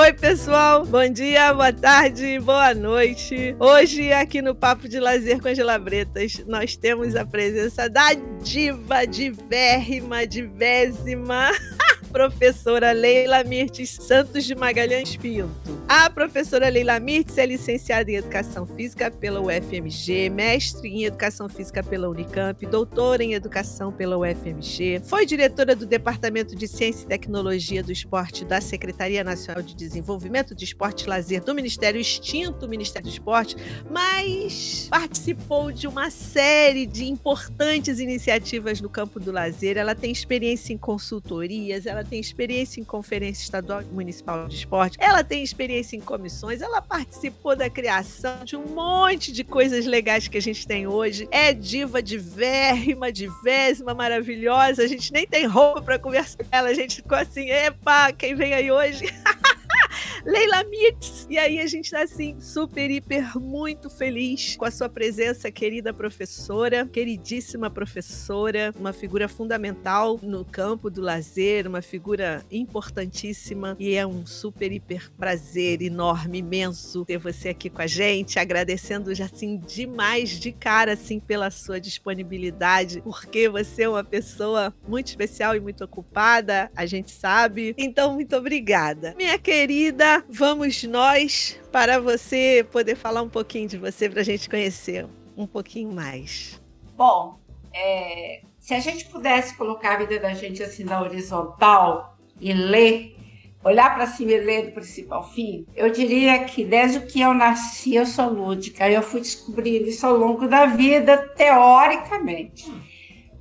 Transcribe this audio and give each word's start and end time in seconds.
Oi, 0.00 0.12
pessoal. 0.12 0.86
Bom 0.86 1.08
dia, 1.10 1.52
boa 1.52 1.72
tarde, 1.72 2.38
boa 2.38 2.72
noite. 2.72 3.56
Hoje, 3.58 4.12
aqui 4.12 4.40
no 4.40 4.54
Papo 4.54 4.88
de 4.88 5.00
Lazer 5.00 5.42
com 5.42 5.48
as 5.48 5.58
Labretas, 5.58 6.44
nós 6.46 6.76
temos 6.76 7.16
a 7.16 7.26
presença 7.26 7.90
da 7.90 8.14
diva 8.40 9.04
divérrima, 9.04 10.24
divésima. 10.24 11.50
professora 12.08 12.92
Leila 12.92 13.44
Mirtes 13.44 13.90
Santos 13.90 14.44
de 14.44 14.54
Magalhães 14.54 15.16
Pinto. 15.16 15.78
A 15.88 16.10
professora 16.10 16.68
Leila 16.68 16.98
Mirtes 16.98 17.38
é 17.38 17.46
licenciada 17.46 18.10
em 18.10 18.16
Educação 18.16 18.66
Física 18.66 19.10
pela 19.10 19.40
UFMG, 19.40 20.30
mestre 20.30 20.88
em 20.88 21.04
Educação 21.04 21.48
Física 21.48 21.82
pela 21.82 22.08
Unicamp, 22.08 22.64
doutora 22.66 23.22
em 23.22 23.34
Educação 23.34 23.92
pela 23.92 24.18
UFMG, 24.18 25.02
foi 25.04 25.24
diretora 25.24 25.76
do 25.76 25.86
Departamento 25.86 26.56
de 26.56 26.66
Ciência 26.66 27.04
e 27.04 27.08
Tecnologia 27.08 27.82
do 27.82 27.92
Esporte 27.92 28.44
da 28.44 28.60
Secretaria 28.60 29.22
Nacional 29.22 29.62
de 29.62 29.74
Desenvolvimento 29.74 30.54
de 30.54 30.64
Esporte 30.64 31.04
e 31.04 31.08
Lazer 31.08 31.42
do 31.42 31.54
Ministério 31.54 32.00
extinto 32.00 32.68
Ministério 32.68 33.08
do 33.08 33.12
Esporte, 33.12 33.56
mas 33.90 34.88
participou 34.90 35.70
de 35.72 35.86
uma 35.86 36.10
série 36.10 36.86
de 36.86 37.04
importantes 37.04 37.98
iniciativas 37.98 38.80
no 38.80 38.88
campo 38.88 39.20
do 39.20 39.32
lazer. 39.32 39.76
Ela 39.76 39.94
tem 39.94 40.10
experiência 40.10 40.72
em 40.72 40.78
consultorias, 40.78 41.86
ela 41.86 41.97
ela 41.98 42.04
tem 42.04 42.20
experiência 42.20 42.80
em 42.80 42.84
conferência 42.84 43.42
estadual 43.42 43.82
municipal 43.92 44.46
de 44.46 44.54
esporte, 44.54 44.96
ela 45.00 45.24
tem 45.24 45.42
experiência 45.42 45.96
em 45.96 46.00
comissões, 46.00 46.62
ela 46.62 46.80
participou 46.80 47.56
da 47.56 47.68
criação 47.68 48.44
de 48.44 48.56
um 48.56 48.66
monte 48.66 49.32
de 49.32 49.42
coisas 49.42 49.84
legais 49.84 50.28
que 50.28 50.38
a 50.38 50.42
gente 50.42 50.66
tem 50.66 50.86
hoje. 50.86 51.28
É 51.30 51.52
diva 51.52 52.00
divérrima, 52.00 53.10
divésima, 53.10 53.94
maravilhosa. 53.94 54.82
A 54.82 54.86
gente 54.86 55.12
nem 55.12 55.26
tem 55.26 55.46
roupa 55.46 55.82
para 55.82 55.98
conversar 55.98 56.38
com 56.38 56.44
ela, 56.50 56.68
a 56.68 56.74
gente 56.74 56.96
ficou 56.96 57.18
assim, 57.18 57.50
epa, 57.50 58.12
quem 58.12 58.34
vem 58.34 58.54
aí 58.54 58.70
hoje? 58.70 59.12
Leila 60.24 60.64
Mix. 60.64 61.26
E 61.30 61.38
aí 61.38 61.60
a 61.60 61.66
gente 61.66 61.90
tá 61.90 62.02
assim, 62.02 62.38
super, 62.40 62.90
hiper, 62.90 63.38
muito 63.38 63.88
feliz 63.88 64.56
com 64.56 64.64
a 64.64 64.70
sua 64.70 64.88
presença, 64.88 65.50
querida 65.50 65.92
professora, 65.92 66.86
queridíssima 66.86 67.70
professora, 67.70 68.74
uma 68.78 68.92
figura 68.92 69.28
fundamental 69.28 70.18
no 70.22 70.44
campo 70.44 70.90
do 70.90 71.00
lazer, 71.00 71.66
uma 71.66 71.82
figura 71.82 72.44
importantíssima. 72.50 73.76
E 73.78 73.94
é 73.94 74.06
um 74.06 74.26
super, 74.26 74.72
hiper 74.72 75.10
prazer 75.12 75.82
enorme, 75.82 76.38
imenso 76.38 77.04
ter 77.04 77.18
você 77.18 77.50
aqui 77.50 77.70
com 77.70 77.82
a 77.82 77.86
gente, 77.86 78.38
agradecendo 78.38 79.14
já 79.14 79.26
assim 79.26 79.58
demais 79.58 80.30
de 80.30 80.52
cara 80.52 80.92
assim 80.92 81.20
pela 81.20 81.50
sua 81.50 81.80
disponibilidade, 81.80 83.00
porque 83.02 83.48
você 83.48 83.82
é 83.82 83.88
uma 83.88 84.04
pessoa 84.04 84.74
muito 84.86 85.08
especial 85.08 85.56
e 85.56 85.60
muito 85.60 85.84
ocupada, 85.84 86.70
a 86.74 86.86
gente 86.86 87.10
sabe. 87.10 87.74
Então, 87.76 88.14
muito 88.14 88.36
obrigada. 88.36 89.14
Minha 89.16 89.38
querida 89.38 89.87
vamos 90.28 90.82
nós 90.84 91.58
para 91.70 92.00
você 92.00 92.66
poder 92.70 92.96
falar 92.96 93.22
um 93.22 93.28
pouquinho 93.28 93.68
de 93.68 93.76
você 93.76 94.08
para 94.08 94.20
a 94.20 94.24
gente 94.24 94.48
conhecer 94.48 95.06
um 95.36 95.46
pouquinho 95.46 95.92
mais. 95.92 96.60
Bom, 96.96 97.38
é, 97.72 98.42
se 98.58 98.74
a 98.74 98.80
gente 98.80 99.06
pudesse 99.06 99.56
colocar 99.56 99.94
a 99.94 99.98
vida 99.98 100.18
da 100.18 100.34
gente 100.34 100.62
assim 100.62 100.84
na 100.84 101.00
horizontal 101.00 102.18
e 102.40 102.52
ler, 102.52 103.16
olhar 103.64 103.94
para 103.94 104.06
cima 104.06 104.32
e 104.32 104.40
ler 104.40 104.66
do 104.66 104.72
princípio 104.72 105.14
ao 105.14 105.28
fim, 105.28 105.64
eu 105.74 105.90
diria 105.90 106.44
que 106.44 106.64
desde 106.64 107.00
que 107.00 107.20
eu 107.20 107.32
nasci 107.32 107.94
eu 107.94 108.04
sou 108.04 108.28
lúdica. 108.28 108.90
Eu 108.90 109.02
fui 109.02 109.20
descobrindo 109.20 109.88
isso 109.88 110.06
ao 110.06 110.16
longo 110.16 110.48
da 110.48 110.66
vida, 110.66 111.16
teoricamente. 111.36 112.70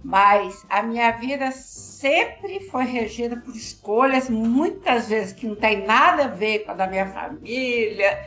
Mas 0.03 0.65
a 0.69 0.83
minha 0.83 1.11
vida 1.11 1.51
sempre 1.51 2.61
foi 2.69 2.85
regida 2.85 3.37
por 3.37 3.55
escolhas, 3.55 4.29
muitas 4.29 5.09
vezes 5.09 5.33
que 5.33 5.47
não 5.47 5.55
tem 5.55 5.85
nada 5.85 6.25
a 6.25 6.27
ver 6.27 6.59
com 6.59 6.71
a 6.71 6.73
da 6.73 6.87
minha 6.87 7.07
família, 7.07 8.25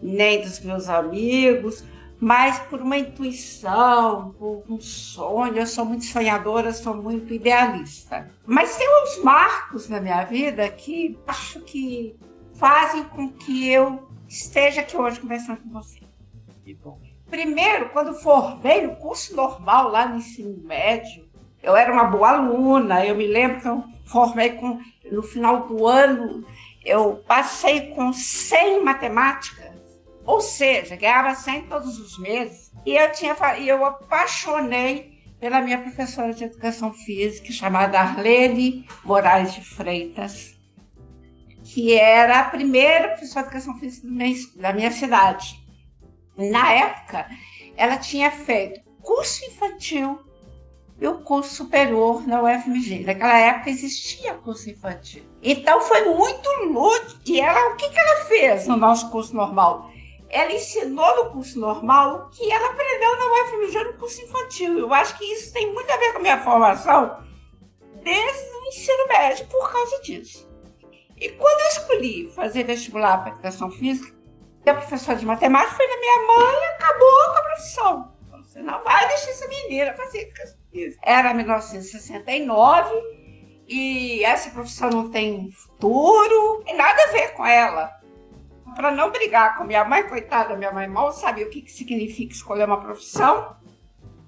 nem 0.00 0.40
dos 0.40 0.60
meus 0.60 0.88
amigos, 0.88 1.84
mas 2.20 2.58
por 2.60 2.80
uma 2.80 2.96
intuição, 2.96 4.34
por 4.38 4.64
um 4.68 4.80
sonho. 4.80 5.56
Eu 5.56 5.66
sou 5.66 5.84
muito 5.84 6.04
sonhadora, 6.04 6.72
sou 6.72 6.94
muito 6.94 7.32
idealista. 7.32 8.30
Mas 8.46 8.76
tem 8.76 8.88
uns 9.02 9.22
marcos 9.22 9.88
na 9.88 10.00
minha 10.00 10.24
vida 10.24 10.68
que 10.68 11.18
acho 11.26 11.60
que 11.60 12.16
fazem 12.54 13.04
com 13.04 13.28
que 13.30 13.70
eu 13.70 14.08
esteja 14.28 14.80
aqui 14.80 14.96
hoje 14.96 15.20
conversando 15.20 15.60
com 15.60 15.70
você. 15.70 16.00
Que 16.64 16.74
bom. 16.74 17.07
Primeiro, 17.30 17.90
quando 17.90 18.14
formei 18.14 18.86
no 18.86 18.96
curso 18.96 19.36
normal 19.36 19.90
lá 19.90 20.06
no 20.06 20.16
ensino 20.16 20.62
médio, 20.64 21.28
eu 21.62 21.76
era 21.76 21.92
uma 21.92 22.04
boa 22.04 22.30
aluna. 22.30 23.04
Eu 23.04 23.14
me 23.14 23.26
lembro 23.26 23.60
que 23.60 23.68
eu 23.68 23.84
formei 24.06 24.50
com 24.50 24.80
no 25.10 25.22
final 25.22 25.66
do 25.66 25.86
ano, 25.86 26.44
eu 26.84 27.22
passei 27.26 27.92
com 27.94 28.12
100 28.12 28.84
matemáticas, 28.84 29.72
ou 30.24 30.40
seja, 30.40 30.96
ganhava 30.96 31.34
100 31.34 31.62
todos 31.62 31.98
os 31.98 32.18
meses. 32.18 32.70
E 32.84 32.96
eu 32.96 33.10
tinha 33.12 33.36
e 33.58 33.68
eu 33.68 33.84
apaixonei 33.84 35.18
pela 35.40 35.60
minha 35.60 35.78
professora 35.78 36.32
de 36.32 36.44
educação 36.44 36.92
física, 36.92 37.52
chamada 37.52 38.00
Arlene 38.00 38.86
Moraes 39.04 39.54
de 39.54 39.62
Freitas, 39.62 40.56
que 41.64 41.94
era 41.94 42.40
a 42.40 42.44
primeira 42.44 43.08
professora 43.08 43.42
de 43.42 43.48
educação 43.48 43.78
física 43.78 44.08
da 44.60 44.72
minha 44.72 44.90
cidade. 44.90 45.57
Na 46.38 46.72
época, 46.72 47.26
ela 47.76 47.96
tinha 47.96 48.30
feito 48.30 48.80
curso 49.02 49.44
infantil 49.44 50.20
e 51.00 51.06
o 51.06 51.18
curso 51.18 51.54
superior 51.54 52.26
na 52.26 52.42
UFMG. 52.42 53.04
Naquela 53.04 53.38
época 53.38 53.70
existia 53.70 54.34
curso 54.34 54.70
infantil. 54.70 55.24
Então 55.42 55.80
foi 55.80 56.04
muito 56.04 56.48
lúdico. 56.64 57.20
E 57.26 57.40
ela, 57.40 57.72
o 57.72 57.76
que, 57.76 57.88
que 57.88 57.98
ela 57.98 58.24
fez 58.26 58.66
no 58.66 58.76
nosso 58.76 59.10
curso 59.10 59.34
normal? 59.34 59.90
Ela 60.28 60.52
ensinou 60.52 61.24
no 61.24 61.30
curso 61.30 61.58
normal 61.58 62.26
o 62.26 62.30
que 62.30 62.50
ela 62.50 62.70
aprendeu 62.70 63.16
na 63.16 63.42
UFMG 63.42 63.84
no 63.84 63.92
curso 63.94 64.22
infantil. 64.22 64.78
Eu 64.78 64.92
acho 64.94 65.16
que 65.18 65.24
isso 65.24 65.52
tem 65.52 65.72
muito 65.72 65.90
a 65.90 65.96
ver 65.96 66.12
com 66.12 66.18
a 66.18 66.22
minha 66.22 66.42
formação 66.42 67.18
desde 68.02 68.56
o 68.56 68.68
ensino 68.68 69.08
médio 69.08 69.46
por 69.46 69.72
causa 69.72 70.00
disso. 70.02 70.48
E 71.16 71.30
quando 71.30 71.60
eu 71.60 71.68
escolhi 71.68 72.32
fazer 72.34 72.64
vestibular 72.64 73.18
para 73.18 73.32
educação 73.32 73.70
física, 73.70 74.17
a 74.68 74.74
professora 74.74 75.18
de 75.18 75.26
matemática 75.26 75.76
foi 75.76 75.86
na 75.86 75.96
minha 75.98 76.26
mãe 76.26 76.62
e 76.62 76.66
acabou 76.66 77.24
com 77.26 77.38
a 77.38 77.42
profissão. 77.42 78.12
Você 78.42 78.62
não 78.62 78.82
vai 78.82 79.06
deixar 79.08 79.30
essa 79.30 79.48
menina 79.48 79.94
fazer 79.94 80.32
física. 80.72 81.00
Era 81.04 81.34
1969 81.34 82.90
e 83.68 84.24
essa 84.24 84.50
profissão 84.50 84.90
não 84.90 85.10
tem 85.10 85.50
futuro, 85.50 86.62
tem 86.64 86.74
nada 86.74 87.02
a 87.04 87.12
ver 87.12 87.34
com 87.34 87.44
ela. 87.46 87.96
Para 88.74 88.90
não 88.90 89.10
brigar 89.10 89.56
com 89.56 89.64
minha 89.64 89.84
mãe, 89.84 90.02
coitada, 90.08 90.56
minha 90.56 90.72
mãe 90.72 90.88
mal 90.88 91.12
sabia 91.12 91.46
o 91.46 91.50
que, 91.50 91.62
que 91.62 91.70
significa 91.70 92.32
escolher 92.32 92.64
uma 92.64 92.80
profissão. 92.80 93.56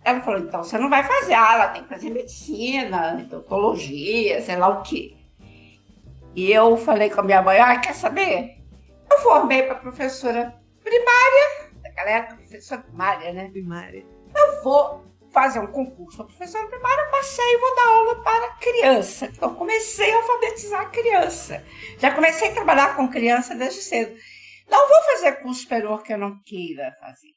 Ela 0.04 0.20
falou: 0.20 0.40
então 0.40 0.62
você 0.62 0.78
não 0.78 0.90
vai 0.90 1.02
fazer, 1.02 1.34
ah, 1.34 1.54
ela 1.54 1.68
tem 1.68 1.82
que 1.82 1.88
fazer 1.88 2.10
medicina, 2.10 3.18
odontologia, 3.18 4.42
sei 4.42 4.56
lá 4.56 4.68
o 4.68 4.82
quê. 4.82 5.16
E 6.34 6.52
eu 6.52 6.76
falei 6.76 7.10
com 7.10 7.20
a 7.20 7.24
minha 7.24 7.42
mãe: 7.42 7.58
ah, 7.58 7.78
quer 7.78 7.94
saber? 7.94 8.59
Eu 9.10 9.18
formei 9.18 9.64
para 9.64 9.74
professora 9.76 10.54
primária, 10.82 11.70
naquela 11.82 12.10
época, 12.10 12.36
professora 12.36 12.82
primária, 12.82 13.32
né? 13.32 13.48
Primária. 13.50 14.06
Eu 14.34 14.62
vou 14.62 15.10
fazer 15.32 15.60
um 15.60 15.66
concurso 15.66 16.18
para 16.18 16.26
professora 16.26 16.66
primária, 16.68 17.10
passei 17.10 17.44
e 17.44 17.58
vou 17.58 17.74
dar 17.76 17.88
aula 17.88 18.22
para 18.22 18.54
criança. 18.54 19.26
Então, 19.26 19.54
comecei 19.54 20.12
a 20.12 20.16
alfabetizar 20.16 20.80
a 20.82 20.90
criança. 20.90 21.64
Já 21.98 22.14
comecei 22.14 22.50
a 22.50 22.54
trabalhar 22.54 22.96
com 22.96 23.08
criança 23.08 23.54
desde 23.54 23.80
cedo. 23.80 24.16
Não 24.68 24.88
vou 24.88 25.02
fazer 25.02 25.32
curso 25.42 25.62
superior 25.62 26.02
que 26.02 26.12
eu 26.12 26.18
não 26.18 26.40
queira 26.44 26.92
fazer. 27.00 27.30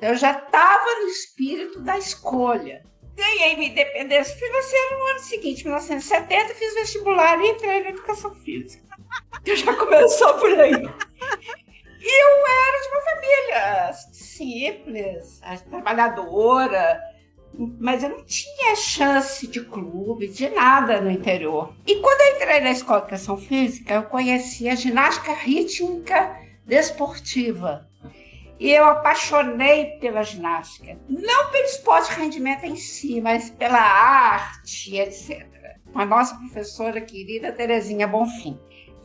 Eu 0.00 0.14
já 0.14 0.32
estava 0.32 1.00
no 1.00 1.08
espírito 1.08 1.80
da 1.80 1.98
escolha. 1.98 2.82
Ganhei 3.14 3.56
minha 3.56 3.70
independência 3.70 4.36
financeira 4.36 4.96
no 4.96 5.04
ano 5.06 5.18
seguinte, 5.18 5.64
1970, 5.64 6.54
fiz 6.54 6.74
vestibular 6.74 7.38
e 7.40 7.48
entrei 7.48 7.82
na 7.82 7.90
educação 7.90 8.32
física. 8.34 8.87
Já 9.44 9.74
começou 9.74 10.34
por 10.34 10.50
aí. 10.60 10.72
E 12.00 12.22
eu 12.22 12.46
era 12.46 12.80
de 12.80 12.88
uma 12.88 13.00
família 13.02 13.92
simples, 14.12 15.40
trabalhadora, 15.68 17.00
mas 17.80 18.02
eu 18.02 18.10
não 18.10 18.24
tinha 18.24 18.76
chance 18.76 19.46
de 19.46 19.60
clube, 19.64 20.28
de 20.28 20.48
nada 20.50 21.00
no 21.00 21.10
interior. 21.10 21.74
E 21.86 21.96
quando 21.96 22.20
eu 22.20 22.36
entrei 22.36 22.60
na 22.60 22.70
escola 22.70 23.00
de 23.00 23.06
educação 23.06 23.36
física, 23.36 23.94
eu 23.94 24.04
conheci 24.04 24.68
a 24.68 24.74
ginástica 24.74 25.32
rítmica 25.32 26.36
desportiva. 26.64 27.88
E 28.60 28.70
eu 28.72 28.84
apaixonei 28.84 29.98
pela 30.00 30.22
ginástica. 30.22 30.98
Não 31.08 31.50
pelo 31.50 31.64
esporte 31.64 32.10
de 32.10 32.20
rendimento 32.20 32.64
em 32.64 32.76
si, 32.76 33.20
mas 33.20 33.50
pela 33.50 33.80
arte, 33.80 34.96
etc. 34.96 35.46
Com 35.92 36.00
a 36.00 36.06
nossa 36.06 36.36
professora 36.36 37.00
querida 37.00 37.52
Terezinha 37.52 38.06
Bonfim 38.06 38.58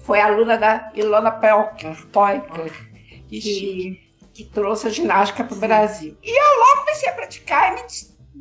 foi 0.03 0.19
aluna 0.19 0.57
da 0.57 0.91
Ilona 0.93 1.31
Pelker, 1.31 2.05
Poiker, 2.07 2.71
que, 3.27 3.99
que 4.33 4.43
trouxe 4.45 4.87
a 4.87 4.89
ginástica 4.89 5.43
para 5.43 5.55
o 5.55 5.59
Brasil. 5.59 6.17
E 6.21 6.29
eu 6.29 6.59
logo 6.59 6.81
comecei 6.81 7.09
a 7.09 7.13
praticar 7.13 7.71
e 7.71 7.75
me 7.81 7.87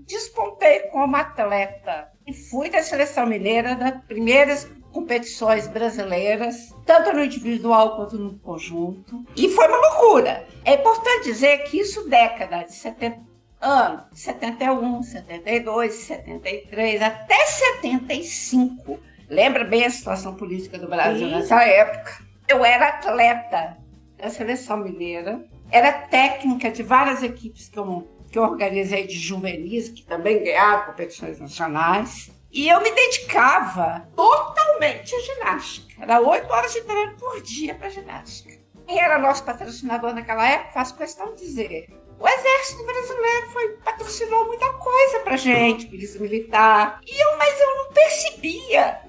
despontei 0.07 0.81
como 0.91 1.17
atleta. 1.17 2.09
E 2.27 2.33
fui 2.33 2.69
da 2.69 2.83
seleção 2.83 3.27
mineira, 3.27 3.75
das 3.75 4.05
primeiras 4.05 4.69
competições 4.93 5.67
brasileiras, 5.67 6.75
tanto 6.85 7.13
no 7.13 7.25
individual 7.25 7.97
quanto 7.97 8.19
no 8.19 8.39
conjunto. 8.41 9.25
E 9.37 9.49
foi 9.49 9.67
uma 9.67 9.79
loucura. 9.79 10.47
É 10.65 10.75
importante 10.75 11.25
dizer 11.25 11.59
que 11.65 11.81
isso 11.81 12.09
década 12.09 12.65
de 12.65 12.73
70 12.73 13.21
anos, 13.61 14.05
71, 14.13 15.03
72, 15.03 15.95
73 15.95 17.03
até 17.03 17.47
75. 17.47 18.99
Lembra 19.33 19.65
bem 19.65 19.87
a 19.87 19.91
situação 19.91 20.35
política 20.35 20.79
do 20.79 20.87
Brasil 20.87 21.27
Sim. 21.27 21.35
nessa 21.35 21.65
época? 21.65 22.23
Eu 22.47 22.63
era 22.63 22.89
atleta 22.89 23.79
da 24.19 24.29
seleção 24.29 24.77
mineira, 24.77 25.43
era 25.71 25.91
técnica 25.91 26.71
de 26.71 26.83
várias 26.83 27.23
equipes 27.23 27.67
que 27.67 27.79
eu, 27.79 28.07
que 28.31 28.39
eu 28.39 28.43
organizei 28.43 29.07
de 29.07 29.19
juvenis, 29.19 29.89
que 29.89 30.03
também 30.03 30.45
ganharam 30.45 30.85
competições 30.85 31.41
nacionais. 31.41 32.31
E 32.51 32.69
eu 32.69 32.83
me 32.83 32.91
dedicava 32.91 34.07
totalmente 34.15 35.15
à 35.15 35.21
ginástica. 35.21 36.03
Era 36.03 36.21
oito 36.21 36.53
horas 36.53 36.75
de 36.75 36.83
treino 36.83 37.17
por 37.17 37.41
dia 37.41 37.75
para 37.75 37.89
ginástica. 37.89 38.53
Quem 38.87 39.01
era 39.01 39.19
nosso 39.19 39.45
patrocinador 39.45 40.13
naquela 40.13 40.47
época, 40.47 40.75
faço 40.75 40.95
questão 40.95 41.35
de 41.35 41.41
dizer. 41.41 41.89
O 42.21 42.29
Exército 42.29 42.85
Brasileiro 42.85 43.51
foi, 43.51 43.69
patrocinou 43.83 44.45
muita 44.45 44.71
coisa 44.75 45.21
pra 45.21 45.37
gente, 45.39 45.87
polícia 45.87 46.21
militar. 46.21 47.01
E 47.07 47.19
eu, 47.19 47.39
mas 47.39 47.59
eu 47.59 47.77
não 47.77 47.93
percebia 47.93 49.01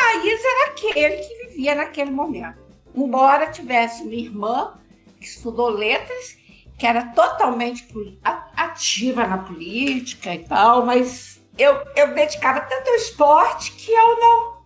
país 0.00 0.40
era 0.44 0.70
aquele 0.70 1.16
que 1.16 1.46
vivia 1.46 1.74
naquele 1.74 2.10
momento. 2.10 2.58
Embora 2.94 3.50
tivesse 3.50 4.02
uma 4.02 4.14
irmã 4.14 4.78
que 5.18 5.26
estudou 5.26 5.68
letras, 5.68 6.36
que 6.78 6.86
era 6.86 7.06
totalmente 7.12 7.86
ativa 8.56 9.26
na 9.26 9.38
política 9.38 10.34
e 10.34 10.44
tal, 10.44 10.84
mas 10.84 11.40
eu, 11.58 11.74
eu 11.94 12.14
dedicava 12.14 12.60
tanto 12.60 12.88
ao 12.88 12.96
esporte 12.96 13.72
que 13.72 13.90
eu 13.90 14.20
não 14.20 14.56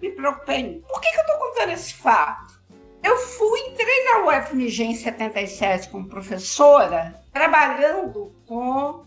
me 0.00 0.10
preocupei. 0.10 0.82
Por 0.88 1.00
que, 1.00 1.10
que 1.10 1.16
eu 1.16 1.22
estou 1.22 1.38
contando 1.38 1.72
esse 1.72 1.94
fato? 1.94 2.60
Eu 3.02 3.16
fui, 3.18 3.60
entrei 3.60 4.04
na 4.04 4.26
UFMG 4.26 4.84
em 4.84 4.94
77 4.94 5.90
como 5.90 6.08
professora, 6.08 7.22
trabalhando 7.32 8.34
com 8.46 9.04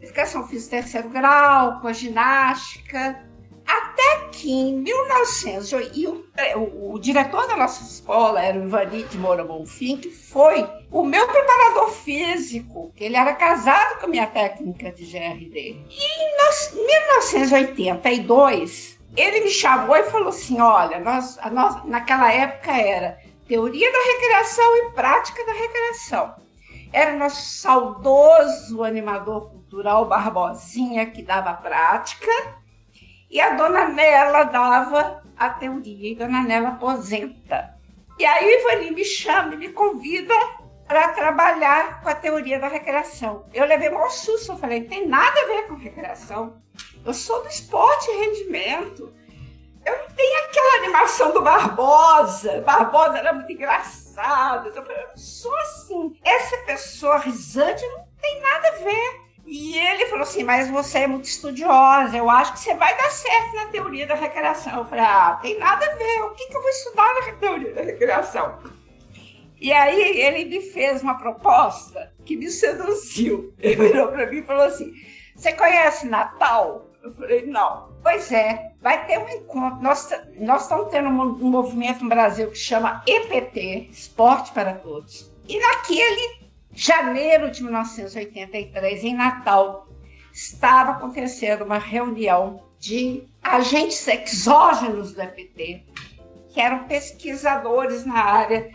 educação 0.00 0.46
física 0.46 0.76
terceiro 0.76 1.08
grau, 1.08 1.80
com 1.80 1.88
a 1.88 1.92
ginástica, 1.92 3.26
até 3.66 4.28
que 4.30 4.50
em 4.50 4.76
1900, 4.76 5.72
e 5.94 6.06
o, 6.06 6.24
o, 6.56 6.94
o, 6.94 7.00
diretor 7.00 7.48
da 7.48 7.56
nossa 7.56 7.82
escola 7.82 8.40
era 8.40 8.56
o 8.58 8.64
Ivani 8.64 9.02
de 9.04 9.16
Moura 9.18 9.42
Bonfim, 9.42 9.96
que 9.96 10.10
foi 10.10 10.68
o 10.90 11.02
meu 11.02 11.26
preparador 11.26 11.90
físico, 11.90 12.92
que 12.94 13.04
ele 13.04 13.16
era 13.16 13.34
casado 13.34 13.98
com 13.98 14.06
a 14.06 14.08
minha 14.08 14.26
técnica 14.26 14.92
de 14.92 15.04
GRD. 15.04 15.84
E 15.90 16.22
em 16.22 16.36
1982, 16.76 18.98
ele 19.16 19.40
me 19.40 19.50
chamou 19.50 19.96
e 19.96 20.04
falou 20.04 20.28
assim: 20.28 20.60
olha, 20.60 21.00
nós, 21.00 21.36
nós, 21.50 21.84
naquela 21.84 22.32
época 22.32 22.70
era 22.72 23.18
teoria 23.48 23.90
da 23.90 23.98
recreação 23.98 24.76
e 24.76 24.92
prática 24.92 25.44
da 25.44 25.52
recreação. 25.52 26.36
Era 26.92 27.16
nosso 27.16 27.58
saudoso 27.58 28.84
animador 28.84 29.50
cultural 29.50 30.06
Barbosinha 30.06 31.06
que 31.06 31.22
dava 31.22 31.52
prática 31.54 32.30
e 33.30 33.40
a 33.40 33.50
dona 33.50 33.88
Nela 33.88 34.44
dava 34.44 35.22
a 35.36 35.50
teoria, 35.50 36.12
e 36.12 36.14
dona 36.14 36.42
Nela 36.42 36.70
aposenta. 36.70 37.74
E 38.18 38.24
aí 38.24 38.46
o 38.46 38.60
Ivani 38.60 38.90
me 38.92 39.04
chama 39.04 39.54
e 39.54 39.58
me 39.58 39.68
convida 39.68 40.34
para 40.86 41.08
trabalhar 41.08 42.00
com 42.00 42.08
a 42.08 42.14
teoria 42.14 42.58
da 42.58 42.68
recreação. 42.68 43.44
Eu 43.52 43.66
levei 43.66 43.92
um 43.92 44.08
susto, 44.08 44.52
eu 44.52 44.58
falei, 44.58 44.84
tem 44.84 45.06
nada 45.06 45.40
a 45.40 45.46
ver 45.46 45.66
com 45.66 45.74
recreação. 45.74 46.62
Eu 47.04 47.12
sou 47.12 47.42
do 47.42 47.48
esporte 47.48 48.10
e 48.10 48.24
rendimento. 48.24 49.12
Eu 49.84 49.98
não 49.98 50.10
tenho 50.16 50.44
aquela 50.44 50.76
animação 50.82 51.32
do 51.32 51.42
Barbosa. 51.42 52.60
Barbosa 52.62 53.18
era 53.18 53.32
muito 53.32 53.52
engraçado. 53.52 54.68
Eu 54.68 54.72
falei, 54.72 55.02
eu 55.02 55.08
não 55.08 55.16
sou 55.16 55.56
assim. 55.58 56.18
Essa 56.24 56.56
pessoa 56.58 57.18
risante 57.18 57.86
não 57.86 58.04
tem 58.20 58.40
nada 58.40 58.68
a 58.68 58.72
ver. 58.72 59.25
E 59.46 59.78
ele 59.78 60.06
falou 60.06 60.24
assim: 60.24 60.42
Mas 60.42 60.68
você 60.68 60.98
é 61.00 61.06
muito 61.06 61.26
estudiosa, 61.26 62.16
eu 62.16 62.28
acho 62.28 62.52
que 62.54 62.58
você 62.58 62.74
vai 62.74 62.96
dar 62.96 63.10
certo 63.10 63.54
na 63.54 63.66
teoria 63.66 64.06
da 64.06 64.14
recreação. 64.14 64.78
Eu 64.78 64.84
falei: 64.84 65.04
Ah, 65.04 65.38
tem 65.40 65.56
nada 65.58 65.86
a 65.86 65.94
ver, 65.94 66.22
o 66.22 66.30
que, 66.30 66.46
que 66.48 66.56
eu 66.56 66.60
vou 66.60 66.70
estudar 66.70 67.14
na 67.14 67.32
teoria 67.34 67.72
da 67.72 67.82
recreação? 67.82 68.58
E 69.58 69.72
aí 69.72 70.20
ele 70.20 70.44
me 70.44 70.60
fez 70.60 71.00
uma 71.00 71.16
proposta 71.16 72.12
que 72.24 72.36
me 72.36 72.50
seduziu. 72.50 73.54
Ele 73.58 73.76
virou 73.76 74.08
para 74.08 74.26
mim 74.26 74.38
e 74.38 74.42
falou 74.42 74.64
assim: 74.64 74.92
Você 75.34 75.52
conhece 75.52 76.06
Natal? 76.06 76.90
Eu 77.02 77.12
falei: 77.12 77.46
Não. 77.46 77.94
Pois 78.02 78.30
é, 78.30 78.72
vai 78.80 79.06
ter 79.06 79.18
um 79.18 79.28
encontro. 79.28 79.82
Nós, 79.82 80.08
nós 80.38 80.62
estamos 80.62 80.90
tendo 80.90 81.08
um, 81.08 81.50
movimento 81.50 82.02
no 82.02 82.08
Brasil 82.08 82.50
que 82.50 82.58
chama 82.58 83.02
EPT 83.06 83.88
Esporte 83.90 84.52
para 84.52 84.74
Todos. 84.74 85.32
E 85.48 85.58
naquele 85.58 86.45
janeiro 86.76 87.50
de 87.50 87.62
1983, 87.62 89.02
em 89.02 89.14
Natal, 89.14 89.88
estava 90.30 90.92
acontecendo 90.92 91.64
uma 91.64 91.78
reunião 91.78 92.62
de 92.78 93.26
agentes 93.42 94.06
exógenos 94.06 95.14
do 95.14 95.22
EPT, 95.22 95.86
que 96.50 96.60
eram 96.60 96.84
pesquisadores 96.84 98.04
na 98.04 98.22
área 98.22 98.70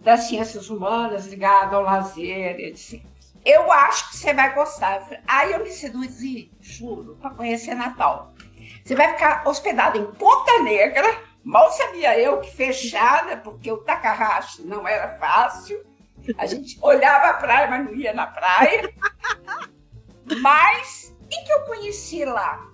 das 0.00 0.24
ciências 0.24 0.68
humanas, 0.68 1.28
ligado 1.28 1.76
ao 1.76 1.82
lazer, 1.82 2.58
etc. 2.58 3.00
Eu 3.44 3.70
acho 3.70 4.10
que 4.10 4.16
você 4.16 4.34
vai 4.34 4.52
gostar. 4.52 5.08
Aí 5.28 5.52
eu 5.52 5.62
me 5.62 5.70
seduzi, 5.70 6.50
juro, 6.60 7.16
para 7.20 7.30
conhecer 7.30 7.76
Natal. 7.76 8.34
Você 8.84 8.96
vai 8.96 9.12
ficar 9.12 9.46
hospedado 9.46 9.98
em 9.98 10.06
Ponta 10.14 10.62
Negra. 10.64 11.06
Mal 11.44 11.70
sabia 11.70 12.18
eu 12.18 12.40
que 12.40 12.50
fechada, 12.50 13.36
porque 13.36 13.70
o 13.70 13.78
Takahashi 13.78 14.62
não 14.62 14.88
era 14.88 15.16
fácil 15.16 15.93
a 16.38 16.46
gente 16.46 16.78
olhava 16.80 17.30
a 17.30 17.34
praia, 17.34 17.68
mas 17.68 17.84
não 17.84 17.94
ia 17.94 18.12
na 18.12 18.26
praia. 18.26 18.92
Mas 20.40 21.14
quem 21.28 21.44
que 21.44 21.52
eu 21.52 21.64
conheci 21.64 22.24
lá? 22.24 22.66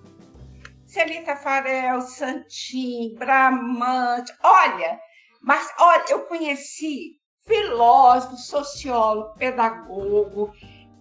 Celita 0.85 1.35
Farel, 1.35 2.01
Santim, 2.01 3.15
Bramante. 3.17 4.33
Olha, 4.43 4.99
mas 5.41 5.69
olha, 5.79 6.05
eu 6.09 6.21
conheci 6.21 7.19
filósofo, 7.45 8.37
sociólogo, 8.37 9.35
pedagogo. 9.35 10.53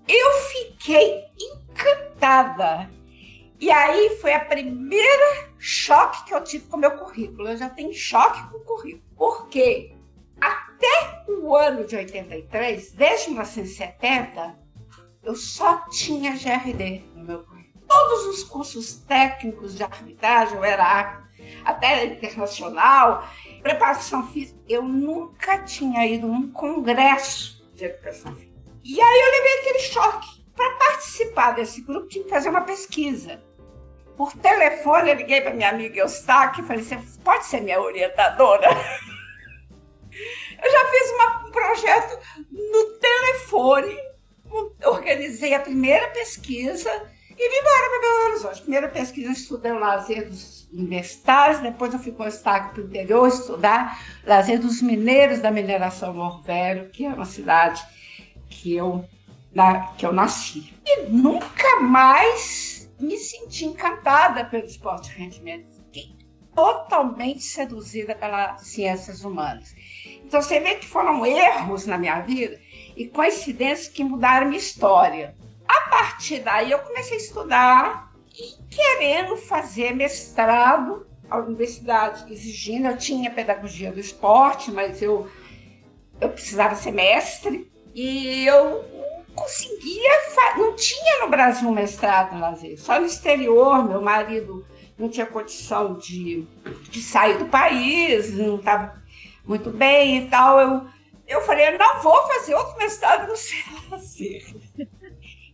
Eu 0.08 0.32
fiquei 0.48 1.24
encantada. 1.38 2.90
E 3.60 3.70
aí 3.70 4.16
foi 4.20 4.32
a 4.32 4.44
primeira 4.44 5.50
choque 5.58 6.24
que 6.24 6.34
eu 6.34 6.42
tive 6.42 6.66
com 6.66 6.76
o 6.76 6.80
meu 6.80 6.92
currículo. 6.92 7.48
Eu 7.48 7.56
já 7.56 7.68
tenho 7.68 7.92
choque 7.92 8.50
com 8.50 8.58
o 8.58 8.64
currículo. 8.64 9.14
Por 9.16 9.48
quê? 9.48 9.94
Até 10.40 11.24
o 11.28 11.54
ano 11.54 11.84
de 11.84 11.96
83, 11.96 12.92
desde 12.92 13.30
1970, 13.30 14.58
eu 15.22 15.34
só 15.34 15.88
tinha 15.88 16.32
GRD 16.32 17.02
no 17.14 17.24
meu 17.24 17.44
currículo. 17.44 17.86
Todos 17.86 18.26
os 18.26 18.44
cursos 18.44 18.94
técnicos 18.94 19.76
de 19.76 19.82
arbitragem, 19.82 20.56
eu 20.56 20.64
era 20.64 21.22
até 21.64 22.04
internacional, 22.04 23.28
preparação 23.62 24.26
física, 24.28 24.58
eu 24.68 24.82
nunca 24.82 25.58
tinha 25.58 26.06
ido 26.06 26.26
num 26.26 26.50
congresso 26.50 27.64
de 27.74 27.84
educação 27.84 28.34
física. 28.34 28.50
E 28.84 29.00
aí 29.00 29.20
eu 29.20 29.30
levei 29.30 29.58
aquele 29.60 29.80
choque. 29.80 30.40
Para 30.54 30.70
participar 30.76 31.52
desse 31.52 31.80
grupo, 31.80 32.08
tinha 32.08 32.24
que 32.24 32.30
fazer 32.30 32.50
uma 32.50 32.62
pesquisa. 32.62 33.42
Por 34.16 34.34
telefone, 34.34 35.10
eu 35.10 35.14
liguei 35.14 35.40
para 35.40 35.54
minha 35.54 35.70
amiga 35.70 36.00
Eustáquio 36.00 36.62
e 36.62 36.66
falei: 36.66 36.82
Você 36.82 36.98
pode 37.24 37.46
ser 37.46 37.62
minha 37.62 37.80
orientadora? 37.80 38.68
Eu 40.62 40.70
já 40.70 40.84
fiz 40.86 41.10
uma, 41.12 41.46
um 41.46 41.50
projeto 41.50 42.18
no 42.50 42.84
telefone, 42.98 43.96
organizei 44.84 45.54
a 45.54 45.60
primeira 45.60 46.08
pesquisa 46.08 46.90
e 47.42 47.48
vim 47.48 47.56
embora 47.56 47.88
para 47.88 48.00
Belo 48.00 48.30
Horizonte. 48.30 48.62
Primeira 48.62 48.88
pesquisa, 48.88 49.32
estudei 49.32 49.72
o 49.72 49.78
lazer 49.78 50.28
dos 50.28 50.68
universitários, 50.70 51.60
depois 51.60 51.92
eu 51.92 51.98
fui 51.98 52.12
com 52.12 52.24
destaque 52.24 52.74
para 52.74 52.82
o 52.82 52.86
interior 52.86 53.26
estudar 53.28 53.98
lazer 54.24 54.60
dos 54.60 54.82
mineiros 54.82 55.40
da 55.40 55.50
mineração 55.50 56.12
do 56.12 56.42
Velho, 56.42 56.90
que 56.90 57.06
é 57.06 57.08
uma 57.08 57.24
cidade 57.24 57.82
que 58.50 58.74
eu, 58.74 59.04
na, 59.54 59.86
que 59.94 60.04
eu 60.04 60.12
nasci. 60.12 60.74
E 60.84 61.04
nunca 61.08 61.80
mais 61.80 62.90
me 63.00 63.16
senti 63.16 63.64
encantada 63.64 64.44
pelo 64.44 64.66
esporte 64.66 65.08
de 65.08 65.16
rendimento. 65.16 65.66
Fiquei 65.84 66.14
totalmente 66.54 67.42
seduzida 67.42 68.14
pelas 68.14 68.60
ciências 68.66 69.24
humanas. 69.24 69.74
Então 70.30 70.40
você 70.40 70.60
vê 70.60 70.76
que 70.76 70.86
foram 70.86 71.26
erros 71.26 71.86
na 71.86 71.98
minha 71.98 72.20
vida 72.20 72.56
e 72.96 73.08
coincidências 73.08 73.88
que 73.88 74.04
mudaram 74.04 74.46
minha 74.46 74.60
história. 74.60 75.34
A 75.66 75.90
partir 75.90 76.38
daí 76.38 76.70
eu 76.70 76.78
comecei 76.78 77.16
a 77.16 77.20
estudar 77.20 78.12
e 78.32 78.54
querendo 78.72 79.36
fazer 79.36 79.92
mestrado, 79.92 81.04
a 81.28 81.38
universidade 81.38 82.32
exigindo, 82.32 82.86
eu 82.86 82.96
tinha 82.96 83.28
pedagogia 83.28 83.90
do 83.90 83.98
esporte, 83.98 84.70
mas 84.70 85.02
eu, 85.02 85.28
eu 86.20 86.28
precisava 86.28 86.76
ser 86.76 86.92
mestre. 86.92 87.68
E 87.92 88.46
eu 88.46 88.84
conseguia, 89.34 90.10
não 90.56 90.76
tinha 90.76 91.24
no 91.24 91.28
Brasil 91.28 91.68
um 91.68 91.72
mestrado 91.72 92.38
lazer, 92.38 92.80
só 92.80 93.00
no 93.00 93.06
exterior. 93.06 93.84
Meu 93.84 94.00
marido 94.00 94.64
não 94.96 95.08
tinha 95.08 95.26
condição 95.26 95.94
de, 95.94 96.46
de 96.88 97.02
sair 97.02 97.36
do 97.36 97.46
país, 97.46 98.32
não 98.32 98.54
estava 98.54 98.99
muito 99.50 99.70
bem 99.70 100.18
e 100.18 100.28
tal. 100.28 100.60
Eu, 100.60 100.86
eu 101.26 101.40
falei, 101.40 101.66
eu 101.66 101.78
não 101.78 102.00
vou 102.00 102.22
fazer 102.28 102.54
outro 102.54 102.78
mestrado 102.78 103.26
no 103.26 103.34
lazer. 103.90 104.44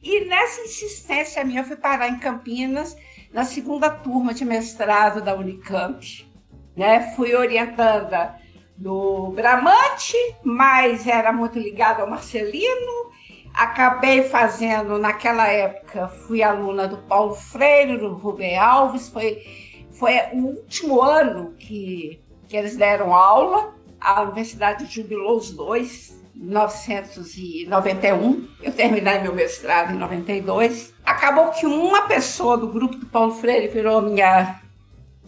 E 0.02 0.26
nessa 0.26 0.60
insistência 0.60 1.42
minha, 1.42 1.62
eu 1.62 1.64
fui 1.64 1.76
parar 1.76 2.08
em 2.08 2.18
Campinas, 2.18 2.94
na 3.32 3.44
segunda 3.44 3.90
turma 3.90 4.34
de 4.34 4.44
mestrado 4.44 5.22
da 5.22 5.34
Unicamp. 5.34 6.30
Né? 6.76 7.14
Fui 7.16 7.34
orientada 7.34 8.38
do 8.76 9.30
Bramante, 9.30 10.14
mas 10.44 11.06
era 11.06 11.32
muito 11.32 11.58
ligado 11.58 12.02
ao 12.02 12.10
Marcelino. 12.10 13.10
Acabei 13.54 14.24
fazendo, 14.24 14.98
naquela 14.98 15.48
época, 15.48 16.06
fui 16.08 16.42
aluna 16.42 16.86
do 16.86 16.98
Paulo 16.98 17.34
Freire, 17.34 17.96
do 17.96 18.12
Rubem 18.12 18.58
Alves. 18.58 19.08
Foi, 19.08 19.42
foi 19.90 20.18
o 20.34 20.48
último 20.48 21.00
ano 21.00 21.54
que, 21.58 22.22
que 22.46 22.56
eles 22.58 22.76
deram 22.76 23.14
aula. 23.14 23.75
A 24.00 24.22
universidade 24.22 24.86
jubilou 24.86 25.36
os 25.36 25.50
dois, 25.50 26.22
em 26.34 26.40
1991. 26.40 28.48
Eu 28.62 28.72
terminei 28.72 29.18
meu 29.20 29.34
mestrado 29.34 29.92
em 29.92 29.96
92. 29.96 30.94
Acabou 31.04 31.50
que 31.50 31.66
uma 31.66 32.02
pessoa 32.02 32.56
do 32.56 32.68
grupo 32.68 32.96
do 32.96 33.06
Paulo 33.06 33.34
Freire 33.34 33.68
virou 33.68 34.02
minha, 34.02 34.60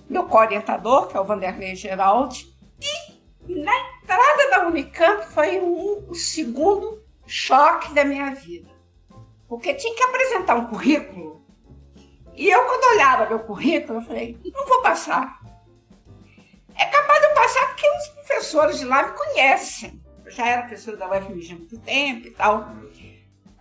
meu 0.09 0.25
co-orientador, 0.25 1.09
que 1.09 1.17
é 1.17 1.21
o 1.21 1.25
Vanderlei 1.25 1.75
Geraldi. 1.75 2.47
E 2.81 3.19
na 3.49 3.73
entrada 4.03 4.51
da 4.51 4.67
Unicamp 4.67 5.25
foi 5.33 5.59
um, 5.59 6.05
o 6.09 6.15
segundo 6.15 7.03
choque 7.27 7.95
da 7.95 8.05
minha 8.05 8.35
vida. 8.35 8.69
Porque 9.49 9.75
tinha 9.75 9.95
que 9.95 10.03
apresentar 10.03 10.57
um 10.57 10.67
currículo. 10.67 11.43
E 12.37 12.49
eu, 12.49 12.63
quando 12.65 12.95
olhava 12.95 13.29
meu 13.29 13.41
currículo, 13.41 13.99
eu 13.99 14.03
falei, 14.03 14.39
não 14.55 14.67
vou 14.67 14.83
passar. 14.83 15.38
É 16.79 16.87
capaz 16.87 17.21
de 17.21 17.27
eu 17.27 17.35
passar 17.35 17.67
porque 17.67 17.89
os 17.91 18.09
professores 18.09 18.79
de 18.79 18.85
lá 18.85 19.09
me 19.09 19.19
conhecem. 19.19 20.01
Eu 20.25 20.31
já 20.31 20.47
era 20.47 20.63
professora 20.63 20.97
da 20.97 21.11
UFMG 21.11 21.53
há 21.53 21.57
muito 21.57 21.79
tempo 21.81 22.27
e 22.29 22.31
tal. 22.31 22.73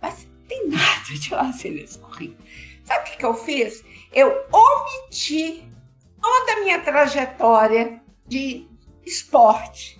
Mas 0.00 0.26
tem 0.46 0.68
nada 0.68 1.04
de 1.10 1.34
lá 1.34 1.44
nesse 1.44 1.98
currículo. 1.98 2.46
Sabe 2.84 3.00
o 3.00 3.10
que, 3.10 3.18
que 3.18 3.24
eu 3.26 3.34
fiz? 3.34 3.84
Eu 4.12 4.46
omiti 4.52 5.70
toda 6.20 6.52
a 6.52 6.60
minha 6.60 6.80
trajetória 6.80 8.00
de 8.26 8.66
esporte. 9.04 9.98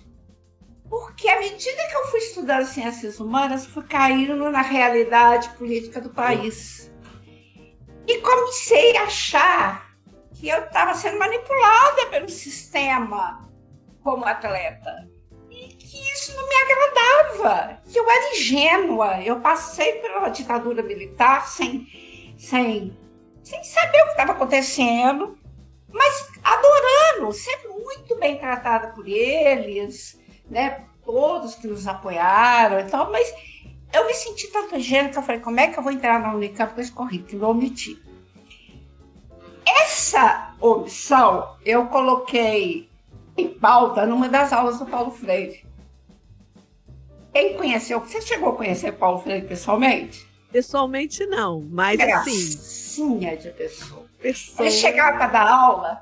Porque 0.89 1.29
à 1.29 1.39
medida 1.39 1.87
que 1.87 1.95
eu 1.95 2.07
fui 2.07 2.19
estudando 2.19 2.65
ciências 2.65 3.19
humanas, 3.19 3.65
fui 3.65 3.83
caindo 3.83 4.49
na 4.49 4.61
realidade 4.61 5.49
política 5.49 6.01
do 6.01 6.09
país. 6.09 6.91
E 8.07 8.17
comecei 8.21 8.97
a 8.97 9.03
achar 9.03 9.88
que 10.39 10.47
eu 10.47 10.63
estava 10.63 10.93
sendo 10.95 11.19
manipulada 11.19 12.05
pelo 12.09 12.29
sistema 12.29 13.45
como 14.01 14.25
atleta. 14.25 15.09
E 15.51 15.67
que 15.75 16.11
isso 16.13 16.33
não 16.33 16.47
me 16.47 16.55
agradava, 16.55 17.81
que 17.91 17.99
eu 17.99 18.09
era 18.09 18.35
ingênua. 18.35 19.21
Eu 19.21 19.41
passei 19.41 19.93
pela 19.99 20.29
ditadura 20.29 20.81
militar 20.81 21.45
sem, 21.45 21.85
sem, 22.37 22.97
sem 23.43 23.63
saber 23.65 24.01
o 24.01 24.05
que 24.05 24.11
estava 24.11 24.31
acontecendo, 24.31 25.37
mas 25.91 26.29
adorando, 26.41 27.33
sempre 27.33 27.67
muito 27.67 28.15
bem 28.15 28.37
tratada 28.37 28.89
por 28.89 29.05
eles, 29.05 30.17
né? 30.49 30.85
Todos 31.03 31.55
que 31.55 31.67
nos 31.67 31.85
apoiaram 31.85 32.79
e 32.79 32.83
tal, 32.85 33.11
mas 33.11 33.27
eu 33.91 34.05
me 34.05 34.13
senti 34.13 34.47
tanto 34.47 34.79
gênero 34.79 35.11
que 35.11 35.17
eu 35.17 35.23
falei, 35.23 35.41
como 35.41 35.59
é 35.59 35.67
que 35.67 35.77
eu 35.77 35.83
vou 35.83 35.91
entrar 35.91 36.17
na 36.19 36.33
Unicamp 36.33 36.73
com 36.73 36.79
esse 36.79 36.91
currículo? 36.91 37.43
Eu 37.43 37.49
omiti. 37.49 38.08
Essa 39.81 40.53
omissão 40.59 41.55
eu 41.65 41.85
coloquei 41.87 42.89
em 43.37 43.47
pauta 43.47 44.05
numa 44.05 44.27
das 44.27 44.51
aulas 44.51 44.79
do 44.79 44.85
Paulo 44.85 45.11
Freire. 45.11 45.65
Quem 47.31 47.55
conheceu, 47.55 47.99
você 47.99 48.21
chegou 48.21 48.49
a 48.49 48.55
conhecer 48.55 48.93
Paulo 48.93 49.19
Freire 49.19 49.47
pessoalmente? 49.47 50.27
Pessoalmente 50.51 51.25
não, 51.27 51.65
mas 51.69 51.99
assim. 51.99 53.19
de 53.19 53.49
pessoa. 53.51 54.05
pessoa. 54.19 54.67
Ele 54.67 54.75
chegava 54.75 55.17
para 55.17 55.27
dar 55.27 55.47
aula, 55.47 56.01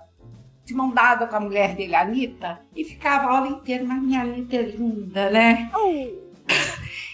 de 0.63 0.73
mão 0.73 0.89
dada 0.91 1.27
com 1.27 1.35
a 1.35 1.39
mulher 1.39 1.75
dele, 1.75 1.93
a 1.93 2.01
Anitta, 2.01 2.61
e 2.73 2.83
ficava 2.85 3.27
a 3.27 3.37
aula 3.37 3.49
inteira, 3.49 3.83
mas 3.83 4.01
minha 4.01 4.21
Anitta 4.21 4.55
é 4.55 4.61
linda, 4.61 5.29
né? 5.29 5.69
Oh. 5.75 6.27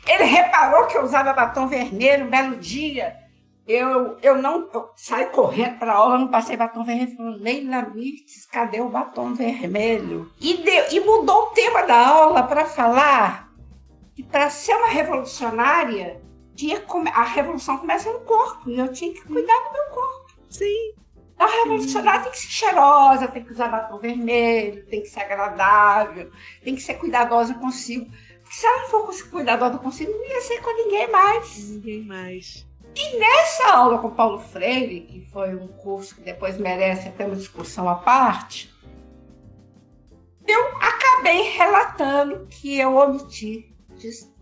Ele 0.07 0.24
reparou 0.25 0.86
que 0.88 0.98
eu 0.98 1.03
usava 1.03 1.33
batom 1.33 1.67
vermelho 1.67 2.25
um 2.25 2.29
belo 2.29 2.55
dia. 2.57 3.15
Eu, 3.65 4.17
eu 4.22 4.41
não 4.41 4.70
eu 4.74 4.89
saí 4.96 5.27
correndo 5.27 5.79
para 5.79 5.93
a 5.93 5.96
aula, 5.96 6.17
não 6.17 6.27
passei 6.27 6.58
batom 6.58 6.84
vermelho. 6.84 7.15
Falou, 7.15 7.38
Leila 7.38 7.82
Mirtes, 7.93 8.46
cadê 8.46 8.82
o 8.82 8.89
batom 8.89 9.34
vermelho? 9.34 10.29
E, 10.39 10.58
deu, 10.58 10.86
e 10.91 11.00
mudou 11.00 11.43
o 11.43 11.51
tema 11.51 11.84
da 11.84 12.08
aula 12.08 12.43
para 12.43 12.65
falar 12.65 13.53
que 14.13 14.22
para 14.22 14.50
ser 14.50 14.75
uma 14.75 14.88
revolucionária, 14.88 16.22
tinha, 16.55 16.84
a 17.13 17.24
revolução 17.24 17.77
começa 17.77 18.12
no 18.12 18.20
corpo, 18.22 18.70
e 18.70 18.77
eu 18.77 18.91
tinha 18.91 19.13
que 19.13 19.22
cuidar 19.22 19.60
do 19.60 19.74
meu 19.74 19.86
corpo. 19.91 20.34
Sim. 20.50 20.93
A 21.39 21.48
revolucionária 21.48 22.22
tem 22.22 22.32
que 22.32 22.38
ser 22.38 22.48
cheirosa, 22.48 23.27
tem 23.27 23.43
que 23.43 23.51
usar 23.51 23.70
batom 23.70 23.98
vermelho, 23.98 24.86
tem 24.86 25.01
que 25.01 25.08
ser 25.08 25.22
agradável, 25.22 26.29
tem 26.63 26.75
que 26.75 26.82
ser 26.82 26.96
cuidadosa 26.96 27.55
consigo. 27.55 28.05
Porque 28.41 28.55
se 28.55 28.65
ela 28.65 28.82
não 28.82 28.89
for 28.89 29.29
cuidadosa 29.32 29.77
consigo, 29.79 30.12
não 30.12 30.25
ia 30.27 30.41
ser 30.41 30.62
com 30.62 30.72
ninguém 30.75 31.10
mais. 31.10 31.70
Ninguém 31.72 32.03
mais. 32.03 32.67
E 32.95 33.17
nessa 33.17 33.73
aula 33.73 33.97
com 33.97 34.12
Paulo 34.12 34.39
Freire, 34.39 35.01
que 35.01 35.21
foi 35.31 35.55
um 35.55 35.67
curso 35.67 36.15
que 36.15 36.21
depois 36.21 36.57
merece 36.57 37.07
até 37.07 37.25
uma 37.25 37.35
discussão 37.35 37.89
à 37.89 37.95
parte, 37.95 38.73
eu 40.47 40.77
acabei 40.77 41.41
relatando 41.51 42.45
que 42.47 42.77
eu 42.77 42.95
omiti, 42.95 43.75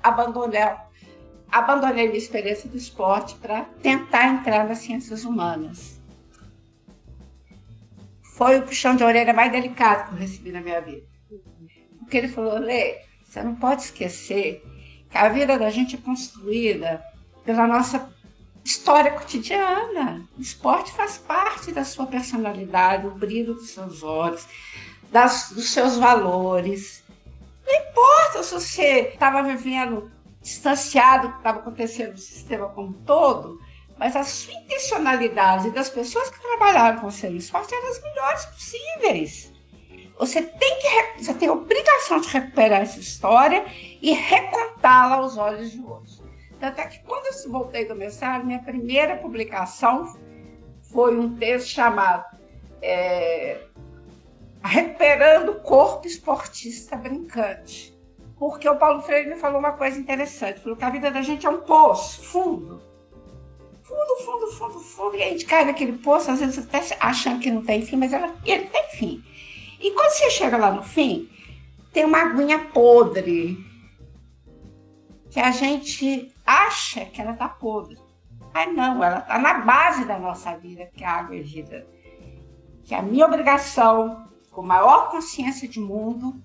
abandonei, 0.01 0.62
abandonei 1.50 2.08
minha 2.08 2.17
experiência 2.17 2.70
do 2.70 2.77
esporte 2.77 3.36
para 3.36 3.65
tentar 3.81 4.27
entrar 4.27 4.67
nas 4.67 4.79
ciências 4.79 5.24
humanas 5.24 6.01
foi 8.41 8.58
o 8.58 8.63
puxão 8.63 8.96
de 8.96 9.03
orelha 9.03 9.34
mais 9.36 9.51
delicado 9.51 10.10
que 10.10 10.15
eu 10.15 10.17
recebi 10.17 10.51
na 10.51 10.62
minha 10.62 10.81
vida. 10.81 11.05
Porque 12.00 12.17
ele 12.17 12.27
falou, 12.27 12.58
Lê, 12.58 12.98
você 13.24 13.43
não 13.43 13.53
pode 13.53 13.84
esquecer 13.84 14.63
que 15.12 15.15
a 15.15 15.29
vida 15.29 15.60
da 15.60 15.70
gente 15.70 15.96
é 15.96 16.00
construída 16.00 17.03
pela 17.46 17.67
nossa 17.67 18.12
história 18.63 19.12
cotidiana. 19.12 20.27
O 20.38 20.41
esporte 20.41 20.91
faz 20.91 21.18
parte 21.18 21.72
da 21.72 21.84
sua 21.84 22.06
personalidade, 22.06 23.08
o 23.08 23.12
brilho 23.12 23.56
dos 23.56 23.72
seus 23.72 24.03
olhos, 24.03 24.48
das, 25.12 25.51
dos 25.51 25.70
seus 25.70 25.98
valores. 25.98 27.03
Não 27.65 27.74
importa 27.74 28.44
se 28.44 28.53
você 28.53 29.12
estava 29.13 29.44
vivendo 29.44 30.12
distanciado 30.41 31.27
do 31.27 31.34
que 31.34 31.39
estava 31.39 31.60
acontecendo 31.60 32.13
no 32.13 32.18
sistema 32.18 32.70
como 32.70 32.89
um 32.89 32.94
todo, 32.94 33.60
mas 33.98 34.15
a 34.15 34.24
sua 34.24 34.53
intencionalidade 34.53 35.70
das 35.72 35.89
pessoas 35.89 36.30
que 36.30 36.41
trabalharam 36.41 37.00
com 37.00 37.08
o 37.08 37.12
seu 37.12 37.36
esporte 37.36 37.74
eram 37.74 37.89
as 37.89 38.01
melhores 38.01 38.46
possíveis. 38.46 39.51
Você 40.18 40.41
tem 40.41 40.80
que 40.80 41.24
você 41.24 41.34
tem 41.34 41.50
a 41.50 41.53
obrigação 41.53 42.20
de 42.20 42.27
recuperar 42.30 42.82
essa 42.82 43.00
história 43.00 43.65
e 44.01 44.12
recontá-la 44.12 45.15
aos 45.15 45.38
olhos 45.38 45.72
de 45.72 45.80
hoje. 45.80 46.21
Tanto 46.62 46.80
é 46.80 46.86
que 46.86 47.00
quando 47.00 47.25
eu 47.25 47.51
voltei 47.51 47.86
do 47.86 47.96
mestrado, 47.96 48.46
minha 48.46 48.60
primeira 48.60 49.18
publicação 49.18 50.15
foi 50.94 51.18
um 51.18 51.36
texto 51.36 51.70
chamado 51.70 52.24
é, 52.82 53.62
Recuperando 54.63 55.50
o 55.50 55.60
Corpo 55.62 56.06
Esportista 56.06 56.96
Brincante. 56.96 58.00
Porque 58.38 58.70
o 58.70 58.77
Paulo 58.77 59.01
Freire 59.01 59.30
me 59.30 59.36
falou 59.36 59.60
uma 59.60 59.74
coisa 59.74 60.00
interessante, 60.00 60.60
falou 60.60 60.77
que 60.77 60.86
a 60.86 60.89
vida 60.89 61.10
da 61.10 61.22
gente 61.24 61.46
é 61.46 61.50
um 61.50 61.62
poço 61.62 62.24
fundo 62.24 62.91
fundo, 63.91 64.15
fundo, 64.24 64.48
fundo, 64.53 64.80
fundo, 64.80 65.15
e 65.18 65.24
a 65.24 65.30
gente 65.30 65.46
cai 65.46 65.65
naquele 65.65 65.98
poço, 65.98 66.32
às 66.32 66.39
vezes 66.39 66.58
até 66.60 66.82
achando 67.00 67.41
que 67.41 67.51
não 67.51 67.62
tem 67.62 67.82
fim, 67.82 67.98
mas 67.98 68.13
ela, 68.13 68.34
ele 68.46 68.65
tem 68.65 68.84
fim. 68.91 69.24
E 69.82 69.91
quando 69.91 70.12
você 70.12 70.30
chega 70.30 70.58
lá 70.58 70.72
no 70.72 70.82
fim, 70.82 71.30
tem 71.91 72.06
uma 72.06 72.20
aguinha 72.20 72.60
podre, 72.60 73.58
que 75.30 75.39
a 75.39 75.51
gente 75.51 76.31
acha 76.45 77.05
que 77.05 77.21
ela 77.21 77.33
tá 77.33 77.48
podre. 77.50 77.98
Mas 78.53 78.74
não, 78.74 79.03
ela 79.03 79.21
tá 79.21 79.38
na 79.39 79.60
base 79.60 80.05
da 80.05 80.19
nossa 80.19 80.55
vida, 80.57 80.89
que 80.93 81.03
a 81.03 81.12
água 81.12 81.36
é 81.36 81.41
vida. 81.41 81.88
Que 82.83 82.93
a 82.93 83.01
minha 83.01 83.25
obrigação, 83.25 84.27
com 84.51 84.62
maior 84.62 85.10
consciência 85.10 85.67
de 85.67 85.79
mundo, 85.79 86.41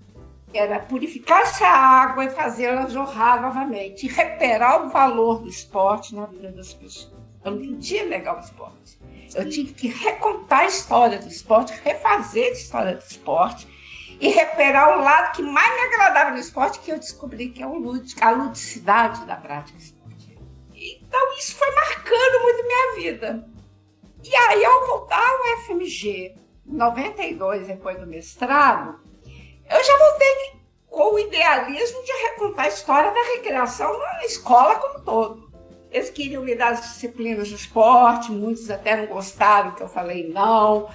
era 0.54 0.78
purificar 0.78 1.42
essa 1.42 1.66
água 1.66 2.24
e 2.24 2.30
fazê-la 2.30 2.88
jorrar 2.88 3.42
novamente, 3.42 4.06
e 4.06 4.08
recuperar 4.08 4.86
o 4.86 4.90
valor 4.90 5.42
do 5.42 5.48
esporte 5.48 6.14
na 6.14 6.26
vida 6.26 6.52
das 6.52 6.72
pessoas. 6.72 7.14
Eu 7.44 7.52
não 7.52 7.58
podia 7.58 8.06
negar 8.06 8.36
o 8.36 8.40
esporte. 8.40 8.98
Eu 9.34 9.48
tinha 9.48 9.66
que 9.72 9.88
recontar 9.88 10.60
a 10.60 10.66
história 10.66 11.18
do 11.18 11.28
esporte, 11.28 11.72
refazer 11.84 12.46
a 12.46 12.52
história 12.52 12.94
do 12.94 13.02
esporte 13.02 13.66
e 14.20 14.28
recuperar 14.28 14.98
o 14.98 15.02
lado 15.02 15.34
que 15.34 15.42
mais 15.42 15.74
me 15.74 15.80
agradava 15.86 16.30
no 16.30 16.38
esporte, 16.38 16.78
que 16.80 16.90
eu 16.90 16.98
descobri 16.98 17.50
que 17.50 17.62
é 17.62 17.66
o 17.66 17.74
lúdico, 17.74 18.24
a 18.24 18.30
ludicidade 18.30 19.24
da 19.26 19.36
prática 19.36 19.78
esportiva. 19.78 20.40
Então, 20.74 21.36
isso 21.38 21.54
foi 21.54 21.70
marcando 21.74 22.42
muito 22.42 22.62
minha 22.62 22.94
vida. 22.96 23.48
E 24.22 24.34
aí, 24.34 24.64
ao 24.64 24.86
voltar 24.86 25.24
ao 25.24 25.64
FMG, 25.64 26.34
em 26.66 26.76
92, 26.76 27.66
depois 27.66 27.98
do 27.98 28.06
mestrado, 28.06 28.98
eu 29.70 29.84
já 29.84 29.98
voltei 29.98 30.56
com 30.88 31.14
o 31.14 31.18
idealismo 31.18 32.02
de 32.02 32.12
recontar 32.12 32.64
a 32.64 32.68
história 32.68 33.10
da 33.10 33.22
recreação 33.34 33.98
na 33.98 34.24
escola 34.24 34.76
como 34.76 34.98
um 34.98 35.04
todo. 35.04 35.46
Eles 35.90 36.10
queriam 36.10 36.42
me 36.42 36.54
dar 36.54 36.72
as 36.72 36.80
disciplinas 36.80 37.48
de 37.48 37.54
esporte, 37.54 38.32
muitos 38.32 38.70
até 38.70 38.96
não 38.96 39.06
gostaram 39.06 39.72
que 39.72 39.82
eu 39.82 39.88
falei 39.88 40.28
não. 40.28 40.88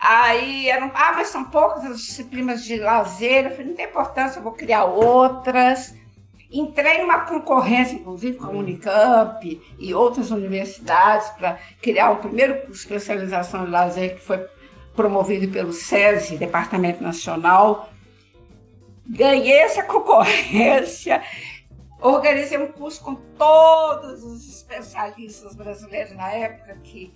Aí 0.00 0.70
eram, 0.70 0.90
ah, 0.94 1.12
mas 1.14 1.28
são 1.28 1.44
poucas 1.44 1.84
as 1.84 2.00
disciplinas 2.00 2.64
de 2.64 2.76
lazer. 2.76 3.44
Eu 3.44 3.50
falei, 3.50 3.66
não 3.66 3.74
tem 3.74 3.84
importância, 3.84 4.38
eu 4.38 4.42
vou 4.42 4.52
criar 4.52 4.84
outras. 4.84 5.94
Entrei 6.50 7.02
numa 7.02 7.20
concorrência, 7.20 7.96
inclusive, 7.96 8.38
com 8.38 8.46
a 8.46 8.50
Unicamp 8.50 9.62
e 9.78 9.94
outras 9.94 10.30
universidades 10.30 11.28
para 11.30 11.58
criar 11.82 12.10
o 12.12 12.16
primeiro 12.16 12.54
curso 12.62 12.72
de 12.72 12.78
especialização 12.78 13.66
em 13.66 13.70
lazer 13.70 14.14
que 14.14 14.22
foi 14.22 14.38
promovido 14.96 15.52
pelo 15.52 15.72
SESI, 15.72 16.38
Departamento 16.38 17.02
Nacional. 17.02 17.90
Ganhei 19.06 19.58
essa 19.58 19.82
concorrência, 19.84 21.22
organizei 22.00 22.58
um 22.58 22.72
curso 22.72 23.04
com 23.04 23.14
todos 23.14 24.24
os 24.24 24.48
especialistas 24.48 25.54
brasileiros 25.54 26.16
na 26.16 26.32
época 26.32 26.78
que, 26.82 27.12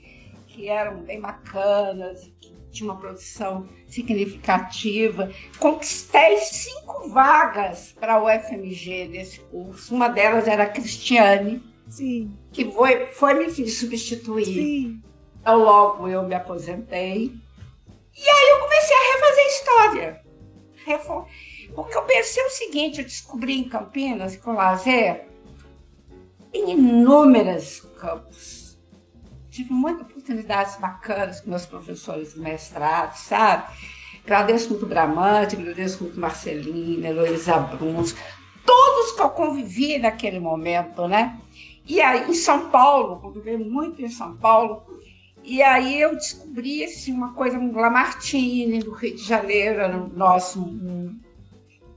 que 0.47 0.69
eram 0.69 0.99
bem 0.99 1.21
bacanas, 1.21 2.31
que 2.75 2.79
tinha 2.79 2.91
uma 2.91 2.99
produção 2.99 3.69
significativa. 3.87 5.31
Conquistei 5.59 6.37
cinco 6.39 7.09
vagas 7.09 7.95
para 7.99 8.21
o 8.21 8.29
FMG 8.29 9.09
desse 9.09 9.39
curso. 9.41 9.95
Uma 9.95 10.09
delas 10.09 10.49
era 10.49 10.65
a 10.65 10.69
Cristiane, 10.69 11.63
Sim. 11.89 12.37
que 12.53 12.71
foi, 12.73 13.07
foi 13.07 13.35
me 13.35 13.49
substituir. 13.51 14.45
Sim. 14.45 15.03
Então, 15.41 15.59
logo 15.59 16.09
eu 16.09 16.25
me 16.25 16.35
aposentei. 16.35 17.33
E 18.17 18.29
aí 18.29 18.51
eu 18.51 18.61
comecei 18.61 18.97
a 18.97 19.15
refazer 19.15 19.47
história. 19.47 20.25
Porque 21.75 21.97
eu 21.97 22.03
pensei 22.03 22.43
o 22.45 22.51
seguinte, 22.51 22.99
eu 22.99 23.05
descobri 23.05 23.59
em 23.59 23.69
Campinas, 23.69 24.37
com 24.37 24.53
lazer, 24.53 25.27
em 26.53 26.73
inúmeros 26.73 27.81
campos 27.99 28.65
tive 29.55 29.73
muitas 29.73 30.09
oportunidades 30.25 30.77
bacanas 30.77 31.41
com 31.41 31.51
meus 31.51 31.67
professores 31.67 32.33
de 32.33 32.41
mestrado, 32.41 33.15
sabe? 33.15 33.65
Agradeço 34.25 34.71
muito 34.71 34.87
Bramante, 34.87 35.55
agradeço 35.55 36.03
muito 36.03 36.19
Marcelina, 36.19 37.09
Heloísa 37.09 37.59
Bruns, 37.59 38.17
todos 38.65 39.13
que 39.13 39.21
eu 39.21 39.29
convivi 39.29 39.99
naquele 39.99 40.41
momento, 40.41 41.07
né? 41.07 41.39
E 41.87 42.01
aí, 42.01 42.31
em 42.31 42.35
São 42.35 42.71
Paulo, 42.71 43.21
convivi 43.21 43.59
muito 43.59 44.01
em 44.01 44.09
São 44.09 44.35
Paulo, 44.39 44.83
e 45.43 45.63
aí 45.63 46.01
eu 46.01 46.15
descobri 46.15 46.83
assim, 46.83 47.13
uma 47.13 47.35
coisa, 47.35 47.59
um 47.59 47.77
Lamartine, 47.79 48.79
do 48.79 48.93
Rio 48.93 49.15
de 49.15 49.23
Janeiro, 49.23 49.81
era 49.81 49.99
nosso, 49.99 50.59
um, 50.59 51.21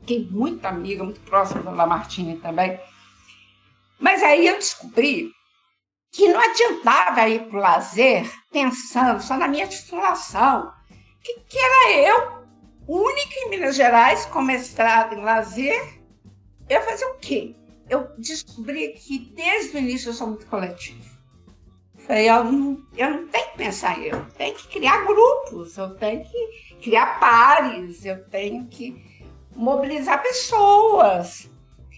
fiquei 0.01 0.27
muito 0.29 0.65
amiga, 0.65 1.05
muito 1.05 1.21
próxima 1.21 1.61
do 1.61 1.71
Lamartine 1.71 2.35
também. 2.35 2.77
Mas 3.97 4.21
aí 4.21 4.47
eu 4.47 4.55
descobri 4.55 5.31
que 6.11 6.27
não 6.27 6.39
adiantava 6.39 7.27
ir 7.29 7.47
para 7.47 7.57
o 7.57 7.61
lazer 7.61 8.31
pensando 8.51 9.21
só 9.21 9.37
na 9.37 9.47
minha 9.47 9.67
titulação, 9.67 10.71
que, 11.21 11.33
que 11.41 11.57
era 11.57 11.91
eu, 11.91 12.47
única 12.87 13.39
em 13.39 13.49
Minas 13.49 13.75
Gerais, 13.75 14.25
com 14.25 14.41
mestrado 14.41 15.13
em 15.13 15.21
lazer. 15.21 15.99
Eu 16.69 16.81
fazer 16.81 17.05
o 17.05 17.15
quê? 17.15 17.55
Eu 17.89 18.09
descobri 18.17 18.89
que 18.89 19.19
desde 19.35 19.77
o 19.77 19.79
início 19.79 20.09
eu 20.09 20.13
sou 20.13 20.27
muito 20.27 20.45
coletiva. 20.47 21.17
Falei, 21.97 22.29
eu 22.29 22.43
não, 22.43 22.81
eu 22.95 23.09
não 23.09 23.27
tenho 23.27 23.51
que 23.51 23.57
pensar 23.57 23.99
eu, 23.99 24.25
tenho 24.37 24.55
que 24.55 24.67
criar 24.67 25.05
grupos, 25.05 25.77
eu 25.77 25.93
tenho 25.95 26.23
que 26.23 26.75
criar 26.81 27.19
pares, 27.19 28.05
eu 28.05 28.23
tenho 28.29 28.65
que 28.67 29.27
mobilizar 29.53 30.21
pessoas. 30.21 31.49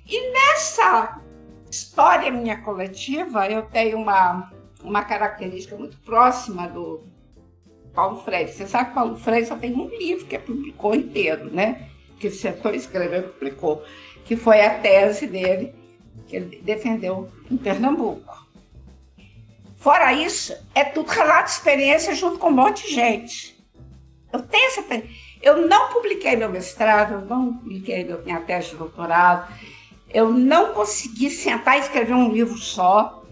E 0.07 0.31
nessa 0.31 1.21
história 1.69 2.31
minha 2.31 2.61
coletiva, 2.61 3.47
eu 3.47 3.63
tenho 3.63 3.97
uma, 3.97 4.51
uma 4.83 5.03
característica 5.03 5.75
muito 5.75 5.97
próxima 5.99 6.67
do 6.67 7.03
Paulo 7.93 8.17
Freire. 8.23 8.51
Você 8.51 8.67
sabe 8.67 8.89
que 8.89 8.95
Paulo 8.95 9.17
Freire 9.17 9.45
só 9.45 9.55
tem 9.55 9.73
um 9.73 9.87
livro 9.89 10.25
que 10.25 10.37
publicou 10.39 10.95
inteiro, 10.95 11.53
né? 11.53 11.89
Que 12.19 12.27
ele 12.27 12.35
sentou, 12.35 12.73
escreveu 12.73 13.19
e 13.19 13.23
publicou, 13.23 13.83
que 14.25 14.35
foi 14.35 14.61
a 14.61 14.79
tese 14.79 15.27
dele, 15.27 15.73
que 16.27 16.35
ele 16.35 16.61
defendeu 16.61 17.29
em 17.49 17.57
Pernambuco. 17.57 18.37
Fora 19.77 20.13
isso, 20.13 20.53
é 20.75 20.83
tudo 20.83 21.09
relato 21.09 21.45
de 21.45 21.51
experiência 21.51 22.13
junto 22.13 22.37
com 22.37 22.49
um 22.49 22.55
monte 22.55 22.87
de 22.87 22.93
gente. 22.93 23.57
Eu 24.31 24.41
tenho 24.41 24.67
essa. 24.67 24.83
Eu 25.41 25.67
não 25.67 25.87
publiquei 25.89 26.35
meu 26.35 26.49
mestrado, 26.49 27.13
eu 27.13 27.21
não 27.21 27.53
publiquei 27.53 28.03
minha 28.25 28.41
tese 28.41 28.71
de 28.71 28.75
doutorado, 28.75 29.51
eu 30.09 30.31
não 30.31 30.73
consegui 30.73 31.29
sentar 31.29 31.77
e 31.77 31.81
escrever 31.81 32.13
um 32.13 32.31
livro 32.31 32.57
só, 32.57 33.23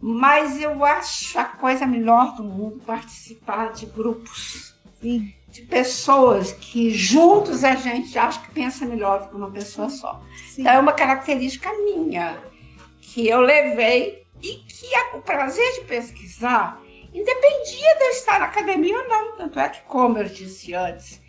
mas 0.00 0.60
eu 0.60 0.84
acho 0.84 1.38
a 1.38 1.44
coisa 1.44 1.86
melhor 1.86 2.34
do 2.36 2.44
mundo 2.44 2.82
participar 2.84 3.72
de 3.72 3.86
grupos, 3.86 4.74
Sim. 5.00 5.32
de 5.48 5.62
pessoas 5.62 6.52
que 6.52 6.90
juntos 6.90 7.64
a 7.64 7.74
gente 7.74 8.16
acha 8.18 8.40
que 8.40 8.50
pensa 8.52 8.84
melhor 8.84 9.22
do 9.22 9.28
que 9.28 9.36
uma 9.36 9.50
pessoa 9.50 9.90
só. 9.90 10.22
Sim. 10.48 10.62
Então 10.62 10.72
é 10.72 10.78
uma 10.78 10.92
característica 10.92 11.70
minha 11.84 12.38
que 13.00 13.28
eu 13.28 13.40
levei 13.40 14.26
e 14.42 14.54
que 14.56 14.88
o 15.16 15.20
prazer 15.20 15.80
de 15.80 15.86
pesquisar 15.86 16.80
independia 17.12 17.96
de 17.96 18.04
eu 18.04 18.10
estar 18.10 18.38
na 18.38 18.46
academia 18.46 18.96
ou 18.96 19.08
não. 19.08 19.36
Tanto 19.36 19.58
é 19.58 19.68
que, 19.68 19.80
como 19.82 20.18
eu 20.18 20.24
disse 20.24 20.74
antes, 20.74 21.20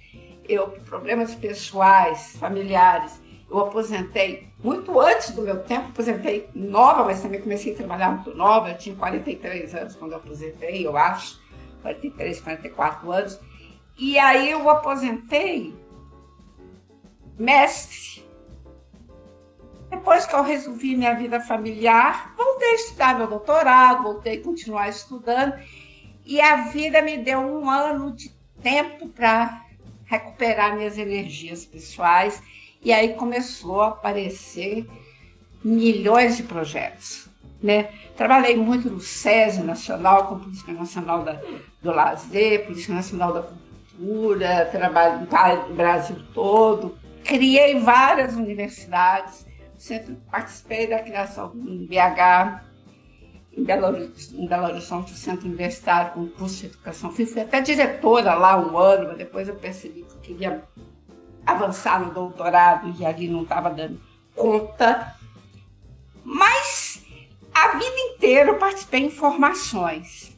eu, 0.47 0.67
por 0.67 0.81
problemas 0.81 1.33
pessoais, 1.35 2.35
familiares, 2.37 3.19
eu 3.49 3.59
aposentei 3.59 4.47
muito 4.63 4.99
antes 4.99 5.31
do 5.31 5.41
meu 5.41 5.63
tempo, 5.63 5.89
aposentei 5.89 6.49
nova, 6.53 7.03
mas 7.03 7.21
também 7.21 7.41
comecei 7.41 7.73
a 7.73 7.77
trabalhar 7.77 8.11
muito 8.11 8.35
nova. 8.35 8.69
Eu 8.69 8.77
tinha 8.77 8.95
43 8.95 9.73
anos 9.73 9.95
quando 9.95 10.11
eu 10.11 10.17
aposentei, 10.17 10.85
eu 10.85 10.95
acho. 10.95 11.39
43, 11.81 12.41
44 12.41 13.11
anos. 13.11 13.39
E 13.97 14.19
aí 14.19 14.51
eu 14.51 14.69
aposentei 14.69 15.73
mestre. 17.37 18.23
Depois 19.89 20.25
que 20.25 20.35
eu 20.35 20.43
resolvi 20.43 20.95
minha 20.95 21.15
vida 21.15 21.39
familiar, 21.39 22.35
voltei 22.37 22.69
a 22.69 22.75
estudar 22.75 23.17
meu 23.17 23.27
doutorado, 23.27 24.03
voltei 24.03 24.37
a 24.37 24.43
continuar 24.43 24.89
estudando. 24.89 25.57
E 26.23 26.39
a 26.39 26.67
vida 26.67 27.01
me 27.01 27.17
deu 27.17 27.39
um 27.39 27.67
ano 27.67 28.11
de 28.11 28.29
tempo 28.61 29.09
para 29.09 29.65
recuperar 30.05 30.75
minhas 30.75 30.97
energias 30.97 31.65
pessoais 31.65 32.41
e 32.83 32.93
aí 32.93 33.13
começou 33.13 33.81
a 33.81 33.89
aparecer 33.89 34.87
milhões 35.63 36.37
de 36.37 36.43
projetos. 36.43 37.27
Né? 37.61 37.89
Trabalhei 38.15 38.55
muito 38.55 38.89
no 38.89 39.01
SESI 39.01 39.61
Nacional, 39.61 40.27
com 40.27 40.39
Política 40.39 40.71
Nacional 40.71 41.23
da, 41.23 41.41
do 41.81 41.91
Lazer, 41.91 42.65
Política 42.65 42.93
Nacional 42.93 43.33
da 43.33 43.41
Cultura, 43.41 44.69
trabalho 44.71 45.27
no 45.67 45.75
Brasil 45.75 46.15
todo. 46.33 46.97
Criei 47.23 47.79
várias 47.79 48.35
universidades, 48.35 49.45
sempre 49.77 50.17
participei 50.31 50.87
da 50.87 50.99
criação 50.99 51.49
do 51.49 51.85
BH, 51.85 52.63
em 53.51 53.63
Belo, 53.63 54.09
em 54.33 54.47
Belo 54.47 54.67
Horizonte, 54.67 55.11
Centro 55.11 55.45
Universitário, 55.45 56.13
com 56.13 56.27
curso 56.27 56.61
de 56.61 56.65
educação. 56.67 57.11
Fui, 57.11 57.25
fui 57.25 57.41
até 57.41 57.59
diretora 57.59 58.33
lá 58.35 58.57
um 58.57 58.77
ano, 58.77 59.09
mas 59.09 59.17
depois 59.17 59.49
eu 59.49 59.55
percebi 59.55 60.03
que 60.03 60.17
queria 60.19 60.63
avançar 61.51 61.99
no 61.99 62.13
doutorado 62.13 62.93
e 62.97 63.05
ali 63.05 63.27
não 63.27 63.43
estava 63.43 63.69
dando 63.69 64.01
conta. 64.35 65.15
Mas 66.23 67.03
a 67.53 67.69
vida 67.69 67.99
inteira 68.13 68.51
eu 68.51 68.57
participei 68.57 69.05
em 69.05 69.09
formações. 69.09 70.37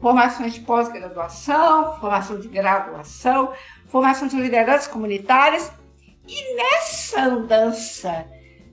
Formações 0.00 0.54
de 0.54 0.60
pós-graduação, 0.60 1.98
formação 2.00 2.38
de 2.38 2.48
graduação, 2.48 3.52
formação 3.88 4.26
de 4.26 4.36
lideranças 4.36 4.88
comunitárias. 4.88 5.70
E 6.26 6.56
nessa 6.56 7.22
andança 7.22 8.26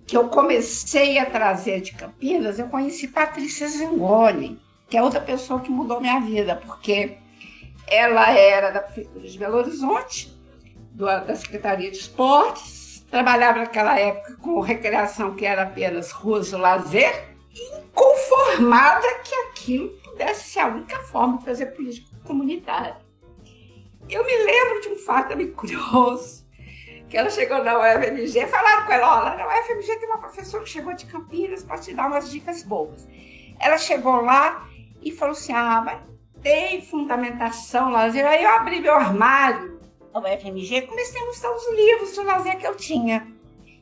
que 0.08 0.18
eu 0.18 0.28
comecei 0.30 1.20
a 1.20 1.26
trazer 1.26 1.82
de 1.82 1.94
Campinas, 1.94 2.58
eu 2.58 2.68
conheci 2.68 3.08
Patrícia 3.08 3.68
Zangoni, 3.68 4.60
que 4.90 4.98
é 4.98 5.04
outra 5.04 5.22
pessoa 5.22 5.60
que 5.60 5.70
mudou 5.70 6.02
minha 6.02 6.20
vida, 6.20 6.56
porque 6.56 7.18
ela 7.86 8.32
era 8.32 8.72
da 8.72 8.80
Prefeitura 8.80 9.28
de 9.28 9.38
Belo 9.38 9.58
Horizonte, 9.58 10.36
do, 11.00 11.06
da 11.06 11.34
Secretaria 11.34 11.90
de 11.90 11.98
Esportes, 11.98 13.06
trabalhava 13.10 13.60
naquela 13.60 13.98
época 13.98 14.36
com 14.42 14.60
recreação 14.60 15.34
que 15.34 15.46
era 15.46 15.64
apenas 15.64 16.12
ruas 16.12 16.50
de 16.50 16.58
lazer, 16.58 17.30
inconformada 17.54 19.08
que 19.24 19.34
aquilo 19.34 19.90
pudesse 20.04 20.50
ser 20.50 20.60
a 20.60 20.68
única 20.68 21.00
forma 21.04 21.38
de 21.38 21.46
fazer 21.46 21.68
política 21.68 22.10
comunitária. 22.26 22.98
Eu 24.10 24.26
me 24.26 24.38
lembro 24.44 24.82
de 24.82 24.90
um 24.90 24.98
fato 24.98 25.36
bem 25.38 25.50
curioso, 25.52 26.46
que 27.08 27.18
ela 27.18 27.30
chegou 27.30 27.64
na 27.64 27.80
UFMG, 27.80 28.46
falaram 28.48 28.86
com 28.86 28.92
ela, 28.92 29.24
olha, 29.24 29.36
na 29.38 29.48
UFMG 29.48 29.96
tem 29.96 30.10
uma 30.10 30.20
professora 30.20 30.64
que 30.64 30.70
chegou 30.70 30.94
de 30.94 31.06
Campinas 31.06 31.64
para 31.64 31.78
te 31.78 31.94
dar 31.94 32.08
umas 32.08 32.30
dicas 32.30 32.62
boas. 32.62 33.08
Ela 33.60 33.78
chegou 33.78 34.22
lá 34.22 34.68
e 35.02 35.12
falou 35.12 35.32
assim, 35.32 35.54
ah, 35.54 35.82
mas 35.84 36.00
tem 36.42 36.82
fundamentação 36.82 37.90
lazer. 37.90 38.26
Aí 38.26 38.44
eu 38.44 38.50
abri 38.52 38.80
meu 38.80 38.94
armário 38.94 39.79
da 40.14 40.20
UFMG 40.20 40.84
comecei 40.84 41.22
a 41.22 41.26
mostrar 41.26 41.52
os 41.56 41.72
livros 41.76 42.18
lazer 42.18 42.58
que 42.58 42.68
eu 42.68 42.76
tinha. 42.76 43.28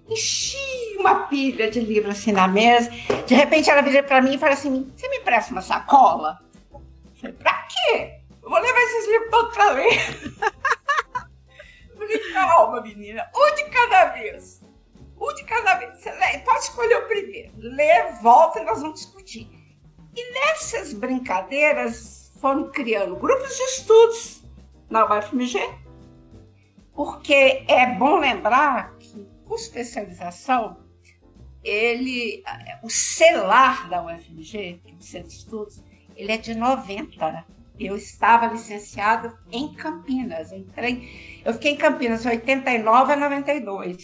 Enchi 0.10 0.96
uma 0.98 1.28
pilha 1.28 1.70
de 1.70 1.80
livros 1.80 2.18
assim 2.18 2.32
na 2.32 2.48
mesa. 2.48 2.90
De 3.26 3.36
repente 3.36 3.70
ela 3.70 3.82
virou 3.82 4.04
para 4.04 4.22
mim 4.22 4.36
e 4.36 4.38
falou 4.38 4.54
assim, 4.54 4.92
você 4.96 5.10
me 5.10 5.18
empresta 5.18 5.52
uma 5.52 5.62
sacola? 5.62 6.40
Eu 6.72 6.82
falei, 7.16 7.36
pra 7.36 7.68
quê? 7.68 8.14
Eu 8.42 8.50
vou 8.50 8.60
levar 8.60 8.80
esses 8.80 9.08
livros 9.08 9.30
todos 9.30 9.54
para 9.54 9.72
ler. 9.72 10.00
falei, 11.98 12.20
calma, 12.32 12.82
menina, 12.82 13.30
um 13.36 13.56
de 13.56 13.64
cada 13.66 14.06
vez. 14.06 14.62
Um 15.20 15.34
de 15.34 15.44
cada 15.44 15.76
vez. 15.76 15.98
Você 15.98 16.12
lê, 16.12 16.40
pode 16.40 16.60
escolher 16.60 16.98
o 16.98 17.08
primeiro. 17.08 17.52
Lê, 17.58 18.12
volta 18.22 18.60
e 18.60 18.64
nós 18.64 18.82
vamos 18.82 19.02
discutir. 19.02 19.50
E 20.16 20.34
nessas 20.34 20.94
brincadeiras 20.94 22.32
foram 22.40 22.70
criando 22.70 23.16
grupos 23.16 23.56
de 23.56 23.64
estudos 23.64 24.42
na 24.90 25.06
UFMG, 25.06 25.60
porque 26.98 27.64
é 27.68 27.94
bom 27.94 28.18
lembrar 28.18 28.98
que 28.98 29.24
com 29.46 29.54
especialização, 29.54 30.78
ele, 31.64 32.44
o 32.82 32.90
CELAR 32.90 33.88
da 33.88 34.04
UFMG, 34.04 34.82
que 34.84 34.94
é 34.94 34.96
o 34.96 35.02
Centro 35.04 35.30
de 35.30 35.36
Estudos, 35.36 35.84
ele 36.16 36.32
é 36.32 36.38
de 36.38 36.56
90 36.56 37.46
eu 37.80 37.96
estava 37.96 38.48
licenciada 38.48 39.38
em 39.52 39.72
Campinas. 39.76 40.52
Entrei, 40.52 41.42
eu 41.46 41.54
fiquei 41.54 41.74
em 41.74 41.78
Campinas 41.78 42.24
de 42.24 42.30
89 42.30 43.14
a 43.14 43.16
92. 43.16 44.04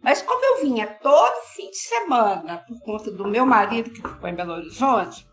Mas 0.00 0.22
como 0.22 0.42
eu 0.42 0.62
vinha 0.62 0.86
todo 0.86 1.54
fim 1.54 1.68
de 1.68 1.76
semana 1.76 2.64
por 2.66 2.80
conta 2.80 3.10
do 3.10 3.28
meu 3.28 3.44
marido 3.44 3.90
que 3.90 3.96
ficou 3.96 4.26
em 4.26 4.34
Belo 4.34 4.54
Horizonte, 4.54 5.28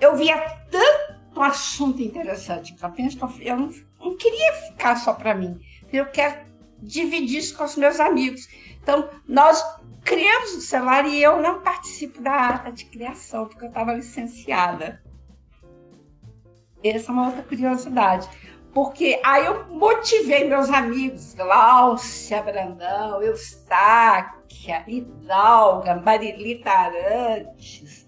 eu 0.00 0.16
via 0.16 0.36
tanto 0.68 1.40
assunto 1.40 2.02
interessante 2.02 2.72
em 2.72 2.76
Campinas 2.76 3.14
que 3.14 3.22
eu 3.46 3.56
não, 3.56 3.70
não 4.00 4.16
queria 4.16 4.52
ficar 4.54 4.96
só 4.96 5.12
para 5.12 5.34
mim. 5.34 5.60
Eu 5.92 6.06
quero 6.06 6.46
dividir 6.78 7.38
isso 7.38 7.56
com 7.56 7.64
os 7.64 7.76
meus 7.76 8.00
amigos. 8.00 8.48
Então, 8.82 9.08
nós 9.28 9.62
criamos 10.04 10.52
o 10.54 10.60
celular 10.60 11.06
e 11.06 11.22
eu 11.22 11.40
não 11.40 11.60
participo 11.60 12.20
da 12.20 12.48
ata 12.48 12.72
de 12.72 12.86
criação, 12.86 13.46
porque 13.46 13.64
eu 13.64 13.68
estava 13.68 13.92
licenciada. 13.92 15.02
Essa 16.82 17.10
é 17.10 17.12
uma 17.12 17.26
outra 17.26 17.42
curiosidade. 17.42 18.28
Porque 18.72 19.20
aí 19.24 19.46
eu 19.46 19.66
motivei 19.66 20.48
meus 20.48 20.70
amigos, 20.70 21.34
Glaucia 21.34 22.40
Brandão, 22.40 23.20
Eustáquia, 23.20 24.84
Hidalga, 24.86 25.96
Marilita 25.96 26.70
Arantes. 26.70 28.06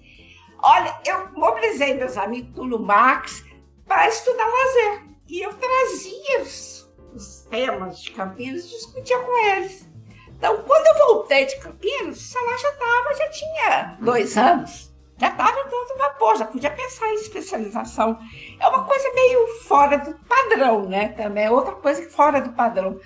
Olha, 0.63 0.97
eu 1.05 1.33
mobilizei 1.33 1.95
meus 1.95 2.17
amigos 2.17 2.55
Tulo 2.55 2.79
Max 2.79 3.45
para 3.87 4.09
estudar 4.09 4.47
lazer. 4.47 5.12
E 5.33 5.41
eu 5.41 5.55
trazia 5.55 6.43
os, 6.43 6.93
os 7.15 7.47
temas 7.49 8.03
de 8.03 8.11
Campinas 8.11 8.67
e 8.67 8.69
discutia 8.69 9.19
com 9.19 9.47
eles. 9.47 9.89
Então, 10.29 10.63
quando 10.65 10.87
eu 10.87 11.07
voltei 11.07 11.47
de 11.47 11.59
Campinas, 11.59 12.19
o 12.19 12.21
salário 12.21 12.61
já 12.61 12.71
estava, 12.71 13.15
já 13.15 13.31
tinha 13.31 13.97
dois 14.01 14.37
anos 14.37 14.93
já 15.23 15.29
estava 15.29 15.63
dando 15.63 15.99
vapor, 15.99 16.37
já 16.37 16.45
podia 16.45 16.71
pensar 16.71 17.09
em 17.11 17.15
especialização. 17.15 18.19
É 18.59 18.67
uma 18.67 18.85
coisa 18.85 19.13
meio 19.15 19.47
fora 19.61 19.97
do 19.99 20.15
padrão, 20.27 20.89
né? 20.89 21.11
Também 21.11 21.45
é 21.45 21.51
outra 21.51 21.77
coisa 21.77 22.11
fora 22.11 22.41
do 22.41 22.53
padrão. 22.55 22.99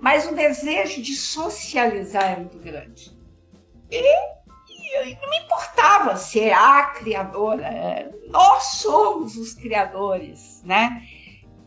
Mas 0.00 0.24
o 0.24 0.36
desejo 0.36 1.02
de 1.02 1.16
socializar 1.16 2.30
é 2.30 2.36
muito 2.36 2.58
grande. 2.58 3.10
E, 3.90 5.14
não 5.20 5.30
me 5.30 5.38
importava 5.38 6.16
ser 6.16 6.52
a 6.52 6.84
criadora, 6.94 7.66
é, 7.66 8.08
nós 8.28 8.62
somos 8.76 9.36
os 9.36 9.52
criadores, 9.54 10.62
né? 10.64 11.02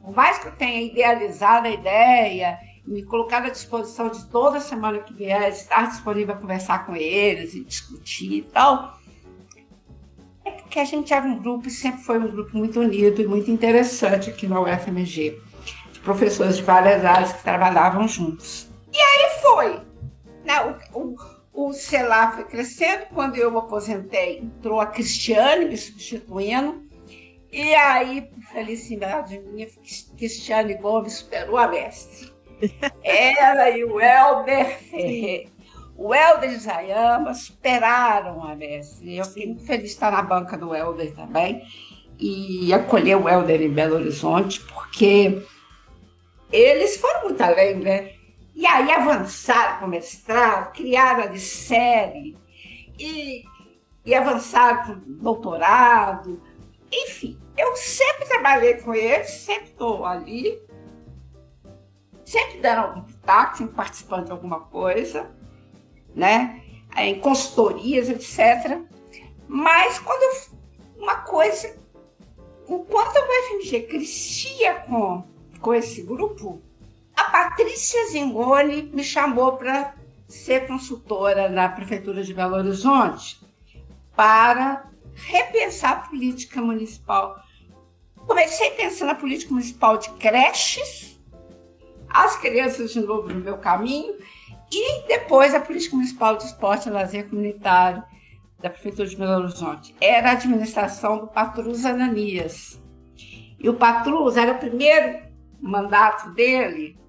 Por 0.08 0.16
mais 0.16 0.38
que 0.38 0.48
eu 0.48 0.54
tenha 0.54 0.82
idealizado 0.84 1.68
a 1.68 1.70
ideia, 1.70 2.58
me 2.86 3.04
colocar 3.04 3.44
à 3.44 3.50
disposição 3.50 4.08
de 4.08 4.26
toda 4.28 4.62
semana 4.62 5.00
que 5.00 5.14
vier, 5.14 5.50
estar 5.50 5.86
disponível 5.90 6.34
a 6.34 6.38
conversar 6.38 6.86
com 6.86 6.96
eles 6.96 7.54
e 7.54 7.62
discutir 7.66 8.38
e 8.38 8.42
tal, 8.44 8.98
é 10.46 10.52
porque 10.52 10.80
a 10.80 10.86
gente 10.86 11.14
era 11.14 11.26
um 11.26 11.38
grupo 11.38 11.68
e 11.68 11.72
sempre 11.72 12.04
foi 12.04 12.20
um 12.20 12.32
grupo 12.32 12.56
muito 12.56 12.80
unido 12.80 13.22
e 13.22 13.28
muito 13.28 13.52
interessante 13.52 14.30
aqui 14.30 14.48
na 14.48 14.62
UFMG, 14.62 15.42
de 15.92 16.00
professores 16.00 16.56
de 16.56 16.64
várias 16.64 17.04
áreas 17.04 17.34
que 17.34 17.44
trabalhavam 17.44 18.08
juntos. 18.08 18.70
E 18.94 18.98
aí 18.98 19.42
foi. 19.42 19.82
Né? 20.46 20.80
O, 20.94 21.16
o, 21.54 21.68
o 21.68 21.74
CELAR 21.74 22.34
foi 22.34 22.46
crescendo, 22.46 23.08
quando 23.14 23.36
eu 23.36 23.52
me 23.52 23.58
aposentei, 23.58 24.38
entrou 24.38 24.80
a 24.80 24.86
Cristiane 24.86 25.66
me 25.66 25.76
substituindo, 25.76 26.87
e 27.60 27.76
aí, 27.76 28.22
por 28.22 28.42
felicidade 28.44 29.40
minha, 29.40 29.68
Cristiane 30.18 30.76
Gomes 30.76 31.14
superou 31.14 31.58
a 31.58 31.68
mestre. 31.68 32.32
Ela 33.04 33.70
e 33.72 33.84
o 33.84 34.00
Helder 34.00 34.80
Ferreira 34.80 35.58
o 35.98 36.14
Helder 36.14 36.52
e 36.52 36.60
Zayama 36.60 37.34
superaram 37.34 38.44
a 38.44 38.56
Messi. 38.56 39.16
Eu 39.16 39.26
fiquei 39.26 39.48
muito 39.48 39.66
feliz 39.66 39.84
de 39.84 39.90
estar 39.90 40.12
na 40.12 40.22
banca 40.22 40.56
do 40.56 40.74
Helder 40.74 41.14
também 41.16 41.64
e 42.20 42.72
acolher 42.72 43.16
o 43.16 43.28
Helder 43.28 43.62
em 43.62 43.74
Belo 43.74 43.96
Horizonte, 43.96 44.62
porque 44.62 45.42
eles 46.52 46.98
foram 46.98 47.24
muito 47.24 47.42
além, 47.42 47.76
né? 47.76 48.12
E 48.56 48.66
aí 48.66 48.92
avançaram 48.92 49.78
para 49.78 49.88
o 49.88 49.90
mestrado, 49.90 50.74
criaram 50.74 51.24
a 51.24 51.28
de 51.28 51.40
série 51.40 52.38
e, 53.00 53.44
e 54.06 54.16
avançaram 54.16 54.84
para 54.84 54.94
o 54.94 55.00
doutorado. 55.00 56.42
Enfim, 56.92 57.38
eu 57.58 57.76
sempre 57.76 58.26
trabalhei 58.26 58.76
com 58.76 58.94
eles, 58.94 59.30
sempre 59.30 59.70
estou 59.70 60.06
ali, 60.06 60.62
sempre 62.26 62.60
dando 62.60 62.80
algum 62.80 63.02
pitaco, 63.02 63.58
sempre 63.58 63.76
participando 63.76 64.26
de 64.26 64.32
alguma 64.32 64.60
coisa 64.62 65.36
né? 66.18 66.64
Em 66.98 67.20
consultorias, 67.20 68.10
etc. 68.10 68.82
Mas 69.48 70.00
quando 70.00 70.24
eu, 70.24 71.04
uma 71.04 71.18
coisa, 71.18 71.78
enquanto 72.68 73.16
a 73.16 73.22
UFMG 73.22 73.82
crescia 73.84 74.80
com, 74.80 75.24
com 75.62 75.74
esse 75.76 76.02
grupo, 76.02 76.60
a 77.16 77.24
Patrícia 77.26 78.10
Zingoni 78.10 78.90
me 78.92 79.04
chamou 79.04 79.58
para 79.58 79.96
ser 80.28 80.68
consultora 80.68 81.48
na 81.48 81.70
Prefeitura 81.70 82.24
de 82.24 82.34
Belo 82.34 82.56
Horizonte 82.56 83.40
para 84.16 84.90
repensar 85.14 85.92
a 85.92 86.08
política 86.08 86.60
municipal. 86.62 87.38
Comecei 88.28 88.72
pensando 88.72 89.08
na 89.08 89.16
política 89.16 89.52
municipal 89.52 89.98
de 89.98 90.10
creches, 90.12 91.18
as 92.10 92.36
crianças 92.36 92.92
de 92.92 93.00
novo 93.00 93.30
no 93.30 93.40
meu 93.40 93.58
caminho, 93.58 94.16
e 94.72 95.08
depois 95.08 95.56
a 95.56 95.62
Política 95.62 95.96
Municipal 95.96 96.36
de 96.36 96.44
Esporte 96.44 96.90
e 96.90 96.92
Lazer 96.92 97.30
Comunitário 97.30 98.04
da 98.60 98.70
Prefeitura 98.70 99.08
de 99.08 99.16
Belo 99.16 99.44
Horizonte. 99.44 99.96
Era 100.02 100.30
a 100.30 100.34
administração 100.34 101.20
do 101.20 101.28
Patrus 101.28 101.86
Ananias. 101.86 102.78
E 103.58 103.70
o 103.70 103.76
Patrus 103.76 104.36
era 104.36 104.52
o 104.52 104.60
primeiro 104.60 105.26
mandato 105.62 106.32
dele, 106.32 107.00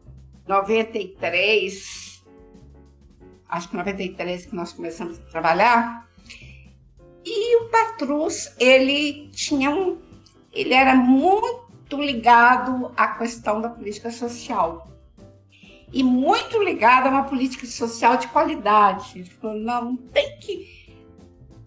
93, 0.47 2.25
acho 3.49 3.69
que 3.69 3.77
93 3.77 4.47
que 4.47 4.55
nós 4.55 4.73
começamos 4.73 5.19
a 5.19 5.23
trabalhar. 5.23 6.09
E 7.25 7.57
o 7.57 7.69
Patrus, 7.69 8.55
ele 8.59 9.29
tinha 9.31 9.71
um, 9.71 9.99
ele 10.53 10.75
era 10.75 10.95
muito 10.95 11.97
ligado 11.97 12.93
à 12.97 13.09
questão 13.09 13.61
da 13.61 13.69
política 13.69 14.11
social 14.11 14.89
e 15.93 16.03
muito 16.03 16.63
ligada 16.63 17.09
a 17.09 17.13
uma 17.13 17.25
política 17.25 17.67
social 17.67 18.17
de 18.17 18.29
qualidade. 18.29 19.19
Ele 19.19 19.31
falou, 19.31 19.57
não, 19.57 19.97
tem 19.97 20.39
que. 20.39 20.79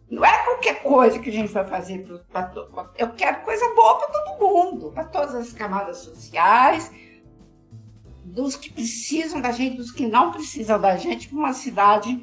Não 0.10 0.26
é 0.26 0.44
qualquer 0.44 0.84
coisa 0.84 1.20
que 1.20 1.30
a 1.30 1.34
gente 1.34 1.54
vai 1.54 1.64
fazer 1.64 2.06
para 2.32 2.52
Eu 2.98 3.14
quero 3.14 3.42
coisa 3.44 3.74
boa 3.74 3.98
para 3.98 4.08
todo 4.08 4.40
mundo, 4.40 4.92
para 4.92 5.06
todas 5.06 5.34
as 5.34 5.54
camadas 5.54 6.00
sociais, 6.00 6.92
dos 8.24 8.58
que 8.58 8.72
precisam 8.72 9.40
da 9.40 9.52
gente, 9.52 9.78
dos 9.78 9.92
que 9.92 10.06
não 10.06 10.32
precisam 10.32 10.80
da 10.80 10.98
gente, 10.98 11.30
para 11.30 11.38
uma 11.38 11.54
cidade 11.54 12.20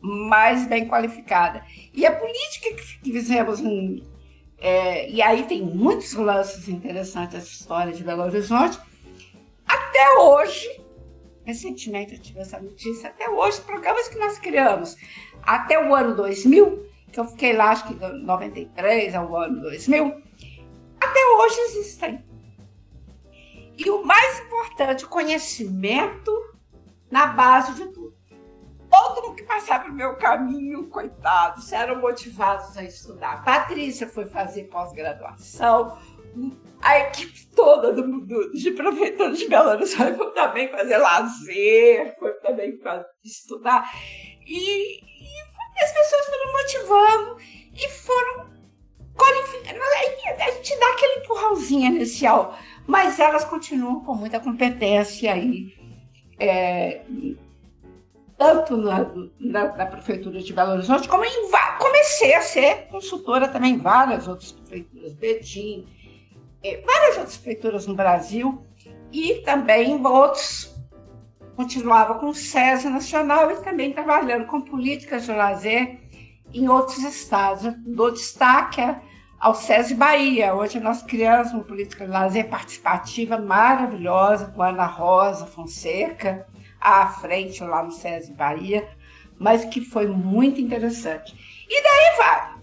mais 0.00 0.66
bem 0.66 0.88
qualificada. 0.88 1.62
E 1.92 2.06
a 2.06 2.16
política 2.16 2.74
que 2.74 3.12
fizemos 3.12 3.60
em, 3.60 4.02
é, 4.60 5.08
e 5.10 5.22
aí 5.22 5.44
tem 5.44 5.62
muitos 5.62 6.12
lances 6.12 6.68
interessantes 6.68 7.36
essa 7.36 7.48
história 7.48 7.92
de 7.92 8.04
Belo 8.04 8.22
Horizonte. 8.22 8.78
Até 9.66 10.18
hoje, 10.18 10.84
recentemente 11.44 12.14
eu 12.14 12.20
tive 12.20 12.40
essa 12.40 12.60
notícia, 12.60 13.08
até 13.08 13.28
hoje, 13.28 13.60
programas 13.62 14.08
que 14.08 14.18
nós 14.18 14.38
criamos 14.38 14.96
até 15.42 15.82
o 15.82 15.94
ano 15.94 16.14
2000, 16.14 16.86
que 17.10 17.18
eu 17.18 17.24
fiquei 17.24 17.54
lá, 17.54 17.70
acho 17.70 17.88
que 17.88 17.94
de 17.94 18.12
93 18.22 19.14
ao 19.14 19.34
ano 19.36 19.62
2000, 19.62 20.22
até 21.00 21.26
hoje 21.38 21.60
existem. 21.60 22.24
E 23.76 23.88
o 23.88 24.04
mais 24.04 24.40
importante, 24.40 25.06
o 25.06 25.08
conhecimento 25.08 26.30
na 27.10 27.28
base 27.28 27.74
de 27.74 27.86
tudo. 27.92 28.14
Todo 28.90 29.34
que 29.34 29.44
passava 29.44 29.88
no 29.88 29.94
meu 29.94 30.16
caminho, 30.16 30.88
coitados, 30.88 31.72
eram 31.72 32.00
motivados 32.00 32.76
a 32.76 32.82
estudar. 32.82 33.44
Patrícia 33.44 34.08
foi 34.08 34.26
fazer 34.26 34.64
pós-graduação, 34.64 35.96
a 36.80 36.98
equipe 37.00 37.46
toda 37.54 37.92
do, 37.92 38.20
do, 38.20 38.52
de 38.52 38.70
prefeitura 38.70 39.32
de 39.32 39.48
Belo 39.48 39.70
Horizonte 39.70 40.16
foi 40.16 40.30
também 40.32 40.68
fazer 40.68 40.96
lazer, 40.96 42.16
foi 42.18 42.32
também 42.34 42.76
fazer, 42.78 43.06
estudar. 43.22 43.90
E, 44.46 45.00
e 45.00 45.82
as 45.82 45.92
pessoas 45.92 46.26
foram 46.26 46.52
motivando 46.52 47.36
e 47.74 47.88
foram. 47.88 48.60
A 49.20 50.50
gente 50.52 50.78
dá 50.78 50.92
aquele 50.92 51.20
empurrãozinho 51.24 51.94
inicial, 51.94 52.58
mas 52.86 53.20
elas 53.20 53.44
continuam 53.44 54.02
com 54.02 54.14
muita 54.14 54.40
competência 54.40 55.34
aí. 55.34 55.74
É, 56.38 57.02
tanto 58.40 58.74
na, 58.74 59.06
na, 59.38 59.76
na, 59.76 59.84
prefeitura 59.84 60.40
de 60.40 60.50
Belo 60.54 60.72
Horizonte, 60.72 61.06
como 61.06 61.22
em, 61.22 61.50
comecei 61.78 62.34
a 62.34 62.40
ser 62.40 62.86
consultora 62.90 63.46
também 63.46 63.74
em 63.74 63.78
várias 63.78 64.26
outras 64.26 64.50
prefeituras, 64.50 65.12
Betim, 65.12 65.86
é, 66.64 66.80
várias 66.80 67.18
outras 67.18 67.36
prefeituras 67.36 67.86
no 67.86 67.94
Brasil 67.94 68.64
e 69.12 69.42
também 69.44 70.02
outros. 70.06 70.74
Continuava 71.54 72.14
com 72.14 72.30
o 72.30 72.34
SESI 72.34 72.88
Nacional 72.88 73.50
e 73.50 73.56
também 73.56 73.92
trabalhando 73.92 74.46
com 74.46 74.62
políticas 74.62 75.26
de 75.26 75.32
lazer 75.32 76.00
em 76.54 76.66
outros 76.66 77.00
estados. 77.00 77.66
Eu 77.66 77.74
dou 77.76 78.10
destaque 78.10 78.80
ao 79.38 79.54
SESI 79.54 79.94
Bahia. 79.94 80.54
Hoje 80.54 80.80
nós 80.80 81.02
criamos 81.02 81.52
uma 81.52 81.62
política 81.62 82.06
de 82.06 82.10
lazer 82.10 82.48
participativa 82.48 83.36
maravilhosa 83.36 84.46
com 84.46 84.62
Ana 84.62 84.86
Rosa 84.86 85.44
Fonseca 85.44 86.46
à 86.80 87.06
frente 87.06 87.62
lá 87.62 87.82
no 87.82 87.90
SESI 87.90 88.32
Bahia, 88.32 88.88
mas 89.38 89.64
que 89.64 89.80
foi 89.80 90.06
muito 90.06 90.60
interessante. 90.60 91.34
E 91.68 91.82
daí 91.82 92.16
vai. 92.16 92.54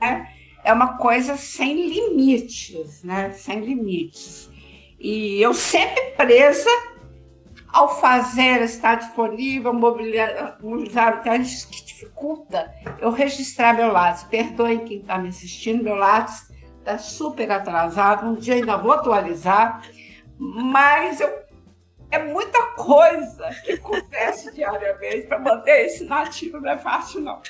Né? 0.00 0.34
É 0.64 0.72
uma 0.72 0.96
coisa 0.96 1.36
sem 1.36 1.88
limites, 1.88 3.02
né? 3.02 3.30
Sem 3.32 3.60
limites. 3.60 4.50
E 4.98 5.40
eu 5.40 5.52
sempre 5.52 6.12
presa 6.16 6.70
ao 7.68 8.00
fazer 8.00 8.62
estar 8.62 8.94
disponível, 8.94 9.74
mobilizar, 9.74 11.22
isso 11.40 11.68
que 11.68 11.84
dificulta 11.84 12.72
eu 13.00 13.10
registrar 13.10 13.74
meu 13.74 13.92
lápis. 13.92 14.22
Perdoem 14.22 14.78
quem 14.84 15.00
está 15.00 15.18
me 15.18 15.28
assistindo, 15.28 15.82
meu 15.82 15.96
lápis 15.96 16.50
está 16.78 16.98
super 16.98 17.50
atrasado, 17.50 18.26
um 18.26 18.34
dia 18.34 18.54
ainda 18.54 18.76
vou 18.76 18.92
atualizar, 18.92 19.82
mas 20.38 21.20
eu 21.20 21.43
é 22.14 22.24
muita 22.24 22.62
coisa 22.74 23.50
que 23.64 23.72
acontece 23.72 24.52
diariamente 24.52 25.26
para 25.26 25.38
manter 25.38 25.86
esse 25.86 26.04
nativo, 26.04 26.60
não 26.60 26.70
é 26.70 26.78
fácil, 26.78 27.20
não. 27.20 27.42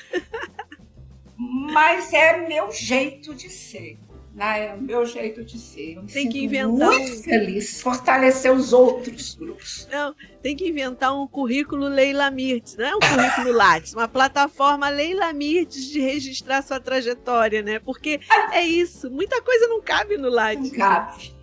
Mas 1.37 2.13
é 2.13 2.47
meu 2.47 2.71
jeito 2.71 3.35
de 3.35 3.51
ser. 3.51 3.99
Né? 4.35 4.67
É 4.67 4.75
o 4.75 4.81
meu 4.81 5.07
jeito 5.07 5.45
de 5.45 5.59
ser. 5.59 5.97
Eu 5.97 6.07
tem 6.07 6.29
que 6.29 6.43
inventar 6.43 6.91
muito 6.91 7.13
um... 7.13 7.23
feliz, 7.23 7.81
fortalecer 7.81 8.53
os 8.53 8.73
outros 8.73 9.35
grupos. 9.35 9.87
Não, 9.93 10.15
tem 10.43 10.57
que 10.57 10.69
inventar 10.69 11.17
um 11.17 11.27
currículo 11.27 11.87
Leila 11.87 12.31
Mirtes, 12.31 12.77
não 12.77 12.85
é 12.85 12.97
um 12.97 13.01
currículo 13.01 13.53
Lattes, 13.57 13.95
uma 13.95 14.09
plataforma 14.09 14.89
Leila 14.89 15.33
Mirtes 15.33 15.89
de 15.89 16.01
registrar 16.01 16.63
sua 16.63 16.81
trajetória, 16.81 17.63
né? 17.63 17.79
Porque 17.79 18.19
é 18.51 18.63
isso, 18.63 19.09
muita 19.11 19.41
coisa 19.41 19.69
não 19.69 19.81
cabe 19.81 20.17
no 20.17 20.31
Lattes. 20.31 20.73
Não 20.73 20.79
cabe. 20.79 21.34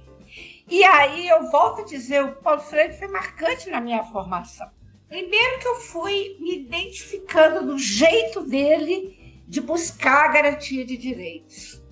E 0.71 0.85
aí 0.85 1.27
eu 1.27 1.51
volto 1.51 1.81
a 1.81 1.83
dizer, 1.83 2.23
o 2.23 2.35
Paulo 2.37 2.61
Freire 2.61 2.97
foi 2.97 3.09
marcante 3.09 3.69
na 3.69 3.81
minha 3.81 4.05
formação. 4.05 4.71
Primeiro 5.09 5.59
que 5.59 5.67
eu 5.67 5.75
fui 5.75 6.37
me 6.39 6.61
identificando 6.61 7.65
do 7.65 7.77
jeito 7.77 8.47
dele 8.47 9.43
de 9.45 9.59
buscar 9.59 10.23
a 10.23 10.27
garantia 10.29 10.85
de 10.85 10.95
direitos. 10.95 11.83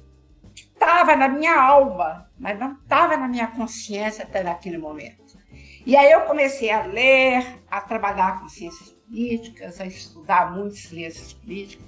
Estava 0.56 1.14
na 1.18 1.28
minha 1.28 1.62
alma, 1.62 2.32
mas 2.40 2.58
não 2.58 2.72
estava 2.72 3.18
na 3.18 3.28
minha 3.28 3.48
consciência 3.48 4.24
até 4.24 4.42
naquele 4.42 4.78
momento. 4.78 5.38
E 5.86 5.98
aí 5.98 6.10
eu 6.10 6.22
comecei 6.22 6.72
a 6.72 6.86
ler, 6.86 7.62
a 7.70 7.82
trabalhar 7.82 8.40
com 8.40 8.48
ciências 8.48 8.92
políticas, 8.92 9.82
a 9.82 9.86
estudar 9.86 10.54
muito 10.54 10.78
ciências 10.78 11.34
políticas. 11.34 11.86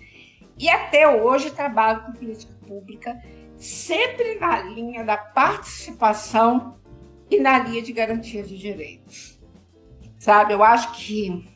E 0.58 0.68
até 0.68 1.08
hoje 1.08 1.52
trabalho 1.52 2.04
com 2.04 2.12
política 2.12 2.54
pública, 2.68 3.18
sempre 3.58 4.36
na 4.36 4.62
linha 4.64 5.06
da 5.06 5.16
participação 5.16 6.81
e 7.32 7.40
na 7.40 7.60
linha 7.60 7.82
de 7.82 7.94
garantia 7.94 8.44
de 8.44 8.58
direitos. 8.58 9.40
Sabe, 10.20 10.54
eu 10.54 10.62
acho 10.62 10.92
que 10.92 11.50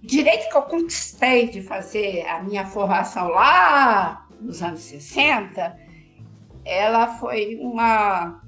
direito 0.00 0.48
que 0.48 0.56
eu 0.56 0.62
conquistei 0.62 1.48
de 1.48 1.62
fazer 1.62 2.26
a 2.26 2.42
minha 2.42 2.66
formação 2.66 3.28
lá 3.28 4.26
nos 4.40 4.62
anos 4.62 4.80
60, 4.80 5.78
ela 6.64 7.18
foi 7.18 7.56
uma, 7.60 8.42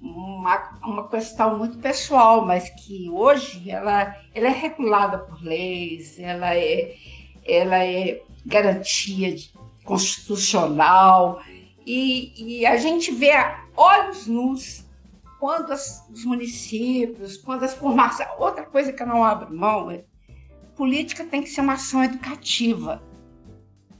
uma, 0.00 0.78
uma 0.82 1.08
questão 1.08 1.58
muito 1.58 1.78
pessoal, 1.78 2.44
mas 2.44 2.68
que 2.70 3.08
hoje 3.10 3.70
ela, 3.70 4.16
ela 4.34 4.48
é 4.48 4.52
regulada 4.52 5.18
por 5.18 5.40
leis, 5.44 6.18
ela 6.18 6.56
é, 6.56 6.96
ela 7.46 7.84
é 7.84 8.22
garantia 8.44 9.36
constitucional, 9.84 11.40
e, 11.86 12.60
e 12.60 12.66
a 12.66 12.76
gente 12.76 13.12
vê 13.12 13.30
olhos 13.76 14.26
nus 14.26 14.85
quando 15.38 15.72
as, 15.72 16.08
os 16.10 16.24
municípios, 16.24 17.36
quando 17.36 17.64
as 17.64 17.74
formações. 17.74 18.28
Outra 18.38 18.64
coisa 18.64 18.92
que 18.92 19.02
eu 19.02 19.06
não 19.06 19.24
abro 19.24 19.54
mão 19.54 19.90
é 19.90 20.04
política 20.74 21.24
tem 21.24 21.42
que 21.42 21.48
ser 21.48 21.60
uma 21.60 21.74
ação 21.74 22.02
educativa. 22.04 23.02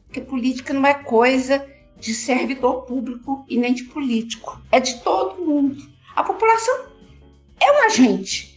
Porque 0.05 0.21
política 0.21 0.73
não 0.73 0.87
é 0.87 0.95
coisa 0.95 1.67
de 1.99 2.15
servidor 2.15 2.83
público 2.83 3.45
e 3.49 3.57
nem 3.57 3.75
de 3.75 3.85
político. 3.85 4.61
É 4.71 4.79
de 4.79 5.03
todo 5.03 5.45
mundo. 5.45 5.83
A 6.15 6.23
população 6.23 6.87
é 7.61 7.73
um 7.73 7.87
agente 7.87 8.57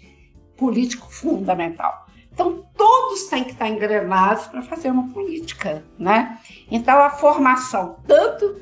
político 0.57 1.11
fundamental. 1.11 2.07
Então, 2.31 2.65
todos 2.75 3.25
têm 3.25 3.43
que 3.43 3.51
estar 3.51 3.67
engrenados 3.67 4.47
para 4.47 4.61
fazer 4.61 4.89
uma 4.89 5.09
política, 5.09 5.83
né? 5.97 6.39
Então, 6.71 6.97
a 6.99 7.09
formação, 7.09 7.97
tanto 8.07 8.61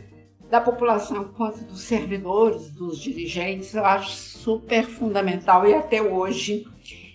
da 0.49 0.61
população 0.61 1.25
quanto 1.35 1.63
dos 1.65 1.81
servidores, 1.81 2.71
dos 2.71 2.99
dirigentes, 2.99 3.73
eu 3.73 3.85
acho 3.85 4.11
super 4.11 4.85
fundamental 4.85 5.67
e 5.67 5.73
até 5.73 6.01
hoje 6.01 6.65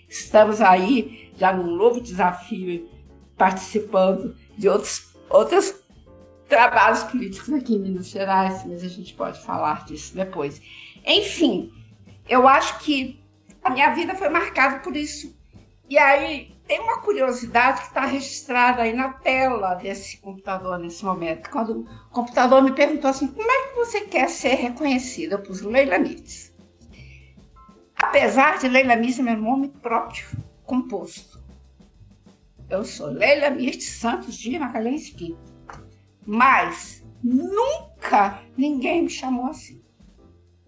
estamos 0.07 0.61
aí 0.61 1.31
já 1.37 1.51
num 1.51 1.75
novo 1.75 1.99
desafio 1.99 2.87
participando 3.35 4.35
de 4.55 4.69
outros, 4.69 5.15
outros 5.29 5.73
trabalhos 6.47 7.03
políticos 7.03 7.51
aqui 7.51 7.73
em 7.73 7.79
Minas 7.79 8.09
Gerais, 8.09 8.63
mas 8.65 8.83
a 8.83 8.87
gente 8.87 9.13
pode 9.15 9.41
falar 9.41 9.85
disso 9.85 10.15
depois. 10.15 10.61
Enfim, 11.05 11.71
eu 12.29 12.47
acho 12.47 12.79
que 12.79 13.19
a 13.63 13.71
minha 13.71 13.89
vida 13.95 14.13
foi 14.13 14.29
marcada 14.29 14.79
por 14.79 14.95
isso. 14.95 15.35
E 15.89 15.97
aí, 15.97 16.52
tem 16.67 16.79
uma 16.79 17.01
curiosidade 17.01 17.81
que 17.81 17.87
está 17.87 18.05
registrada 18.05 18.83
aí 18.83 18.93
na 18.93 19.13
tela 19.13 19.75
desse 19.75 20.17
computador 20.17 20.79
nesse 20.79 21.03
momento. 21.03 21.49
Quando 21.49 21.81
o 21.81 22.09
computador 22.09 22.61
me 22.61 22.71
perguntou 22.71 23.09
assim, 23.09 23.27
como 23.27 23.51
é 23.51 23.67
que 23.67 23.75
você 23.75 24.01
quer 24.01 24.29
ser 24.29 24.55
reconhecida? 24.55 25.35
Eu 25.35 25.41
pus 25.41 25.61
Leila 25.61 25.99
Mites. 25.99 26.53
Apesar 27.95 28.59
de 28.59 28.67
Leila 28.67 28.95
Mites 28.95 29.15
ser 29.15 29.23
meu 29.23 29.37
nome 29.37 29.69
próprio, 29.69 30.25
composto. 30.63 31.43
Eu 32.69 32.83
sou 32.85 33.07
Leila 33.07 33.49
Mites 33.49 33.89
Santos 33.99 34.35
de 34.35 34.57
Magalhães 34.57 35.09
Pinto. 35.09 35.53
Mas 36.25 37.03
nunca 37.21 38.41
ninguém 38.57 39.03
me 39.03 39.09
chamou 39.09 39.47
assim. 39.47 39.83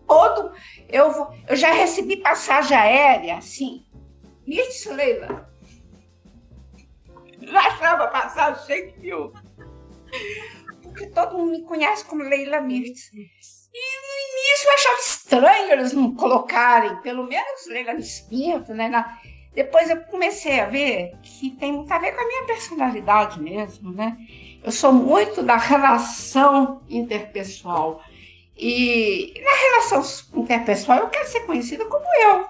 Todo, 0.08 0.52
eu, 0.88 1.12
eu 1.48 1.56
já 1.56 1.72
recebi 1.74 2.18
passagem 2.18 2.78
aérea 2.78 3.38
assim, 3.38 3.84
Mirtes 4.46 4.86
Leila, 4.86 5.50
achava 7.54 8.56
cheio 8.66 8.92
de 8.92 9.00
mil. 9.00 9.34
Porque 10.82 11.08
todo 11.08 11.38
mundo 11.38 11.52
me 11.52 11.64
conhece 11.64 12.06
como 12.06 12.24
Leila 12.24 12.62
Mirtz. 12.62 13.12
E 13.14 13.18
no 13.18 14.40
início 14.40 14.68
eu 14.68 14.74
achava 14.74 15.00
estranho 15.00 15.72
eles 15.74 15.94
não 15.94 16.16
colocarem, 16.16 17.02
pelo 17.02 17.28
menos 17.28 17.68
Leila 17.68 17.94
Mirtz 17.94 18.70
né? 18.70 18.88
Na... 18.88 19.20
Depois 19.54 19.90
eu 19.90 20.02
comecei 20.06 20.60
a 20.60 20.66
ver 20.66 21.14
que 21.22 21.52
tem 21.52 21.72
muito 21.74 21.92
a 21.92 21.98
ver 21.98 22.14
com 22.14 22.22
a 22.22 22.28
minha 22.28 22.44
personalidade 22.46 23.42
mesmo, 23.42 23.92
né? 23.92 24.18
Eu 24.64 24.72
sou 24.72 24.92
muito 24.92 25.44
da 25.44 25.58
relação 25.58 26.82
interpessoal. 26.90 28.02
E 28.58 29.34
na 29.44 29.52
relação 29.52 30.02
interpessoal 30.42 31.00
eu 31.00 31.10
quero 31.10 31.28
ser 31.28 31.42
conhecida 31.42 31.86
como 31.86 32.06
eu. 32.22 32.48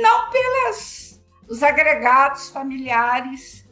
Não 0.00 0.30
pelos 0.30 1.22
os 1.48 1.62
agregados 1.62 2.48
familiares 2.48 3.63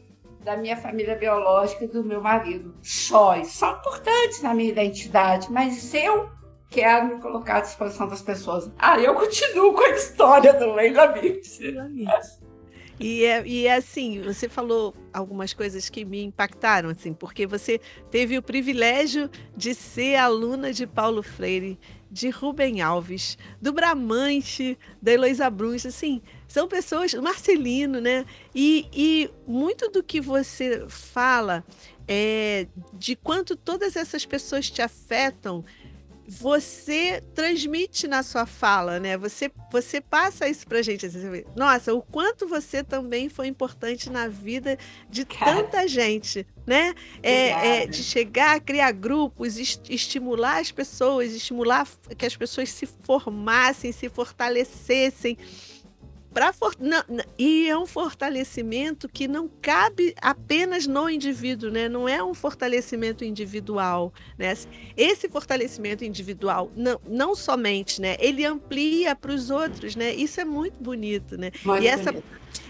da 0.44 0.56
minha 0.56 0.76
família 0.76 1.14
biológica 1.16 1.84
e 1.84 1.88
do 1.88 2.04
meu 2.04 2.20
marido. 2.20 2.74
Só, 2.82 3.42
são 3.44 3.76
importantes 3.76 4.42
na 4.42 4.54
minha 4.54 4.70
identidade, 4.70 5.50
mas 5.50 5.94
eu 5.94 6.28
quero 6.68 7.06
me 7.06 7.20
colocar 7.20 7.58
à 7.58 7.60
disposição 7.60 8.08
das 8.08 8.22
pessoas. 8.22 8.70
Ah, 8.78 8.98
eu 8.98 9.14
continuo 9.14 9.74
com 9.74 9.82
a 9.82 9.90
história 9.90 10.52
do 10.54 10.72
Leila 10.72 11.08
Mix. 11.12 11.60
E 13.00 13.24
é, 13.24 13.46
e 13.46 13.66
é 13.66 13.74
assim, 13.74 14.20
você 14.20 14.48
falou 14.48 14.94
algumas 15.12 15.52
coisas 15.52 15.88
que 15.88 16.04
me 16.04 16.22
impactaram, 16.22 16.88
assim, 16.88 17.12
porque 17.12 17.46
você 17.46 17.80
teve 18.10 18.38
o 18.38 18.42
privilégio 18.42 19.28
de 19.56 19.74
ser 19.74 20.16
aluna 20.16 20.72
de 20.72 20.86
Paulo 20.86 21.22
Freire, 21.22 21.78
de 22.12 22.28
Rubem 22.28 22.82
Alves, 22.82 23.38
do 23.60 23.72
Bramante, 23.72 24.78
da 25.00 25.12
Heloísa 25.12 25.48
Bruns, 25.48 25.86
assim, 25.86 26.20
são 26.46 26.68
pessoas, 26.68 27.14
Marcelino, 27.14 28.02
né? 28.02 28.26
E, 28.54 28.86
e 28.92 29.30
muito 29.46 29.88
do 29.88 30.02
que 30.02 30.20
você 30.20 30.84
fala 30.88 31.64
é, 32.06 32.66
de 32.92 33.16
quanto 33.16 33.56
todas 33.56 33.96
essas 33.96 34.26
pessoas 34.26 34.68
te 34.68 34.82
afetam, 34.82 35.64
você 36.28 37.22
transmite 37.34 38.06
na 38.06 38.22
sua 38.22 38.46
fala, 38.46 39.00
né? 39.00 39.16
Você, 39.18 39.50
você 39.70 40.00
passa 40.00 40.48
isso 40.48 40.66
pra 40.66 40.82
gente. 40.82 41.06
Assim, 41.06 41.44
Nossa, 41.56 41.92
o 41.92 42.02
quanto 42.02 42.46
você 42.46 42.82
também 42.84 43.28
foi 43.28 43.48
importante 43.48 44.08
na 44.08 44.28
vida 44.28 44.78
de 45.10 45.24
Cara, 45.24 45.56
tanta 45.56 45.88
gente, 45.88 46.46
né? 46.66 46.94
É, 47.22 47.82
é, 47.82 47.86
de 47.86 48.02
chegar 48.02 48.56
a 48.56 48.60
criar 48.60 48.92
grupos, 48.92 49.56
est 49.56 49.82
estimular 49.88 50.60
as 50.60 50.70
pessoas, 50.70 51.32
estimular 51.32 51.86
que 52.16 52.26
as 52.26 52.36
pessoas 52.36 52.70
se 52.70 52.86
formassem, 52.86 53.90
se 53.92 54.08
fortalecessem 54.08 55.36
for... 56.52 56.74
e 57.38 57.68
é 57.68 57.76
um 57.76 57.86
fortalecimento 57.86 59.08
que 59.08 59.28
não 59.28 59.48
cabe 59.60 60.14
apenas 60.20 60.86
no 60.86 61.08
indivíduo, 61.08 61.70
né? 61.70 61.88
Não 61.88 62.08
é 62.08 62.22
um 62.22 62.34
fortalecimento 62.34 63.24
individual, 63.24 64.12
né? 64.38 64.54
Esse 64.96 65.28
fortalecimento 65.28 66.04
individual 66.04 66.70
não, 66.76 67.00
não 67.06 67.34
somente, 67.34 68.00
né? 68.00 68.16
Ele 68.18 68.44
amplia 68.44 69.14
para 69.14 69.32
os 69.32 69.50
outros, 69.50 69.96
né? 69.96 70.14
Isso 70.14 70.40
é 70.40 70.44
muito 70.44 70.82
bonito, 70.82 71.36
né? 71.36 71.50
Muito 71.64 71.82
e 71.82 71.86
essa 71.86 72.12
bonito. 72.12 72.24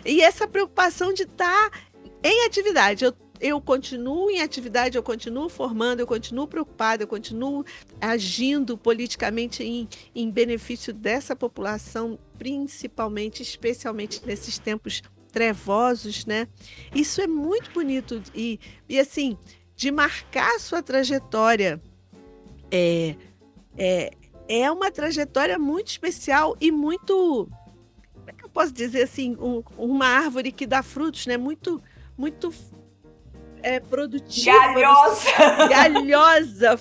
e 0.05 0.21
essa 0.21 0.47
preocupação 0.49 1.13
de 1.13 1.23
estar 1.23 1.71
tá 1.71 1.79
em 2.23 2.47
atividade. 2.47 3.05
Eu 3.05 3.15
eu 3.43 3.61
continuo 3.61 4.31
em 4.31 4.41
atividade, 4.41 4.97
eu 4.97 5.03
continuo 5.03 5.49
formando, 5.49 5.99
eu 5.99 6.07
continuo 6.07 6.47
preocupado, 6.47 7.03
eu 7.03 7.09
continuo 7.09 7.65
agindo 8.01 8.79
politicamente 8.79 9.65
em, 9.65 9.89
em 10.15 10.31
benefício 10.31 10.95
dessa 10.95 11.35
população, 11.35 12.17
principalmente, 12.39 13.43
especialmente 13.43 14.25
nesses 14.25 14.61
tempos 14.61 15.03
trevosos, 15.33 16.25
né? 16.25 16.47
Isso 16.95 17.21
é 17.21 17.27
muito 17.27 17.73
bonito 17.73 18.23
e, 18.33 18.61
e 18.89 19.01
assim, 19.01 19.37
de 19.75 19.91
marcar 19.91 20.55
a 20.55 20.61
sua 20.61 20.81
trajetória 20.81 21.83
é, 22.71 23.17
é, 23.77 24.13
é 24.49 24.71
uma 24.71 24.89
trajetória 24.93 25.59
muito 25.59 25.89
especial 25.89 26.57
e 26.61 26.71
muito 26.71 27.49
como 28.15 28.31
é 28.31 28.33
que 28.33 28.45
eu 28.45 28.49
posso 28.49 28.73
dizer 28.73 29.03
assim 29.03 29.37
um, 29.41 29.65
uma 29.77 30.07
árvore 30.07 30.53
que 30.53 30.65
dá 30.65 30.81
frutos 30.81 31.27
né 31.27 31.37
muito 31.37 31.83
muito 32.17 32.53
é, 33.63 33.81
produtiva. 33.81 34.57
Galhosa! 34.57 35.31
Galhosa, 35.69 36.81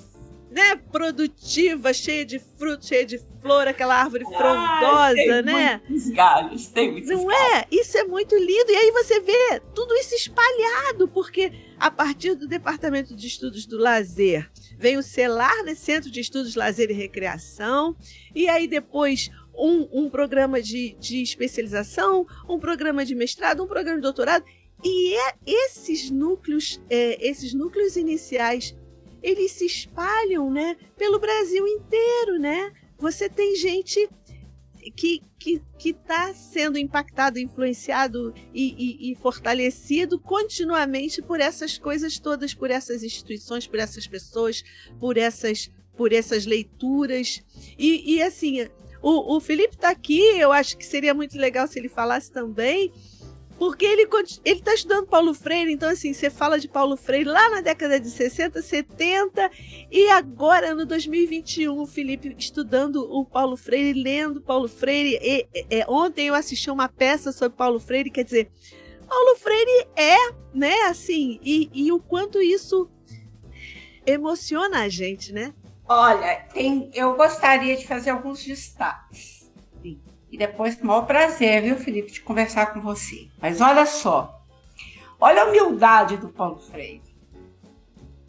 né? 0.49 0.75
Produtiva, 0.91 1.93
cheia 1.93 2.25
de 2.25 2.39
frutos, 2.39 2.87
cheia 2.87 3.05
de 3.05 3.19
flor, 3.41 3.67
aquela 3.67 3.95
árvore 3.95 4.23
frondosa, 4.25 5.15
tem 5.15 5.41
né? 5.41 5.81
Muitos 5.87 6.09
galhos, 6.09 6.67
tem 6.67 6.91
muitos 6.91 7.09
Não 7.09 7.25
galhos. 7.25 7.53
é? 7.53 7.67
Isso 7.71 7.97
é 7.97 8.03
muito 8.03 8.35
lindo. 8.35 8.71
E 8.71 8.75
aí 8.75 8.91
você 8.91 9.19
vê 9.19 9.61
tudo 9.73 9.93
isso 9.95 10.13
espalhado, 10.13 11.07
porque 11.07 11.51
a 11.79 11.89
partir 11.89 12.35
do 12.35 12.47
Departamento 12.47 13.15
de 13.15 13.27
Estudos 13.27 13.65
do 13.65 13.77
Lazer 13.77 14.49
vem 14.77 14.97
o 14.97 15.03
CELAR, 15.03 15.63
né? 15.63 15.73
Centro 15.73 16.11
de 16.11 16.19
Estudos 16.19 16.55
Lazer 16.55 16.89
e 16.91 16.93
Recreação, 16.93 17.95
e 18.35 18.47
aí 18.49 18.67
depois 18.67 19.29
um, 19.55 19.87
um 19.91 20.09
programa 20.09 20.61
de, 20.61 20.95
de 20.99 21.21
especialização, 21.21 22.25
um 22.49 22.59
programa 22.59 23.05
de 23.05 23.15
mestrado, 23.15 23.63
um 23.63 23.67
programa 23.67 23.97
de 23.97 24.03
doutorado. 24.03 24.43
E 24.83 25.15
é 25.15 25.35
esses 25.45 26.09
núcleos, 26.09 26.81
é, 26.89 27.25
esses 27.25 27.53
núcleos 27.53 27.95
iniciais, 27.95 28.75
eles 29.21 29.51
se 29.51 29.65
espalham, 29.65 30.49
né, 30.49 30.75
pelo 30.97 31.19
Brasil 31.19 31.67
inteiro, 31.67 32.39
né? 32.39 32.71
Você 32.97 33.29
tem 33.29 33.55
gente 33.55 34.09
que 34.95 35.21
que 35.37 35.89
está 35.89 36.33
sendo 36.33 36.77
impactado, 36.77 37.39
influenciado 37.39 38.33
e, 38.53 38.75
e, 38.77 39.11
e, 39.11 39.15
fortalecido 39.15 40.19
continuamente 40.19 41.21
por 41.21 41.39
essas 41.39 41.79
coisas 41.79 42.19
todas, 42.19 42.53
por 42.53 42.69
essas 42.69 43.03
instituições, 43.03 43.65
por 43.65 43.79
essas 43.79 44.05
pessoas, 44.05 44.63
por 44.99 45.17
essas 45.17 45.69
por 45.97 46.13
essas 46.13 46.45
leituras 46.45 47.43
e, 47.77 48.15
e 48.15 48.21
assim 48.21 48.67
o, 49.01 49.35
o 49.35 49.39
Felipe 49.39 49.75
está 49.75 49.89
aqui, 49.89 50.21
eu 50.37 50.51
acho 50.51 50.77
que 50.77 50.85
seria 50.85 51.13
muito 51.13 51.37
legal 51.37 51.67
se 51.67 51.79
ele 51.79 51.89
falasse 51.89 52.31
também 52.31 52.91
porque 53.61 53.85
ele 53.85 54.09
ele 54.43 54.57
está 54.57 54.73
estudando 54.73 55.05
Paulo 55.05 55.35
Freire, 55.35 55.71
então 55.71 55.87
assim, 55.87 56.15
você 56.15 56.31
fala 56.31 56.59
de 56.59 56.67
Paulo 56.67 56.97
Freire 56.97 57.25
lá 57.25 57.47
na 57.51 57.61
década 57.61 57.99
de 57.99 58.09
60, 58.09 58.59
70 58.59 59.51
e 59.91 60.09
agora 60.09 60.73
no 60.73 60.83
2021, 60.83 61.79
o 61.79 61.85
Felipe 61.85 62.35
estudando 62.39 63.07
o 63.07 63.23
Paulo 63.23 63.55
Freire, 63.55 63.93
lendo 63.93 64.41
Paulo 64.41 64.67
Freire. 64.67 65.19
E, 65.21 65.47
e, 65.53 65.85
ontem 65.87 66.25
eu 66.25 66.33
assisti 66.33 66.71
uma 66.71 66.89
peça 66.89 67.31
sobre 67.31 67.55
Paulo 67.55 67.79
Freire, 67.79 68.09
quer 68.09 68.23
dizer, 68.23 68.49
Paulo 69.07 69.35
Freire 69.35 69.87
é, 69.95 70.17
né, 70.51 70.73
assim, 70.89 71.39
e, 71.43 71.69
e 71.71 71.91
o 71.91 71.99
quanto 71.99 72.41
isso 72.41 72.89
emociona 74.07 74.79
a 74.79 74.89
gente, 74.89 75.31
né? 75.31 75.53
Olha, 75.87 76.47
tem, 76.51 76.89
eu 76.95 77.15
gostaria 77.15 77.77
de 77.77 77.85
fazer 77.85 78.09
alguns 78.09 78.43
destaques. 78.43 79.30
E 80.31 80.37
depois, 80.37 80.79
o 80.79 80.85
maior 80.85 81.05
prazer, 81.05 81.61
viu, 81.61 81.75
Felipe, 81.75 82.11
de 82.11 82.21
conversar 82.21 82.67
com 82.67 82.79
você. 82.79 83.27
Mas 83.41 83.59
olha 83.59 83.85
só, 83.85 84.41
olha 85.19 85.43
a 85.43 85.45
humildade 85.45 86.15
do 86.15 86.29
Paulo 86.29 86.57
Freire. 86.57 87.11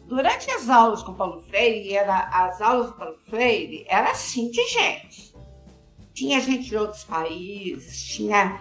Durante 0.05 0.51
as 0.51 0.69
aulas 0.69 1.01
com 1.01 1.13
Paulo 1.13 1.39
Freire, 1.41 1.95
era, 1.95 2.27
as 2.27 2.61
aulas 2.61 2.87
do 2.87 2.93
Paulo 2.93 3.17
Freire, 3.25 3.85
era 3.87 4.11
assim 4.11 4.51
de 4.51 4.61
gente. 4.67 5.33
Tinha 6.13 6.41
gente 6.41 6.69
de 6.69 6.77
outros 6.77 7.05
países, 7.05 8.03
tinha 8.03 8.59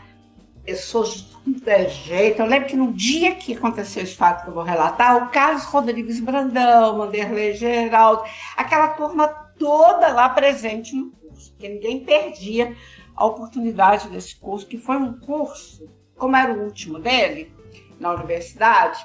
pessoas 0.64 1.14
de 1.14 1.32
tudo 1.32 1.68
é 1.68 1.88
jeito. 1.88 2.40
Eu 2.40 2.46
lembro 2.46 2.68
que 2.68 2.76
no 2.76 2.92
dia 2.92 3.34
que 3.34 3.54
aconteceu 3.54 4.02
esse 4.02 4.14
fato 4.14 4.44
que 4.44 4.50
eu 4.50 4.54
vou 4.54 4.62
relatar, 4.62 5.16
o 5.16 5.30
Carlos 5.30 5.64
Rodrigues 5.64 6.20
Brandão, 6.20 6.98
Vanderlei 6.98 7.54
Geraldo, 7.54 8.22
aquela 8.56 8.88
turma 8.88 9.28
toda 9.58 10.08
lá 10.08 10.28
presente 10.28 10.94
no 10.94 11.10
curso, 11.10 11.54
que 11.58 11.68
ninguém 11.68 12.04
perdia 12.04 12.76
a 13.16 13.26
oportunidade 13.26 14.08
desse 14.08 14.36
curso, 14.36 14.66
que 14.66 14.78
foi 14.78 14.96
um 14.96 15.18
curso, 15.20 15.88
como 16.16 16.36
era 16.36 16.52
o 16.52 16.64
último 16.64 16.98
dele, 16.98 17.52
na 17.98 18.12
universidade, 18.12 19.04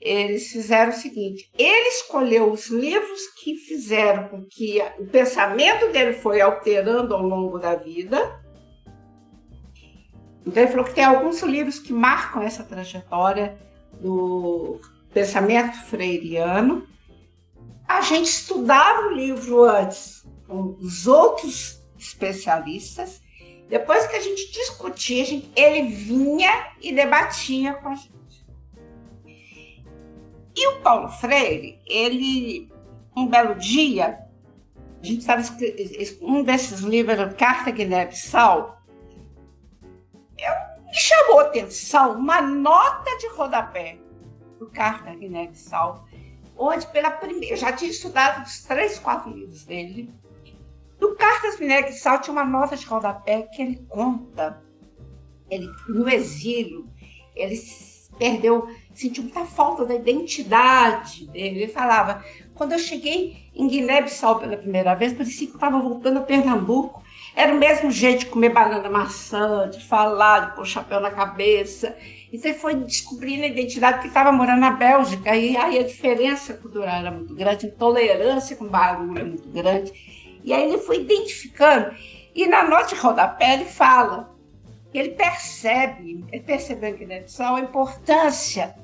eles 0.00 0.50
fizeram 0.50 0.90
o 0.90 0.94
seguinte: 0.94 1.50
ele 1.56 1.88
escolheu 1.88 2.50
os 2.50 2.68
livros 2.68 3.26
que 3.42 3.54
fizeram 3.54 4.28
com 4.28 4.44
que 4.44 4.80
o 4.98 5.06
pensamento 5.06 5.92
dele 5.92 6.14
foi 6.14 6.40
alterando 6.40 7.14
ao 7.14 7.22
longo 7.22 7.58
da 7.58 7.74
vida. 7.74 8.40
Então, 10.46 10.62
ele 10.62 10.72
falou 10.72 10.86
que 10.86 10.94
tem 10.94 11.04
alguns 11.04 11.42
livros 11.42 11.78
que 11.78 11.92
marcam 11.92 12.42
essa 12.42 12.64
trajetória 12.64 13.58
do 14.00 14.80
pensamento 15.12 15.76
freiriano. 15.84 16.86
A 17.86 18.00
gente 18.00 18.26
estudava 18.26 19.08
o 19.08 19.12
livro 19.12 19.64
antes 19.64 20.26
com 20.46 20.76
os 20.80 21.06
outros 21.06 21.78
especialistas 21.98 23.20
depois 23.70 24.04
que 24.08 24.16
a 24.16 24.20
gente 24.20 24.50
discutia, 24.50 25.22
a 25.22 25.26
gente, 25.26 25.52
ele 25.54 25.94
vinha 25.94 26.72
e 26.80 26.92
debatia 26.92 27.74
com 27.74 27.90
a 27.90 27.94
gente. 27.94 28.10
E 30.56 30.66
o 30.66 30.80
Paulo 30.80 31.08
Freire, 31.08 31.80
ele, 31.86 32.68
um 33.16 33.28
belo 33.28 33.54
dia, 33.54 34.18
a 35.00 35.06
gente 35.06 35.20
estava 35.20 35.40
um 36.20 36.42
desses 36.42 36.80
livros, 36.80 37.32
Carta 37.34 37.70
Guiné-Bissau, 37.70 38.76
me 40.36 40.94
chamou 40.94 41.38
a 41.38 41.44
atenção 41.44 42.18
uma 42.18 42.42
nota 42.42 43.16
de 43.18 43.28
rodapé 43.28 43.98
do 44.58 44.68
Carta 44.68 45.14
Guiné-Bissau, 45.14 46.04
onde 46.58 46.84
pela 46.88 47.12
primeira, 47.12 47.54
já 47.54 47.72
tinha 47.72 47.92
estudado 47.92 48.44
os 48.44 48.64
três, 48.64 48.98
quatro 48.98 49.30
livros 49.30 49.64
dele, 49.64 50.12
do 51.00 51.16
Cartas 51.16 51.58
Mineguissal 51.58 52.20
tinha 52.20 52.32
uma 52.32 52.44
nota 52.44 52.76
de 52.76 52.84
rodapé 52.84 53.42
que 53.42 53.62
ele 53.62 53.84
conta, 53.88 54.62
ele 55.50 55.68
no 55.88 56.08
exílio, 56.08 56.86
ele 57.34 57.56
perdeu, 58.18 58.68
sentiu 58.92 59.22
muita 59.22 59.46
falta 59.46 59.86
da 59.86 59.94
identidade 59.94 61.26
dele. 61.28 61.62
Ele 61.62 61.72
falava, 61.72 62.22
quando 62.54 62.72
eu 62.72 62.78
cheguei 62.78 63.50
em 63.54 63.66
Guiné-Bissau 63.66 64.38
pela 64.38 64.58
primeira 64.58 64.94
vez, 64.94 65.14
parecia 65.14 65.46
que 65.46 65.54
eu 65.54 65.56
estava 65.56 65.80
voltando 65.80 66.18
a 66.18 66.22
Pernambuco. 66.22 67.02
Era 67.34 67.54
o 67.54 67.58
mesmo 67.58 67.90
jeito 67.90 68.20
de 68.20 68.26
comer 68.26 68.50
banana 68.50 68.90
maçã, 68.90 69.70
de 69.70 69.82
falar, 69.82 70.50
de 70.50 70.56
pôr 70.56 70.66
chapéu 70.66 71.00
na 71.00 71.10
cabeça. 71.10 71.96
Então 72.32 72.50
ele 72.50 72.58
foi 72.58 72.74
descobrindo 72.74 73.44
a 73.44 73.46
identidade 73.46 73.94
porque 73.94 74.08
estava 74.08 74.30
morando 74.30 74.60
na 74.60 74.72
Bélgica. 74.72 75.34
E 75.34 75.56
aí 75.56 75.78
a 75.78 75.82
diferença 75.82 76.54
cultural 76.54 76.96
era 76.96 77.10
muito 77.10 77.34
grande, 77.34 77.66
a 77.66 77.68
intolerância 77.68 78.56
com 78.56 78.66
barulho 78.66 79.18
é 79.18 79.24
muito 79.24 79.48
grande. 79.48 79.92
E 80.42 80.52
aí 80.52 80.68
ele 80.68 80.78
foi 80.78 81.00
identificando. 81.00 81.94
E 82.34 82.46
na 82.46 82.62
nota 82.62 82.94
de 82.94 83.00
rodapé 83.00 83.54
ele 83.54 83.64
fala 83.64 84.30
ele 84.92 85.10
percebe, 85.10 86.24
ele 86.32 86.42
percebeu 86.42 86.96
na 87.06 87.14
edição 87.16 87.56
a 87.56 87.60
importância 87.60 88.74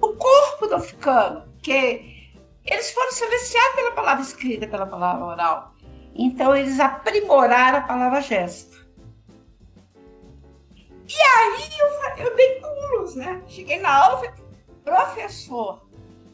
do 0.00 0.14
corpo 0.14 0.66
do 0.68 0.76
africano, 0.76 1.52
que 1.60 2.32
eles 2.64 2.92
foram 2.92 3.12
silenciados 3.12 3.74
pela 3.74 3.92
palavra 3.92 4.22
escrita, 4.22 4.66
pela 4.66 4.86
palavra 4.86 5.24
oral. 5.24 5.74
Então 6.14 6.54
eles 6.54 6.78
aprimoraram 6.78 7.78
a 7.78 7.82
palavra 7.82 8.20
gesto. 8.20 8.84
E 11.06 11.20
aí 11.20 11.68
eu, 11.80 12.26
eu 12.26 12.36
dei 12.36 12.60
pulos, 12.60 13.16
né? 13.16 13.42
Cheguei 13.46 13.80
na 13.80 13.92
aula 13.92 14.24
e 14.24 14.28
falei, 14.28 14.44
professor, 14.84 15.86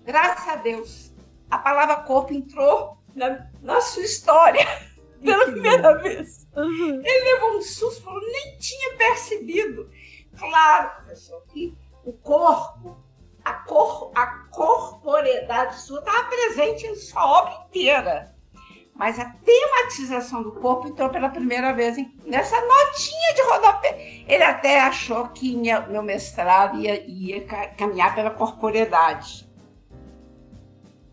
graças 0.04 0.46
a 0.46 0.56
Deus, 0.56 1.12
a 1.50 1.58
palavra 1.58 1.96
corpo 1.96 2.34
entrou 2.34 2.98
na, 3.14 3.46
na 3.62 3.80
sua 3.80 4.02
história 4.02 4.66
pela 5.22 5.46
primeira 5.46 5.98
vez. 5.98 6.46
Uhum. 6.56 7.02
Ele 7.04 7.24
levou 7.32 7.58
um 7.58 7.62
susto, 7.62 8.02
falou, 8.02 8.20
nem 8.20 8.58
tinha 8.58 8.96
percebido. 8.96 9.90
Claro, 10.38 10.96
professor, 10.96 11.42
que 11.52 11.76
o 12.04 12.12
corpo, 12.12 12.96
a, 13.44 13.52
cor, 13.52 14.12
a 14.14 14.26
corporeidade 14.50 15.80
sua 15.80 16.00
estava 16.00 16.24
presente 16.24 16.86
em 16.86 16.94
sua 16.94 17.26
obra 17.26 17.66
inteira. 17.66 18.34
Mas 18.94 19.18
a 19.18 19.24
tematização 19.24 20.42
do 20.42 20.52
corpo 20.52 20.88
entrou 20.88 21.08
pela 21.08 21.30
primeira 21.30 21.72
vez 21.72 21.96
nessa 22.26 22.60
notinha 22.60 23.34
de 23.34 23.42
rodapé. 23.42 24.24
Ele 24.28 24.42
até 24.42 24.80
achou 24.80 25.28
que 25.28 25.56
minha, 25.56 25.80
meu 25.80 26.02
mestrado 26.02 26.78
ia, 26.78 27.02
ia 27.08 27.42
caminhar 27.78 28.14
pela 28.14 28.30
corporeidade. 28.30 29.49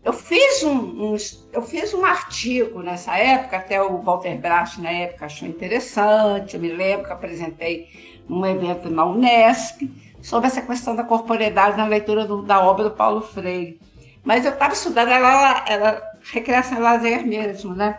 Eu 0.08 0.12
fiz 0.14 0.62
um, 0.62 1.12
um, 1.12 1.16
eu 1.52 1.60
fiz 1.60 1.92
um 1.92 2.02
artigo 2.02 2.80
nessa 2.82 3.14
época, 3.18 3.58
até 3.58 3.82
o 3.82 4.00
Walter 4.00 4.38
Bracht 4.38 4.80
na 4.80 4.90
época 4.90 5.26
achou 5.26 5.46
interessante. 5.46 6.54
Eu 6.54 6.62
me 6.62 6.72
lembro 6.72 7.04
que 7.04 7.12
apresentei 7.12 8.22
num 8.26 8.46
evento 8.46 8.88
na 8.88 9.04
Unesp 9.04 9.82
sobre 10.22 10.46
essa 10.46 10.62
questão 10.62 10.96
da 10.96 11.04
corporeidade 11.04 11.76
na 11.76 11.84
leitura 11.84 12.24
do, 12.24 12.40
da 12.40 12.58
obra 12.58 12.84
do 12.84 12.92
Paulo 12.92 13.20
Freire. 13.20 13.78
Mas 14.24 14.46
eu 14.46 14.52
estava 14.52 14.72
estudando 14.72 15.10
ela, 15.10 15.66
ela 15.68 16.02
recreação 16.32 16.80
lazer 16.80 17.26
mesmo, 17.26 17.74
né? 17.74 17.98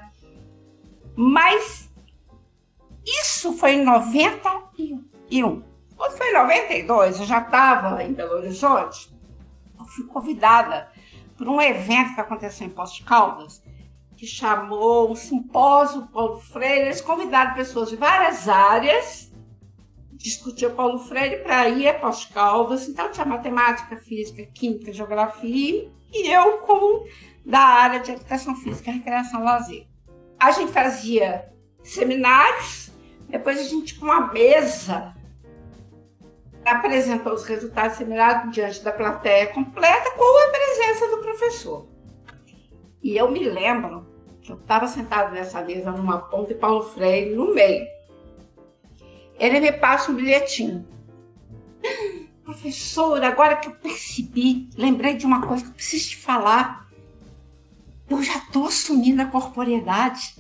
Mas 1.15 1.91
isso 3.05 3.53
foi 3.53 3.73
em 3.73 3.85
91. 3.85 5.63
Quando 5.95 6.17
foi 6.17 6.29
em 6.31 6.33
92, 6.33 7.19
eu 7.19 7.25
já 7.27 7.37
estava 7.37 8.03
em 8.03 8.13
Belo 8.13 8.37
Horizonte, 8.37 9.15
eu 9.77 9.85
fui 9.85 10.07
convidada 10.07 10.87
para 11.39 11.49
um 11.49 11.61
evento 11.61 12.15
que 12.15 12.19
aconteceu 12.19 12.67
em 12.67 12.69
Poços 12.69 12.97
de 12.97 13.03
Caldas, 13.05 13.63
que 14.17 14.27
chamou 14.27 15.09
um 15.09 15.15
simpósio 15.15 16.05
Paulo 16.07 16.37
Freire. 16.37 16.87
Eles 16.87 16.99
convidaram 16.99 17.53
pessoas 17.53 17.89
de 17.89 17.95
várias 17.95 18.49
áreas, 18.49 19.31
discutir 20.11 20.69
Paulo 20.71 20.99
Freire 20.99 21.37
para 21.37 21.69
ir 21.69 21.87
a 21.87 21.93
Poços 21.93 22.27
de 22.27 22.33
Caldas. 22.33 22.89
Então 22.89 23.09
tinha 23.09 23.25
matemática, 23.25 23.95
física, 23.95 24.45
química, 24.53 24.91
geografia, 24.91 25.89
e 26.11 26.27
eu 26.27 26.57
como 26.57 27.05
da 27.45 27.61
área 27.61 28.01
de 28.01 28.11
educação 28.11 28.53
física, 28.57 28.91
recreação 28.91 29.41
lazer. 29.41 29.87
A 30.37 30.51
gente 30.51 30.73
fazia 30.73 31.53
seminários, 31.81 32.91
depois 33.29 33.57
a 33.59 33.63
gente 33.63 33.97
com 33.97 34.05
uma 34.05 34.27
mesa 34.33 35.15
apresentou 36.69 37.33
os 37.33 37.43
resultados 37.43 37.93
do 37.93 37.97
seminário 37.97 38.51
diante 38.51 38.83
da 38.83 38.91
plateia 38.91 39.47
completa 39.47 40.11
com 40.11 40.47
a 40.47 40.51
presença 40.51 41.07
do 41.07 41.21
professor. 41.21 41.87
E 43.01 43.17
eu 43.17 43.29
me 43.31 43.43
lembro 43.43 44.07
que 44.41 44.51
eu 44.51 44.57
estava 44.57 44.87
sentado 44.87 45.33
nessa 45.33 45.61
mesa 45.61 45.91
numa 45.91 46.17
ponta 46.17 46.53
e 46.53 46.55
Paulo 46.55 46.83
Freire 46.83 47.35
no 47.35 47.53
meio. 47.53 47.85
Ele 49.37 49.59
me 49.59 49.71
passa 49.71 50.11
um 50.11 50.15
bilhetinho. 50.15 50.87
Professor, 52.43 53.23
agora 53.23 53.57
que 53.57 53.67
eu 53.67 53.75
percebi, 53.75 54.69
lembrei 54.75 55.13
de 55.13 55.25
uma 55.25 55.45
coisa 55.45 55.63
que 55.63 55.69
eu 55.69 55.75
preciso 55.75 56.09
te 56.09 56.17
falar 56.17 56.89
eu 58.09 58.23
já 58.23 58.37
estou 58.37 58.65
assumindo 58.65 59.21
a 59.21 59.25
corporeidade. 59.25 60.35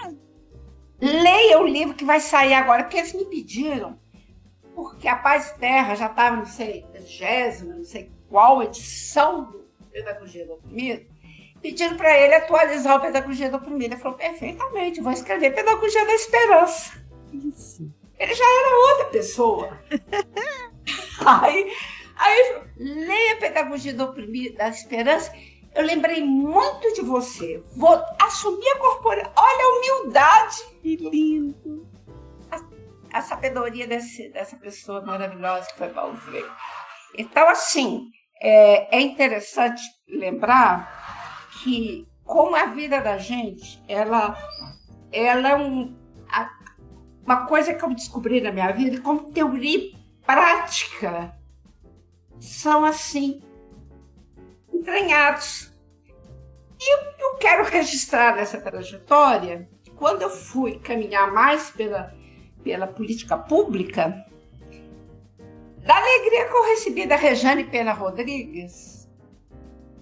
Leia 1.00 1.60
o 1.60 1.66
livro 1.66 1.94
que 1.94 2.04
vai 2.04 2.20
sair 2.20 2.54
agora, 2.54 2.84
porque 2.84 2.96
eles 2.96 3.12
me 3.12 3.26
pediram. 3.26 3.98
Porque 4.76 5.08
a 5.08 5.16
Paz 5.16 5.52
Terra 5.52 5.94
já 5.94 6.06
estava, 6.06 6.36
não 6.36 6.44
sei, 6.44 6.84
trigésima, 6.92 7.74
não 7.74 7.84
sei 7.84 8.12
qual 8.28 8.62
edição 8.62 9.44
do 9.44 9.66
Pedagogia 9.90 10.44
do 10.44 10.52
Oprimido. 10.52 11.06
Pediram 11.62 11.96
para 11.96 12.14
ele 12.20 12.34
atualizar 12.34 12.98
o 12.98 13.00
Pedagogia 13.00 13.50
do 13.50 13.56
Oprimido. 13.56 13.94
Ele 13.94 14.00
falou, 14.02 14.18
perfeitamente, 14.18 15.00
vou 15.00 15.12
escrever 15.12 15.54
Pedagogia 15.54 16.04
da 16.04 16.12
Esperança. 16.12 16.92
Isso. 17.32 17.90
Ele 18.18 18.34
já 18.34 18.44
era 18.44 18.90
outra 18.90 19.04
pessoa. 19.06 19.80
aí, 21.24 21.72
aí 22.14 22.38
ele 22.38 22.48
falou, 22.52 22.68
leia 22.76 23.36
Pedagogia 23.36 23.94
do 23.94 24.04
Oprimido, 24.04 24.56
da 24.56 24.68
Esperança 24.68 25.32
eu 25.74 25.84
lembrei 25.84 26.24
muito 26.24 26.94
de 26.94 27.02
você. 27.02 27.62
Vou 27.76 28.02
assumir 28.18 28.66
a 28.68 28.78
corporação. 28.78 29.32
Olha 29.36 29.64
a 29.64 29.78
humildade. 29.78 30.64
Que 30.80 30.96
lindo. 30.96 31.86
A, 33.16 33.22
sabedoria 33.22 33.86
desse, 33.86 34.28
dessa 34.30 34.56
pessoa 34.56 35.02
maravilhosa 35.02 35.66
que 35.68 35.78
foi 35.78 35.88
Paulo 35.88 36.16
Freire. 36.16 36.50
Então, 37.16 37.48
assim, 37.48 38.10
é, 38.40 38.98
é 38.98 39.00
interessante 39.00 39.82
lembrar 40.08 41.48
que 41.62 42.06
como 42.24 42.56
a 42.56 42.66
vida 42.66 43.00
da 43.00 43.16
gente, 43.16 43.82
ela, 43.88 44.36
ela 45.12 45.48
é 45.48 45.56
um, 45.56 45.96
a, 46.28 46.50
uma 47.24 47.46
coisa 47.46 47.72
que 47.72 47.84
eu 47.84 47.94
descobri 47.94 48.40
na 48.40 48.52
minha 48.52 48.72
vida, 48.72 49.00
como 49.00 49.32
teoria 49.32 49.78
e 49.78 49.96
prática 50.24 51.36
são 52.40 52.84
assim 52.84 53.40
entranhados. 54.72 55.72
E 56.78 56.92
eu, 56.92 56.98
eu 57.18 57.36
quero 57.36 57.64
registrar 57.64 58.36
nessa 58.36 58.60
trajetória, 58.60 59.68
quando 59.96 60.22
eu 60.22 60.30
fui 60.30 60.78
caminhar 60.78 61.32
mais 61.32 61.70
pela, 61.70 62.14
pela 62.66 62.88
política 62.88 63.38
pública, 63.38 64.26
da 65.84 65.96
alegria 65.96 66.48
que 66.48 66.52
eu 66.52 66.64
recebi 66.64 67.06
da 67.06 67.14
Rejane 67.14 67.62
Pena 67.62 67.92
Rodrigues 67.92 69.08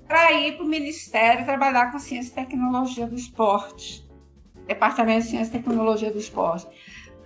para 0.08 0.32
ir 0.32 0.56
para 0.56 0.64
o 0.64 0.68
Ministério 0.68 1.44
trabalhar 1.44 1.92
com 1.92 1.98
Ciência 1.98 2.32
e 2.32 2.34
Tecnologia 2.34 3.06
do 3.06 3.16
Esporte, 3.16 4.08
Departamento 4.66 5.24
de 5.24 5.28
Ciência 5.28 5.50
e 5.50 5.60
Tecnologia 5.60 6.10
do 6.10 6.18
Esporte. 6.18 6.66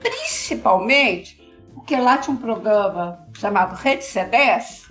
Principalmente 0.01 1.39
porque 1.73 1.95
lá 1.95 2.19
tinha 2.19 2.35
um 2.35 2.41
programa 2.41 3.25
chamado 3.33 3.77
Rede 3.77 4.03
C10, 4.03 4.91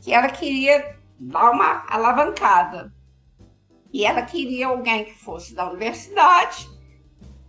que 0.00 0.14
ela 0.14 0.28
queria 0.28 0.96
dar 1.18 1.50
uma 1.50 1.84
alavancada. 1.88 2.94
E 3.92 4.06
ela 4.06 4.22
queria 4.22 4.68
alguém 4.68 5.06
que 5.06 5.14
fosse 5.14 5.56
da 5.56 5.68
universidade, 5.68 6.70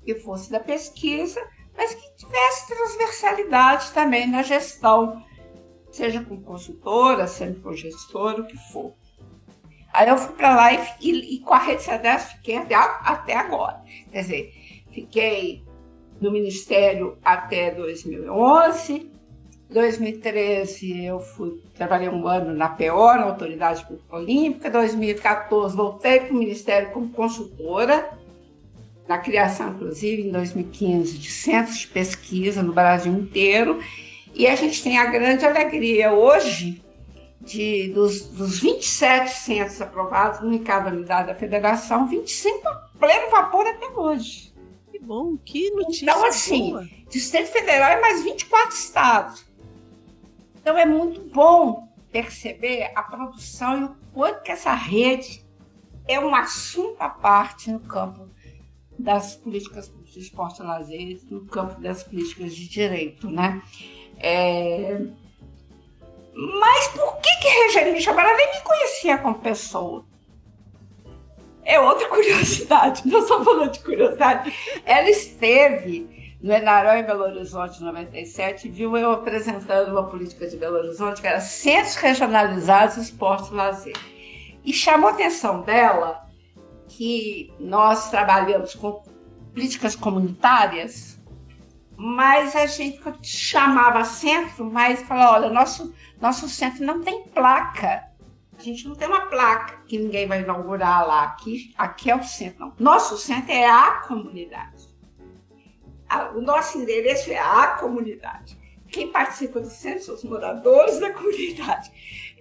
que 0.03 0.15
fosse 0.15 0.49
da 0.49 0.59
pesquisa, 0.59 1.39
mas 1.81 1.95
que 1.95 2.15
tivesse 2.15 2.67
transversalidade 2.67 3.91
também 3.91 4.29
na 4.29 4.43
gestão, 4.43 5.23
seja 5.91 6.23
com 6.23 6.39
consultora, 6.39 7.25
seja 7.25 7.59
com 7.59 7.73
gestora, 7.73 8.41
o 8.41 8.45
que 8.45 8.55
for. 8.71 8.93
Aí 9.91 10.07
eu 10.07 10.15
fui 10.15 10.35
para 10.35 10.55
lá 10.55 10.71
e, 10.71 10.77
e, 11.01 11.39
com 11.39 11.55
a 11.55 11.57
Rede 11.57 11.81
CEDES 11.81 12.33
fiquei 12.33 12.57
até, 12.57 12.75
até 12.75 13.35
agora. 13.35 13.81
Quer 14.11 14.21
dizer, 14.21 14.53
fiquei 14.91 15.63
no 16.21 16.29
Ministério 16.29 17.17
até 17.23 17.71
2011, 17.71 19.11
2013 19.71 21.03
eu 21.03 21.19
fui, 21.19 21.63
trabalhei 21.73 22.09
um 22.09 22.27
ano 22.27 22.53
na 22.53 22.69
PO, 22.69 23.15
na 23.15 23.23
Autoridade 23.23 23.83
Pública 23.87 24.17
Olímpica. 24.17 24.69
2014 24.69 25.75
voltei 25.75 26.19
para 26.19 26.31
o 26.31 26.37
Ministério 26.37 26.91
como 26.91 27.09
consultora, 27.09 28.20
na 29.07 29.17
criação, 29.17 29.69
inclusive, 29.69 30.23
em 30.23 30.31
2015, 30.31 31.17
de 31.17 31.29
centros 31.29 31.79
de 31.79 31.87
pesquisa 31.87 32.63
no 32.63 32.73
Brasil 32.73 33.11
inteiro. 33.11 33.79
E 34.33 34.47
a 34.47 34.55
gente 34.55 34.81
tem 34.81 34.97
a 34.97 35.05
grande 35.05 35.45
alegria 35.45 36.13
hoje 36.13 36.81
de, 37.41 37.89
dos, 37.89 38.27
dos 38.29 38.59
27 38.59 39.29
centros 39.29 39.81
aprovados 39.81 40.41
em 40.41 40.57
cada 40.59 40.89
unidade 40.89 41.27
da 41.27 41.35
federação, 41.35 42.07
25 42.07 42.67
a 42.67 42.75
pleno 42.99 43.29
vapor 43.31 43.65
até 43.65 43.87
hoje. 43.87 44.53
Que 44.91 44.99
bom, 44.99 45.35
que 45.37 45.71
notícia. 45.71 46.05
Então, 46.05 46.25
assim, 46.25 46.71
boa. 46.71 46.87
Distrito 47.09 47.47
Federal 47.47 47.91
é 47.91 47.99
mais 47.99 48.23
24 48.23 48.75
estados. 48.75 49.45
Então 50.55 50.77
é 50.77 50.85
muito 50.85 51.21
bom 51.21 51.87
perceber 52.11 52.91
a 52.95 53.01
produção 53.01 53.81
e 53.81 53.83
o 53.85 53.95
quanto 54.13 54.43
que 54.43 54.51
essa 54.51 54.73
rede 54.73 55.43
é 56.07 56.19
um 56.19 56.35
assunto 56.35 57.01
à 57.01 57.09
parte 57.09 57.71
no 57.71 57.79
campo 57.79 58.29
das 59.01 59.35
políticas 59.35 59.91
de 60.05 60.19
esporte 60.19 60.61
e 60.61 60.65
lazer, 60.65 61.19
no 61.29 61.45
campo 61.45 61.79
das 61.81 62.03
políticas 62.03 62.55
de 62.55 62.67
direito, 62.67 63.29
né? 63.29 63.61
É... 64.17 65.01
Mas 66.33 66.87
por 66.89 67.17
que 67.17 67.29
que 67.41 67.91
Michel 67.91 68.17
Ela 68.17 68.37
nem 68.37 68.51
me 68.55 68.61
conhecia 68.61 69.17
como 69.17 69.35
pessoa? 69.35 70.05
É 71.63 71.79
outra 71.79 72.07
curiosidade, 72.09 73.01
não 73.05 73.25
só 73.25 73.43
falando 73.43 73.71
de 73.71 73.79
curiosidade. 73.79 74.53
Ela 74.85 75.09
esteve 75.09 76.35
no 76.41 76.51
Enaró 76.51 76.93
em 76.95 77.03
Belo 77.03 77.23
Horizonte, 77.23 77.79
em 77.79 77.85
97, 77.85 78.67
viu 78.67 78.97
eu 78.97 79.11
apresentando 79.11 79.91
uma 79.91 80.07
política 80.07 80.47
de 80.47 80.57
Belo 80.57 80.77
Horizonte 80.77 81.21
que 81.21 81.27
era 81.27 81.39
Centros 81.39 81.95
Regionalizados 81.95 82.97
Esporte 82.97 83.51
e 83.51 83.55
Lazer. 83.55 83.95
E 84.63 84.73
chamou 84.73 85.09
a 85.09 85.13
atenção 85.13 85.61
dela 85.61 86.27
que 87.01 87.51
nós 87.59 88.11
trabalhamos 88.11 88.75
com 88.75 89.03
políticas 89.53 89.95
comunitárias, 89.95 91.19
mas 91.97 92.55
a 92.55 92.67
gente 92.67 93.01
chamava 93.23 94.03
centro, 94.03 94.65
mas 94.65 95.01
falava, 95.01 95.33
olha, 95.33 95.49
nosso, 95.49 95.91
nosso 96.19 96.47
centro 96.47 96.85
não 96.85 97.01
tem 97.01 97.23
placa. 97.23 98.03
A 98.55 98.61
gente 98.61 98.87
não 98.87 98.95
tem 98.95 99.07
uma 99.07 99.21
placa 99.21 99.79
que 99.87 99.97
ninguém 99.97 100.27
vai 100.27 100.43
inaugurar 100.43 101.07
lá. 101.07 101.23
Aqui, 101.23 101.73
aqui 101.75 102.11
é 102.11 102.15
o 102.15 102.23
centro. 102.23 102.59
Não. 102.59 102.73
Nosso 102.77 103.17
centro 103.17 103.51
é 103.51 103.67
a 103.67 104.01
comunidade 104.07 104.91
o 106.35 106.41
nosso 106.41 106.77
endereço 106.77 107.31
é 107.31 107.39
a 107.39 107.67
comunidade. 107.79 108.59
Quem 108.89 109.11
participa 109.11 109.61
do 109.61 109.69
centro 109.69 110.03
são 110.03 110.15
os 110.15 110.23
moradores 110.23 110.99
da 110.99 111.13
comunidade. 111.13 111.89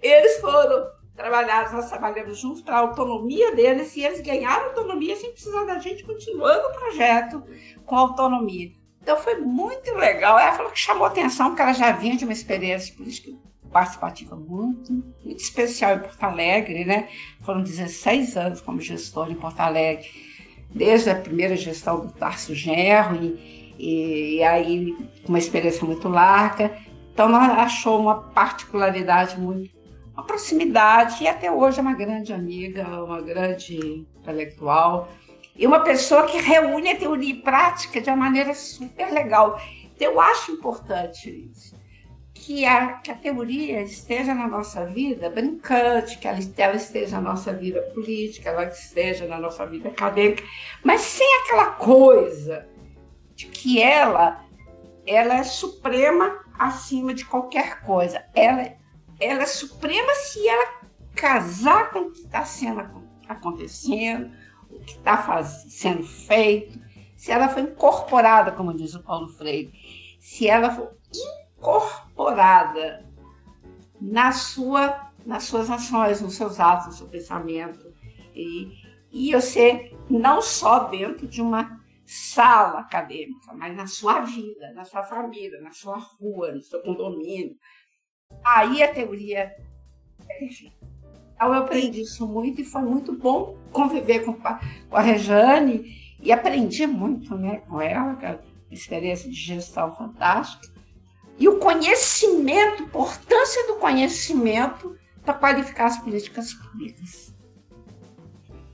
Eles 0.01 0.41
foram 0.41 0.91
trabalhados, 1.21 1.71
nós 1.71 1.89
trabalhamos 1.89 2.37
juntos 2.39 2.61
para 2.61 2.75
a 2.75 2.79
autonomia 2.79 3.55
deles 3.55 3.95
e 3.95 4.03
eles 4.03 4.21
ganharam 4.21 4.65
autonomia 4.65 5.15
sem 5.15 5.31
precisar 5.31 5.63
da 5.65 5.79
gente, 5.79 6.03
continuando 6.03 6.67
o 6.67 6.73
projeto 6.73 7.43
com 7.85 7.95
autonomia. 7.95 8.71
Então 9.01 9.17
foi 9.17 9.35
muito 9.35 9.93
legal. 9.93 10.37
Ela 10.37 10.53
falou 10.53 10.71
que 10.71 10.79
chamou 10.79 11.05
atenção, 11.05 11.47
porque 11.47 11.61
ela 11.61 11.73
já 11.73 11.91
vinha 11.91 12.15
de 12.15 12.23
uma 12.23 12.33
experiência 12.33 12.95
política 12.95 13.31
participativa 13.71 14.35
muito, 14.35 14.91
muito 15.23 15.39
especial 15.39 15.95
em 15.95 15.99
Porto 15.99 16.23
Alegre, 16.23 16.85
né? 16.85 17.07
Foram 17.41 17.63
16 17.63 18.35
anos 18.37 18.61
como 18.61 18.81
gestor 18.81 19.31
em 19.31 19.35
Porto 19.35 19.61
Alegre, 19.61 20.09
desde 20.69 21.09
a 21.09 21.15
primeira 21.15 21.55
gestão 21.55 22.05
do 22.05 22.11
Tarso 22.11 22.53
Gerro 22.53 23.15
e, 23.15 23.75
e, 23.79 24.35
e 24.37 24.43
aí 24.43 24.95
uma 25.27 25.39
experiência 25.39 25.85
muito 25.85 26.09
larga. 26.09 26.77
Então 27.13 27.27
ela 27.27 27.63
achou 27.63 27.99
uma 27.99 28.21
particularidade 28.21 29.39
muito, 29.39 29.71
uma 30.13 30.23
proximidade 30.23 31.23
e 31.23 31.27
até 31.27 31.51
hoje 31.51 31.79
é 31.79 31.81
uma 31.81 31.93
grande 31.93 32.33
amiga, 32.33 33.03
uma 33.03 33.21
grande 33.21 34.05
intelectual 34.19 35.09
e 35.55 35.65
uma 35.67 35.81
pessoa 35.81 36.25
que 36.25 36.37
reúne 36.37 36.91
a 36.91 36.97
teoria 36.97 37.29
e 37.29 37.41
prática 37.41 38.01
de 38.01 38.09
uma 38.09 38.15
maneira 38.15 38.53
super 38.53 39.11
legal. 39.11 39.59
Então, 39.95 40.11
eu 40.11 40.19
acho 40.19 40.51
importante 40.51 41.49
isso. 41.51 41.79
Que 42.33 42.65
a, 42.65 42.93
que 42.93 43.11
a 43.11 43.15
teoria 43.15 43.81
esteja 43.83 44.33
na 44.33 44.47
nossa 44.47 44.83
vida 44.85 45.29
brincante, 45.29 46.17
que 46.17 46.27
ela, 46.27 46.39
ela 46.57 46.75
esteja 46.75 47.17
na 47.17 47.29
nossa 47.29 47.53
vida 47.53 47.81
política, 47.93 48.49
ela 48.49 48.65
esteja 48.65 49.27
na 49.27 49.39
nossa 49.39 49.63
vida 49.65 49.89
acadêmica, 49.89 50.43
mas 50.83 51.01
sem 51.01 51.27
aquela 51.41 51.67
coisa 51.67 52.67
de 53.35 53.45
que 53.45 53.79
ela, 53.79 54.43
ela 55.05 55.35
é 55.35 55.43
suprema 55.43 56.39
acima 56.57 57.13
de 57.13 57.25
qualquer 57.25 57.81
coisa. 57.81 58.23
Ela, 58.33 58.73
ela 59.21 59.43
é 59.43 59.45
suprema 59.45 60.13
se 60.15 60.47
ela 60.47 60.81
casar 61.15 61.91
com 61.91 61.99
o 61.99 62.11
que 62.11 62.21
está 62.21 62.43
sendo 62.43 62.81
acontecendo, 63.27 64.31
o 64.69 64.79
que 64.79 64.91
está 64.91 65.43
sendo 65.43 66.03
feito, 66.03 66.79
se 67.15 67.31
ela 67.31 67.47
foi 67.47 67.61
incorporada, 67.61 68.51
como 68.51 68.73
diz 68.73 68.95
o 68.95 69.03
Paulo 69.03 69.27
Freire, 69.27 69.71
se 70.19 70.47
ela 70.47 70.71
for 70.71 70.97
incorporada 71.55 73.05
na 73.99 74.31
sua, 74.31 75.11
nas 75.25 75.43
suas 75.43 75.69
ações, 75.69 76.21
nos 76.21 76.35
seus 76.35 76.59
atos, 76.59 76.87
no 76.87 76.93
seu 76.93 77.07
pensamento. 77.07 77.93
E, 78.33 78.71
e 79.11 79.33
você 79.33 79.95
não 80.09 80.41
só 80.41 80.85
dentro 80.85 81.27
de 81.27 81.41
uma 81.41 81.79
sala 82.05 82.79
acadêmica, 82.79 83.53
mas 83.53 83.75
na 83.75 83.87
sua 83.87 84.21
vida, 84.21 84.73
na 84.73 84.83
sua 84.83 85.03
família, 85.03 85.61
na 85.61 85.71
sua 85.71 85.97
rua, 85.97 86.51
no 86.51 86.61
seu 86.61 86.81
condomínio. 86.81 87.55
Aí 88.43 88.81
a 88.81 88.93
teoria 88.93 89.55
é 90.27 90.33
perfeita. 90.39 90.75
Então 91.35 91.53
eu 91.53 91.63
aprendi 91.63 92.01
isso 92.01 92.27
muito 92.27 92.61
e 92.61 92.63
foi 92.63 92.81
muito 92.81 93.13
bom 93.13 93.57
conviver 93.71 94.23
com, 94.23 94.33
com 94.33 94.95
a 94.95 95.01
Rejane 95.01 96.15
e 96.21 96.31
aprendi 96.31 96.85
muito 96.85 97.35
né, 97.35 97.61
com 97.67 97.81
ela, 97.81 98.17
é 98.21 98.31
uma 98.31 98.39
experiência 98.69 99.29
de 99.29 99.35
gestão 99.35 99.91
fantástica. 99.95 100.71
E 101.37 101.47
o 101.47 101.57
conhecimento, 101.57 102.83
a 102.83 102.85
importância 102.85 103.65
do 103.67 103.75
conhecimento 103.75 104.95
para 105.23 105.33
qualificar 105.33 105.85
as 105.85 105.97
políticas 105.97 106.53
públicas. 106.53 107.33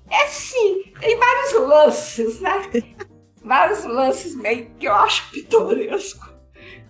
É 0.10 0.28
sim, 0.28 0.92
tem 1.00 1.18
vários 1.18 1.54
lances, 1.54 2.42
né? 2.42 2.70
vários 3.44 3.86
lances 3.86 4.36
meio 4.36 4.70
que 4.72 4.88
eu 4.88 4.94
acho 4.94 5.30
pitoresco. 5.32 6.30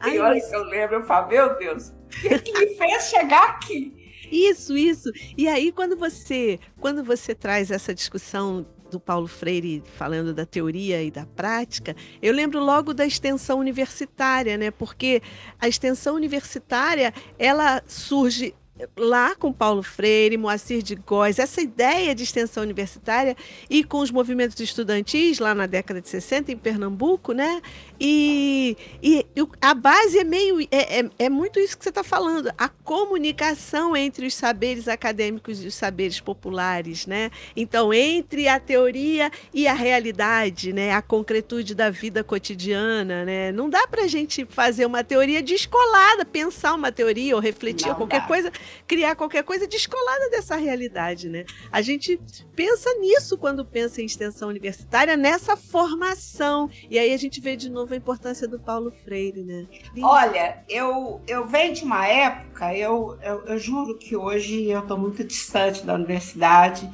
Tem 0.04 0.20
hora 0.20 0.40
que 0.40 0.56
eu 0.56 0.64
lembro, 0.64 0.98
eu 0.98 1.04
falo, 1.04 1.28
meu 1.28 1.58
Deus, 1.58 1.94
que, 2.10 2.52
me 2.52 2.76
fez 2.76 3.10
chegar 3.10 3.50
aqui? 3.50 3.94
Isso, 4.32 4.76
isso. 4.76 5.10
E 5.38 5.48
aí, 5.48 5.72
quando 5.72 5.96
você, 5.96 6.60
quando 6.80 7.04
você 7.04 7.34
traz 7.34 7.72
essa 7.72 7.94
discussão 7.94 8.66
do 8.90 9.00
Paulo 9.00 9.28
Freire 9.28 9.84
falando 9.96 10.34
da 10.34 10.46
teoria 10.46 11.04
e 11.04 11.12
da 11.12 11.26
prática, 11.26 11.96
eu 12.22 12.34
lembro 12.34 12.60
logo 12.60 12.94
da 12.94 13.06
extensão 13.06 13.60
universitária, 13.60 14.58
né? 14.58 14.72
Porque 14.72 15.22
a 15.60 15.68
extensão 15.68 16.16
universitária, 16.16 17.14
ela 17.38 17.82
surge 17.88 18.54
lá 18.96 19.36
com 19.36 19.52
Paulo 19.52 19.82
Freire, 19.82 20.38
Moacir 20.38 20.82
de 20.82 20.96
Góes, 20.96 21.40
essa 21.40 21.62
ideia 21.62 22.14
de 22.14 22.24
extensão 22.24 22.64
universitária 22.64 23.36
e 23.70 23.84
com 23.84 24.00
os 24.00 24.12
movimentos 24.12 24.60
estudantis 24.60 25.40
lá 25.40 25.56
na 25.56 25.66
década 25.66 26.02
de 26.02 26.10
60 26.10 26.52
em 26.52 26.58
Pernambuco, 26.58 27.34
né? 27.34 27.62
E, 28.00 28.78
e 29.02 29.26
a 29.62 29.74
base 29.74 30.20
é 30.20 30.24
meio 30.24 30.62
é, 30.72 31.00
é, 31.00 31.10
é 31.20 31.30
muito 31.30 31.60
isso 31.60 31.78
que 31.78 31.84
você 31.84 31.90
está 31.90 32.04
falando, 32.04 32.52
a 32.58 32.70
comunicação 32.70 33.96
entre 33.96 34.28
os 34.28 34.36
saberes 34.36 34.88
acadêmicos 34.88 35.64
e 35.64 35.68
os 35.68 35.76
saberes 35.76 36.20
populares, 36.20 37.08
né? 37.08 37.32
Então 37.56 37.94
entre 37.94 38.48
a 38.48 38.60
teoria 38.60 39.32
e 39.54 39.68
a 39.68 39.74
realidade, 39.74 40.74
né? 40.74 40.92
A 40.92 41.02
concretude 41.02 41.74
da 41.74 41.90
vida 41.90 42.24
cotidiana, 42.24 43.26
né? 43.26 43.52
Não 43.52 43.70
dá 43.70 43.88
para 43.88 44.04
a 44.04 44.08
gente 44.08 44.46
fazer 44.46 44.86
uma 44.86 45.04
teoria 45.04 45.42
descolada, 45.42 46.24
pensar 46.24 46.76
uma 46.76 46.92
teoria 46.92 47.36
ou 47.36 47.42
refletir 47.42 47.94
qualquer 47.96 48.22
dá. 48.22 48.28
coisa 48.28 48.52
criar 48.88 49.16
qualquer 49.16 49.44
coisa 49.44 49.68
descolada 49.68 50.30
dessa 50.30 50.56
realidade, 50.56 51.30
né? 51.30 51.46
A 51.72 51.82
gente 51.82 52.20
pensa 52.56 52.94
nisso 53.00 53.38
quando 53.38 53.66
pensa 53.66 54.02
em 54.02 54.06
extensão 54.06 54.50
universitária, 54.50 55.18
nessa 55.18 55.58
formação. 55.58 56.70
E 56.90 57.00
aí 57.00 57.14
a 57.14 57.18
gente 57.18 57.42
vê 57.42 57.56
de 57.56 57.70
novo 57.70 57.87
a 57.94 57.98
importância 57.98 58.48
do 58.48 58.60
Paulo 58.60 58.92
Freire, 58.92 59.44
né? 59.44 59.66
Olha, 60.02 60.64
eu, 60.70 61.22
eu 61.28 61.46
venho 61.48 61.74
de 61.74 61.84
uma 61.84 62.06
época, 62.08 62.76
eu, 62.76 63.18
eu, 63.22 63.46
eu 63.46 63.58
juro 63.58 63.98
que 63.98 64.16
hoje 64.16 64.70
eu 64.70 64.80
estou 64.80 64.98
muito 64.98 65.24
distante 65.24 65.86
da 65.86 65.94
universidade. 65.94 66.90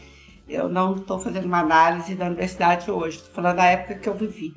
Eu 0.48 0.68
não 0.68 0.96
estou 0.96 1.20
fazendo 1.20 1.46
uma 1.46 1.60
análise 1.60 2.16
da 2.16 2.26
universidade 2.26 2.92
hoje, 2.92 3.18
estou 3.18 3.34
falando 3.34 3.58
da 3.58 3.66
época 3.66 3.96
que 3.96 4.10
eu 4.10 4.14
vivi. 4.14 4.54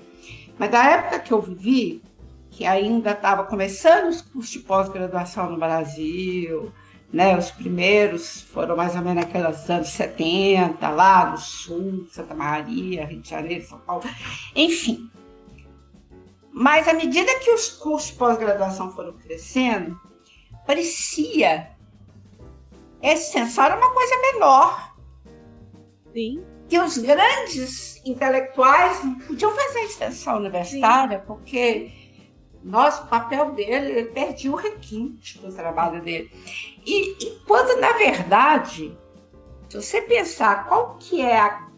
Mas 0.59 0.71
da 0.71 0.85
época 0.85 1.21
que 1.21 1.33
eu 1.33 1.41
vivi, 1.41 2.03
que 2.51 2.65
ainda 2.65 3.13
estava 3.13 3.45
começando 3.45 4.09
os 4.09 4.23
cursos 4.23 4.53
de 4.53 4.59
pós-graduação 4.61 5.51
no 5.51 5.59
Brasil, 5.59 6.73
né? 7.13 7.37
Os 7.37 7.51
primeiros 7.51 8.43
foram 8.43 8.77
mais 8.77 8.95
ou 8.95 9.03
menos 9.03 9.25
naqueles 9.25 9.69
anos 9.69 9.89
70, 9.89 10.89
lá 10.89 11.31
no 11.31 11.39
sul, 11.39 12.07
Santa 12.11 12.35
Maria, 12.35 13.07
Rio 13.07 13.21
de 13.21 13.29
Janeiro, 13.29 13.65
São 13.65 13.79
Paulo, 13.79 14.05
enfim. 14.55 15.11
Mas 16.59 16.89
à 16.89 16.95
medida 16.95 17.39
que 17.41 17.51
os 17.51 17.69
cursos 17.69 18.13
de 18.13 18.17
pós-graduação 18.17 18.91
foram 18.91 19.13
crescendo, 19.13 20.01
parecia 20.67 21.77
esse 23.03 23.27
extensão 23.27 23.65
era 23.67 23.77
uma 23.77 23.93
coisa 23.93 24.17
menor. 24.33 24.97
Sim. 26.15 26.43
Que 26.67 26.79
os 26.79 26.97
grandes 26.97 28.01
intelectuais 28.07 29.05
não 29.05 29.17
podiam 29.17 29.55
fazer 29.55 29.81
extensão 29.81 30.39
universitária, 30.39 31.19
Sim. 31.19 31.25
porque 31.27 31.93
nosso 32.65 33.05
o 33.05 33.07
papel 33.09 33.53
dele, 33.53 33.93
ele 33.93 34.05
perdia 34.07 34.51
o 34.51 34.57
requinte 34.57 35.39
do 35.39 35.53
trabalho 35.53 36.03
dele. 36.03 36.31
E, 36.87 37.23
e, 37.23 37.39
quando, 37.47 37.79
na 37.79 37.93
verdade, 37.93 38.97
se 39.69 39.77
você 39.77 40.01
pensar 40.01 40.67
qual 40.67 40.97
que 40.97 41.21
é 41.21 41.39
a, 41.39 41.69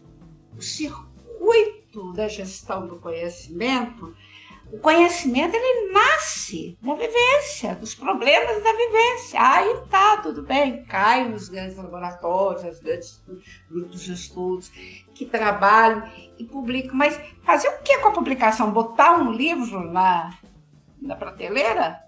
o 0.57 0.61
circuito 0.61 2.13
da 2.13 2.29
gestão 2.29 2.87
do 2.87 2.95
conhecimento, 2.95 4.15
o 4.71 4.77
conhecimento 4.77 5.55
ele 5.55 5.91
nasce 5.91 6.77
da 6.81 6.93
vivência, 6.93 7.73
dos 7.75 7.95
problemas 7.95 8.63
da 8.63 8.71
vivência. 8.71 9.41
Aí 9.41 9.81
tá, 9.89 10.17
tudo 10.17 10.43
bem, 10.43 10.83
cai 10.83 11.27
nos 11.27 11.49
grandes 11.49 11.75
laboratórios, 11.75 12.63
nos 12.63 12.79
grandes 12.79 13.23
grupos 13.69 14.01
de 14.01 14.13
estudos 14.13 14.69
que 15.15 15.25
trabalham 15.25 16.07
e 16.37 16.43
publicam. 16.43 16.95
Mas 16.95 17.19
fazer 17.41 17.67
o 17.67 17.81
que 17.81 17.97
com 17.97 18.09
a 18.09 18.13
publicação? 18.13 18.71
Botar 18.71 19.13
um 19.13 19.31
livro 19.31 19.91
na, 19.91 20.37
na 21.01 21.15
prateleira? 21.15 21.99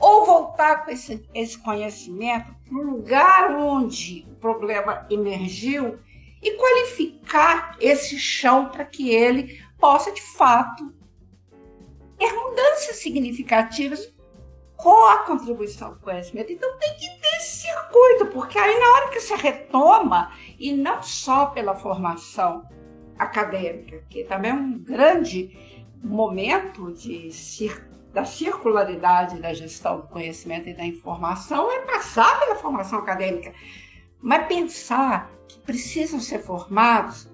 Ou 0.00 0.26
voltar 0.26 0.84
com 0.84 0.90
esse, 0.90 1.28
esse 1.34 1.58
conhecimento 1.58 2.54
para 2.68 2.78
o 2.78 2.90
lugar 2.90 3.50
onde 3.56 4.26
o 4.30 4.34
problema 4.36 5.06
emergiu 5.10 5.98
e 6.42 6.52
qualificar 6.52 7.76
esse 7.80 8.18
chão 8.18 8.68
para 8.68 8.84
que 8.84 9.10
ele 9.10 9.60
possa, 9.78 10.12
de 10.12 10.22
fato, 10.22 10.97
ter 12.18 12.32
mudanças 12.32 12.96
significativas 12.96 14.12
com 14.76 15.06
a 15.06 15.18
contribuição 15.18 15.92
do 15.92 16.00
conhecimento. 16.00 16.52
Então 16.52 16.78
tem 16.78 16.94
que 16.94 17.08
ter 17.20 17.36
esse 17.38 17.62
circuito, 17.62 18.26
porque 18.26 18.58
aí 18.58 18.78
na 18.78 18.92
hora 18.92 19.08
que 19.08 19.20
você 19.20 19.34
retoma, 19.34 20.32
e 20.58 20.72
não 20.72 21.02
só 21.02 21.46
pela 21.46 21.74
formação 21.74 22.64
acadêmica, 23.18 24.04
que 24.08 24.24
também 24.24 24.52
é 24.52 24.54
um 24.54 24.78
grande 24.78 25.56
momento 26.02 26.92
de 26.92 27.30
da 28.12 28.24
circularidade 28.24 29.38
da 29.38 29.52
gestão 29.52 30.00
do 30.00 30.08
conhecimento 30.08 30.68
e 30.68 30.74
da 30.74 30.84
informação, 30.84 31.70
é 31.70 31.80
passar 31.80 32.40
pela 32.40 32.56
formação 32.56 33.00
acadêmica, 33.00 33.52
mas 34.20 34.46
pensar 34.46 35.30
que 35.46 35.58
precisam 35.60 36.18
ser 36.18 36.38
formados 36.38 37.30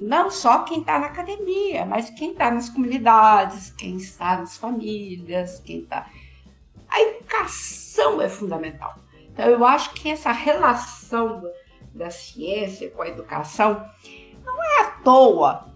não 0.00 0.30
só 0.30 0.60
quem 0.60 0.80
está 0.80 0.98
na 0.98 1.06
academia, 1.06 1.84
mas 1.84 2.10
quem 2.10 2.32
está 2.32 2.50
nas 2.50 2.68
comunidades, 2.68 3.70
quem 3.70 3.96
está 3.96 4.38
nas 4.38 4.56
famílias, 4.56 5.60
quem 5.60 5.80
está. 5.80 6.08
A 6.88 7.00
educação 7.00 8.20
é 8.20 8.28
fundamental. 8.28 8.96
Então, 9.32 9.46
eu 9.46 9.64
acho 9.64 9.92
que 9.94 10.10
essa 10.10 10.32
relação 10.32 11.42
da 11.94 12.10
ciência 12.10 12.90
com 12.90 13.02
a 13.02 13.08
educação 13.08 13.84
não 14.44 14.62
é 14.62 14.80
à 14.82 14.90
toa 15.02 15.68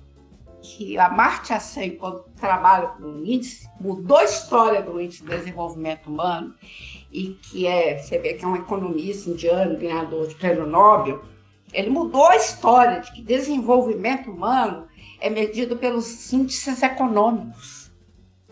que 0.62 0.96
a 0.96 1.08
Marta 1.08 1.58
Sen, 1.58 1.96
quando 1.96 2.24
trabalha 2.40 2.88
com 2.88 3.02
o 3.02 3.26
índice, 3.26 3.68
mudou 3.80 4.16
a 4.16 4.24
história 4.24 4.80
do 4.80 5.00
índice 5.00 5.22
de 5.22 5.28
desenvolvimento 5.28 6.06
humano 6.06 6.54
e 7.10 7.30
que 7.42 7.66
é, 7.66 7.98
você 7.98 8.18
vê 8.18 8.34
que 8.34 8.44
é 8.44 8.48
um 8.48 8.56
economista 8.56 9.28
indiano, 9.28 9.76
ganhador 9.76 10.28
de 10.28 10.36
prêmio 10.36 10.66
Nobel, 10.66 11.22
ele 11.72 11.90
mudou 11.90 12.26
a 12.26 12.36
história 12.36 13.00
de 13.00 13.12
que 13.12 13.22
desenvolvimento 13.22 14.30
humano 14.30 14.86
é 15.20 15.30
medido 15.30 15.76
pelos 15.76 16.32
índices 16.32 16.82
econômicos. 16.82 17.90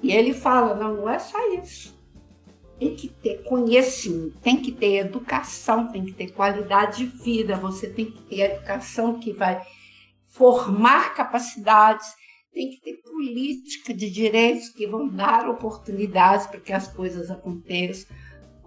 E 0.03 0.13
ele 0.13 0.33
fala, 0.33 0.75
não, 0.75 0.97
não 0.97 1.09
é 1.09 1.19
só 1.19 1.39
isso. 1.55 1.99
Tem 2.79 2.95
que 2.95 3.09
ter 3.09 3.43
conhecimento, 3.43 4.39
tem 4.41 4.57
que 4.57 4.73
ter 4.73 4.97
educação, 4.97 5.89
tem 5.89 6.05
que 6.05 6.13
ter 6.13 6.33
qualidade 6.33 7.05
de 7.05 7.07
vida, 7.07 7.57
você 7.57 7.91
tem 7.91 8.07
que 8.07 8.23
ter 8.23 8.41
educação 8.41 9.21
que 9.21 9.33
vai 9.33 9.61
formar 10.31 11.15
capacidades, 11.15 12.15
tem 12.53 12.71
que 12.71 12.81
ter 12.81 13.03
política 13.03 13.93
de 13.93 14.11
direitos 14.11 14.71
que 14.71 14.87
vão 14.87 15.09
dar 15.09 15.47
oportunidades 15.47 16.47
para 16.47 16.61
que 16.61 16.73
as 16.73 16.89
coisas 16.89 17.31
aconteçam. 17.31 18.17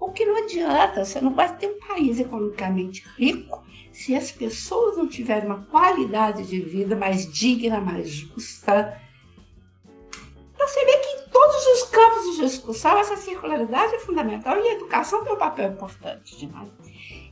Porque 0.03 0.25
não 0.25 0.35
adianta, 0.35 1.05
você 1.05 1.21
não 1.21 1.33
vai 1.33 1.55
ter 1.55 1.67
um 1.67 1.79
país 1.79 2.19
economicamente 2.19 3.05
rico 3.17 3.63
se 3.89 4.13
as 4.13 4.33
pessoas 4.33 4.97
não 4.97 5.07
tiverem 5.07 5.45
uma 5.45 5.63
qualidade 5.63 6.45
de 6.45 6.59
vida 6.59 6.93
mais 6.93 7.31
digna, 7.31 7.79
mais 7.79 8.09
justa. 8.09 9.01
Então 10.53 10.67
você 10.67 10.83
vê 10.83 10.97
que 10.97 11.07
em 11.07 11.29
todos 11.29 11.65
os 11.67 11.83
campos 11.83 12.35
de 12.35 12.41
discussão 12.41 12.97
essa 12.97 13.15
circularidade 13.15 13.95
é 13.95 13.99
fundamental 13.99 14.57
e 14.57 14.67
a 14.67 14.73
educação 14.73 15.23
tem 15.23 15.31
um 15.31 15.37
papel 15.37 15.71
importante 15.71 16.37
demais. 16.37 16.69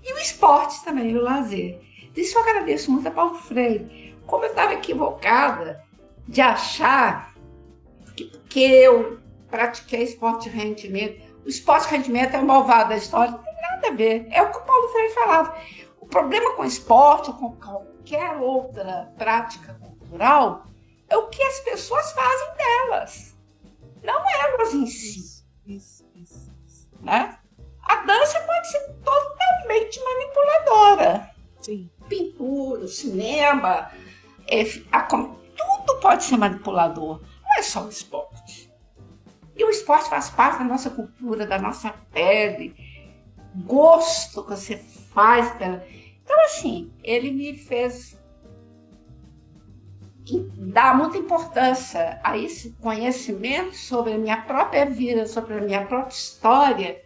E 0.01 0.13
o 0.13 0.17
esporte 0.17 0.82
também, 0.86 1.17
o 1.17 1.22
lazer. 1.22 1.82
Isso 2.15 2.38
eu 2.38 2.41
agradeço 2.41 2.89
muito 2.89 3.05
a 3.05 3.11
Paulo 3.11 3.36
Freire. 3.36 4.15
Como 4.26 4.45
eu 4.45 4.49
estava 4.49 4.76
equivocada 4.76 5.84
de 6.26 6.39
achar 6.39 7.36
que 8.15 8.24
porque 8.24 8.59
eu 8.61 9.19
pratiquei 9.49 10.03
esporte 10.03 10.49
de 10.49 10.55
rendimento, 10.55 11.30
o 11.45 11.49
esporte 11.49 11.89
rendimento 11.89 12.35
é 12.35 12.39
o 12.39 12.45
malvado 12.45 12.89
da 12.89 12.97
história, 12.97 13.31
não 13.31 13.39
tem 13.39 13.53
nada 13.61 13.87
a 13.87 13.91
ver. 13.91 14.27
É 14.31 14.41
o 14.41 14.51
que 14.51 14.57
o 14.57 14.61
Paulo 14.61 14.87
Freire 14.89 15.13
falava 15.13 15.55
problema 16.11 16.53
com 16.55 16.65
esporte 16.65 17.29
ou 17.29 17.37
com 17.37 17.55
qualquer 17.55 18.35
outra 18.35 19.11
prática 19.17 19.73
cultural 19.75 20.65
é 21.09 21.17
o 21.17 21.27
que 21.29 21.41
as 21.41 21.59
pessoas 21.61 22.11
fazem 22.11 22.47
delas, 22.57 23.35
não 24.03 24.21
elas 24.29 24.73
em 24.73 24.85
si. 24.85 25.19
Isso, 25.65 26.05
isso, 26.15 26.51
isso. 26.65 26.89
Né? 27.01 27.37
A 27.83 27.95
dança 28.05 28.39
pode 28.41 28.71
ser 28.71 28.93
totalmente 29.03 29.99
manipuladora. 30.03 31.31
Sim. 31.61 31.89
Pintura, 32.07 32.87
cinema, 32.87 33.91
é, 34.47 34.63
a, 34.91 35.01
tudo 35.03 35.99
pode 36.01 36.23
ser 36.23 36.37
manipulador. 36.37 37.21
Não 37.43 37.57
é 37.57 37.61
só 37.61 37.85
o 37.85 37.89
esporte. 37.89 38.61
E 39.56 39.64
o 39.64 39.70
esporte 39.70 40.10
faz 40.10 40.30
parte 40.30 40.60
da 40.60 40.66
nossa 40.66 40.89
cultura, 40.89 41.45
da 41.45 41.60
nossa 41.60 41.89
pele. 42.12 42.76
Gosto 43.66 44.43
que 44.43 44.52
você 44.52 44.78
faz 44.78 45.52
pela 45.56 45.84
então, 46.32 46.45
assim, 46.45 46.89
ele 47.04 47.30
me 47.30 47.58
fez 47.58 48.18
dar 50.56 50.95
muita 50.95 51.18
importância 51.18 52.22
a 52.24 52.38
esse 52.38 52.72
conhecimento 52.80 53.76
sobre 53.76 54.14
a 54.14 54.18
minha 54.18 54.38
própria 54.38 54.86
vida, 54.86 55.26
sobre 55.26 55.56
a 55.56 55.62
minha 55.62 55.86
própria 55.86 56.14
história, 56.14 57.04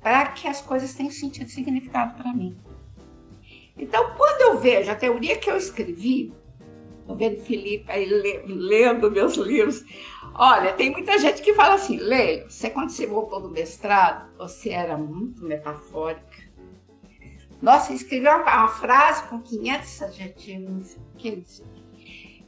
para 0.00 0.26
que 0.28 0.46
as 0.46 0.60
coisas 0.60 0.94
tenham 0.94 1.10
sentido 1.10 1.48
e 1.48 1.50
significado 1.50 2.14
para 2.14 2.32
mim. 2.32 2.56
Então, 3.76 4.14
quando 4.16 4.42
eu 4.42 4.60
vejo 4.60 4.88
a 4.88 4.94
teoria 4.94 5.36
que 5.36 5.50
eu 5.50 5.56
escrevi, 5.56 6.32
estou 7.00 7.16
vendo 7.16 7.40
Felipe 7.40 7.90
aí 7.90 8.04
lendo 8.46 9.10
meus 9.10 9.34
livros, 9.36 9.82
olha, 10.34 10.72
tem 10.72 10.90
muita 10.90 11.18
gente 11.18 11.40
que 11.42 11.54
fala 11.54 11.74
assim, 11.74 11.96
Leila, 11.96 12.48
você 12.48 12.70
quando 12.70 12.90
você 12.90 13.06
voltou 13.06 13.40
do 13.40 13.50
mestrado, 13.50 14.36
você 14.36 14.70
era 14.70 14.96
muito 14.96 15.44
metafórica, 15.44 16.54
nossa, 17.64 17.94
escreveu 17.94 18.30
uma, 18.30 18.42
uma 18.42 18.68
frase 18.68 19.22
com 19.24 19.40
500 19.40 20.02
adjetivos. 20.02 20.98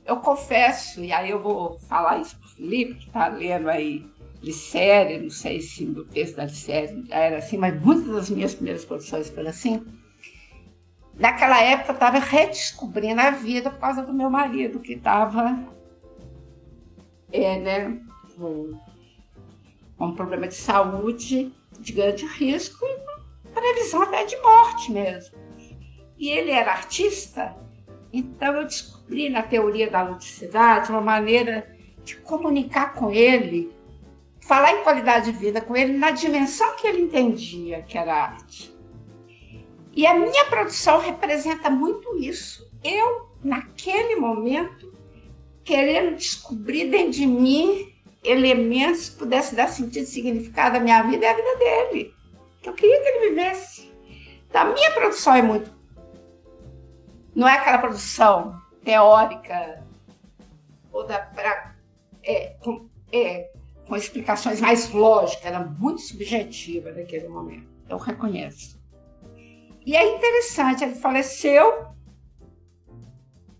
Eu 0.05 0.18
confesso, 0.18 1.03
e 1.03 1.11
aí 1.11 1.30
eu 1.30 1.43
vou 1.43 1.78
falar 1.78 2.18
isso 2.18 2.39
para 2.39 2.47
o 2.47 2.51
Felipe, 2.51 2.95
que 2.97 3.07
está 3.07 3.26
lendo 3.28 3.70
aí 3.70 4.05
Licéria, 4.43 5.18
não 5.18 5.30
sei 5.30 5.62
se 5.62 5.87
no 5.87 6.05
texto 6.05 6.37
da 6.37 6.45
Licéria 6.45 7.03
já 7.09 7.16
era 7.16 7.39
assim, 7.39 7.57
mas 7.57 7.80
muitas 7.82 8.07
das 8.07 8.28
minhas 8.28 8.55
primeiras 8.55 8.84
produções 8.84 9.30
foram 9.30 9.49
assim. 9.49 9.84
Naquela 11.14 11.62
época 11.62 11.93
eu 11.93 11.95
estava 11.95 12.18
redescobrindo 12.18 13.20
a 13.20 13.30
vida 13.30 13.70
por 13.70 13.80
causa 13.80 14.03
do 14.03 14.12
meu 14.12 14.28
marido, 14.28 14.80
que 14.80 14.93
estava 14.93 15.59
é, 17.45 17.59
né, 17.59 18.01
um 19.99 20.14
problema 20.14 20.49
de 20.49 20.55
saúde 20.55 21.53
de 21.78 21.93
grande 21.93 22.26
risco 22.26 22.84
e 22.84 23.51
previsão 23.51 24.03
até 24.03 24.24
de 24.24 24.37
morte 24.39 24.93
mesmo. 24.93 25.37
E 26.18 26.28
ele 26.28 26.51
era 26.51 26.72
artista, 26.72 27.55
então 28.12 28.55
eu 28.57 28.64
descobri 28.64 29.28
na 29.28 29.43
teoria 29.43 29.91
da 29.91 30.03
ludicidade 30.03 30.91
uma 30.91 31.01
maneira 31.01 31.74
de 32.05 32.16
comunicar 32.16 32.95
com 32.95 33.11
ele, 33.11 33.72
falar 34.41 34.72
em 34.72 34.82
qualidade 34.82 35.32
de 35.32 35.39
vida 35.39 35.61
com 35.61 35.76
ele 35.76 35.97
na 35.97 36.11
dimensão 36.11 36.76
que 36.76 36.87
ele 36.87 37.03
entendia 37.03 37.82
que 37.82 37.99
era 37.99 38.14
arte. 38.14 38.74
E 39.93 40.07
a 40.07 40.14
minha 40.14 40.45
produção 40.45 41.01
representa 41.01 41.70
muito 41.70 42.16
isso. 42.18 42.70
Eu, 42.84 43.30
naquele 43.43 44.16
momento, 44.16 44.86
querendo 45.66 46.16
descobrir 46.16 46.88
dentro 46.88 47.10
de 47.10 47.26
mim 47.26 47.92
elementos 48.22 49.10
que 49.10 49.16
pudessem 49.16 49.56
dar 49.56 49.68
sentido 49.68 50.04
e 50.04 50.06
significado 50.06 50.76
à 50.76 50.80
minha 50.80 51.02
vida 51.02 51.24
e 51.24 51.28
à 51.28 51.34
vida 51.34 51.56
dele. 51.56 52.14
Eu 52.62 52.72
queria 52.72 53.02
que 53.02 53.08
ele 53.08 53.28
vivesse. 53.30 53.92
Então, 54.48 54.62
a 54.62 54.72
minha 54.72 54.90
produção 54.92 55.34
é 55.34 55.42
muito. 55.42 55.70
Não 57.34 57.46
é 57.46 57.58
aquela 57.58 57.78
produção 57.78 58.58
teórica 58.84 59.84
ou 60.92 61.04
da. 61.04 61.18
Pra, 61.18 61.74
é, 62.22 62.54
com, 62.60 62.88
é, 63.12 63.50
com 63.86 63.96
explicações 63.96 64.60
mais 64.60 64.90
lógicas, 64.90 65.44
era 65.44 65.60
muito 65.60 66.00
subjetiva 66.00 66.92
naquele 66.92 67.28
momento. 67.28 67.68
Eu 67.88 67.98
reconheço. 67.98 68.80
E 69.84 69.96
é 69.96 70.16
interessante, 70.16 70.82
ele 70.84 70.94
faleceu. 70.94 71.95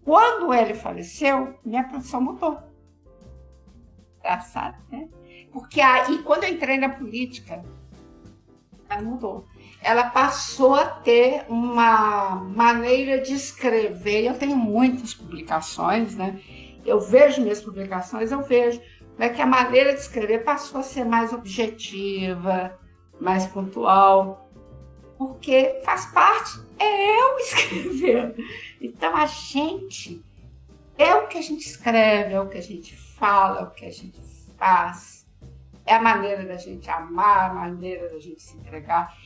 Quando 0.07 0.55
ele 0.55 0.73
faleceu, 0.73 1.59
minha 1.65 1.83
produção 1.83 2.21
mudou. 2.21 2.57
Engraçado, 4.21 4.77
né? 4.89 5.09
Porque 5.53 5.81
aí, 5.81 6.19
quando 6.19 6.45
eu 6.45 6.51
entrei 6.51 6.79
na 6.79 6.89
política, 6.89 7.65
ela 8.89 9.03
mudou. 9.03 9.49
Ela 9.83 10.09
passou 10.11 10.77
a 10.77 10.87
ter 10.87 11.45
uma 11.49 12.37
maneira 12.37 13.21
de 13.21 13.35
escrever. 13.35 14.25
Eu 14.25 14.39
tenho 14.39 14.57
muitas 14.57 15.13
publicações, 15.13 16.15
né? 16.15 16.41
Eu 16.85 17.01
vejo 17.01 17.43
minhas 17.43 17.61
publicações, 17.61 18.31
eu 18.31 18.43
vejo 18.43 18.81
né, 19.19 19.29
que 19.31 19.43
a 19.43 19.47
maneira 19.47 19.93
de 19.93 19.99
escrever 19.99 20.45
passou 20.45 20.79
a 20.79 20.85
ser 20.85 21.05
mais 21.05 21.33
objetiva, 21.33 22.79
mais 23.21 23.45
pontual, 23.45 24.46
porque 25.19 25.81
faz 25.85 26.07
parte, 26.07 26.61
é 26.79 27.21
eu 27.21 27.39
escrever. 27.41 28.35
Então 28.81 29.17
a 29.17 29.27
gente 29.27 30.25
é 30.99 31.15
o 31.15 31.27
que 31.27 31.39
a 31.39 31.43
gente 31.43 31.67
escreve, 31.67 32.35
é 32.35 32.41
o 32.41 32.49
que 32.49 32.59
a 32.59 32.63
gente 32.63 32.97
fala, 32.97 33.61
é 33.61 33.63
o 33.65 33.71
que 33.71 33.85
a 33.85 33.93
gente 33.93 34.21
faz 34.57 35.17
é 35.87 35.95
a 35.95 36.03
maneira 36.03 36.45
da 36.45 36.57
gente 36.57 36.91
amar, 36.91 37.51
a 37.51 37.55
maneira 37.55 38.09
da 38.09 38.19
gente 38.19 38.43
se 38.43 38.57
entregar. 38.57 39.17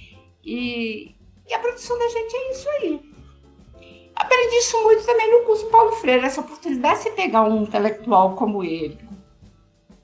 E, 0.44 1.14
e 1.48 1.54
a 1.54 1.58
produção 1.58 1.98
da 1.98 2.08
gente 2.08 2.36
é 2.36 2.50
isso 2.52 2.68
aí. 2.68 3.10
Aprendi 4.14 4.56
isso 4.56 4.82
muito 4.82 5.04
também 5.06 5.30
no 5.30 5.46
curso 5.46 5.66
Paulo 5.70 5.92
Freire, 5.92 6.26
essa 6.26 6.42
oportunidade 6.42 6.98
de 6.98 7.02
você 7.04 7.10
pegar 7.12 7.42
um 7.42 7.62
intelectual 7.62 8.34
como 8.36 8.62
ele, 8.62 8.98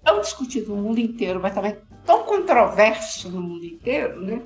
tão 0.03 0.23
discutido 0.23 0.75
no 0.75 0.83
mundo 0.83 0.99
inteiro, 0.99 1.39
mas 1.39 1.55
também 1.55 1.77
tão 2.07 2.25
controverso 2.25 3.29
no 3.31 3.43
mundo 3.43 3.67
inteiro, 3.67 4.23
né? 4.23 4.43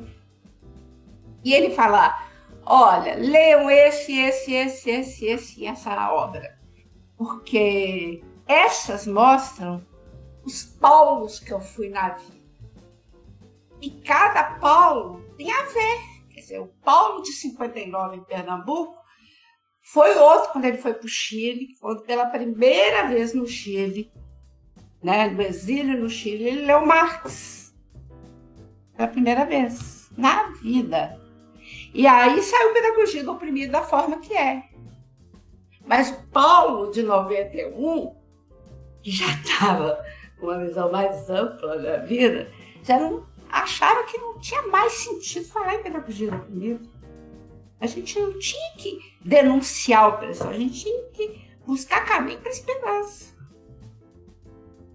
E 1.45 1.53
ele 1.53 1.71
fala: 1.71 2.29
olha, 2.65 3.15
leiam 3.17 3.71
esse, 3.71 4.19
esse, 4.19 4.53
esse, 4.53 4.91
esse, 4.91 5.27
esse, 5.27 5.67
essa 5.67 6.13
obra, 6.13 6.59
porque 7.17 8.23
essas 8.47 9.07
mostram 9.07 9.85
os 10.45 10.65
polos 10.65 11.39
que 11.39 11.53
eu 11.53 11.61
fui 11.61 11.89
na 11.89 12.11
vida. 12.11 12.41
E 13.81 13.91
cada 13.91 14.59
polo 14.59 15.21
tem 15.37 15.51
a 15.51 15.63
ver. 15.65 15.99
Quer 16.31 16.41
dizer, 16.41 16.61
o 16.61 16.67
polo 16.67 17.23
de 17.23 17.33
59 17.33 18.17
em 18.17 18.25
Pernambuco 18.25 19.01
foi 19.83 20.17
outro 20.17 20.53
quando 20.53 20.67
ele 20.67 20.79
foi 20.79 20.95
para 20.95 21.07
o 21.07 21.09
Chile, 21.09 21.77
quando 21.81 22.03
pela 22.03 22.27
primeira 22.27 23.09
vez 23.09 23.35
no 23.35 23.47
Chile, 23.47 24.13
né, 25.03 25.29
no 25.29 25.43
exílio 25.43 25.99
no 25.99 26.09
Chile, 26.09 26.45
ele 26.45 26.67
leu 26.67 26.85
Marx. 26.85 27.75
Pela 28.97 29.09
primeira 29.09 29.45
vez 29.45 30.11
na 30.17 30.51
vida. 30.63 31.20
E 31.93 32.07
aí 32.07 32.41
saiu 32.43 32.73
Pedagogia 32.73 33.25
do 33.25 33.33
Oprimido 33.33 33.73
da 33.73 33.83
forma 33.83 34.19
que 34.19 34.35
é. 34.35 34.65
Mas 35.85 36.11
Paulo, 36.33 36.91
de 36.91 37.03
91, 37.03 38.15
que 39.03 39.11
já 39.11 39.27
estava 39.27 40.05
com 40.39 40.47
uma 40.47 40.59
visão 40.59 40.91
mais 40.93 41.29
ampla 41.29 41.79
da 41.79 41.97
vida, 41.99 42.51
já 42.83 42.99
não 42.99 43.27
achava 43.51 44.05
que 44.05 44.17
não 44.19 44.39
tinha 44.39 44.63
mais 44.69 44.93
sentido 44.93 45.47
falar 45.49 45.75
em 45.75 45.83
pedagogia 45.83 46.31
do 46.31 46.37
oprimido. 46.37 46.89
A 47.81 47.87
gente 47.87 48.19
não 48.21 48.39
tinha 48.39 48.73
que 48.77 49.01
denunciar 49.25 50.05
a 50.05 50.09
opressão, 50.09 50.51
a 50.51 50.59
gente 50.59 50.83
tinha 50.83 51.03
que 51.11 51.51
buscar 51.67 52.05
caminho 52.05 52.39
para 52.39 52.51
a 52.51 52.53
esperança. 52.53 53.35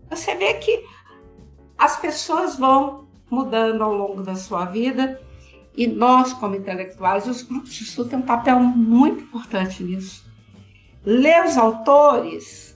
Você 0.09 0.35
vê 0.35 0.53
que 0.55 0.85
as 1.77 1.99
pessoas 1.99 2.57
vão 2.57 3.09
mudando 3.29 3.83
ao 3.83 3.93
longo 3.93 4.23
da 4.23 4.35
sua 4.35 4.65
vida 4.65 5.19
e 5.75 5.87
nós, 5.87 6.33
como 6.33 6.55
intelectuais, 6.55 7.27
os 7.27 7.41
grupos 7.41 7.73
de 7.73 7.83
estudo 7.83 8.09
têm 8.09 8.19
um 8.19 8.23
papel 8.23 8.59
muito 8.59 9.23
importante 9.23 9.83
nisso. 9.83 10.25
Ler 11.03 11.45
os 11.45 11.57
autores 11.57 12.75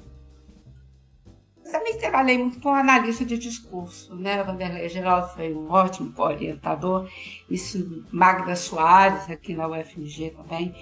também 1.72 1.98
trabalhei 1.98 2.38
muito 2.38 2.60
com 2.60 2.74
analista 2.74 3.24
de 3.24 3.38
discurso, 3.38 4.16
né? 4.16 4.44
Vanderlei 4.44 4.90
Geraldo 4.90 5.30
foi 5.30 5.54
um 5.54 5.70
ótimo 5.70 6.12
orientador, 6.18 7.08
isso 7.50 8.06
Magda 8.12 8.56
Soares, 8.56 9.30
aqui 9.30 9.54
na 9.54 9.68
UFMG 9.68 10.32
também. 10.32 10.74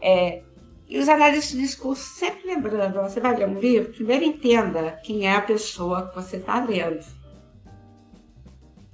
É, 0.00 0.42
e 0.88 0.98
os 0.98 1.08
analistas 1.08 1.52
de 1.52 1.60
discurso, 1.60 2.02
sempre 2.02 2.46
lembrando, 2.46 3.00
você 3.00 3.20
vai 3.20 3.36
ler 3.36 3.48
um 3.48 3.60
livro, 3.60 3.92
primeiro 3.92 4.24
entenda 4.24 4.98
quem 5.04 5.26
é 5.26 5.36
a 5.36 5.42
pessoa 5.42 6.08
que 6.08 6.14
você 6.14 6.38
está 6.38 6.64
lendo. 6.64 7.19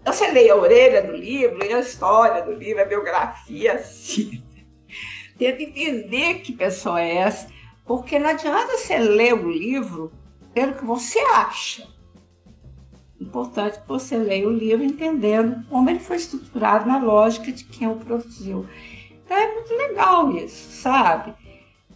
Então, 0.06 0.14
você 0.14 0.30
lê 0.30 0.48
a 0.48 0.54
orelha 0.54 1.02
do 1.02 1.16
livro, 1.16 1.58
lê 1.58 1.72
a 1.72 1.80
história 1.80 2.40
do 2.40 2.52
livro, 2.52 2.80
a 2.80 2.84
biografia, 2.84 3.72
assim. 3.72 4.40
Tenta 5.36 5.60
entender 5.60 6.42
que 6.42 6.52
pessoa 6.52 7.02
é 7.02 7.16
essa, 7.16 7.48
porque 7.84 8.16
não 8.16 8.30
adianta 8.30 8.78
você 8.78 8.98
ler 8.98 9.34
o 9.34 9.50
livro 9.50 10.12
pelo 10.54 10.74
que 10.74 10.84
você 10.84 11.18
acha. 11.18 11.88
Importante 13.20 13.80
que 13.80 13.88
você 13.88 14.16
leia 14.16 14.46
o 14.46 14.52
livro 14.52 14.84
entendendo 14.84 15.66
como 15.68 15.90
ele 15.90 15.98
foi 15.98 16.18
estruturado 16.18 16.86
na 16.86 17.00
lógica 17.00 17.50
de 17.50 17.64
quem 17.64 17.88
o 17.88 17.96
produziu. 17.96 18.64
Então 19.10 19.36
é 19.36 19.54
muito 19.54 19.74
legal 19.74 20.30
isso, 20.36 20.82
sabe? 20.82 21.34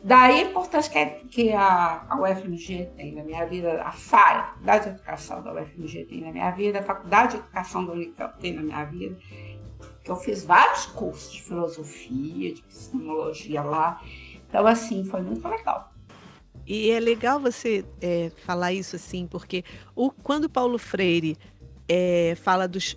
Daí 0.02 0.40
a 0.40 0.50
importância 0.50 0.90
que, 0.90 1.26
que 1.28 1.52
a, 1.52 2.06
a 2.08 2.20
UFMG 2.20 2.90
tem 2.96 3.14
na 3.14 3.22
minha 3.22 3.44
vida, 3.44 3.82
a 3.82 3.92
FAI, 3.92 4.36
a 4.36 4.42
Faculdade 4.44 4.84
de 4.84 4.90
Educação 4.90 5.42
da 5.42 5.52
UFMG 5.52 6.04
tem 6.06 6.20
na 6.22 6.32
minha 6.32 6.50
vida, 6.52 6.78
a 6.78 6.82
Faculdade 6.82 7.32
de 7.32 7.38
Educação 7.38 7.84
da 7.84 7.92
Unicamp 7.92 8.38
tem 8.38 8.54
na 8.54 8.62
minha 8.62 8.84
vida, 8.84 9.16
que 10.02 10.10
eu 10.10 10.16
fiz 10.16 10.42
vários 10.44 10.86
cursos 10.86 11.32
de 11.32 11.42
filosofia, 11.42 12.54
de 12.54 12.60
epistemologia 12.60 13.62
lá. 13.62 14.02
Então, 14.48 14.66
assim, 14.66 15.04
foi 15.04 15.20
muito 15.20 15.46
legal. 15.46 15.92
E 16.66 16.90
é 16.90 17.00
legal 17.00 17.38
você 17.38 17.84
é, 18.00 18.30
falar 18.46 18.72
isso 18.72 18.96
assim, 18.96 19.26
porque 19.26 19.64
o, 19.94 20.10
quando 20.10 20.48
Paulo 20.48 20.78
Freire 20.78 21.36
é, 21.88 22.34
fala 22.36 22.66
dos 22.66 22.96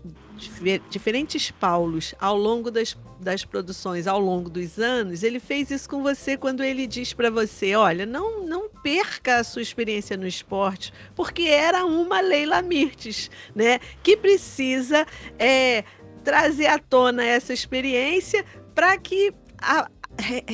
diferentes 0.90 1.52
Paulos 1.52 2.14
ao 2.20 2.38
longo 2.38 2.70
das, 2.72 2.98
das 3.20 3.44
produções, 3.44 4.08
ao 4.08 4.20
longo 4.20 4.50
dos 4.50 4.80
anos, 4.80 5.24
ele 5.24 5.40
fez 5.40 5.72
isso 5.72 5.90
com 5.90 6.02
você 6.02 6.38
quando 6.38 6.64
ele 6.64 6.88
diz 6.88 7.14
para 7.14 7.30
você: 7.30 7.76
olha, 7.76 8.06
não, 8.06 8.46
não 8.46 8.70
perca 8.70 9.38
a 9.38 9.44
sua 9.44 9.62
experiência 9.62 10.18
no 10.18 10.28
esporte, 10.28 10.94
porque 11.16 11.44
era 11.44 11.86
uma 11.86 12.22
Leila 12.22 12.62
Mirtes, 12.62 13.30
né? 13.56 13.80
Que 14.02 14.18
precisa 14.18 15.06
é, 15.38 15.84
trazer 16.24 16.68
à 16.68 16.80
tona 16.80 17.24
essa 17.24 17.54
experiência 17.54 18.46
para 18.74 18.98
que 18.98 19.34
a, 19.58 19.90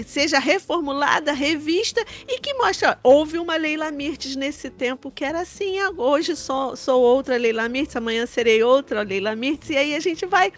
seja 0.05 0.39
reformulada, 0.39 1.33
revista 1.33 2.03
e 2.27 2.39
que 2.39 2.53
mostre, 2.53 2.87
ó, 2.87 2.95
houve 3.03 3.37
uma 3.37 3.55
Leila 3.55 3.91
Mirtes 3.91 4.35
nesse 4.35 4.69
tempo 4.69 5.11
que 5.11 5.23
era 5.23 5.41
assim, 5.41 5.75
hoje 5.97 6.35
sou, 6.35 6.75
sou 6.75 7.01
outra 7.01 7.37
Leila 7.37 7.67
Mirtes, 7.69 7.95
amanhã 7.95 8.25
serei 8.25 8.63
outra 8.63 9.01
Leila 9.01 9.35
Mirtes, 9.35 9.69
e 9.69 9.77
aí 9.77 9.95
a 9.95 9.99
gente 9.99 10.25
vai. 10.25 10.51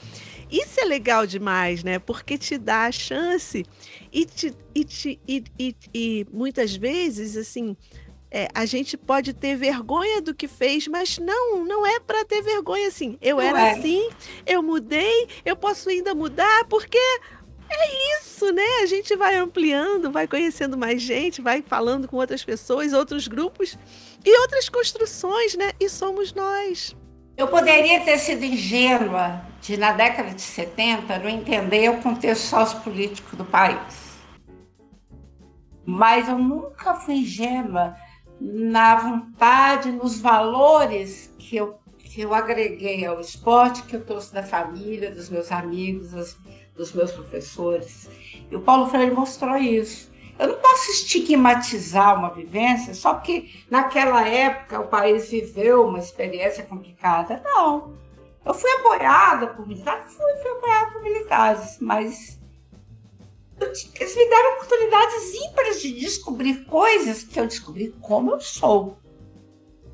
Isso 0.52 0.82
é 0.82 0.86
legal 0.86 1.26
demais, 1.26 1.82
né? 1.82 1.98
Porque 1.98 2.38
te 2.38 2.58
dá 2.58 2.86
a 2.86 2.92
chance 2.92 3.66
e, 4.12 4.26
te, 4.26 4.54
e, 4.76 4.84
te, 4.84 5.20
e, 5.26 5.44
e, 5.58 5.76
e 5.94 6.28
muitas 6.30 6.76
vezes, 6.76 7.38
assim, 7.38 7.78
é, 8.30 8.48
a 8.54 8.66
gente 8.66 8.98
pode 8.98 9.34
ter 9.34 9.58
vergonha 9.58 10.22
do 10.22 10.34
que 10.34 10.48
fez, 10.48 10.88
mas 10.88 11.18
não, 11.18 11.66
não 11.66 11.86
é 11.86 12.00
para 12.00 12.24
ter 12.24 12.42
vergonha 12.42 12.88
assim. 12.88 13.18
Eu 13.22 13.38
não 13.38 13.44
era 13.44 13.68
é. 13.68 13.72
assim, 13.72 14.10
eu 14.46 14.64
mudei, 14.64 15.28
eu 15.46 15.56
posso 15.56 15.90
ainda 15.90 16.16
mudar, 16.16 16.66
porque 16.70 16.98
é 17.74 18.20
isso, 18.20 18.52
né? 18.52 18.82
A 18.84 18.86
gente 18.86 19.16
vai 19.16 19.36
ampliando, 19.36 20.12
vai 20.12 20.28
conhecendo 20.28 20.78
mais 20.78 21.02
gente, 21.02 21.42
vai 21.42 21.62
falando 21.62 22.08
com 22.08 22.18
outras 22.18 22.44
pessoas, 22.44 22.94
outros 22.94 23.28
grupos 23.28 23.78
e 24.24 24.40
outras 24.42 24.70
construções, 24.70 25.56
né? 25.56 25.72
E 25.80 25.90
somos 25.90 26.34
nós. 26.34 26.96
Eu 27.38 27.48
poderia 27.48 28.02
ter 28.02 28.18
sido 28.18 28.44
ingênua 28.44 29.42
de, 29.62 29.78
na 29.78 29.94
década 29.94 30.34
de 30.34 30.42
70, 30.42 31.20
não 31.20 31.30
entender 31.30 31.90
o 31.90 32.02
contexto 32.02 32.44
sociopolítico 32.44 33.36
do 33.36 33.46
país. 33.46 34.20
Mas 35.86 36.28
eu 36.28 36.38
nunca 36.38 36.94
fui 36.94 37.16
ingênua 37.16 37.96
na 38.40 38.96
vontade, 38.96 39.92
nos 39.92 40.20
valores 40.20 41.34
que 41.38 41.56
eu, 41.56 41.80
que 41.98 42.22
eu 42.22 42.34
agreguei 42.34 43.06
ao 43.06 43.20
esporte, 43.20 43.84
que 43.84 43.96
eu 43.96 44.04
trouxe 44.04 44.34
da 44.34 44.44
família, 44.44 45.12
dos 45.12 45.30
meus 45.30 45.52
amigos, 45.52 46.12
das, 46.12 46.38
dos 46.82 46.94
meus 46.94 47.12
professores. 47.12 48.10
E 48.50 48.56
o 48.56 48.62
Paulo 48.62 48.90
Freire 48.90 49.12
mostrou 49.12 49.56
isso. 49.56 50.12
Eu 50.40 50.48
não 50.48 50.58
posso 50.58 50.90
estigmatizar 50.92 52.18
uma 52.18 52.34
vivência 52.34 52.96
só 52.96 53.14
porque 53.14 53.48
naquela 53.70 54.28
época 54.28 54.80
o 54.80 54.88
país 54.88 55.30
viveu 55.30 55.86
uma 55.86 56.00
experiência 56.00 56.64
complicada. 56.64 57.40
Não. 57.44 57.94
Eu 58.44 58.54
fui 58.56 58.72
apoiada 58.72 59.48
por 59.48 59.68
militares, 59.68 60.14
fui, 60.16 60.34
fui 60.42 60.52
apoiada 60.52 60.92
por 60.92 61.04
militares, 61.04 61.78
mas 61.80 62.40
eles 63.60 64.16
me 64.16 64.30
deram 64.30 64.54
oportunidades 64.56 65.34
ímpares 65.36 65.82
de 65.82 65.92
descobrir 66.00 66.66
coisas 66.66 67.24
que 67.24 67.40
eu 67.40 67.46
descobri 67.46 67.96
como 68.02 68.32
eu 68.32 68.42
sou. 68.42 68.98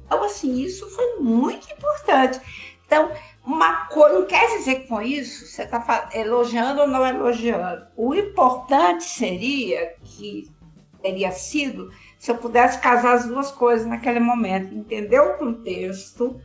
Então, 0.05 0.23
assim, 0.23 0.61
isso 0.61 0.89
foi 0.91 1.17
muito 1.17 1.69
importante. 1.69 2.39
Então, 2.85 3.11
uma 3.47 3.85
coisa, 3.85 4.19
não 4.19 4.27
quer 4.27 4.57
dizer 4.57 4.81
que 4.81 4.87
com 4.87 5.01
isso 5.01 5.47
você 5.47 5.63
está 5.63 6.09
elogiando 6.13 6.81
ou 6.81 6.87
não 6.87 7.07
elogiando. 7.07 7.87
O 7.95 8.13
importante 8.13 9.05
seria 9.05 9.95
que 10.03 10.51
teria 11.01 11.31
sido 11.31 11.89
se 12.19 12.29
eu 12.29 12.35
pudesse 12.35 12.77
casar 12.81 13.13
as 13.13 13.25
duas 13.25 13.49
coisas 13.49 13.87
naquele 13.87 14.19
momento, 14.19 14.75
entender 14.75 15.21
o 15.21 15.37
contexto 15.37 16.41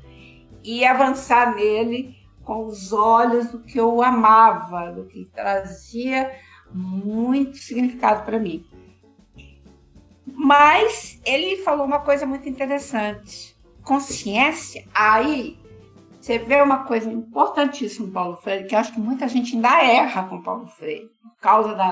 e 0.63 0.85
avançar 0.85 1.57
nele 1.57 2.17
com 2.45 2.67
os 2.67 2.93
olhos 2.93 3.49
do 3.49 3.59
que 3.59 3.81
eu 3.81 4.01
amava, 4.01 4.93
do 4.93 5.05
que 5.07 5.25
trazia 5.25 6.31
muito 6.73 7.57
significado 7.57 8.25
para 8.25 8.39
mim. 8.39 8.65
Mas 10.25 11.21
ele 11.25 11.57
falou 11.65 11.85
uma 11.85 11.99
coisa 11.99 12.25
muito 12.25 12.49
interessante. 12.49 13.57
Consciência, 13.83 14.87
aí 14.95 15.59
você 16.23 16.39
vê 16.39 16.62
uma 16.62 16.85
coisa 16.85 17.11
importantíssima 17.11 18.12
Paulo 18.12 18.37
Freire, 18.37 18.68
que 18.68 18.77
acho 18.77 18.93
que 18.93 19.01
muita 19.01 19.27
gente 19.27 19.57
ainda 19.57 19.83
erra 19.83 20.29
com 20.29 20.41
Paulo 20.41 20.68
Freire, 20.68 21.11
por 21.20 21.37
causa 21.41 21.75
da, 21.75 21.91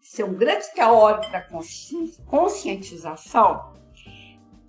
de 0.00 0.06
ser 0.06 0.22
um 0.22 0.34
grande 0.34 0.72
teórico 0.72 1.32
da 1.32 1.40
consci, 1.40 2.16
conscientização. 2.24 3.72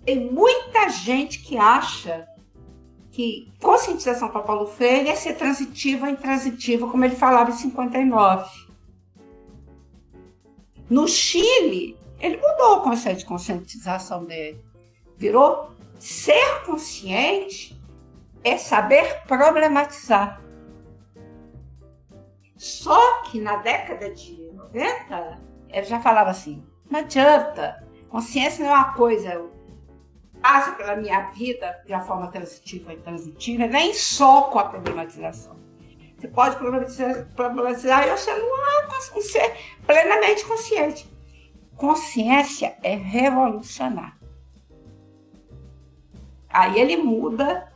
Tem 0.04 0.28
muita 0.32 0.88
gente 0.88 1.40
que 1.40 1.56
acha 1.56 2.26
que 3.12 3.52
conscientização 3.62 4.28
para 4.28 4.42
Paulo 4.42 4.66
Freire 4.66 5.08
é 5.08 5.14
ser 5.14 5.34
transitiva 5.34 6.10
e 6.10 6.14
intransitiva, 6.14 6.90
como 6.90 7.04
ele 7.04 7.14
falava 7.14 7.50
em 7.50 7.54
59. 7.54 8.50
No 10.90 11.06
Chile, 11.06 11.96
ele 12.18 12.38
mudou 12.38 12.78
o 12.78 12.82
conceito 12.82 13.18
de 13.18 13.26
conscientização 13.26 14.24
dele. 14.24 14.60
Virou 15.16 15.70
ser 15.96 16.64
consciente 16.64 17.75
é 18.46 18.56
saber 18.56 19.22
problematizar. 19.26 20.40
Só 22.56 23.22
que 23.22 23.40
na 23.40 23.56
década 23.56 24.14
de 24.14 24.52
90, 24.52 25.40
ele 25.68 25.84
já 25.84 26.00
falava 26.00 26.30
assim: 26.30 26.64
não 26.88 27.00
adianta, 27.00 27.84
consciência 28.08 28.64
não 28.64 28.72
é 28.72 28.76
uma 28.76 28.94
coisa, 28.94 29.44
passa 30.40 30.72
pela 30.72 30.94
minha 30.94 31.28
vida 31.30 31.82
de 31.84 31.92
uma 31.92 32.02
forma 32.02 32.28
transitiva 32.28 32.92
e 32.92 32.98
transitiva, 32.98 33.66
nem 33.66 33.92
só 33.92 34.42
com 34.42 34.60
a 34.60 34.68
problematização. 34.68 35.56
Você 36.16 36.28
pode 36.28 36.56
problematizar, 36.56 37.26
problematizar 37.34 38.06
e 38.06 38.10
você 38.10 38.32
não 38.32 38.46
é 38.46 38.86
um 39.16 39.20
ser 39.20 39.54
plenamente 39.84 40.46
consciente. 40.46 41.12
Consciência 41.76 42.78
é 42.82 42.94
revolucionar. 42.94 44.16
Aí 46.48 46.80
ele 46.80 46.96
muda 46.96 47.70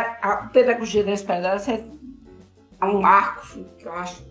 a, 0.00 0.32
a 0.32 0.36
pedagogia 0.48 1.04
da 1.04 1.12
esperança 1.12 1.72
é 1.72 2.84
um 2.84 3.00
marco 3.00 3.46
que 3.78 3.86
eu 3.86 3.92
acho 3.92 4.24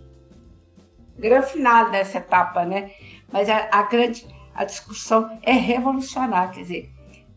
grande 1.18 1.47
final 1.47 1.89
dessa 1.91 2.18
etapa, 2.18 2.66
né? 2.66 2.91
Mas 3.32 3.49
a, 3.49 3.70
a 3.72 3.84
grande 3.84 4.28
a 4.53 4.63
discussão 4.63 5.38
é 5.43 5.51
revolucionar, 5.51 6.51
quer 6.51 6.61
dizer, 6.61 6.89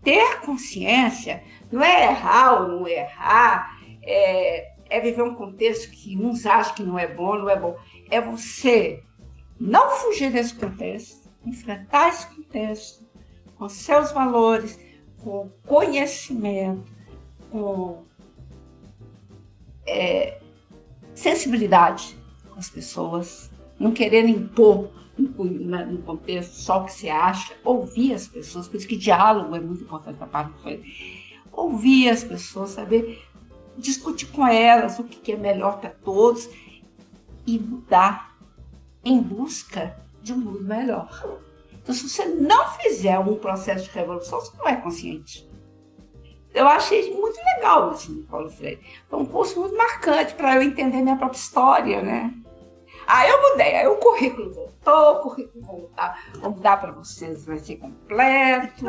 ter 0.02 0.40
consciência 0.40 1.42
não 1.70 1.82
é 1.82 2.10
errar 2.10 2.60
ou 2.60 2.68
não 2.68 2.88
errar, 2.88 3.76
é, 4.02 4.72
é 4.88 5.00
viver 5.00 5.22
um 5.22 5.34
contexto 5.34 5.90
que 5.90 6.16
uns 6.16 6.46
acham 6.46 6.74
que 6.74 6.82
não 6.82 6.98
é 6.98 7.06
bom, 7.06 7.36
não 7.36 7.50
é 7.50 7.58
bom. 7.58 7.76
É 8.10 8.20
você 8.20 9.02
não 9.60 9.90
fugir 9.90 10.30
desse 10.30 10.54
contexto, 10.54 11.28
enfrentar 11.44 12.08
esse 12.08 12.26
contexto 12.28 13.06
com 13.56 13.68
seus 13.68 14.12
valores, 14.12 14.78
com 15.22 15.50
conhecimento, 15.66 16.90
com 17.50 18.04
é, 19.88 20.40
sensibilidade 21.14 22.16
com 22.48 22.58
as 22.58 22.70
pessoas, 22.70 23.50
não 23.78 23.92
querer 23.92 24.28
impor 24.28 24.90
no 25.18 25.98
contexto 26.02 26.52
só 26.52 26.80
o 26.80 26.84
que 26.84 26.92
você 26.92 27.08
acha, 27.08 27.54
ouvir 27.64 28.14
as 28.14 28.28
pessoas, 28.28 28.68
por 28.68 28.76
isso 28.76 28.86
que 28.86 28.96
diálogo 28.96 29.54
é 29.56 29.60
muito 29.60 29.82
importante 29.82 30.16
para 30.16 30.26
parte 30.26 30.52
Ouvir 31.50 32.08
as 32.08 32.22
pessoas, 32.22 32.70
saber 32.70 33.20
discutir 33.76 34.26
com 34.26 34.46
elas 34.46 34.98
o 34.98 35.04
que 35.04 35.32
é 35.32 35.36
melhor 35.36 35.80
para 35.80 35.90
todos 35.90 36.48
e 37.46 37.58
mudar 37.58 38.36
em 39.04 39.20
busca 39.20 39.96
de 40.22 40.32
um 40.32 40.38
mundo 40.38 40.62
melhor. 40.62 41.40
Então, 41.72 41.94
se 41.94 42.08
você 42.08 42.26
não 42.26 42.68
fizer 42.72 43.18
um 43.18 43.36
processo 43.36 43.84
de 43.84 43.90
revolução, 43.90 44.40
você 44.40 44.56
não 44.56 44.68
é 44.68 44.76
consciente. 44.76 45.47
Eu 46.54 46.66
achei 46.66 47.14
muito 47.14 47.38
legal 47.54 47.92
isso 47.92 48.12
do 48.12 48.22
Paulo 48.26 48.50
Freire. 48.50 48.80
Foi 49.08 49.18
um 49.18 49.26
curso 49.26 49.60
muito 49.60 49.76
marcante 49.76 50.34
para 50.34 50.56
eu 50.56 50.62
entender 50.62 51.02
minha 51.02 51.16
própria 51.16 51.38
história, 51.38 52.02
né? 52.02 52.32
Aí 53.06 53.30
eu 53.30 53.40
mudei, 53.40 53.74
aí 53.74 53.86
o 53.86 53.96
currículo 53.96 54.52
voltou, 54.52 55.12
o 55.12 55.20
currículo 55.22 55.64
voltar, 55.64 56.22
vou 56.34 56.50
mudar 56.50 56.76
para 56.76 56.92
vocês, 56.92 57.46
vai 57.46 57.58
ser 57.58 57.76
completo. 57.76 58.84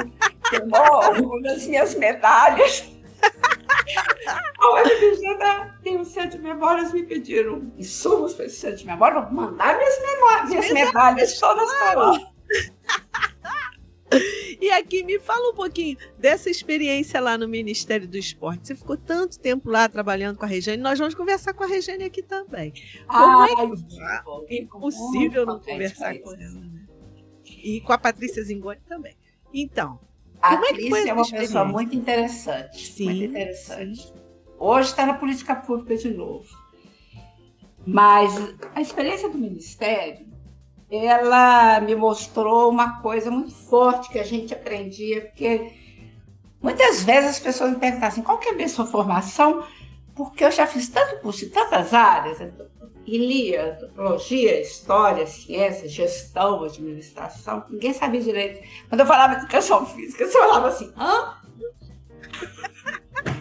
Tem 0.49 1.51
as 1.53 1.67
minhas 1.67 1.95
medalhas. 1.95 2.89
Olha, 4.61 4.99
Virginia, 4.99 5.73
tem 5.81 5.97
um 5.97 6.03
centro 6.03 6.37
de 6.37 6.43
memórias, 6.43 6.91
me 6.91 7.03
pediram 7.03 7.71
insumos 7.77 8.33
para 8.33 8.45
esse 8.45 8.57
centro 8.57 8.77
de 8.77 8.85
memória, 8.85 9.21
vou 9.21 9.31
mandar 9.31 9.77
minhas, 9.77 10.01
memórias, 10.01 10.49
minhas 10.49 10.71
medalhas 10.71 11.39
todas 11.39 11.69
para 11.75 11.93
lá. 11.93 12.19
E 14.59 14.69
aqui 14.71 15.03
me 15.03 15.19
fala 15.19 15.51
um 15.51 15.55
pouquinho 15.55 15.97
dessa 16.17 16.49
experiência 16.49 17.19
lá 17.21 17.37
no 17.37 17.47
Ministério 17.47 18.07
do 18.07 18.17
Esporte. 18.17 18.67
Você 18.67 18.75
ficou 18.75 18.97
tanto 18.97 19.39
tempo 19.39 19.69
lá 19.69 19.87
trabalhando 19.87 20.37
com 20.37 20.45
a 20.45 20.47
Regiane. 20.47 20.81
Nós 20.81 20.99
vamos 20.99 21.15
conversar 21.15 21.53
com 21.53 21.63
a 21.63 21.67
Regiane 21.67 22.03
aqui 22.03 22.21
também. 22.21 22.73
Como 23.07 23.39
Ai, 23.39 23.51
é 23.51 24.45
que 24.47 24.55
é 24.55 24.61
impossível 24.63 25.45
não 25.45 25.59
conversar 25.59 26.17
com 26.19 26.33
ela? 26.33 26.37
Né? 26.37 26.85
E 27.45 27.79
com 27.81 27.93
a 27.93 27.97
Patrícia 27.97 28.43
Zingoni 28.43 28.81
também. 28.85 29.15
Então, 29.53 29.99
a 30.41 30.55
como 30.55 30.65
é 30.65 30.73
que 30.73 30.89
foi 30.89 31.07
é 31.07 31.13
uma 31.13 31.29
pessoa 31.29 31.65
muito 31.65 31.95
interessante. 31.95 32.91
Sim, 32.91 33.05
muito 33.05 33.23
interessante. 33.23 34.07
Sim. 34.07 34.13
Hoje 34.57 34.89
está 34.89 35.05
na 35.05 35.13
política 35.13 35.55
pública 35.55 35.95
de 35.95 36.09
novo. 36.09 36.47
Mas 37.85 38.33
a 38.75 38.81
experiência 38.81 39.29
do 39.29 39.37
Ministério 39.37 40.28
ela 40.91 41.79
me 41.81 41.95
mostrou 41.95 42.69
uma 42.69 42.99
coisa 43.01 43.29
muito 43.29 43.53
forte 43.53 44.09
que 44.09 44.19
a 44.19 44.23
gente 44.23 44.53
aprendia, 44.53 45.21
porque 45.21 45.71
muitas 46.61 47.03
vezes 47.03 47.31
as 47.31 47.39
pessoas 47.39 47.71
me 47.71 47.77
perguntam 47.77 48.07
assim, 48.07 48.23
qual 48.23 48.39
que 48.39 48.49
é 48.49 48.51
a 48.51 48.55
minha 48.55 48.67
sua 48.67 48.85
formação? 48.85 49.63
Porque 50.15 50.43
eu 50.43 50.51
já 50.51 50.65
fiz 50.65 50.89
tanto 50.89 51.21
curso 51.21 51.45
em 51.45 51.49
tantas 51.49 51.93
áreas, 51.93 52.39
lia 53.07 53.73
antropologia, 53.73 54.61
história, 54.61 55.25
ciência, 55.25 55.87
gestão, 55.87 56.63
administração, 56.63 57.63
ninguém 57.69 57.93
sabia 57.93 58.21
direito. 58.21 58.67
Quando 58.87 59.01
eu 59.01 59.07
falava 59.07 59.35
educação 59.35 59.85
física, 59.85 60.25
você 60.25 60.37
falava 60.37 60.67
assim, 60.67 60.91
hã? 60.97 61.37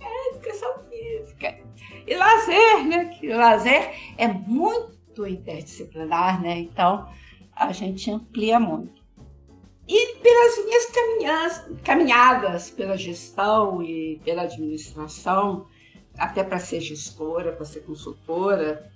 é, 0.00 0.30
educação 0.30 0.74
física. 0.88 1.58
E 2.06 2.14
lazer, 2.14 2.86
né? 2.86 3.04
Que 3.06 3.28
lazer 3.28 3.94
é 4.16 4.28
muito 4.28 4.97
muito 5.18 5.26
interdisciplinar, 5.26 6.40
né? 6.40 6.58
Então 6.60 7.08
a 7.54 7.72
gente 7.72 8.10
amplia 8.10 8.60
muito. 8.60 9.02
E 9.88 10.16
pelas 10.18 10.64
minhas 10.64 11.64
caminhadas, 11.82 12.70
pela 12.70 12.96
gestão 12.96 13.82
e 13.82 14.20
pela 14.24 14.42
administração, 14.42 15.66
até 16.16 16.44
para 16.44 16.58
ser 16.58 16.80
gestora, 16.80 17.52
para 17.52 17.64
ser 17.64 17.80
consultora, 17.80 18.92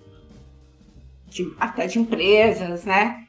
de, 1.26 1.54
até 1.58 1.86
de 1.86 1.98
empresas, 1.98 2.84
né? 2.84 3.26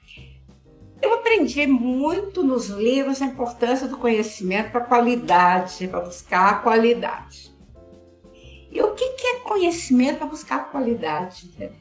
Eu 1.01 1.13
aprendi 1.13 1.65
muito 1.65 2.43
nos 2.43 2.67
livros 2.69 3.21
a 3.21 3.25
importância 3.25 3.87
do 3.87 3.97
conhecimento 3.97 4.71
para 4.71 4.81
qualidade, 4.81 5.87
para 5.87 6.01
buscar 6.01 6.49
a 6.49 6.57
qualidade. 6.59 7.53
E 8.71 8.81
o 8.81 8.93
que, 8.93 9.09
que 9.11 9.27
é 9.27 9.39
conhecimento 9.39 10.17
para 10.17 10.27
buscar 10.27 10.55
a 10.57 10.63
qualidade? 10.63 11.51
Né? 11.57 11.71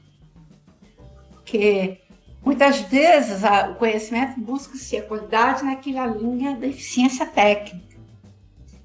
Porque 1.43 2.01
muitas 2.45 2.81
vezes 2.83 3.45
a, 3.45 3.71
o 3.71 3.75
conhecimento 3.75 4.41
busca-se 4.41 4.97
a 4.97 5.03
qualidade 5.03 5.65
naquela 5.65 6.07
linha 6.07 6.57
da 6.57 6.67
eficiência 6.67 7.27
técnica, 7.27 7.99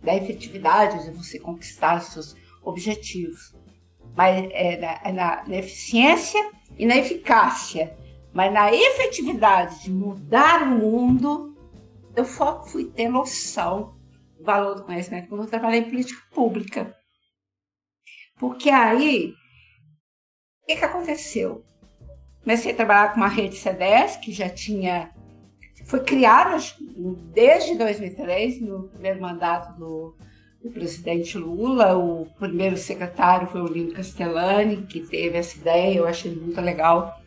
da 0.01 0.15
efetividade 0.15 1.05
de 1.05 1.11
você 1.11 1.39
conquistar 1.39 2.01
seus 2.01 2.35
objetivos. 2.63 3.55
Mas 4.15 4.49
é 4.51 4.77
na, 4.77 5.01
é 5.03 5.11
na, 5.11 5.47
na 5.47 5.55
eficiência 5.57 6.51
e 6.77 6.85
na 6.85 6.97
eficácia. 6.97 7.95
Mas 8.33 8.51
na 8.51 8.73
efetividade 8.73 9.83
de 9.83 9.91
mudar 9.91 10.63
o 10.63 10.67
mundo, 10.67 11.55
eu 12.15 12.25
só 12.25 12.65
fui 12.65 12.85
ter 12.85 13.07
noção 13.07 13.95
do 14.37 14.43
valor 14.43 14.75
do 14.75 14.83
conhecimento 14.83 15.29
quando 15.29 15.43
eu 15.43 15.49
trabalhei 15.49 15.81
em 15.81 15.89
política 15.89 16.21
pública. 16.33 16.95
Porque 18.39 18.69
aí, 18.69 19.33
o 20.63 20.65
que, 20.65 20.75
que 20.75 20.85
aconteceu? 20.85 21.63
Comecei 22.47 22.71
a 22.71 22.75
trabalhar 22.75 23.09
com 23.09 23.17
uma 23.17 23.27
rede 23.27 23.57
CDS 23.57 24.15
que 24.15 24.31
já 24.31 24.47
tinha. 24.47 25.11
Foi 25.83 25.99
criada 25.99 26.55
desde 27.33 27.77
2003, 27.77 28.61
no 28.61 28.83
primeiro 28.83 29.19
mandato 29.19 29.77
do, 29.77 30.15
do 30.63 30.71
presidente 30.71 31.37
Lula. 31.37 31.97
O 31.97 32.25
primeiro 32.39 32.77
secretário 32.77 33.49
foi 33.49 33.59
o 33.59 33.67
Lino 33.67 33.91
Castellani, 33.91 34.83
que 34.83 35.01
teve 35.01 35.37
essa 35.37 35.57
ideia, 35.57 35.97
eu 35.97 36.07
achei 36.07 36.33
muito 36.33 36.61
legal. 36.61 37.19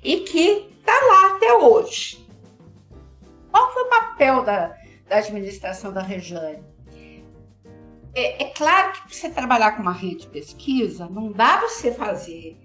E 0.00 0.18
que 0.18 0.68
está 0.78 0.92
lá 0.92 1.34
até 1.34 1.52
hoje. 1.52 2.24
Qual 3.50 3.72
foi 3.72 3.82
o 3.82 3.88
papel 3.88 4.44
da, 4.44 4.76
da 5.08 5.16
administração 5.16 5.92
da 5.92 6.02
Rejane? 6.02 6.62
É, 8.14 8.44
é, 8.44 8.50
claro 8.50 8.92
que 8.92 9.00
para 9.00 9.08
você 9.08 9.28
trabalhar 9.28 9.72
com 9.72 9.82
uma 9.82 9.92
rede 9.92 10.18
de 10.18 10.28
pesquisa, 10.28 11.08
não 11.08 11.32
dá 11.32 11.60
você 11.62 11.90
fazer 11.92 12.56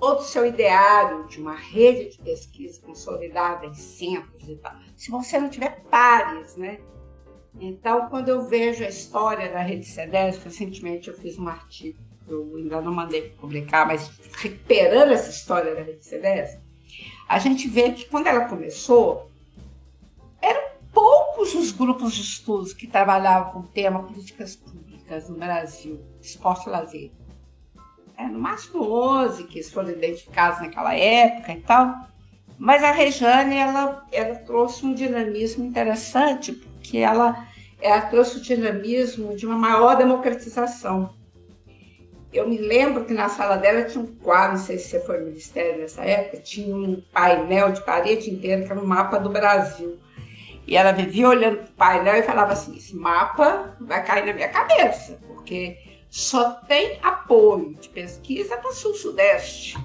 todo 0.00 0.20
o 0.20 0.24
seu 0.24 0.46
ideário 0.46 1.26
de 1.26 1.38
uma 1.38 1.54
rede 1.54 2.16
de 2.16 2.18
pesquisa 2.22 2.80
consolidada 2.80 3.66
em 3.66 3.74
centros 3.74 4.48
e 4.48 4.56
tal, 4.56 4.74
se 4.96 5.10
você 5.10 5.38
não 5.38 5.50
tiver 5.50 5.82
pares, 5.90 6.56
né? 6.56 6.80
Então, 7.60 8.08
quando 8.08 8.28
eu 8.30 8.42
vejo 8.42 8.82
a 8.82 8.88
história 8.88 9.52
da 9.52 9.60
rede 9.60 9.84
C10, 9.84 10.42
recentemente 10.42 11.08
eu 11.08 11.14
fiz 11.14 11.38
um 11.38 11.46
artigo, 11.46 11.98
eu 12.26 12.56
ainda 12.56 12.80
não 12.80 12.94
mandei 12.94 13.30
publicar, 13.30 13.86
mas 13.86 14.10
recuperando 14.38 15.10
essa 15.10 15.28
história 15.28 15.74
da 15.74 15.82
rede 15.82 16.00
C10, 16.00 16.58
a 17.28 17.38
gente 17.38 17.68
vê 17.68 17.92
que 17.92 18.06
quando 18.06 18.28
ela 18.28 18.48
começou, 18.48 19.30
eram 20.40 20.62
poucos 20.92 21.54
os 21.54 21.72
grupos 21.72 22.14
de 22.14 22.22
estudos 22.22 22.72
que 22.72 22.86
trabalhavam 22.86 23.52
com 23.52 23.58
o 23.60 23.68
tema 23.68 24.02
políticas 24.04 24.56
públicas 24.56 25.28
no 25.28 25.36
Brasil, 25.36 26.00
esporte 26.22 26.68
e 26.68 26.70
lazer 26.70 27.12
é, 28.20 28.26
no 28.26 28.38
máximo 28.38 28.82
11 28.82 29.44
que 29.44 29.62
foram 29.62 29.90
identificados 29.90 30.60
naquela 30.60 30.94
época 30.94 31.52
e 31.52 31.60
tal. 31.60 31.94
Mas 32.58 32.84
a 32.84 32.92
Rejane, 32.92 33.56
ela, 33.56 34.06
ela 34.12 34.34
trouxe 34.34 34.84
um 34.84 34.92
dinamismo 34.92 35.64
interessante, 35.64 36.52
porque 36.52 36.98
ela, 36.98 37.46
ela 37.80 38.02
trouxe 38.02 38.36
o 38.36 38.42
dinamismo 38.42 39.34
de 39.34 39.46
uma 39.46 39.56
maior 39.56 39.96
democratização. 39.96 41.14
Eu 42.30 42.46
me 42.46 42.58
lembro 42.58 43.06
que 43.06 43.14
na 43.14 43.30
sala 43.30 43.56
dela 43.56 43.84
tinha 43.84 44.04
um 44.04 44.06
quadro, 44.06 44.58
não 44.58 44.64
sei 44.64 44.78
se 44.78 45.00
foi 45.00 45.18
no 45.18 45.26
ministério 45.26 45.80
nessa 45.80 46.04
época, 46.04 46.36
tinha 46.42 46.76
um 46.76 47.02
painel 47.12 47.72
de 47.72 47.82
parede 47.82 48.30
inteira 48.30 48.62
que 48.62 48.70
era 48.70 48.80
um 48.80 48.86
mapa 48.86 49.18
do 49.18 49.30
Brasil. 49.30 49.98
E 50.66 50.76
ela 50.76 50.92
vivia 50.92 51.28
olhando 51.28 51.56
para 51.56 51.64
o 51.64 51.72
painel 51.72 52.16
e 52.16 52.22
falava 52.22 52.52
assim: 52.52 52.76
esse 52.76 52.94
mapa 52.94 53.76
vai 53.80 54.04
cair 54.04 54.26
na 54.26 54.34
minha 54.34 54.48
cabeça, 54.48 55.18
porque 55.26 55.76
só 56.10 56.54
tem 56.66 56.98
apoio 57.02 57.74
de 57.76 57.88
pesquisa 57.88 58.56
para 58.56 58.72
sul-sudeste. 58.72 59.78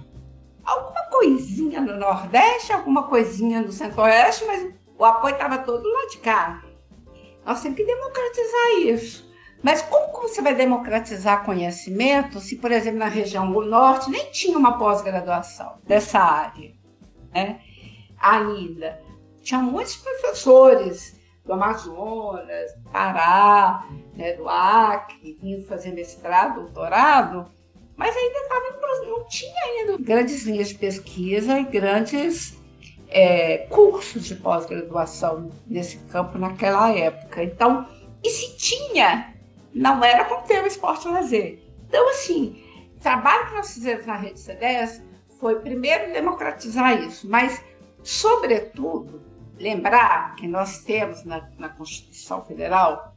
Alguma 0.63 1.03
coisinha 1.11 1.79
no 1.79 1.95
Nordeste, 1.95 2.73
alguma 2.73 3.03
coisinha 3.03 3.61
no 3.61 3.71
Centro-Oeste, 3.71 4.43
mas 4.45 4.73
o 4.97 5.05
apoio 5.05 5.33
estava 5.35 5.59
todo 5.59 5.87
lá 5.87 6.07
de 6.07 6.17
cá. 6.17 6.63
Nós 7.45 7.61
temos 7.61 7.77
que 7.77 7.85
democratizar 7.85 8.71
isso. 8.83 9.31
Mas 9.61 9.83
como 9.83 10.11
você 10.27 10.41
vai 10.41 10.55
democratizar 10.55 11.45
conhecimento 11.45 12.39
se, 12.39 12.55
por 12.55 12.71
exemplo, 12.71 12.99
na 12.99 13.07
região 13.07 13.51
do 13.51 13.61
Norte 13.61 14.09
nem 14.09 14.31
tinha 14.31 14.57
uma 14.57 14.79
pós-graduação 14.79 15.79
dessa 15.83 16.19
área? 16.19 16.73
Né? 17.31 17.61
Ainda. 18.19 18.99
Tinha 19.43 19.61
muitos 19.61 19.95
professores 19.97 21.19
do 21.45 21.53
Amazonas, 21.53 22.73
do 22.73 22.89
Pará, 22.89 23.87
né, 24.15 24.33
do 24.33 24.49
Acre, 24.49 25.37
vindo 25.41 25.65
fazer 25.65 25.91
mestrado, 25.91 26.61
doutorado, 26.61 27.45
mas 27.95 28.15
ainda 28.15 28.39
estava 28.39 28.65
não 29.07 29.23
tinha 29.25 29.63
ainda 29.63 29.97
grandes 29.97 30.43
linhas 30.43 30.69
de 30.69 30.75
pesquisa 30.75 31.59
e 31.59 31.63
grandes 31.63 32.57
é, 33.07 33.59
cursos 33.69 34.25
de 34.25 34.35
pós-graduação 34.35 35.51
nesse 35.65 35.97
campo 36.11 36.37
naquela 36.37 36.91
época. 36.91 37.43
Então, 37.43 37.87
e 38.23 38.29
se 38.29 38.57
tinha, 38.57 39.33
não 39.73 40.03
era 40.03 40.25
com 40.25 40.35
o 40.35 40.41
tema 40.41 40.67
esporte 40.67 41.07
lazer. 41.07 41.59
Então, 41.87 42.09
assim, 42.09 42.63
o 42.95 42.99
trabalho 42.99 43.47
que 43.47 43.55
nós 43.55 43.73
fizemos 43.73 44.05
na 44.05 44.15
Rede 44.15 44.39
C10 44.39 45.01
foi 45.39 45.59
primeiro 45.59 46.11
democratizar 46.11 47.01
isso, 47.03 47.29
mas, 47.29 47.63
sobretudo, 48.03 49.21
lembrar 49.57 50.35
que 50.35 50.47
nós 50.47 50.79
temos 50.79 51.23
na, 51.23 51.49
na 51.57 51.69
Constituição 51.69 52.43
Federal 52.43 53.15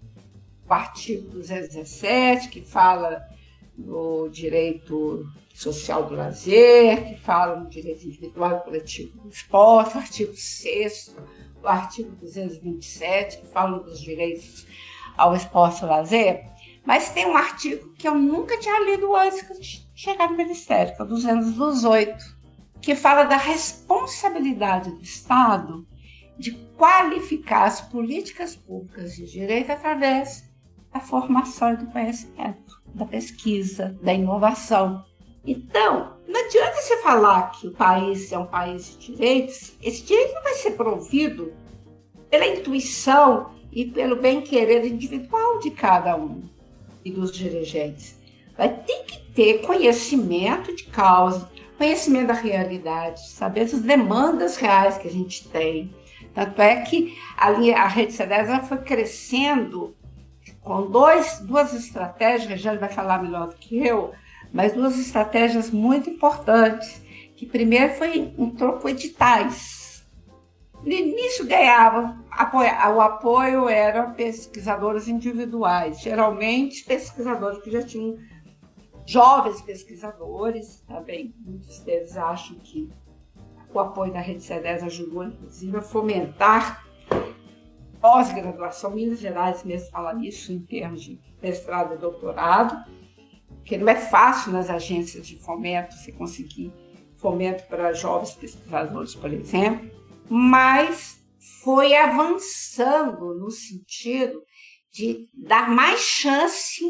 o 0.69 0.73
artigo 0.73 1.31
217, 1.31 2.49
que 2.49 2.61
fala 2.61 3.23
do 3.77 4.29
direito 4.29 5.27
social 5.55 6.05
do 6.05 6.15
lazer, 6.15 7.09
que 7.09 7.21
fala 7.21 7.57
no 7.57 7.69
direito 7.69 8.07
individual 8.07 8.59
e 8.59 8.61
coletivo 8.61 9.19
do 9.23 9.29
esporte, 9.29 9.97
o 9.97 10.01
artigo 10.01 10.37
6 10.37 11.17
o 11.63 11.69
artigo 11.69 12.11
227, 12.17 13.39
que 13.39 13.47
fala 13.47 13.81
dos 13.81 14.01
direitos 14.01 14.67
ao 15.17 15.35
esporte 15.35 15.81
e 15.81 15.85
ao 15.85 15.91
lazer, 15.91 16.45
mas 16.85 17.11
tem 17.11 17.27
um 17.27 17.37
artigo 17.37 17.93
que 17.95 18.07
eu 18.07 18.15
nunca 18.15 18.59
tinha 18.59 18.81
lido 18.85 19.15
antes 19.15 19.47
de 19.61 19.87
chegar 19.95 20.31
no 20.31 20.37
Ministério, 20.37 20.95
que 20.95 21.03
é 21.03 21.05
o 21.05 21.09
218, 21.09 22.39
que 22.81 22.95
fala 22.95 23.25
da 23.25 23.37
responsabilidade 23.37 24.91
do 24.91 25.03
Estado 25.03 25.87
de 26.39 26.53
qualificar 26.77 27.65
as 27.65 27.81
políticas 27.81 28.55
públicas 28.55 29.17
de 29.17 29.27
direito 29.27 29.73
através 29.73 30.49
da 30.93 31.01
formação 31.01 31.75
e 31.75 31.77
do 31.77 31.87
conhecimento, 31.87 32.81
da 32.95 33.05
pesquisa, 33.05 33.99
da 34.03 34.15
inovação. 34.15 35.05
Então, 35.45 36.17
não 36.27 36.45
adianta 36.45 36.77
você 36.77 36.97
falar 36.99 37.51
que 37.51 37.67
o 37.67 37.73
país 37.73 38.31
é 38.33 38.39
um 38.39 38.47
país 38.47 38.97
de 38.99 39.13
direitos, 39.13 39.77
esse 39.83 40.05
direito 40.05 40.35
não 40.35 40.43
vai 40.43 40.55
ser 40.55 40.73
provido 40.73 41.53
pela 42.31 42.47
intuição 42.47 43.51
e 43.73 43.85
pelo 43.85 44.17
bem-querer 44.17 44.87
individual 44.87 45.59
de 45.59 45.71
cada 45.71 46.17
um 46.17 46.43
e 47.05 47.11
dos 47.11 47.33
dirigentes. 47.33 48.19
Vai 48.57 48.69
ter 48.69 49.05
que 49.05 49.19
ter 49.33 49.63
conhecimento 49.63 50.75
de 50.75 50.85
causa, 50.85 51.51
conhecimento 51.77 52.29
da 52.29 52.35
realidade, 52.35 53.29
saber 53.31 53.63
as 53.63 53.73
demandas 53.73 54.57
reais 54.57 54.99
que 54.99 55.07
a 55.07 55.11
gente 55.11 55.49
tem. 55.49 55.95
Tanto 56.39 56.63
é 56.63 56.83
que 56.83 57.19
a, 57.37 57.51
linha, 57.51 57.79
a 57.79 57.89
rede 57.89 58.13
C10 58.13 58.63
foi 58.63 58.79
crescendo 58.79 59.97
com 60.61 60.89
dois, 60.89 61.41
duas 61.41 61.75
estratégias, 61.75 62.49
Regiane 62.49 62.79
vai 62.79 62.89
falar 62.89 63.21
melhor 63.21 63.49
do 63.49 63.57
que 63.57 63.85
eu, 63.85 64.13
mas 64.53 64.73
duas 64.73 64.97
estratégias 65.01 65.69
muito 65.73 66.09
importantes, 66.09 67.03
que 67.35 67.45
primeiro 67.45 67.93
foi 67.95 68.33
entrou 68.39 68.75
com 68.75 68.89
editais. 68.89 70.07
No 70.81 70.93
início 70.93 71.45
ganhava, 71.45 72.17
apoio, 72.31 72.71
o 72.71 73.01
apoio 73.01 73.69
era 73.69 74.05
pesquisadores 74.05 75.09
individuais, 75.09 76.01
geralmente 76.01 76.85
pesquisadores 76.85 77.61
que 77.65 77.73
já 77.73 77.83
tinham 77.83 78.17
jovens 79.05 79.61
pesquisadores, 79.61 80.85
também 80.87 81.35
muitos 81.45 81.81
deles 81.81 82.17
acham 82.17 82.57
que 82.61 82.89
o 83.79 83.83
apoio 83.83 84.13
da 84.13 84.21
Rede 84.21 84.41
C10 84.41 84.85
ajudou, 84.85 85.25
inclusive, 85.25 85.77
a 85.77 85.83
fomentar 85.83 86.85
pós-graduação. 88.01 88.91
Minas 88.91 89.19
Gerais 89.19 89.65
mesmo 89.65 89.91
fala 89.91 90.13
nisso 90.15 90.53
em 90.53 90.61
termos 90.61 91.03
de 91.03 91.21
mestrado 91.43 91.95
e 91.95 91.99
doutorado 91.99 92.77
porque 93.69 93.77
não 93.77 93.89
é 93.91 93.97
fácil 93.97 94.51
nas 94.51 94.71
agências 94.71 95.27
de 95.27 95.37
fomento 95.37 95.95
você 95.95 96.11
conseguir 96.11 96.73
fomento 97.17 97.65
para 97.65 97.93
jovens 97.93 98.31
pesquisadores, 98.31 99.15
por 99.15 99.31
exemplo, 99.31 99.91
mas 100.27 101.23
foi 101.63 101.95
avançando 101.95 103.35
no 103.35 103.51
sentido 103.51 104.43
de 104.91 105.29
dar 105.35 105.69
mais 105.69 106.01
chance 106.01 106.83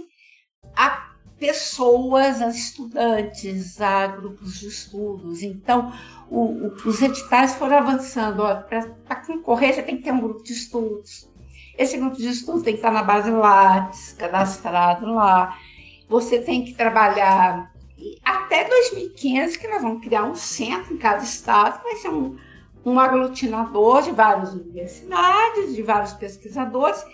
a 0.77 1.08
pessoas, 1.39 2.43
a 2.43 2.49
estudantes, 2.49 3.81
a 3.81 4.07
grupos 4.09 4.59
de 4.59 4.69
estudos. 4.69 5.43
Então, 5.43 5.93
o, 6.29 6.67
o, 6.67 6.75
os 6.85 7.01
editais 7.03 7.55
foram 7.55 7.79
avançando. 7.79 8.43
Para 9.07 9.17
concorrer, 9.27 9.75
você 9.75 9.83
tem 9.83 9.97
que 9.97 10.03
ter 10.03 10.13
um 10.13 10.21
grupo 10.21 10.43
de 10.43 10.53
estudos. 10.53 11.31
Esse 11.77 11.97
grupo 11.97 12.17
de 12.17 12.29
estudos 12.29 12.63
tem 12.63 12.75
que 12.75 12.81
estar 12.81 12.91
na 12.91 13.03
base 13.03 13.31
Lattes, 13.31 14.13
cadastrado 14.15 15.13
lá 15.15 15.57
você 16.09 16.41
tem 16.41 16.65
que 16.65 16.73
trabalhar 16.73 17.71
até 18.25 18.65
2015, 18.65 19.59
que 19.59 19.69
nós 19.69 19.83
vamos 19.83 20.03
criar 20.03 20.25
um 20.25 20.35
centro 20.35 20.95
em 20.95 20.97
cada 20.97 21.23
estado, 21.23 21.79
que 21.79 21.85
vai 21.85 21.97
ser 21.97 22.09
um, 22.09 22.37
um 22.85 22.99
aglutinador 22.99 24.03
de 24.03 24.13
várias 24.13 24.55
universidades, 24.55 25.75
de 25.75 25.83
vários 25.83 26.15
pesquisadores, 26.15 27.05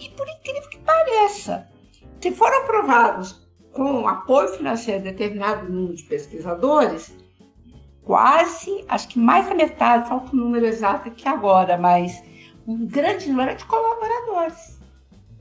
e 0.00 0.08
por 0.10 0.26
incrível 0.28 0.68
que 0.68 0.78
pareça, 0.78 1.68
se 2.20 2.32
foram 2.32 2.62
aprovados 2.62 3.41
com 3.72 4.06
apoio 4.06 4.48
financeiro 4.48 5.02
de 5.02 5.10
determinado 5.10 5.72
número 5.72 5.96
de 5.96 6.02
pesquisadores, 6.04 7.12
quase, 8.02 8.84
acho 8.88 9.08
que 9.08 9.18
mais 9.18 9.48
da 9.48 9.54
metade, 9.54 10.08
falta 10.08 10.32
o 10.32 10.36
número 10.36 10.66
exato 10.66 11.08
aqui 11.08 11.26
agora, 11.26 11.78
mas 11.78 12.22
um 12.66 12.86
grande 12.86 13.28
número 13.28 13.56
de 13.56 13.64
colaboradores 13.64 14.82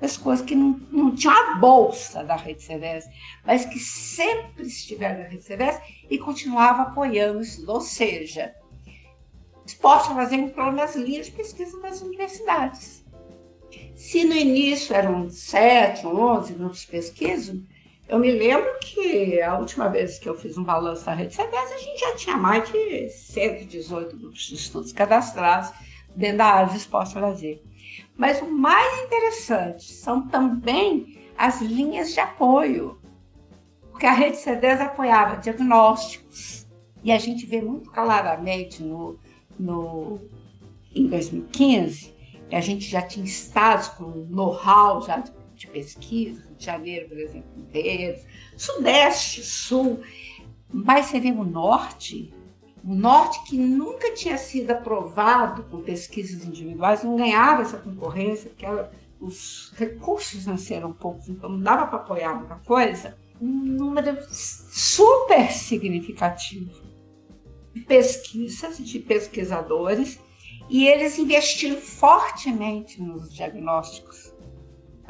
pessoas 0.01 0.41
que 0.41 0.55
não, 0.55 0.81
não 0.91 1.15
tinham 1.15 1.33
a 1.33 1.55
bolsa 1.55 2.23
da 2.23 2.35
Rede 2.35 2.63
CDS, 2.63 3.07
mas 3.45 3.65
que 3.65 3.77
sempre 3.77 4.65
estiveram 4.65 5.19
na 5.19 5.29
Rede 5.29 5.43
CDS 5.43 5.79
e 6.09 6.17
continuavam 6.17 6.87
apoiando 6.87 7.41
isso. 7.41 7.63
Ou 7.69 7.79
seja, 7.79 8.53
esporte 9.63 10.09
fazer 10.09 10.37
entrou 10.37 10.71
nas 10.71 10.95
linhas 10.95 11.27
de 11.27 11.33
pesquisa 11.33 11.79
das 11.79 12.01
universidades. 12.01 13.05
Se 13.93 14.23
no 14.23 14.33
início 14.33 14.95
eram 14.95 15.29
sete, 15.29 16.07
onze 16.07 16.53
grupos 16.53 16.81
de 16.81 16.87
pesquisa, 16.87 17.61
eu 18.11 18.19
me 18.19 18.29
lembro 18.29 18.69
que 18.81 19.41
a 19.41 19.57
última 19.57 19.87
vez 19.87 20.19
que 20.19 20.27
eu 20.27 20.37
fiz 20.37 20.57
um 20.57 20.65
balanço 20.65 21.05
da 21.05 21.13
Rede 21.13 21.33
CDS, 21.33 21.71
a 21.71 21.77
gente 21.77 21.97
já 21.97 22.13
tinha 22.13 22.35
mais 22.35 22.69
de 22.69 23.09
118 23.09 24.17
grupos 24.17 24.47
de 24.47 24.55
estudos 24.55 24.91
cadastrados 24.91 25.71
dentro 26.13 26.39
da 26.39 26.45
área 26.47 26.69
de 26.73 26.77
esporte 26.77 27.17
lazer. 27.17 27.63
Mas 28.17 28.41
o 28.41 28.51
mais 28.51 29.05
interessante 29.05 29.93
são 29.93 30.27
também 30.27 31.21
as 31.37 31.61
linhas 31.61 32.13
de 32.13 32.19
apoio, 32.19 32.99
porque 33.91 34.05
a 34.05 34.11
rede 34.11 34.35
C10 34.35 34.81
apoiava 34.81 35.37
diagnósticos, 35.37 36.67
e 37.01 37.13
a 37.13 37.17
gente 37.17 37.45
vê 37.45 37.61
muito 37.61 37.89
claramente 37.91 38.83
no, 38.83 39.17
no, 39.57 40.19
em 40.93 41.07
2015, 41.07 42.13
que 42.49 42.55
a 42.57 42.61
gente 42.61 42.83
já 42.89 43.01
tinha 43.01 43.25
estados 43.25 43.87
com 43.87 44.27
know-how 44.29 45.01
já 45.01 45.19
de, 45.19 45.31
de 45.55 45.67
pesquisa, 45.67 46.50
de 46.61 46.65
Janeiro, 46.67 47.19
exemplo, 47.19 47.51
inteiro, 47.57 48.19
Sudeste, 48.55 49.43
Sul, 49.43 49.99
mas 50.71 51.07
você 51.07 51.19
vê 51.19 51.31
o 51.31 51.43
Norte, 51.43 52.31
o 52.83 52.95
norte, 52.95 53.43
que 53.43 53.57
nunca 53.57 54.11
tinha 54.13 54.37
sido 54.37 54.71
aprovado 54.71 55.63
com 55.63 55.81
pesquisas 55.81 56.43
individuais, 56.45 57.03
não 57.03 57.15
ganhava 57.15 57.61
essa 57.61 57.77
concorrência, 57.77 58.49
porque 58.49 58.65
ela, 58.65 58.91
os 59.19 59.71
recursos 59.75 60.47
nasceram 60.47 60.91
poucos, 60.91 61.29
então 61.29 61.49
não 61.49 61.61
dava 61.61 61.85
para 61.85 61.99
apoiar 61.99 62.33
muita 62.33 62.55
coisa. 62.55 63.15
Um 63.39 63.47
número 63.47 64.17
super 64.29 65.51
significativo 65.51 66.81
de 67.73 67.81
pesquisas, 67.81 68.77
de 68.77 68.99
pesquisadores, 68.99 70.19
e 70.69 70.87
eles 70.87 71.19
investiram 71.19 71.79
fortemente 71.79 73.01
nos 73.01 73.31
diagnósticos. 73.31 74.30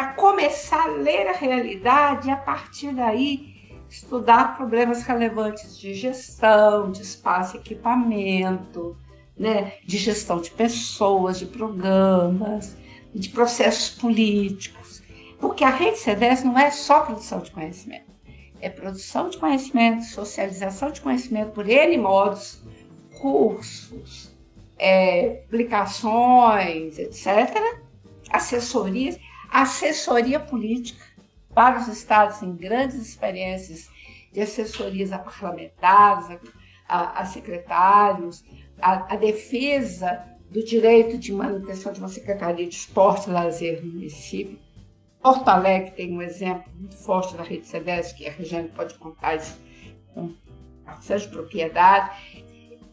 Para 0.02 0.14
começar 0.14 0.86
a 0.86 0.88
ler 0.88 1.28
a 1.28 1.34
realidade 1.34 2.28
e 2.28 2.32
a 2.32 2.36
partir 2.36 2.92
daí 2.92 3.54
estudar 3.88 4.58
problemas 4.58 5.04
relevantes 5.04 5.78
de 5.78 5.94
gestão, 5.94 6.92
de 6.92 7.04
espaço 7.04 7.56
e 7.56 7.60
equipamento, 7.60 8.98
né, 9.38 9.74
de 9.86 10.00
gestão 10.00 10.42
de 10.42 10.50
pessoas, 10.50 11.38
de 11.38 11.46
programas, 11.46 12.76
de 13.14 13.30
processos 13.30 13.92
políticos. 13.92 15.04
Porque 15.40 15.64
a 15.64 15.70
rede 15.70 16.00
CDS 16.00 16.44
não 16.44 16.58
é 16.58 16.72
só 16.72 17.02
produção 17.02 17.40
de 17.40 17.52
conhecimento, 17.52 18.12
é 18.60 18.70
produção 18.70 19.30
de 19.30 19.38
conhecimento, 19.38 20.04
socialização 20.06 20.90
de 20.90 21.00
conhecimento 21.00 21.52
por 21.52 21.70
N 21.70 21.96
modos, 22.00 22.64
cursos, 23.20 24.36
é, 24.80 25.44
publicações, 25.48 26.98
etc., 26.98 27.56
assessorias, 28.32 29.20
assessoria 29.52 30.40
política 30.40 31.04
para 31.54 31.80
os 31.80 31.88
estados 31.90 32.42
em 32.42 32.56
grandes 32.56 32.96
experiências 32.96 33.90
de 34.32 34.40
assessorias 34.40 35.12
a 35.12 35.20
parlamentares, 35.20 36.40
a, 36.88 37.22
a 37.22 37.26
secretários, 37.26 38.44
a, 38.82 39.14
a, 39.14 39.18
defesa 39.18 40.26
do 40.50 40.64
direito 40.64 41.18
de 41.18 41.34
manutenção 41.34 41.92
de 41.92 42.00
uma 42.00 42.08
secretaria 42.08 42.68
de 42.68 42.76
esporte 42.76 43.30
e 43.30 43.34
lazer 43.34 43.84
no 43.84 43.92
município. 43.92 44.58
Porto 45.22 45.48
Alegre 45.50 45.92
tem 45.92 46.14
um 46.14 46.22
exemplo 46.22 46.72
muito 46.74 46.98
forte 46.98 47.36
da 47.36 47.44
rede 47.44 47.68
CEDES, 47.68 48.14
que 48.14 48.28
a 48.28 48.32
Regiane 48.32 48.70
pode 48.70 48.96
contar 48.96 49.36
isso 49.36 49.60
com 50.14 50.34
bastante 50.84 51.28
propriedade. 51.28 52.50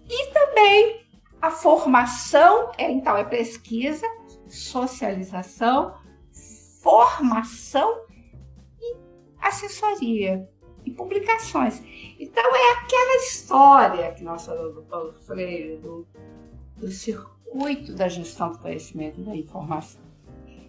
E 0.08 0.26
também 0.32 1.06
a 1.40 1.50
formação, 1.50 2.72
é, 2.76 2.90
então, 2.90 3.16
é 3.16 3.24
pesquisa, 3.24 4.06
socialização, 4.48 5.94
formação 6.82 8.06
assessoria 9.40 10.48
e 10.84 10.90
publicações. 10.90 11.82
Então 12.18 12.44
é 12.44 12.72
aquela 12.72 13.16
história 13.16 14.12
que 14.12 14.22
nós 14.22 14.46
falamos 14.46 14.74
do 14.74 14.82
Paulo 14.82 15.12
Freire, 15.12 15.76
do, 15.76 16.06
do 16.76 16.90
circuito 16.90 17.94
da 17.94 18.08
gestão 18.08 18.52
do 18.52 18.58
conhecimento 18.58 19.20
e 19.20 19.24
da 19.24 19.34
informação. 19.34 20.00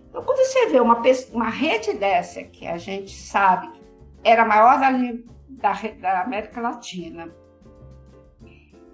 Então, 0.10 0.24
quando 0.24 0.40
você 0.40 0.68
vê 0.68 0.80
uma, 0.80 1.02
uma 1.32 1.50
rede 1.50 1.94
dessa, 1.94 2.44
que 2.44 2.66
a 2.66 2.78
gente 2.78 3.12
sabe 3.12 3.72
que 3.72 3.82
era 4.24 4.42
a 4.42 4.46
maior 4.46 4.80
da, 4.80 4.92
da, 5.50 5.92
da 6.00 6.22
América 6.22 6.60
Latina, 6.60 7.32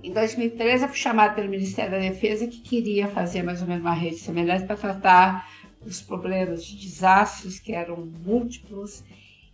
em 0.03 0.11
2013 0.11 0.84
eu 0.84 0.89
fui 0.89 0.97
chamada 0.97 1.34
pelo 1.34 1.49
Ministério 1.49 1.91
da 1.91 1.97
Defesa 1.97 2.45
que 2.47 2.61
queria 2.61 3.07
fazer 3.07 3.41
mais 3.43 3.61
ou 3.61 3.68
menos 3.68 3.82
uma 3.82 3.93
rede 3.93 4.18
semelhante 4.18 4.66
para 4.66 4.76
tratar 4.76 5.49
os 5.86 6.02
problemas 6.02 6.66
de 6.66 6.78
desastres 6.78 7.60
que 7.60 7.74
eram 7.74 8.12
múltiplos 8.26 9.04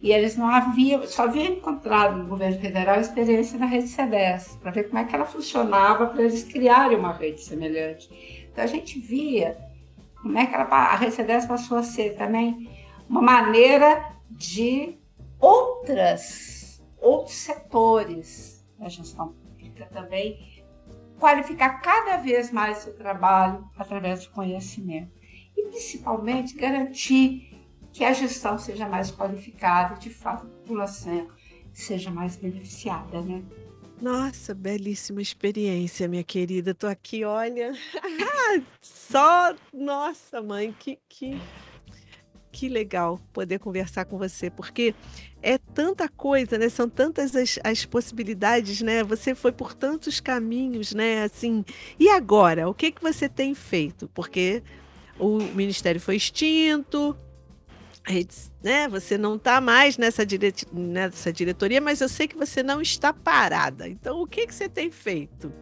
e 0.02 0.12
eles 0.12 0.36
não 0.36 0.48
haviam, 0.48 1.06
só 1.06 1.24
haviam 1.24 1.54
encontrado 1.54 2.18
no 2.18 2.28
governo 2.28 2.60
federal 2.60 3.00
experiência 3.00 3.60
na 3.60 3.68
rede 3.68 3.88
CDS, 3.88 4.58
para 4.60 4.72
ver 4.72 4.86
como 4.86 4.98
é 4.98 5.04
que 5.04 5.16
ela 5.16 5.26
funcionava 5.26 6.08
para 6.08 6.24
eles 6.24 6.44
criarem 6.44 6.98
uma 6.98 7.14
rede 7.14 7.42
semelhante. 7.42 8.10
Então 8.52 8.64
a 8.64 8.68
gente 8.68 9.00
via 9.00 9.58
como 10.20 10.38
é 10.38 10.46
que 10.48 10.56
ela, 10.56 10.64
a 10.64 10.96
rede 10.96 11.14
CDS 11.14 11.46
passou 11.46 11.78
a 11.78 11.84
ser 11.84 12.16
também 12.16 12.68
uma 13.08 13.22
maneira 13.22 14.16
de 14.30 14.98
outras, 15.40 16.82
outros 17.00 17.36
setores 17.36 18.66
da 18.80 18.90
gestão 18.90 19.34
pública 19.34 19.86
também 19.94 20.64
qualificar 21.20 21.80
cada 21.82 22.18
vez 22.18 22.52
mais 22.52 22.78
seu 22.78 22.96
trabalho 22.96 23.64
através 23.78 24.26
do 24.26 24.32
conhecimento 24.32 25.21
e 25.62 25.70
principalmente 25.70 26.56
garantir 26.56 27.52
que 27.92 28.04
a 28.04 28.14
gestão 28.14 28.58
seja 28.58 28.88
mais 28.88 29.12
qualificada, 29.12 29.96
de 29.96 30.10
fato, 30.10 30.46
a 30.46 30.50
população 30.50 31.28
seja 31.74 32.10
mais 32.10 32.36
beneficiada, 32.36 33.22
né? 33.22 33.44
Nossa, 34.02 34.56
belíssima 34.56 35.22
experiência, 35.22 36.08
minha 36.08 36.24
querida. 36.24 36.74
Tô 36.74 36.88
aqui, 36.88 37.24
olha, 37.24 37.74
só, 38.82 39.54
nossa, 39.72 40.42
mãe, 40.42 40.76
que, 40.80 40.98
que, 41.08 41.40
que 42.52 42.68
legal 42.68 43.20
poder 43.32 43.60
conversar 43.60 44.06
com 44.06 44.18
você, 44.18 44.50
porque 44.50 44.96
é 45.42 45.58
tanta 45.58 46.10
coisa, 46.10 46.58
né? 46.58 46.68
São 46.68 46.90
tantas 46.90 47.36
as, 47.36 47.60
as 47.64 47.86
possibilidades, 47.86 48.82
né? 48.82 49.04
Você 49.04 49.36
foi 49.36 49.52
por 49.52 49.74
tantos 49.74 50.20
caminhos, 50.20 50.94
né? 50.94 51.24
Assim, 51.24 51.64
e 52.00 52.10
agora? 52.10 52.68
O 52.68 52.74
que 52.74 52.92
que 52.92 53.04
você 53.04 53.30
tem 53.30 53.54
feito? 53.54 54.10
Porque 54.16 54.64
o 55.22 55.38
ministério 55.54 56.02
foi 56.02 56.16
extinto, 56.16 57.16
né? 58.64 58.88
Você 58.90 59.18
não 59.18 59.36
está 59.36 59.62
mais 59.62 59.98
nessa, 59.98 60.26
diret... 60.26 60.66
nessa 60.74 61.32
diretoria, 61.32 61.80
mas 61.80 62.02
eu 62.02 62.10
sei 62.10 62.28
que 62.28 62.36
você 62.36 62.64
não 62.64 62.82
está 62.82 63.14
parada. 63.14 63.88
Então, 63.88 64.22
o 64.22 64.28
que, 64.28 64.48
que 64.48 64.56
você 64.56 64.68
tem 64.68 64.90
feito? 64.90 65.54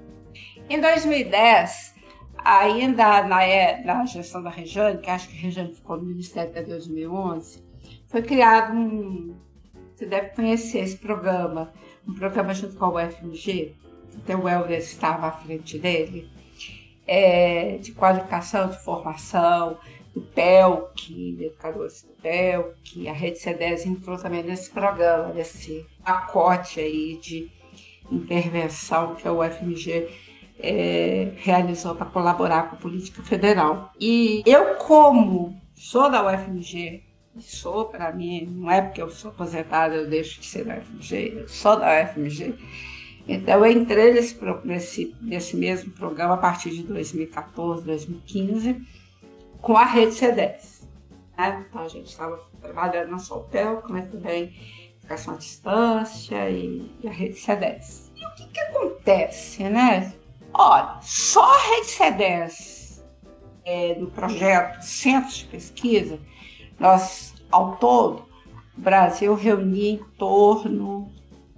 Em 0.69 0.79
2010, 0.79 1.95
ainda 2.37 3.23
na, 3.23 3.83
na 3.83 4.05
gestão 4.05 4.41
da 4.41 4.49
Rejane, 4.49 4.99
que 4.99 5.09
acho 5.09 5.27
que 5.27 5.37
a 5.37 5.41
Rejane 5.41 5.75
ficou 5.75 5.97
no 5.97 6.03
Ministério 6.03 6.49
até 6.51 6.63
2011, 6.63 7.61
foi 8.07 8.21
criado 8.21 8.73
um. 8.73 9.35
Você 9.93 10.05
deve 10.05 10.29
conhecer 10.29 10.79
esse 10.79 10.95
programa, 10.95 11.73
um 12.07 12.13
programa 12.13 12.53
junto 12.53 12.77
com 12.77 12.85
a 12.85 13.05
UFMG, 13.05 13.75
até 14.17 14.33
o 14.33 14.47
Helder 14.47 14.77
estava 14.77 15.27
à 15.27 15.31
frente 15.31 15.77
dele, 15.77 16.29
é, 17.11 17.79
de 17.81 17.91
qualificação, 17.91 18.69
de 18.69 18.77
formação, 18.83 19.79
do 20.13 20.21
PELC, 20.21 21.37
educadores 21.41 22.03
do 22.03 22.13
PELC, 22.21 23.07
a 23.09 23.13
Rede 23.13 23.39
C10 23.39 23.87
entrou 23.87 24.15
também 24.15 24.43
nesse 24.43 24.69
programa, 24.69 25.33
nesse 25.33 25.83
pacote 26.03 26.79
aí 26.79 27.17
de 27.19 27.49
intervenção 28.11 29.15
que 29.15 29.27
a 29.27 29.33
UFMG 29.33 30.07
é, 30.59 31.31
realizou 31.37 31.95
para 31.95 32.05
colaborar 32.05 32.69
com 32.69 32.75
a 32.75 32.79
política 32.79 33.23
federal. 33.23 33.91
E 33.99 34.43
eu, 34.45 34.75
como 34.75 35.59
sou 35.73 36.11
da 36.11 36.23
UFMG, 36.23 37.03
sou 37.39 37.85
para 37.85 38.11
mim, 38.11 38.45
não 38.45 38.69
é 38.69 38.83
porque 38.83 39.01
eu 39.01 39.09
sou 39.09 39.31
aposentada, 39.31 39.95
eu 39.95 40.07
deixo 40.07 40.39
de 40.39 40.45
ser 40.45 40.63
da 40.63 40.77
UFMG, 40.77 41.39
eu 41.39 41.47
sou 41.47 41.79
da 41.79 42.03
UFMG. 42.03 42.53
Então, 43.31 43.65
eu 43.65 43.71
entrei 43.71 44.13
nesse, 44.13 44.37
nesse, 44.63 45.15
nesse 45.21 45.55
mesmo 45.55 45.91
programa 45.91 46.33
a 46.33 46.37
partir 46.37 46.71
de 46.71 46.83
2014, 46.83 47.85
2015 47.85 48.81
com 49.61 49.77
a 49.77 49.85
rede 49.85 50.13
C10. 50.13 50.83
Né? 51.37 51.65
Então 51.69 51.81
a 51.81 51.87
gente 51.87 52.07
estava 52.07 52.39
trabalhando 52.61 53.11
na 53.11 53.19
Soltel, 53.19 53.83
mas 53.89 54.09
também 54.09 54.53
educação 54.97 55.35
à 55.35 55.37
distância 55.37 56.49
e, 56.49 56.91
e 57.01 57.07
a 57.07 57.11
rede 57.11 57.35
C10. 57.35 58.11
E 58.15 58.25
o 58.25 58.35
que, 58.35 58.47
que 58.47 58.59
acontece, 58.59 59.63
né? 59.63 60.13
Olha, 60.53 60.99
só 61.01 61.43
a 61.43 61.75
rede 61.75 61.87
C10 61.87 63.03
é, 63.63 63.95
no 63.95 64.07
projeto 64.07 64.81
Centros 64.81 65.37
de 65.37 65.45
Pesquisa, 65.45 66.19
nós, 66.79 67.35
ao 67.51 67.77
todo, 67.77 68.25
o 68.77 68.81
Brasil 68.81 69.35
reunia 69.35 69.91
em 69.91 70.03
torno, 70.17 71.11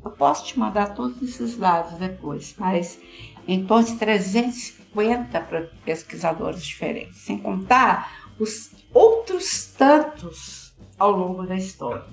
eu 0.04 0.12
posso 0.12 0.46
te 0.46 0.58
mandar 0.58 0.94
todos 0.94 1.22
esses 1.22 1.58
dados 1.58 1.98
depois, 2.00 2.56
mas 2.58 3.00
em 3.48 3.66
torno 3.66 3.86
de 3.86 3.96
350 3.96 4.82
50 4.94 5.72
pesquisadores 5.86 6.64
diferentes, 6.64 7.20
sem 7.20 7.38
contar 7.38 8.30
os 8.38 8.72
outros 8.94 9.66
tantos 9.78 10.74
ao 11.00 11.12
longo 11.12 11.46
da 11.46 11.56
história. 11.56 12.06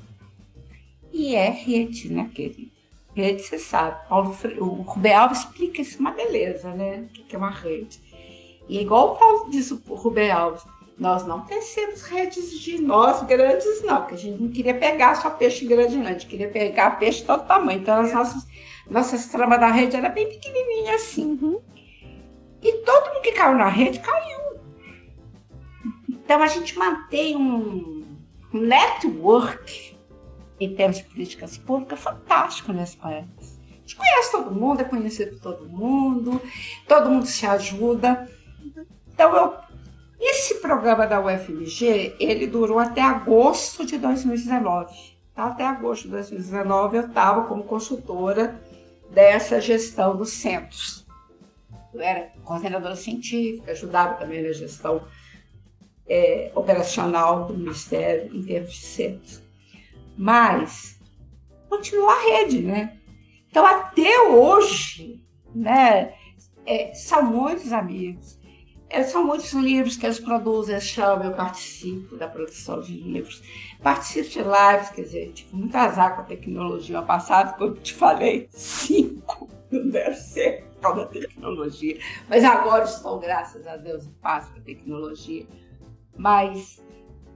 E 1.12 1.35
é 1.35 1.51
rede, 1.51 2.12
né, 2.12 2.31
querida? 2.32 2.70
Rede, 3.15 3.43
você 3.43 3.59
sabe. 3.59 4.09
Paulo, 4.09 4.36
o 4.59 4.82
Rubem 4.82 5.12
Alves 5.12 5.40
explica 5.40 5.82
isso 5.82 5.98
uma 5.98 6.12
beleza, 6.12 6.73
né? 6.73 7.09
O 7.09 7.09
que 7.09 7.35
é 7.35 7.39
uma 7.39 7.51
rede. 7.51 8.01
E 8.69 8.81
igual 8.81 9.15
o 9.15 9.19
Paulo 9.19 9.51
disse 9.51 9.74
o 9.74 9.94
Rubem 9.94 10.31
Alves, 10.31 10.62
nós 10.98 11.24
não 11.26 11.42
tecemos 11.42 12.02
redes 12.02 12.58
de 12.58 12.80
nós 12.80 13.22
grandes, 13.22 13.82
não, 13.84 13.98
porque 13.98 14.14
a 14.14 14.18
gente 14.18 14.42
não 14.42 14.50
queria 14.50 14.74
pegar 14.74 15.14
só 15.14 15.30
peixe 15.30 15.64
grande, 15.64 15.96
não, 15.96 16.06
a 16.06 16.12
gente 16.12 16.26
queria 16.26 16.48
pegar 16.48 16.98
peixe 16.98 17.20
de 17.20 17.26
todo 17.26 17.46
tamanho. 17.46 17.80
Então, 17.80 18.00
as 18.00 18.12
nossas, 18.12 18.46
nossas 18.88 19.26
tramas 19.26 19.60
da 19.60 19.70
rede 19.70 19.96
era 19.96 20.08
bem 20.08 20.28
pequenininha 20.28 20.94
assim. 20.94 21.38
Uhum. 21.40 21.60
E 22.62 22.72
todo 22.78 23.14
mundo 23.14 23.22
que 23.22 23.32
caiu 23.32 23.56
na 23.56 23.68
rede 23.68 24.00
caiu. 24.00 24.58
Então 26.08 26.42
a 26.42 26.46
gente 26.46 26.76
mantém 26.76 27.36
um 27.36 28.04
network 28.52 29.96
em 30.60 30.74
termos 30.74 30.98
de 30.98 31.04
políticas 31.04 31.56
públicas 31.56 32.00
fantástico 32.00 32.72
nesse 32.72 32.96
país. 32.96 33.24
A 33.70 33.80
gente 33.80 33.96
conhece 33.96 34.32
todo 34.32 34.50
mundo, 34.50 34.80
é 34.80 34.84
conhecido 34.84 35.36
por 35.36 35.40
todo 35.40 35.68
mundo, 35.68 36.40
todo 36.86 37.08
mundo 37.08 37.26
se 37.26 37.46
ajuda. 37.46 38.28
Então 39.14 39.34
eu, 39.34 39.54
esse 40.20 40.57
programa 40.57 41.07
da 41.07 41.20
UFMG, 41.20 42.16
ele 42.19 42.47
durou 42.47 42.78
até 42.78 43.01
agosto 43.01 43.86
de 43.86 43.99
2019. 43.99 44.95
Então, 45.32 45.47
até 45.47 45.65
agosto 45.65 46.05
de 46.05 46.11
2019 46.11 46.97
eu 46.97 47.07
estava 47.07 47.45
como 47.45 47.62
consultora 47.62 48.61
dessa 49.11 49.61
gestão 49.61 50.16
dos 50.16 50.31
centros. 50.31 51.07
Eu 51.95 52.01
era 52.01 52.32
coordenadora 52.45 52.97
científica, 52.97 53.70
ajudava 53.70 54.15
também 54.15 54.43
na 54.43 54.53
gestão 54.53 55.03
é, 56.09 56.51
operacional 56.55 57.47
do 57.47 57.55
Ministério 57.55 58.35
em 58.35 58.43
termos 58.43 58.73
de 58.73 58.85
centros. 58.85 59.43
Mas 60.16 60.99
continua 61.69 62.12
a 62.12 62.23
rede, 62.23 62.62
né? 62.62 62.99
Então, 63.51 63.65
até 63.65 64.20
hoje, 64.23 65.24
né, 65.55 66.15
é, 66.66 66.93
são 66.95 67.23
muitos 67.23 67.73
amigos, 67.73 68.38
são 69.05 69.24
muitos 69.24 69.52
livros 69.52 69.97
que 69.97 70.06
eles 70.06 70.19
produzem, 70.19 70.74
eles 70.74 70.86
chamam, 70.86 71.27
eu 71.27 71.35
participo 71.35 72.16
da 72.16 72.27
produção 72.27 72.81
de 72.81 72.93
livros, 72.93 73.43
participo 73.82 74.31
de 74.31 74.39
lives, 74.39 74.90
quer 74.90 75.02
dizer, 75.02 75.32
tive 75.32 75.56
muito 75.56 75.77
azar 75.77 76.15
com 76.15 76.23
a 76.23 76.24
tecnologia. 76.24 77.02
Passada, 77.02 77.52
como 77.52 77.73
eu 77.73 77.77
te 77.77 77.93
falei, 77.93 78.48
cinco 78.51 79.48
não 79.70 79.89
deram 79.90 80.15
certo 80.15 80.69
por 80.74 80.81
causa 80.81 81.01
da 81.01 81.06
tecnologia, 81.06 81.98
mas 82.28 82.44
agora 82.44 82.85
estou, 82.85 83.19
graças 83.19 83.66
a 83.66 83.77
Deus, 83.77 84.06
em 84.06 84.12
paz 84.23 84.48
com 84.48 84.59
a 84.59 84.62
tecnologia. 84.62 85.47
Mas, 86.16 86.82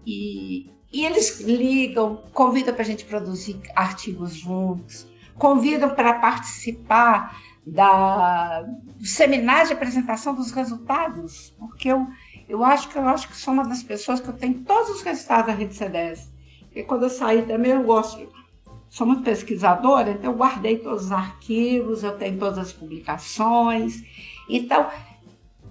e, 0.07 0.71
e 0.93 1.05
eles 1.05 1.41
ligam, 1.41 2.23
convidam 2.33 2.73
para 2.73 2.83
a 2.83 2.87
gente 2.87 3.05
produzir 3.05 3.61
artigos 3.75 4.35
juntos, 4.35 5.07
convidam 5.37 5.95
para 5.95 6.15
participar 6.15 7.37
da, 7.67 8.63
do 8.63 9.07
seminário 9.07 9.69
de 9.69 9.73
apresentação 9.73 10.35
dos 10.35 10.51
resultados, 10.51 11.55
porque 11.59 11.89
eu, 11.89 12.07
eu 12.49 12.65
acho 12.65 12.89
que 12.89 12.99
eu 12.99 13.07
acho 13.09 13.29
que 13.29 13.37
sou 13.37 13.55
uma 13.55 13.65
das 13.65 13.83
pessoas 13.83 14.21
que 14.21 14.29
eu 14.29 14.35
tenho 14.35 14.61
todos 14.61 14.91
os 14.91 15.03
resultados 15.03 15.47
da 15.47 15.53
Rede 15.53 15.75
C10. 15.75 16.31
E 16.75 16.83
quando 16.83 17.05
eu 17.05 17.11
saí 17.11 17.43
também 17.43 17.73
eu 17.73 17.85
gosto, 17.85 18.29
sou 18.89 19.07
muito 19.07 19.23
pesquisadora, 19.23 20.11
então 20.11 20.33
eu 20.33 20.37
guardei 20.37 20.79
todos 20.79 21.07
os 21.07 21.13
arquivos, 21.13 22.03
eu 22.03 22.17
tenho 22.17 22.39
todas 22.39 22.59
as 22.59 22.73
publicações. 22.73 24.03
Então, 24.49 24.89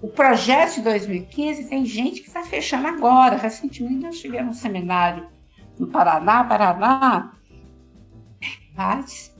o 0.00 0.08
projeto 0.08 0.76
de 0.76 0.82
2015 0.82 1.68
tem 1.68 1.84
gente 1.84 2.22
que 2.22 2.28
está 2.28 2.42
fechando 2.42 2.88
agora. 2.88 3.36
Recentemente 3.36 4.04
nós 4.04 4.18
tivemos 4.18 4.56
um 4.56 4.60
seminário 4.60 5.28
no 5.78 5.86
Paraná, 5.86 6.44
Paraná, 6.44 7.32
mais, 8.76 9.31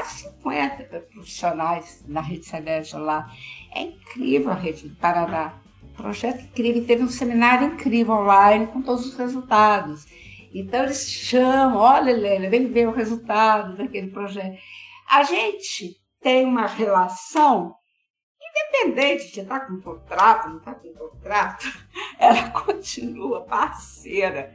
de 0.00 0.08
50 0.08 1.00
profissionais 1.12 2.02
na 2.08 2.20
rede 2.20 2.46
Celeste 2.46 2.96
lá. 2.96 3.30
É 3.74 3.82
incrível 3.82 4.50
a 4.50 4.54
rede 4.54 4.88
do 4.88 4.96
Paraná. 4.96 5.54
Projeto 5.96 6.42
incrível. 6.42 6.86
Teve 6.86 7.02
um 7.02 7.08
seminário 7.08 7.74
incrível 7.74 8.14
online 8.14 8.66
com 8.68 8.80
todos 8.80 9.06
os 9.06 9.16
resultados. 9.16 10.06
Então 10.54 10.84
eles 10.84 11.10
chamam, 11.10 11.76
olha, 11.76 12.10
Helena, 12.10 12.48
vem 12.48 12.68
ver 12.68 12.88
o 12.88 12.92
resultado 12.92 13.76
daquele 13.76 14.08
projeto. 14.08 14.56
A 15.08 15.22
gente 15.22 15.96
tem 16.20 16.46
uma 16.46 16.66
relação 16.66 17.74
independente 18.40 19.32
de 19.32 19.40
estar 19.40 19.60
com 19.60 19.80
contrato, 19.80 20.48
não 20.48 20.58
estar 20.58 20.74
com 20.74 20.92
contrato, 20.92 21.66
ela 22.18 22.50
continua 22.50 23.42
parceira. 23.42 24.54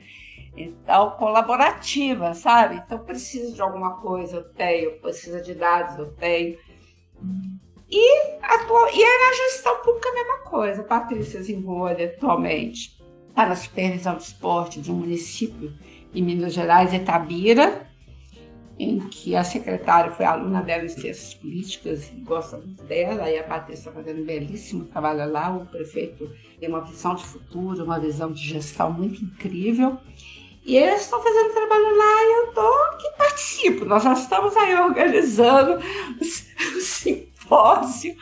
Então, 0.57 1.11
colaborativa, 1.11 2.33
sabe? 2.33 2.81
Então, 2.83 2.97
precisa 2.99 3.53
de 3.53 3.61
alguma 3.61 3.97
coisa, 3.97 4.37
eu 4.37 4.43
tenho, 4.43 4.99
precisa 4.99 5.39
de 5.39 5.53
dados, 5.53 5.99
eu 5.99 6.11
tenho. 6.13 6.57
E, 7.89 8.21
atua, 8.41 8.91
e 8.91 9.01
é 9.01 9.27
na 9.27 9.33
gestão 9.33 9.77
pública 9.83 10.09
a 10.09 10.13
mesma 10.13 10.37
coisa. 10.39 10.81
A 10.81 10.85
Patrícia 10.85 11.41
Zingoli, 11.41 12.03
atualmente, 12.03 12.97
está 13.29 13.45
na 13.45 13.55
supervisão 13.55 14.15
do 14.15 14.21
esporte 14.21 14.81
de 14.81 14.91
um 14.91 14.95
município 14.95 15.71
em 16.13 16.23
Minas 16.23 16.53
Gerais, 16.53 16.91
Itabira, 16.91 17.87
em 18.79 18.99
que 18.99 19.35
a 19.35 19.43
secretária 19.43 20.11
foi 20.11 20.25
aluna 20.25 20.61
dela 20.61 20.85
em 20.85 20.89
ciências 20.89 21.33
políticas 21.35 22.11
e 22.11 22.15
gosta 22.21 22.57
muito 22.57 22.83
dela, 22.83 23.29
e 23.29 23.37
a 23.37 23.43
Patrícia 23.43 23.89
está 23.89 23.91
fazendo 23.91 24.21
um 24.21 24.25
belíssimo 24.25 24.85
trabalho 24.85 25.31
lá, 25.31 25.55
o 25.55 25.65
prefeito 25.65 26.31
tem 26.59 26.69
uma 26.69 26.81
visão 26.81 27.15
de 27.15 27.25
futuro, 27.25 27.83
uma 27.83 27.99
visão 27.99 28.31
de 28.31 28.41
gestão 28.41 28.91
muito 28.91 29.23
incrível. 29.23 29.97
E 30.67 30.75
eles 30.75 31.03
estão 31.03 31.23
fazendo 31.23 31.53
trabalho 31.53 31.97
lá 31.97 32.23
e 32.23 32.33
eu 32.39 32.49
estou 32.49 32.83
aqui 32.87 33.09
participo. 33.17 33.85
Nós 33.85 34.03
já 34.03 34.11
estamos 34.11 34.55
aí 34.57 34.75
organizando 34.75 35.79
o 36.19 36.81
simpósio 36.81 38.17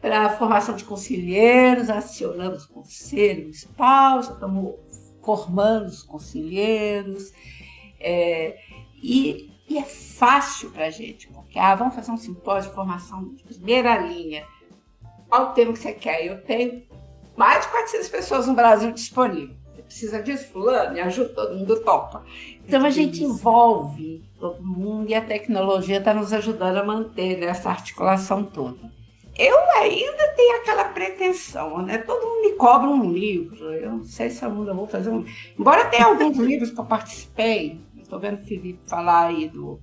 para 0.00 0.26
a 0.26 0.30
formação 0.30 0.76
de 0.76 0.84
conselheiros, 0.84 1.90
acionamos 1.90 2.66
o 2.66 2.68
conselho 2.68 3.42
municipal, 3.42 4.20
estamos 4.20 4.76
formando 5.20 5.86
os 5.86 6.04
conselheiros. 6.04 7.32
É, 7.98 8.56
e 9.02 9.50
e 9.68 9.78
é 9.78 9.82
fácil 9.82 10.70
para 10.70 10.86
a 10.86 10.90
gente, 10.90 11.26
porque 11.28 11.58
ah, 11.58 11.74
vamos 11.74 11.94
fazer 11.94 12.12
um 12.12 12.16
simpósio 12.16 12.70
de 12.70 12.76
formação 12.76 13.34
de 13.34 13.42
primeira 13.42 13.98
linha. 13.98 14.46
Qual 15.28 15.50
o 15.50 15.52
tema 15.54 15.72
que 15.72 15.80
você 15.80 15.92
quer? 15.92 16.24
Eu 16.24 16.40
tenho 16.44 16.86
mais 17.36 17.64
de 17.64 17.72
400 17.72 18.08
pessoas 18.08 18.46
no 18.46 18.54
Brasil 18.54 18.92
disponível. 18.92 19.55
Precisa 19.86 20.22
disso, 20.22 20.48
fulano, 20.48 20.94
me 20.94 21.00
ajuda, 21.00 21.30
todo 21.30 21.56
mundo 21.56 21.80
topa. 21.80 22.24
Então 22.66 22.84
a 22.84 22.90
gente 22.90 23.22
envolve 23.22 24.24
todo 24.38 24.62
mundo 24.62 25.08
e 25.08 25.14
a 25.14 25.20
tecnologia 25.20 25.98
está 25.98 26.12
nos 26.12 26.32
ajudando 26.32 26.76
a 26.76 26.84
manter 26.84 27.42
essa 27.42 27.70
articulação 27.70 28.44
toda. 28.44 28.94
Eu 29.38 29.56
ainda 29.76 30.28
tenho 30.34 30.56
aquela 30.56 30.84
pretensão, 30.84 31.82
né? 31.82 31.98
Todo 31.98 32.26
mundo 32.26 32.42
me 32.42 32.52
cobra 32.56 32.88
um 32.88 33.12
livro. 33.12 33.72
Eu 33.72 33.90
não 33.90 34.04
sei 34.04 34.30
se 34.30 34.42
eu 34.44 34.50
vou 34.50 34.86
fazer 34.86 35.10
um. 35.10 35.24
Embora 35.58 35.84
tenha 35.86 36.06
alguns 36.06 36.38
livros 36.38 36.70
que 36.70 36.80
eu 36.80 36.84
participei, 36.86 37.78
Estou 38.06 38.20
vendo 38.20 38.34
o 38.34 38.46
Felipe 38.46 38.78
falar 38.88 39.26
aí 39.26 39.48
do, 39.48 39.80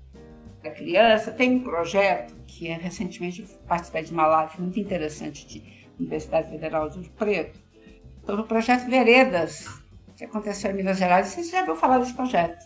da 0.64 0.72
criança. 0.72 1.30
Tem 1.30 1.58
um 1.58 1.60
projeto 1.60 2.34
que 2.48 2.70
é, 2.70 2.76
recentemente 2.76 3.42
eu 3.42 3.48
participei 3.68 4.02
de 4.04 4.14
uma 4.14 4.26
live 4.26 4.62
muito 4.62 4.80
interessante 4.80 5.46
de 5.46 5.62
Universidade 6.00 6.50
Federal 6.50 6.90
de 6.90 7.02
Rio 7.02 7.12
Preto, 7.18 7.60
sobre 8.26 8.42
o 8.44 8.46
projeto 8.46 8.90
Veredas, 8.90 9.83
que 10.18 10.26
aconteceu 10.26 10.72
em 10.72 10.76
Minas 10.76 10.98
Gerais. 10.98 11.28
Você 11.28 11.44
já 11.44 11.60
ouviu 11.60 11.76
falar 11.76 12.00
desse 12.00 12.14
projeto? 12.14 12.66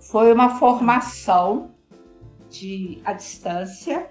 Foi 0.00 0.32
uma 0.32 0.58
formação 0.58 1.74
de, 2.50 3.00
à 3.04 3.12
distância 3.12 4.08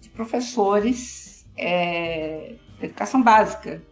de 0.00 0.08
professores 0.10 1.46
é, 1.56 2.54
de 2.78 2.86
educação 2.86 3.22
básica 3.22 3.82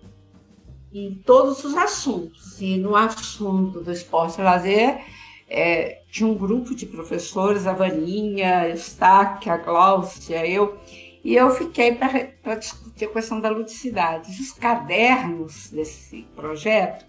em 0.93 1.15
todos 1.15 1.65
os 1.65 1.77
assuntos. 1.77 2.61
E 2.61 2.77
no 2.77 2.95
assunto 2.95 3.81
do 3.81 3.91
esporte 3.91 4.41
e 4.41 4.45
lazer, 4.45 5.01
é, 5.49 6.01
de 6.11 6.25
um 6.25 6.35
grupo 6.35 6.75
de 6.75 6.87
professores, 6.87 7.67
a 7.67 7.73
Vaninha, 7.73 8.61
a 8.61 8.69
Eustáquia, 8.69 9.55
a 9.55 9.57
Gláucia, 9.57 10.47
eu, 10.47 10.79
e 11.25 11.35
eu 11.35 11.51
fiquei 11.51 11.95
para 11.95 12.55
discutir 12.57 13.07
a 13.07 13.09
questão 13.09 13.41
da 13.41 13.51
ludicidade. 13.51 14.31
Os 14.41 14.53
cadernos 14.53 15.71
desse 15.71 16.23
projeto 16.35 17.05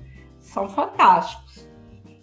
são 0.53 0.69
fantásticos. 0.69 1.67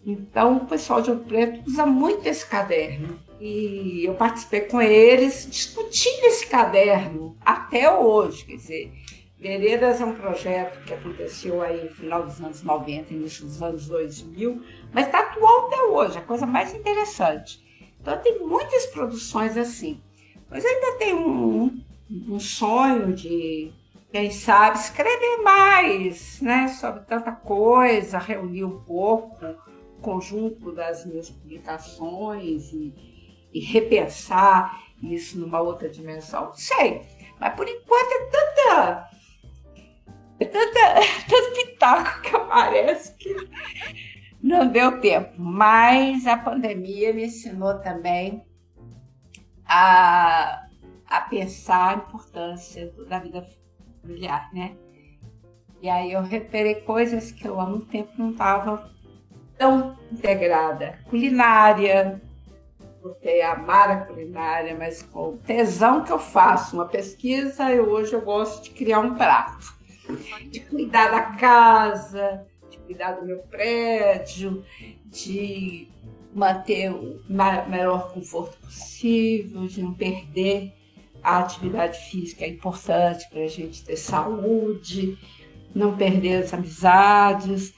Então, 0.06 0.58
o 0.58 0.66
pessoal 0.66 1.02
de 1.02 1.10
Ouro 1.10 1.24
Preto 1.24 1.68
usa 1.68 1.84
muito 1.84 2.26
esse 2.26 2.46
caderno. 2.46 3.18
E 3.40 4.04
eu 4.04 4.14
participei 4.14 4.62
com 4.62 4.80
eles 4.80 5.48
discutindo 5.50 6.24
esse 6.24 6.46
caderno 6.46 7.36
até 7.40 7.92
hoje. 7.92 8.44
Quer 8.44 8.56
dizer, 8.56 8.92
Veredas 9.38 10.00
é 10.00 10.04
um 10.04 10.14
projeto 10.14 10.84
que 10.84 10.92
aconteceu 10.92 11.62
aí 11.62 11.84
no 11.84 11.90
final 11.90 12.22
dos 12.22 12.40
anos 12.40 12.62
90, 12.62 13.14
início 13.14 13.46
dos 13.46 13.62
anos 13.62 13.88
2000, 13.88 14.62
mas 14.92 15.06
está 15.06 15.20
atual 15.20 15.66
até 15.66 15.82
hoje, 15.82 16.18
a 16.18 16.22
coisa 16.22 16.44
mais 16.44 16.74
interessante. 16.74 17.64
Então 18.00 18.18
tem 18.18 18.38
muitas 18.40 18.86
produções 18.86 19.56
assim. 19.56 20.00
Mas 20.50 20.64
ainda 20.64 20.98
tem 20.98 21.14
um, 21.14 21.82
um 22.28 22.38
sonho 22.38 23.14
de, 23.14 23.72
quem 24.12 24.30
sabe, 24.30 24.78
escrever 24.78 25.42
mais 25.42 26.40
né, 26.40 26.68
sobre 26.68 27.02
tanta 27.02 27.32
coisa, 27.32 28.18
reunir 28.18 28.64
um 28.64 28.80
pouco 28.80 29.44
o 29.44 30.00
conjunto 30.00 30.72
das 30.72 31.06
minhas 31.06 31.30
publicações 31.30 32.72
e, 32.72 32.94
e 33.52 33.60
repensar 33.60 34.80
isso 35.02 35.38
numa 35.38 35.60
outra 35.60 35.88
dimensão. 35.88 36.46
Não 36.46 36.54
sei, 36.54 37.02
mas 37.38 37.54
por 37.54 37.68
enquanto 37.68 38.12
é 38.12 38.24
tanta 38.26 39.10
é 40.40 40.44
tanta, 40.46 40.80
tanto 41.28 41.54
pitaco 41.54 42.22
que 42.22 42.34
aparece 42.34 43.14
que 43.16 43.34
não 44.42 44.66
deu 44.66 45.00
tempo. 45.00 45.34
Mas 45.38 46.26
a 46.26 46.36
pandemia 46.36 47.12
me 47.12 47.26
ensinou 47.26 47.78
também 47.80 48.44
a, 49.66 50.66
a 51.06 51.20
pensar 51.22 51.90
a 51.90 51.94
importância 51.98 52.92
da 53.06 53.18
vida 53.18 53.46
familiar, 54.00 54.50
né? 54.52 54.76
E 55.82 55.88
aí 55.88 56.12
eu 56.12 56.22
reparei 56.22 56.76
coisas 56.76 57.32
que 57.32 57.46
eu 57.46 57.58
há 57.58 57.66
muito 57.66 57.86
tempo 57.86 58.12
não 58.18 58.32
estava 58.32 58.90
tão 59.56 59.96
integrada. 60.12 60.98
Culinária, 61.08 62.20
porque 63.00 63.40
amar 63.40 63.90
a 63.90 63.96
culinária, 64.04 64.76
mas 64.78 65.02
com 65.02 65.30
o 65.30 65.36
tesão 65.38 66.04
que 66.04 66.12
eu 66.12 66.18
faço 66.18 66.76
uma 66.76 66.86
pesquisa, 66.86 67.70
eu, 67.72 67.88
hoje 67.88 68.12
eu 68.12 68.20
gosto 68.20 68.64
de 68.64 68.70
criar 68.70 69.00
um 69.00 69.14
prato 69.14 69.80
de 70.50 70.60
cuidar 70.60 71.10
da 71.10 71.22
casa, 71.36 72.46
de 72.68 72.78
cuidar 72.78 73.12
do 73.12 73.26
meu 73.26 73.38
prédio, 73.38 74.64
de 75.06 75.88
manter 76.34 76.90
o 76.90 77.20
melhor 77.28 78.12
conforto 78.12 78.56
possível, 78.58 79.66
de 79.66 79.82
não 79.82 79.94
perder 79.94 80.72
a 81.22 81.38
atividade 81.38 81.98
física 82.10 82.44
é 82.44 82.48
importante 82.48 83.28
para 83.28 83.40
a 83.40 83.48
gente 83.48 83.84
ter 83.84 83.96
saúde, 83.96 85.18
não 85.74 85.96
perder 85.96 86.42
as 86.44 86.54
amizades. 86.54 87.74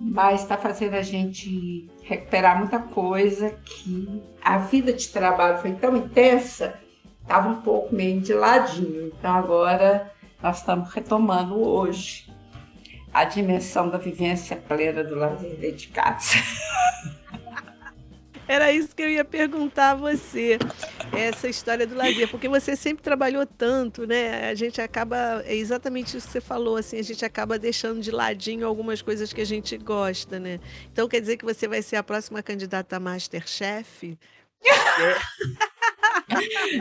mas 0.00 0.42
está 0.42 0.56
fazendo 0.56 0.94
a 0.94 1.02
gente 1.02 1.90
recuperar 2.04 2.56
muita 2.56 2.78
coisa 2.78 3.50
que 3.64 4.22
a 4.40 4.58
vida 4.58 4.92
de 4.92 5.08
trabalho 5.08 5.58
foi 5.58 5.72
tão 5.72 5.96
intensa, 5.96 6.78
estava 7.20 7.48
um 7.48 7.62
pouco 7.62 7.94
meio 7.94 8.20
de 8.20 8.32
ladinho. 8.32 9.08
Então 9.08 9.34
agora 9.34 10.12
nós 10.40 10.58
estamos 10.58 10.90
retomando 10.90 11.60
hoje 11.60 12.32
a 13.12 13.24
dimensão 13.24 13.90
da 13.90 13.98
vivência 13.98 14.56
plena 14.56 15.02
do 15.02 15.16
lazer 15.16 15.56
dentro 15.56 15.78
de 15.78 15.88
casa. 15.88 16.36
Era 18.48 18.72
isso 18.72 18.96
que 18.96 19.02
eu 19.02 19.10
ia 19.10 19.24
perguntar 19.24 19.90
a 19.90 19.94
você, 19.94 20.58
essa 21.12 21.48
história 21.48 21.86
do 21.86 21.94
lazer, 21.94 22.30
porque 22.30 22.48
você 22.48 22.74
sempre 22.74 23.02
trabalhou 23.02 23.44
tanto, 23.44 24.06
né? 24.06 24.48
A 24.48 24.54
gente 24.54 24.80
acaba, 24.80 25.42
é 25.44 25.54
exatamente 25.54 26.16
isso 26.16 26.26
que 26.26 26.32
você 26.32 26.40
falou, 26.40 26.76
assim, 26.76 26.98
a 26.98 27.02
gente 27.02 27.22
acaba 27.26 27.58
deixando 27.58 28.00
de 28.00 28.10
ladinho 28.10 28.66
algumas 28.66 29.02
coisas 29.02 29.34
que 29.34 29.42
a 29.42 29.44
gente 29.44 29.76
gosta, 29.76 30.40
né? 30.40 30.58
Então 30.90 31.06
quer 31.06 31.20
dizer 31.20 31.36
que 31.36 31.44
você 31.44 31.68
vai 31.68 31.82
ser 31.82 31.96
a 31.96 32.02
próxima 32.02 32.42
candidata 32.42 32.96
a 32.96 33.00
Masterchef? 33.00 34.18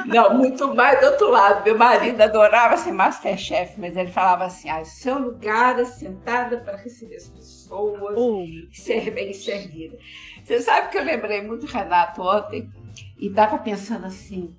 Não, 0.05 0.37
muito 0.37 0.73
mais 0.73 0.99
do 0.99 1.07
outro 1.07 1.29
lado. 1.29 1.63
Meu 1.63 1.77
marido 1.77 2.21
adorava 2.21 2.77
ser 2.77 2.91
Masterchef, 2.91 3.79
mas 3.79 3.95
ele 3.95 4.11
falava 4.11 4.45
assim: 4.45 4.69
ah, 4.69 4.83
seu 4.83 5.17
lugar 5.17 5.79
é 5.79 5.85
sentada 5.85 6.57
para 6.57 6.77
receber 6.77 7.15
as 7.15 7.29
pessoas 7.29 8.15
oh. 8.17 8.43
e 8.43 8.69
ser 8.73 9.11
bem 9.11 9.33
servida. 9.33 9.97
Você 10.47 10.61
sabe 10.61 10.87
que 10.89 10.97
eu 10.97 11.03
lembrei 11.03 11.41
muito 11.41 11.65
do 11.65 11.69
Renato 11.69 12.21
ontem 12.21 12.71
e 13.19 13.27
estava 13.27 13.57
pensando 13.57 14.05
assim. 14.05 14.55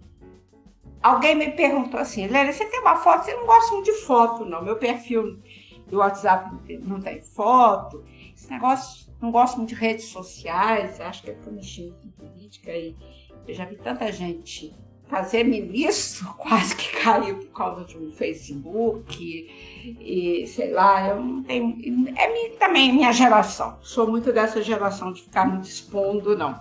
Alguém 1.02 1.35
me 1.35 1.51
perguntou 1.52 1.98
assim, 1.98 2.27
Lélia, 2.27 2.52
você 2.52 2.66
tem 2.66 2.81
uma 2.81 2.97
foto? 2.97 3.24
Você 3.24 3.35
não 3.35 3.47
gosta 3.47 3.73
muito 3.73 3.86
de 3.86 3.93
foto, 4.02 4.44
não. 4.44 4.62
Meu 4.62 4.77
perfil 4.77 5.40
do 5.86 5.97
WhatsApp 5.97 6.55
não 6.81 7.01
tem 7.01 7.23
foto. 7.23 8.05
Esse 8.35 8.51
negócio, 8.51 9.10
não 9.19 9.31
gosto 9.31 9.56
muito 9.56 9.70
de 9.70 9.77
redes 9.77 10.05
sociais. 10.05 11.01
Acho 11.01 11.23
que 11.23 11.31
é 11.31 11.39
eu 11.43 11.52
mexi 11.55 11.94
com 12.02 12.10
política 12.10 12.70
e 12.70 12.94
eu 13.47 13.55
já 13.55 13.65
vi 13.65 13.77
tanta 13.77 14.12
gente 14.12 14.77
fazer 15.09 15.44
ministro 15.44 16.32
quase 16.39 16.76
que 16.76 16.97
caiu 16.97 17.36
por 17.36 17.48
causa 17.48 17.85
de 17.85 17.98
um 17.98 18.12
Facebook 18.12 19.16
e 20.01 20.47
sei 20.47 20.72
lá, 20.72 21.09
eu 21.09 21.20
não 21.20 21.43
tenho. 21.43 21.76
É 22.16 22.48
também 22.59 22.93
minha 22.93 23.12
geração. 23.12 23.78
Sou 23.80 24.06
muito 24.06 24.32
dessa 24.32 24.62
geração 24.62 25.12
de 25.12 25.22
ficar 25.22 25.47
muito 25.47 25.66
expondo, 25.68 26.36
não. 26.36 26.59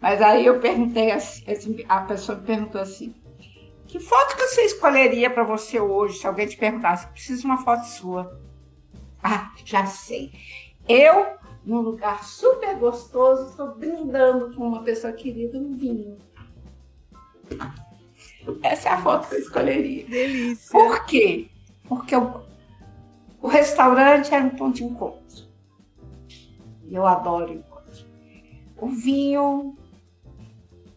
Mas 0.00 0.22
aí 0.22 0.46
eu 0.46 0.60
perguntei, 0.60 1.10
assim, 1.10 1.84
a 1.88 2.00
pessoa 2.00 2.38
me 2.38 2.46
perguntou 2.46 2.80
assim: 2.80 3.14
que 3.86 3.98
foto 3.98 4.36
que 4.36 4.46
você 4.46 4.62
escolheria 4.62 5.28
para 5.30 5.44
você 5.44 5.80
hoje 5.80 6.18
se 6.18 6.26
alguém 6.26 6.46
te 6.46 6.56
perguntasse? 6.56 7.08
Preciso 7.08 7.40
de 7.40 7.46
uma 7.46 7.58
foto 7.58 7.84
sua. 7.84 8.40
Ah, 9.22 9.52
já 9.64 9.84
sei. 9.86 10.32
Eu, 10.88 11.26
num 11.64 11.80
lugar 11.80 12.24
super 12.24 12.74
gostoso, 12.76 13.50
estou 13.50 13.74
brindando 13.74 14.54
com 14.54 14.66
uma 14.66 14.82
pessoa 14.82 15.12
querida 15.12 15.58
no 15.58 15.76
vinho. 15.76 16.18
Essa 18.62 18.88
é 18.88 18.92
a 18.92 19.02
foto 19.02 19.28
que 19.28 19.34
eu 19.36 19.40
escolheria. 19.40 20.06
Delícia. 20.06 20.70
Por 20.70 21.06
quê? 21.06 21.48
Porque 21.84 22.16
o, 22.16 22.40
o 23.40 23.48
restaurante 23.48 24.34
era 24.34 24.44
um 24.44 24.50
ponto 24.50 24.76
de 24.76 24.84
encontro. 24.84 25.48
E 26.88 26.94
eu 26.94 27.06
adoro 27.06 27.52
encontro. 27.52 28.06
O 28.76 28.88
vinho 28.88 29.76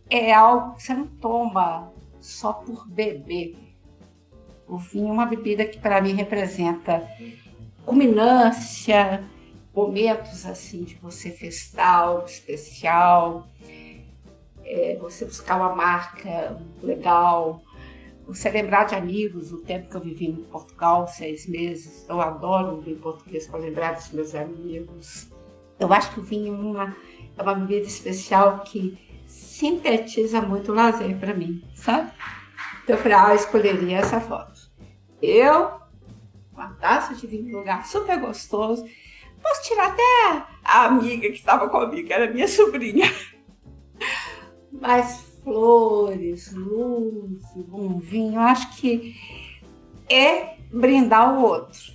é 0.09 0.33
algo 0.33 0.75
que 0.75 0.83
você 0.83 0.93
não 0.93 1.07
toma 1.07 1.91
só 2.19 2.53
por 2.53 2.87
beber. 2.87 3.57
O 4.67 4.77
vinho 4.77 5.09
é 5.09 5.11
uma 5.11 5.25
bebida 5.25 5.65
que 5.65 5.77
para 5.77 6.01
mim 6.01 6.13
representa 6.13 7.07
culminância, 7.85 9.23
momentos 9.75 10.45
assim 10.45 10.83
de 10.83 10.95
você 10.95 11.29
festal, 11.29 12.23
especial, 12.25 13.47
é, 14.73 14.97
você 14.99 15.23
buscar 15.25 15.57
uma 15.57 15.75
marca 15.75 16.59
legal, 16.81 17.61
você 18.25 18.49
lembrar 18.49 18.85
de 18.85 18.95
amigos, 18.95 19.51
o 19.51 19.57
tempo 19.59 19.87
que 19.87 19.95
eu 19.95 20.01
vivi 20.01 20.25
em 20.25 20.43
Portugal, 20.45 21.07
seis 21.07 21.47
meses, 21.47 22.05
eu 22.09 22.19
adoro 22.19 22.75
ouvir 22.75 22.95
português 22.95 23.47
para 23.47 23.59
lembrar 23.59 23.93
dos 23.93 24.11
meus 24.11 24.33
amigos. 24.33 25.29
Eu 25.79 25.93
acho 25.93 26.11
que 26.13 26.19
o 26.19 26.23
vinho 26.23 26.53
é 26.53 26.57
uma, 26.57 26.95
é 27.37 27.41
uma 27.43 27.53
bebida 27.53 27.85
especial 27.85 28.61
que 28.61 28.97
sintetiza 29.27 30.41
muito 30.41 30.71
o 30.71 30.75
lazer 30.75 31.17
para 31.19 31.35
mim, 31.35 31.63
sabe? 31.75 32.11
Então 32.83 32.95
eu 32.95 33.01
falei, 33.01 33.17
ah, 33.17 33.29
eu 33.29 33.35
escolheria 33.35 33.99
essa 33.99 34.19
foto. 34.19 34.59
Eu, 35.21 35.71
uma 36.51 36.69
taça 36.79 37.13
de 37.13 37.27
vinho 37.27 37.51
num 37.51 37.59
lugar 37.59 37.85
super 37.85 38.19
gostoso, 38.19 38.85
posso 39.41 39.63
tirar 39.63 39.89
até 39.89 40.45
a 40.63 40.85
amiga 40.85 41.27
que 41.27 41.37
estava 41.37 41.69
comigo, 41.69 42.07
que 42.07 42.13
era 42.13 42.31
minha 42.31 42.47
sobrinha 42.47 43.05
mais 44.81 45.21
flores, 45.43 46.51
luz, 46.53 47.43
um 47.71 47.99
vinho. 47.99 48.35
Eu 48.35 48.41
acho 48.41 48.75
que 48.77 49.15
é 50.09 50.57
brindar 50.71 51.37
o 51.37 51.43
outro. 51.43 51.93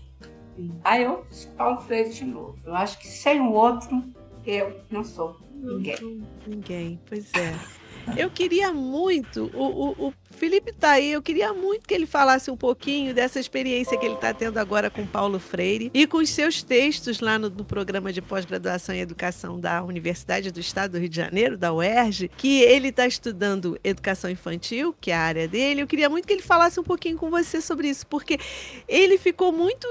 Aí 0.83 1.05
eu 1.05 1.25
sou 1.31 1.51
Paulo 1.53 1.81
Freire 1.83 2.11
de 2.11 2.25
novo. 2.25 2.59
Eu 2.65 2.75
acho 2.75 2.99
que 2.99 3.07
sem 3.07 3.41
o 3.41 3.53
outro, 3.53 4.03
eu 4.45 4.81
não 4.91 5.05
sou 5.05 5.37
ninguém. 5.55 6.23
Ninguém, 6.47 7.01
pois 7.07 7.33
é. 7.35 7.78
Eu 8.17 8.31
queria 8.31 8.73
muito, 8.73 9.51
o, 9.55 9.65
o, 9.65 10.09
o, 10.09 10.15
Felipe 10.31 10.73
tá 10.73 10.93
aí, 10.93 11.13
eu 11.13 11.21
queria 11.21 11.53
muito 11.53 11.87
que 11.87 11.95
ele 11.95 12.07
falasse 12.07 12.51
um 12.51 12.57
pouquinho 12.57 13.15
dessa 13.15 13.41
experiência 13.41 13.99
que 13.99 14.07
ele 14.07 14.15
está 14.15 14.33
tendo 14.33 14.59
agora 14.59 14.89
com 14.89 15.07
Paulo 15.07 15.39
Freire 15.39 15.91
e 15.93 16.07
com 16.07 16.19
os 16.19 16.31
seus 16.31 16.63
textos 16.63 17.21
lá 17.21 17.39
no, 17.39 17.51
no 17.51 17.65
programa 17.65 18.13
de 18.13 18.23
pós-graduação 18.23 18.95
em 18.95 19.01
educação 19.01 19.59
da 19.59 19.83
Universidade 19.83 20.51
do 20.51 20.61
Estado 20.61 20.93
do 20.93 20.99
Rio 20.99 21.09
de 21.09 21.17
Janeiro, 21.17 21.57
da 21.57 21.73
UERJ, 21.73 22.31
que 22.37 22.61
ele 22.63 22.89
está 22.89 23.07
estudando 23.07 23.79
educação 23.83 24.31
infantil, 24.31 24.95
que 25.01 25.11
é 25.11 25.15
a 25.15 25.21
área 25.21 25.49
dele. 25.49 25.83
Eu 25.83 25.87
queria 25.87 26.09
muito 26.09 26.27
que 26.27 26.33
ele 26.33 26.43
falasse 26.43 26.79
um 26.79 26.85
pouquinho 26.85 27.17
com 27.17 27.31
você 27.31 27.61
sobre 27.61 27.89
isso, 27.89 28.07
porque 28.07 28.39
ele 28.87 29.19
ficou 29.19 29.53
muito, 29.53 29.87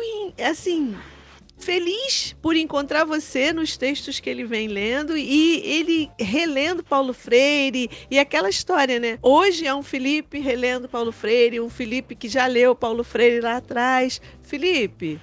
assim, 0.49 0.95
feliz 1.57 2.35
por 2.41 2.55
encontrar 2.55 3.03
você 3.03 3.51
nos 3.51 3.75
textos 3.75 4.19
que 4.19 4.29
ele 4.29 4.45
vem 4.45 4.67
lendo 4.67 5.17
e 5.17 5.61
ele 5.65 6.11
relendo 6.19 6.83
Paulo 6.83 7.13
Freire 7.13 7.89
e 8.09 8.19
aquela 8.19 8.49
história, 8.49 8.99
né? 8.99 9.17
Hoje 9.21 9.65
é 9.65 9.73
um 9.73 9.83
Felipe 9.83 10.39
relendo 10.39 10.87
Paulo 10.87 11.11
Freire, 11.11 11.59
um 11.59 11.69
Felipe 11.69 12.15
que 12.15 12.29
já 12.29 12.45
leu 12.45 12.75
Paulo 12.75 13.03
Freire 13.03 13.41
lá 13.41 13.57
atrás. 13.57 14.21
Felipe, 14.41 15.19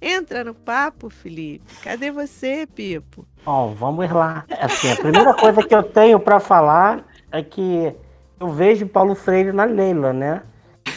entra 0.00 0.44
no 0.44 0.54
papo, 0.54 1.10
Felipe. 1.10 1.64
Cadê 1.82 2.10
você, 2.10 2.66
Pipo? 2.66 3.26
Bom, 3.44 3.74
vamos 3.74 4.10
lá. 4.10 4.44
Assim, 4.60 4.90
a 4.90 4.96
primeira 4.96 5.34
coisa 5.34 5.62
que 5.62 5.74
eu 5.74 5.82
tenho 5.82 6.18
para 6.18 6.38
falar 6.40 7.04
é 7.30 7.42
que 7.42 7.92
eu 8.38 8.48
vejo 8.48 8.86
Paulo 8.86 9.14
Freire 9.14 9.52
na 9.52 9.64
Leila, 9.64 10.12
né? 10.12 10.42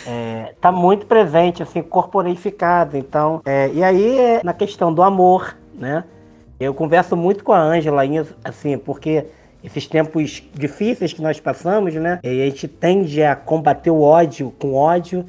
É, 0.05 0.53
tá 0.61 0.71
muito 0.71 1.05
presente, 1.05 1.63
assim, 1.63 1.81
corporificado. 1.81 2.97
Então, 2.97 3.41
é, 3.45 3.69
e 3.73 3.83
aí 3.83 4.19
é 4.19 4.41
na 4.43 4.53
questão 4.53 4.93
do 4.93 5.01
amor, 5.01 5.57
né? 5.73 6.03
Eu 6.59 6.73
converso 6.73 7.17
muito 7.17 7.43
com 7.43 7.51
a 7.51 7.59
Ângela, 7.59 8.01
assim, 8.43 8.77
porque 8.77 9.25
esses 9.63 9.87
tempos 9.87 10.43
difíceis 10.53 11.11
que 11.11 11.21
nós 11.21 11.39
passamos, 11.39 11.93
né? 11.95 12.19
E 12.23 12.41
a 12.41 12.45
gente 12.45 12.67
tende 12.67 13.23
a 13.23 13.35
combater 13.35 13.89
o 13.89 14.01
ódio 14.01 14.53
com 14.59 14.73
ódio 14.75 15.25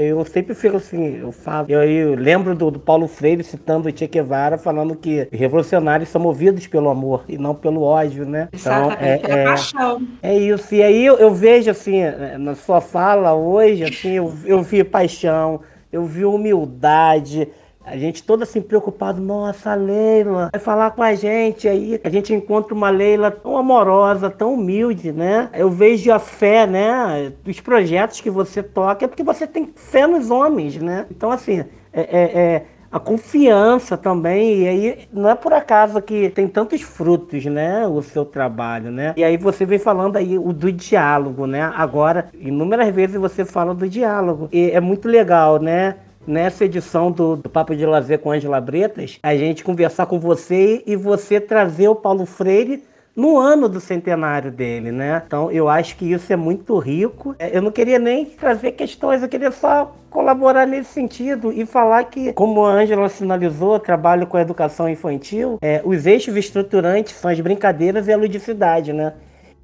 eu 0.00 0.24
sempre 0.24 0.54
fico 0.54 0.76
assim, 0.76 1.18
eu 1.18 1.32
falo. 1.32 1.66
Eu, 1.68 1.82
eu 1.82 2.14
lembro 2.14 2.54
do, 2.54 2.70
do, 2.70 2.78
Paulo 2.78 3.06
Freire 3.06 3.42
citando 3.42 3.88
o 3.88 3.96
Che 3.96 4.06
Guevara, 4.06 4.58
falando 4.58 4.94
que 4.94 5.28
revolucionários 5.32 6.08
são 6.08 6.20
movidos 6.20 6.66
pelo 6.66 6.88
amor 6.88 7.24
e 7.28 7.38
não 7.38 7.54
pelo 7.54 7.82
ódio, 7.82 8.24
né? 8.24 8.48
Então, 8.52 8.90
Exatamente, 8.90 9.24
então, 9.24 9.36
é, 9.36 9.40
é, 9.40 9.44
paixão. 9.44 10.08
É 10.22 10.36
isso. 10.36 10.74
E 10.74 10.82
aí 10.82 11.04
eu, 11.04 11.16
eu, 11.16 11.32
vejo, 11.32 11.70
assim, 11.70 12.02
na 12.38 12.54
sua 12.54 12.80
fala 12.80 13.34
hoje, 13.34 13.84
assim, 13.84 14.12
eu, 14.12 14.32
eu 14.44 14.62
vi 14.62 14.84
paixão, 14.84 15.60
eu 15.92 16.04
vi 16.04 16.24
humildade. 16.24 17.48
A 17.90 17.96
gente 17.96 18.22
toda 18.22 18.44
assim 18.44 18.60
preocupado, 18.60 19.20
nossa, 19.20 19.72
a 19.72 19.74
Leila 19.74 20.50
vai 20.52 20.60
falar 20.60 20.90
com 20.90 21.02
a 21.02 21.14
gente. 21.14 21.66
Aí 21.66 22.00
a 22.04 22.10
gente 22.10 22.34
encontra 22.34 22.74
uma 22.74 22.90
Leila 22.90 23.30
tão 23.30 23.56
amorosa, 23.56 24.28
tão 24.30 24.54
humilde, 24.54 25.10
né? 25.12 25.48
Eu 25.54 25.70
vejo 25.70 26.12
a 26.12 26.18
fé, 26.18 26.66
né? 26.66 27.32
Dos 27.42 27.60
projetos 27.60 28.20
que 28.20 28.30
você 28.30 28.62
toca, 28.62 29.04
é 29.04 29.08
porque 29.08 29.22
você 29.22 29.46
tem 29.46 29.72
fé 29.74 30.06
nos 30.06 30.30
homens, 30.30 30.76
né? 30.76 31.06
Então, 31.10 31.30
assim, 31.30 31.64
é, 31.92 32.00
é, 32.00 32.40
é 32.40 32.64
a 32.90 32.98
confiança 32.98 33.96
também, 33.96 34.62
e 34.62 34.68
aí 34.68 35.08
não 35.12 35.28
é 35.28 35.34
por 35.34 35.52
acaso 35.52 36.00
que 36.00 36.30
tem 36.30 36.48
tantos 36.48 36.80
frutos, 36.80 37.44
né, 37.44 37.86
o 37.86 38.00
seu 38.00 38.24
trabalho, 38.24 38.90
né? 38.90 39.12
E 39.16 39.22
aí 39.22 39.36
você 39.36 39.66
vem 39.66 39.78
falando 39.78 40.16
aí 40.16 40.38
o 40.38 40.52
do 40.54 40.72
diálogo, 40.72 41.46
né? 41.46 41.70
Agora, 41.76 42.30
inúmeras 42.34 42.88
vezes 42.94 43.16
você 43.16 43.44
fala 43.44 43.74
do 43.74 43.86
diálogo, 43.86 44.48
e 44.50 44.70
é 44.70 44.80
muito 44.80 45.06
legal, 45.06 45.60
né? 45.60 45.96
Nessa 46.28 46.66
edição 46.66 47.10
do, 47.10 47.36
do 47.36 47.48
Papo 47.48 47.74
de 47.74 47.86
Lazer 47.86 48.18
com 48.18 48.30
Angela 48.30 48.60
Bretas, 48.60 49.18
a 49.22 49.34
gente 49.34 49.64
conversar 49.64 50.06
com 50.06 50.20
você 50.20 50.82
e 50.86 50.94
você 50.94 51.40
trazer 51.40 51.88
o 51.88 51.94
Paulo 51.94 52.26
Freire 52.26 52.84
no 53.16 53.36
ano 53.36 53.68
do 53.68 53.80
centenário 53.80 54.52
dele, 54.52 54.92
né? 54.92 55.22
Então 55.26 55.50
eu 55.50 55.68
acho 55.68 55.96
que 55.96 56.12
isso 56.12 56.32
é 56.32 56.36
muito 56.36 56.78
rico. 56.78 57.34
É, 57.38 57.56
eu 57.56 57.62
não 57.62 57.72
queria 57.72 57.98
nem 57.98 58.24
trazer 58.24 58.72
questões, 58.72 59.22
eu 59.22 59.28
queria 59.28 59.50
só 59.50 59.92
colaborar 60.08 60.66
nesse 60.66 60.92
sentido 60.92 61.52
e 61.52 61.66
falar 61.66 62.04
que, 62.04 62.32
como 62.34 62.64
a 62.64 62.70
Ângela 62.70 63.08
sinalizou, 63.08 63.80
trabalho 63.80 64.26
com 64.26 64.36
a 64.36 64.42
educação 64.42 64.88
infantil, 64.88 65.58
é, 65.60 65.82
os 65.84 66.06
eixos 66.06 66.36
estruturantes 66.36 67.16
são 67.16 67.30
as 67.30 67.40
brincadeiras 67.40 68.06
e 68.06 68.12
a 68.12 68.16
ludicidade, 68.16 68.92
né? 68.92 69.14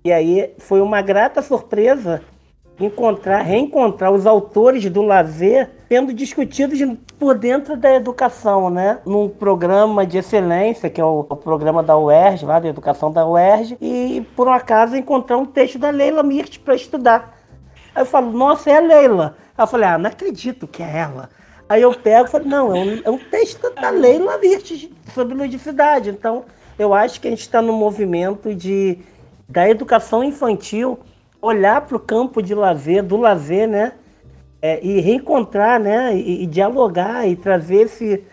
E 0.04 0.12
aí 0.12 0.52
foi 0.58 0.80
uma 0.80 1.00
grata 1.00 1.40
surpresa 1.40 2.20
encontrar, 2.78 3.42
reencontrar 3.42 4.12
os 4.12 4.26
autores 4.26 4.88
do 4.90 5.02
lazer 5.02 5.70
sendo 5.88 6.12
discutidos 6.12 6.80
por 7.18 7.38
dentro 7.38 7.76
da 7.76 7.94
educação, 7.94 8.68
né? 8.68 8.98
Num 9.06 9.28
programa 9.28 10.04
de 10.04 10.18
excelência, 10.18 10.90
que 10.90 11.00
é 11.00 11.04
o, 11.04 11.20
o 11.20 11.36
programa 11.36 11.82
da 11.82 11.96
UERJ, 11.96 12.44
lá 12.44 12.58
da 12.58 12.68
educação 12.68 13.12
da 13.12 13.26
UERJ, 13.26 13.76
e 13.80 14.26
por 14.34 14.48
um 14.48 14.52
acaso 14.52 14.96
encontrar 14.96 15.36
um 15.36 15.46
texto 15.46 15.78
da 15.78 15.90
Leila 15.90 16.22
Mirt 16.22 16.58
para 16.58 16.74
estudar. 16.74 17.38
Aí 17.94 18.02
eu 18.02 18.06
falo, 18.06 18.32
nossa, 18.32 18.70
é 18.70 18.76
a 18.76 18.80
Leila. 18.80 19.36
Aí 19.56 19.62
eu 19.62 19.68
falei, 19.68 19.88
ah, 19.88 19.98
não 19.98 20.10
acredito 20.10 20.66
que 20.66 20.82
é 20.82 20.98
ela. 20.98 21.30
Aí 21.68 21.80
eu 21.80 21.94
pego 21.94 22.26
e 22.26 22.30
falo, 22.30 22.44
não, 22.44 22.74
é 22.74 22.78
um, 22.80 23.00
é 23.04 23.10
um 23.10 23.18
texto 23.18 23.72
da 23.74 23.90
Leila 23.90 24.36
Mirt 24.38 24.90
sobre 25.14 25.34
ludicidade. 25.34 26.10
Então, 26.10 26.44
eu 26.78 26.92
acho 26.92 27.20
que 27.20 27.28
a 27.28 27.30
gente 27.30 27.40
está 27.40 27.62
no 27.62 27.72
movimento 27.72 28.52
de, 28.52 28.98
da 29.48 29.68
educação 29.68 30.24
infantil 30.24 30.98
olhar 31.44 31.80
para 31.82 31.96
o 31.96 32.00
campo 32.00 32.42
de 32.42 32.54
lazer, 32.54 33.02
do 33.02 33.16
lazer, 33.16 33.68
né? 33.68 33.92
É, 34.62 34.80
e 34.82 35.00
reencontrar, 35.00 35.78
né? 35.78 36.16
E, 36.16 36.44
e, 36.44 36.46
dialogar 36.46 37.28
e 37.28 37.36
trazer 37.36 37.82
esse, 37.82 38.24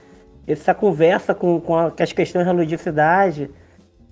essa 0.47 0.73
conversa 0.73 1.35
com, 1.35 1.59
com, 1.59 1.77
a, 1.77 1.91
com 1.91 2.03
as 2.03 2.13
questões 2.13 2.45
da 2.45 2.51
ludicidade. 2.51 3.49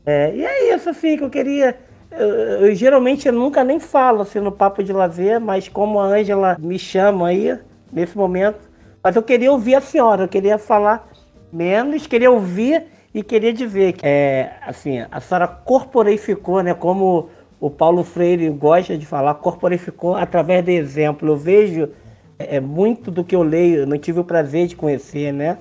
É, 0.05 0.35
e 0.35 0.43
é 0.43 0.75
isso, 0.75 0.89
assim, 0.89 1.17
que 1.17 1.23
eu 1.23 1.29
queria. 1.29 1.77
Eu, 2.11 2.27
eu, 2.27 2.75
geralmente 2.75 3.27
eu 3.27 3.33
nunca 3.33 3.63
nem 3.63 3.79
falo 3.79 4.21
assim, 4.21 4.39
no 4.39 4.51
papo 4.51 4.83
de 4.83 4.91
lazer, 4.91 5.39
mas 5.39 5.69
como 5.69 5.99
a 5.99 6.05
Ângela 6.05 6.57
me 6.59 6.77
chama 6.77 7.27
aí, 7.27 7.57
nesse 7.91 8.17
momento. 8.17 8.69
Mas 9.01 9.15
eu 9.15 9.23
queria 9.23 9.51
ouvir 9.51 9.75
a 9.75 9.81
senhora, 9.81 10.23
eu 10.23 10.27
queria 10.27 10.57
falar 10.57 11.07
menos, 11.51 12.05
queria 12.05 12.29
ouvir 12.29 12.85
e 13.13 13.23
queria 13.23 13.53
dizer 13.53 13.93
que, 13.93 14.05
é, 14.05 14.57
assim, 14.61 15.05
a 15.09 15.19
senhora 15.19 15.47
corporificou, 15.47 16.61
né, 16.61 16.73
como 16.73 17.29
o 17.59 17.69
Paulo 17.69 18.03
Freire 18.03 18.49
gosta 18.49 18.97
de 18.97 19.05
falar, 19.05 19.33
corporificou 19.35 20.15
através 20.15 20.63
de 20.63 20.71
exemplo. 20.71 21.27
Eu 21.27 21.37
vejo 21.37 21.89
é, 22.37 22.55
é, 22.55 22.59
muito 22.59 23.11
do 23.11 23.23
que 23.23 23.35
eu 23.35 23.43
leio, 23.43 23.79
eu 23.81 23.87
não 23.87 23.97
tive 23.97 24.19
o 24.19 24.23
prazer 24.23 24.67
de 24.67 24.75
conhecer, 24.75 25.33
né? 25.33 25.57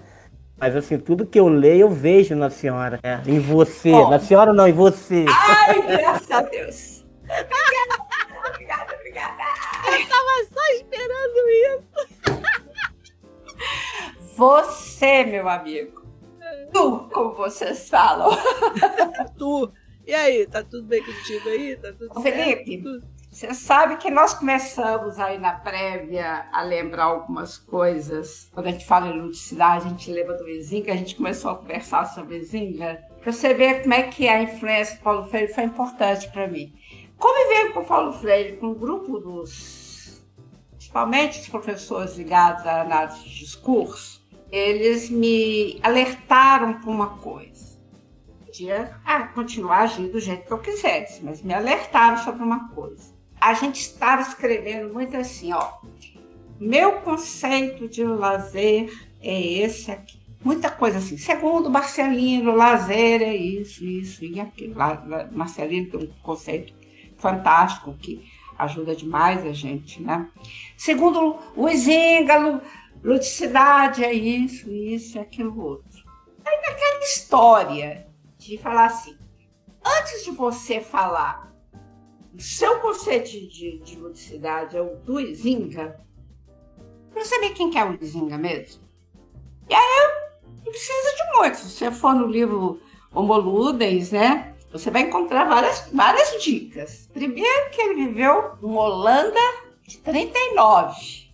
Mas 0.56 0.76
assim, 0.76 0.98
tudo 0.98 1.26
que 1.26 1.38
eu 1.38 1.48
leio 1.48 1.82
eu 1.82 1.90
vejo 1.90 2.34
na 2.34 2.50
senhora, 2.50 2.98
né? 3.02 3.22
em 3.26 3.38
você. 3.38 3.92
Oh. 3.92 4.10
Na 4.10 4.18
senhora 4.18 4.52
não, 4.52 4.66
em 4.66 4.72
você. 4.72 5.24
Ai, 5.28 5.82
graças 5.82 6.30
a 6.30 6.42
Deus. 6.42 7.04
Obrigada, 7.24 8.04
obrigada, 8.48 8.94
obrigada. 8.94 9.42
Eu 9.86 10.08
tava 10.08 10.30
só 10.52 10.60
esperando 10.74 11.48
isso. 11.68 11.88
Você, 14.36 15.24
meu 15.24 15.48
amigo. 15.48 16.02
Tu, 16.72 17.08
como 17.12 17.34
vocês 17.34 17.88
falam. 17.88 18.30
tu. 19.36 19.72
E 20.08 20.14
aí, 20.14 20.46
tá 20.46 20.64
tudo 20.64 20.84
bem 20.84 21.04
contigo 21.04 21.50
aí? 21.50 21.76
Tá 21.76 21.92
tudo 21.92 22.18
Ô, 22.18 22.22
Felipe, 22.22 22.82
você 23.30 23.52
sabe 23.52 23.98
que 23.98 24.10
nós 24.10 24.32
começamos 24.32 25.18
aí 25.18 25.36
na 25.36 25.52
prévia 25.52 26.48
a 26.50 26.62
lembrar 26.62 27.04
algumas 27.04 27.58
coisas. 27.58 28.48
Quando 28.54 28.68
a 28.68 28.70
gente 28.70 28.86
fala 28.86 29.08
em 29.08 29.20
ludicidade, 29.20 29.84
a 29.84 29.88
gente 29.90 30.10
lembra 30.10 30.34
do 30.38 30.48
Izinga, 30.48 30.94
a 30.94 30.96
gente 30.96 31.14
começou 31.14 31.50
a 31.50 31.56
conversar 31.56 32.06
sobre 32.06 32.38
Izinga. 32.38 33.04
Pra 33.20 33.30
você 33.30 33.52
ver 33.52 33.82
como 33.82 33.92
é 33.92 34.04
que 34.04 34.26
a 34.26 34.42
influência 34.42 34.96
do 34.96 35.02
Paulo 35.02 35.28
Freire 35.28 35.52
foi 35.52 35.64
importante 35.64 36.26
para 36.32 36.48
mim. 36.48 36.72
Conviver 37.18 37.74
com 37.74 37.80
o 37.80 37.84
Paulo 37.84 38.14
Freire, 38.14 38.56
com 38.56 38.68
o 38.68 38.74
grupo 38.74 39.18
dos, 39.18 40.24
principalmente 40.70 41.38
os 41.38 41.48
professores 41.50 42.16
ligados 42.16 42.66
à 42.66 42.80
análise 42.80 43.22
de 43.24 43.40
discurso, 43.40 44.26
eles 44.50 45.10
me 45.10 45.78
alertaram 45.82 46.80
para 46.80 46.88
uma 46.88 47.18
coisa 47.18 47.57
podia 48.58 48.90
ah, 49.04 49.22
continuar 49.28 49.82
agindo 49.82 50.12
do 50.12 50.20
jeito 50.20 50.46
que 50.46 50.52
eu 50.52 50.58
quisesse, 50.58 51.24
mas 51.24 51.42
me 51.42 51.54
alertaram 51.54 52.18
sobre 52.18 52.42
uma 52.42 52.68
coisa. 52.70 53.14
A 53.40 53.54
gente 53.54 53.80
estava 53.80 54.22
escrevendo 54.22 54.92
muito 54.92 55.16
assim, 55.16 55.52
ó. 55.52 55.74
Meu 56.58 57.00
conceito 57.00 57.88
de 57.88 58.02
lazer 58.02 58.92
é 59.22 59.40
esse 59.40 59.92
aqui. 59.92 60.18
Muita 60.44 60.70
coisa 60.70 60.98
assim. 60.98 61.16
Segundo 61.16 61.70
Marcelino, 61.70 62.54
lazer 62.54 63.22
é 63.22 63.36
isso, 63.36 63.84
isso 63.84 64.24
e 64.24 64.40
aquilo. 64.40 64.74
Marcelino 65.30 65.90
tem 65.90 66.00
um 66.00 66.12
conceito 66.20 66.74
fantástico 67.16 67.94
que 67.94 68.28
ajuda 68.58 68.94
demais 68.96 69.46
a 69.46 69.52
gente, 69.52 70.02
né? 70.02 70.28
Segundo 70.76 71.36
o 71.54 71.68
Zíngalo, 71.68 72.60
ludicidade 73.04 74.04
é 74.04 74.12
isso, 74.12 74.68
isso 74.68 75.16
e 75.16 75.20
aquilo 75.20 75.60
outro. 75.60 76.02
Aí 76.44 76.56
naquela 76.56 77.04
história 77.04 78.07
de 78.38 78.56
falar 78.58 78.86
assim: 78.86 79.16
antes 79.84 80.24
de 80.24 80.30
você 80.30 80.80
falar 80.80 81.48
o 82.38 82.40
seu 82.40 82.78
conceito 82.78 83.30
de, 83.30 83.80
de 83.80 83.96
ludicidade 83.96 84.76
é 84.76 84.80
o 84.80 84.94
do 84.96 85.18
Izinga, 85.18 85.98
pra 87.10 87.24
saber 87.24 87.50
quem 87.50 87.68
que 87.68 87.76
é 87.76 87.84
o 87.84 87.98
Izinga 88.00 88.38
mesmo. 88.38 88.82
E 89.68 89.74
aí 89.74 90.08
não 90.64 90.70
precisa 90.70 91.16
de 91.16 91.36
muito. 91.36 91.56
Se 91.56 91.70
você 91.70 91.90
for 91.90 92.14
no 92.14 92.26
livro 92.26 92.80
Homoludens, 93.12 94.12
né? 94.12 94.54
Você 94.70 94.90
vai 94.90 95.02
encontrar 95.02 95.48
várias, 95.48 95.88
várias 95.92 96.42
dicas. 96.42 97.08
Primeiro 97.12 97.70
que 97.70 97.80
ele 97.80 98.06
viveu 98.06 98.52
em 98.62 98.76
Holanda 98.76 99.40
de 99.82 99.98
39. 99.98 101.32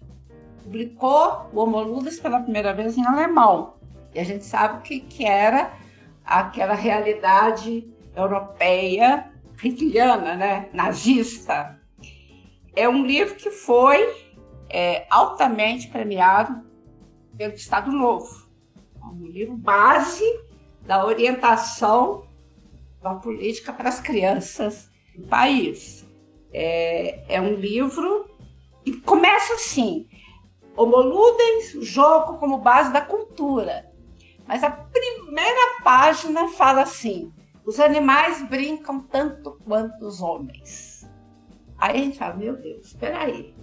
Publicou 0.62 1.51
o 1.52 1.60
Homoludens 1.60 2.18
pela 2.18 2.40
primeira 2.40 2.72
vez 2.72 2.97
em 2.97 3.05
alemão. 3.05 3.74
E 4.14 4.20
a 4.20 4.24
gente 4.24 4.44
sabe 4.44 4.78
o 4.78 4.82
que, 4.82 5.01
que 5.01 5.24
era 5.26 5.76
aquela 6.24 6.74
realidade 6.74 7.88
europeia, 8.16 9.30
hitliana, 9.62 10.34
né? 10.34 10.68
nazista. 10.72 11.78
É 12.74 12.88
um 12.88 13.05
livro 13.05 13.34
que 13.34 13.51
foi 13.51 14.05
é, 14.68 15.06
altamente 15.10 15.88
premiado 15.88 16.64
pelo 17.36 17.55
Estado 17.55 17.92
Novo. 17.92 18.48
É 19.01 19.06
um 19.06 19.26
livro 19.26 19.56
base 19.56 20.24
da 20.82 21.05
orientação 21.05 22.26
da 23.02 23.14
política 23.14 23.72
para 23.72 23.88
as 23.88 24.01
crianças 24.01 24.90
do 25.16 25.26
país. 25.26 26.06
É, 26.52 27.36
é 27.36 27.40
um 27.40 27.55
livro 27.55 28.28
que 28.84 29.01
começa 29.01 29.55
assim: 29.55 30.09
Homo 30.76 30.96
Ludens, 30.96 31.74
o 31.74 31.82
jogo 31.82 32.38
como 32.38 32.59
base 32.59 32.92
da 32.92 33.01
cultura. 33.01 33.92
Mas 34.46 34.62
a 34.62 34.70
primeira 34.70 35.82
página 35.82 36.48
fala 36.48 36.82
assim: 36.82 37.32
os 37.64 37.80
animais 37.80 38.42
brincam 38.48 39.00
tanto 39.00 39.58
quanto 39.64 40.06
os 40.06 40.20
homens. 40.20 41.08
Aí 41.78 41.96
a 41.96 42.04
gente 42.04 42.18
fala: 42.18 42.34
meu 42.34 42.56
Deus, 42.56 42.88
espera 42.88 43.22
aí. 43.22 43.54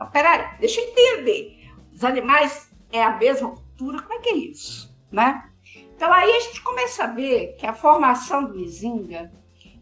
Espera 0.00 0.30
aí, 0.30 0.58
deixa 0.60 0.80
eu 0.80 0.88
entender. 0.88 1.70
Os 1.92 2.04
animais 2.04 2.70
é 2.92 3.02
a 3.02 3.16
mesma 3.16 3.50
cultura, 3.50 4.02
como 4.02 4.14
é 4.14 4.18
que 4.18 4.28
é 4.28 4.36
isso? 4.36 4.94
Né? 5.10 5.50
Então 5.94 6.12
aí 6.12 6.30
a 6.30 6.40
gente 6.40 6.62
começa 6.62 7.04
a 7.04 7.06
ver 7.06 7.56
que 7.56 7.66
a 7.66 7.72
formação 7.72 8.44
do 8.44 8.58
Izinga 8.58 9.32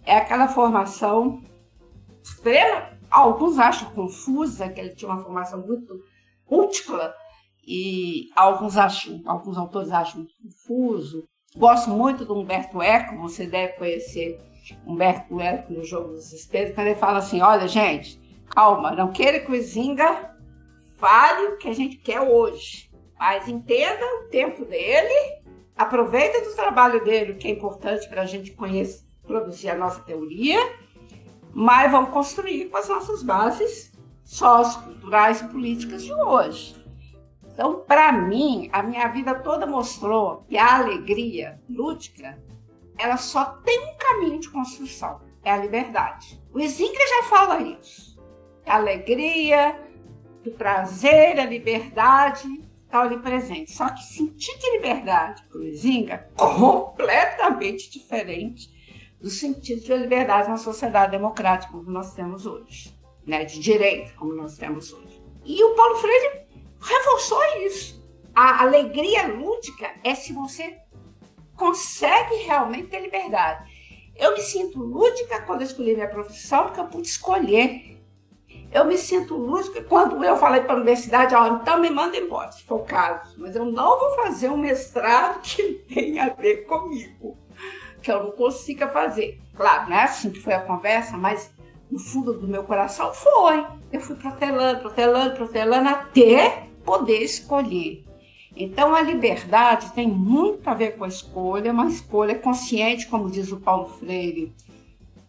é 0.04 0.16
aquela 0.16 0.46
formação 0.46 1.42
extrema, 2.22 2.90
alguns 3.10 3.58
acham 3.58 3.90
confusa, 3.90 4.68
que 4.68 4.80
ele 4.80 4.94
tinha 4.94 5.10
uma 5.10 5.22
formação 5.22 5.60
muito 5.66 6.04
múltipla, 6.48 7.14
e 7.66 8.30
alguns 8.34 8.76
acham, 8.76 9.20
alguns 9.26 9.56
autores 9.56 9.90
acham 9.90 10.26
confuso. 10.42 11.24
Gosto 11.56 11.90
muito 11.90 12.24
do 12.24 12.38
Humberto 12.38 12.82
Eco, 12.82 13.16
você 13.18 13.46
deve 13.46 13.74
conhecer 13.74 14.38
Humberto 14.86 15.40
Eco 15.40 15.72
no 15.72 15.84
Jogo 15.84 16.08
dos 16.08 16.32
Espelhos, 16.32 16.74
quando 16.74 16.88
ele 16.88 16.96
fala 16.96 17.18
assim: 17.18 17.40
olha, 17.40 17.68
gente, 17.68 18.20
calma, 18.50 18.92
não 18.92 19.12
queira 19.12 19.40
que 19.40 19.52
o 19.52 19.62
Zinga 19.62 20.34
fale 20.98 21.48
o 21.48 21.58
que 21.58 21.68
a 21.68 21.74
gente 21.74 21.96
quer 21.96 22.20
hoje, 22.20 22.90
mas 23.18 23.48
entenda 23.48 24.04
o 24.04 24.28
tempo 24.30 24.64
dele, 24.64 25.42
aproveita 25.76 26.40
do 26.40 26.54
trabalho 26.54 27.04
dele, 27.04 27.34
que 27.34 27.48
é 27.48 27.50
importante 27.50 28.08
para 28.08 28.22
a 28.22 28.26
gente 28.26 28.52
conhecer, 28.52 29.04
produzir 29.26 29.70
a 29.70 29.76
nossa 29.76 30.00
teoria, 30.00 30.58
mas 31.52 31.90
vamos 31.90 32.10
construir 32.10 32.68
com 32.68 32.76
as 32.76 32.88
nossas 32.88 33.22
bases 33.22 33.92
socioculturais 34.24 35.40
e 35.40 35.48
políticas 35.48 36.02
de 36.02 36.12
hoje. 36.12 36.83
Então, 37.54 37.84
para 37.86 38.10
mim, 38.10 38.68
a 38.72 38.82
minha 38.82 39.06
vida 39.06 39.32
toda 39.36 39.64
mostrou 39.64 40.44
que 40.48 40.58
a 40.58 40.74
alegria 40.74 41.60
lúdica, 41.70 42.36
ela 42.98 43.16
só 43.16 43.44
tem 43.64 43.78
um 43.78 43.96
caminho 43.96 44.40
de 44.40 44.50
construção, 44.50 45.20
é 45.44 45.52
a 45.52 45.56
liberdade. 45.56 46.42
O 46.52 46.60
Zinga 46.66 46.98
já 46.98 47.22
fala 47.28 47.62
isso. 47.62 48.20
A 48.66 48.74
alegria, 48.74 49.80
o 50.44 50.50
prazer, 50.50 51.38
a 51.38 51.46
liberdade 51.46 52.48
estão 52.82 53.02
ali 53.02 53.18
presente. 53.18 53.70
Só 53.70 53.88
que 53.88 54.02
sentir 54.02 54.58
de 54.58 54.70
liberdade 54.72 55.44
para 55.48 55.60
o 55.60 55.72
Zinga 55.72 56.14
é 56.14 56.28
completamente 56.36 57.88
diferente 57.88 58.68
do 59.20 59.30
sentido 59.30 59.80
de 59.80 59.96
liberdade 59.96 60.48
na 60.48 60.56
sociedade 60.56 61.12
democrática 61.12 61.72
como 61.72 61.88
nós 61.88 62.14
temos 62.14 62.46
hoje, 62.46 62.98
né? 63.24 63.44
de 63.44 63.60
direito 63.60 64.14
como 64.16 64.34
nós 64.34 64.56
temos 64.56 64.92
hoje. 64.92 65.22
E 65.44 65.62
o 65.62 65.74
Paulo 65.74 65.96
Freire 65.96 66.43
reforçou 66.84 67.42
isso. 67.66 68.04
A 68.34 68.62
alegria 68.62 69.28
lúdica 69.28 69.90
é 70.02 70.14
se 70.14 70.32
você 70.32 70.78
consegue 71.56 72.36
realmente 72.46 72.88
ter 72.88 73.00
liberdade. 73.00 73.72
Eu 74.16 74.32
me 74.32 74.40
sinto 74.40 74.78
lúdica 74.78 75.40
quando 75.42 75.62
eu 75.62 75.66
escolhi 75.66 75.94
minha 75.94 76.08
profissão, 76.08 76.64
porque 76.64 76.80
eu 76.80 76.86
pude 76.86 77.08
escolher. 77.08 77.94
Eu 78.72 78.84
me 78.84 78.98
sinto 78.98 79.36
lúdica 79.36 79.82
quando 79.82 80.22
eu 80.24 80.36
falei 80.36 80.62
para 80.62 80.72
a 80.72 80.76
universidade, 80.76 81.34
ó, 81.34 81.46
então 81.46 81.78
me 81.78 81.90
manda 81.90 82.16
embora, 82.16 82.50
se 82.50 82.64
for 82.64 82.80
o 82.80 82.84
caso. 82.84 83.36
Mas 83.38 83.54
eu 83.54 83.64
não 83.64 83.98
vou 83.98 84.16
fazer 84.16 84.48
um 84.48 84.56
mestrado 84.56 85.40
que 85.42 85.84
tenha 85.92 86.24
a 86.24 86.30
ver 86.30 86.64
comigo, 86.66 87.38
que 88.02 88.10
eu 88.10 88.24
não 88.24 88.30
consiga 88.32 88.88
fazer. 88.88 89.40
Claro, 89.56 89.90
não 89.90 89.96
é 89.96 90.02
assim 90.02 90.30
que 90.30 90.40
foi 90.40 90.54
a 90.54 90.60
conversa, 90.60 91.16
mas 91.16 91.52
no 91.90 91.98
fundo 91.98 92.32
do 92.32 92.48
meu 92.48 92.64
coração 92.64 93.12
foi. 93.14 93.64
Eu 93.92 94.00
fui 94.00 94.16
protelando, 94.16 94.80
protelando, 94.80 95.36
protelando 95.36 95.88
até 95.88 96.68
poder 96.84 97.22
escolher. 97.22 98.04
Então, 98.56 98.94
a 98.94 99.02
liberdade 99.02 99.92
tem 99.92 100.06
muito 100.06 100.68
a 100.68 100.74
ver 100.74 100.96
com 100.96 101.04
a 101.04 101.08
escolha, 101.08 101.72
uma 101.72 101.86
escolha 101.88 102.36
consciente, 102.36 103.08
como 103.08 103.30
diz 103.30 103.50
o 103.50 103.58
Paulo 103.58 103.86
Freire, 103.98 104.52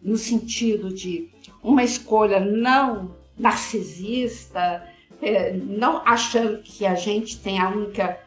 no 0.00 0.16
sentido 0.16 0.92
de 0.94 1.28
uma 1.62 1.82
escolha 1.82 2.38
não 2.38 3.16
narcisista, 3.36 4.86
é, 5.20 5.52
não 5.52 6.02
achando 6.06 6.62
que 6.62 6.86
a 6.86 6.94
gente 6.94 7.40
tem 7.40 7.58
a 7.58 7.68
única 7.68 8.18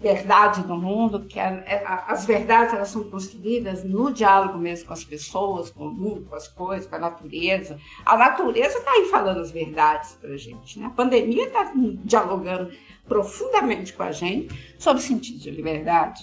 verdade 0.00 0.62
do 0.62 0.76
mundo, 0.76 1.20
que 1.20 1.40
a, 1.40 1.48
é, 1.66 1.82
a, 1.84 2.12
as 2.12 2.26
verdades 2.26 2.74
elas 2.74 2.88
são 2.88 3.04
construídas 3.04 3.82
no 3.82 4.12
diálogo 4.12 4.58
mesmo 4.58 4.86
com 4.86 4.92
as 4.92 5.04
pessoas, 5.04 5.70
com 5.70 5.86
o 5.86 5.90
mundo, 5.90 6.26
com 6.28 6.34
as 6.34 6.48
coisas, 6.48 6.86
com 6.86 6.96
a 6.96 6.98
natureza. 6.98 7.78
A 8.04 8.16
natureza 8.16 8.78
está 8.78 8.90
aí 8.90 9.06
falando 9.06 9.40
as 9.40 9.50
verdades 9.50 10.18
para 10.20 10.34
a 10.34 10.36
gente. 10.36 10.78
Né? 10.78 10.86
A 10.86 10.90
pandemia 10.90 11.46
está 11.46 11.72
dialogando 12.04 12.70
profundamente 13.08 13.92
com 13.92 14.02
a 14.02 14.12
gente 14.12 14.54
sobre 14.78 15.02
o 15.02 15.06
sentido 15.06 15.38
de 15.38 15.50
liberdade. 15.50 16.22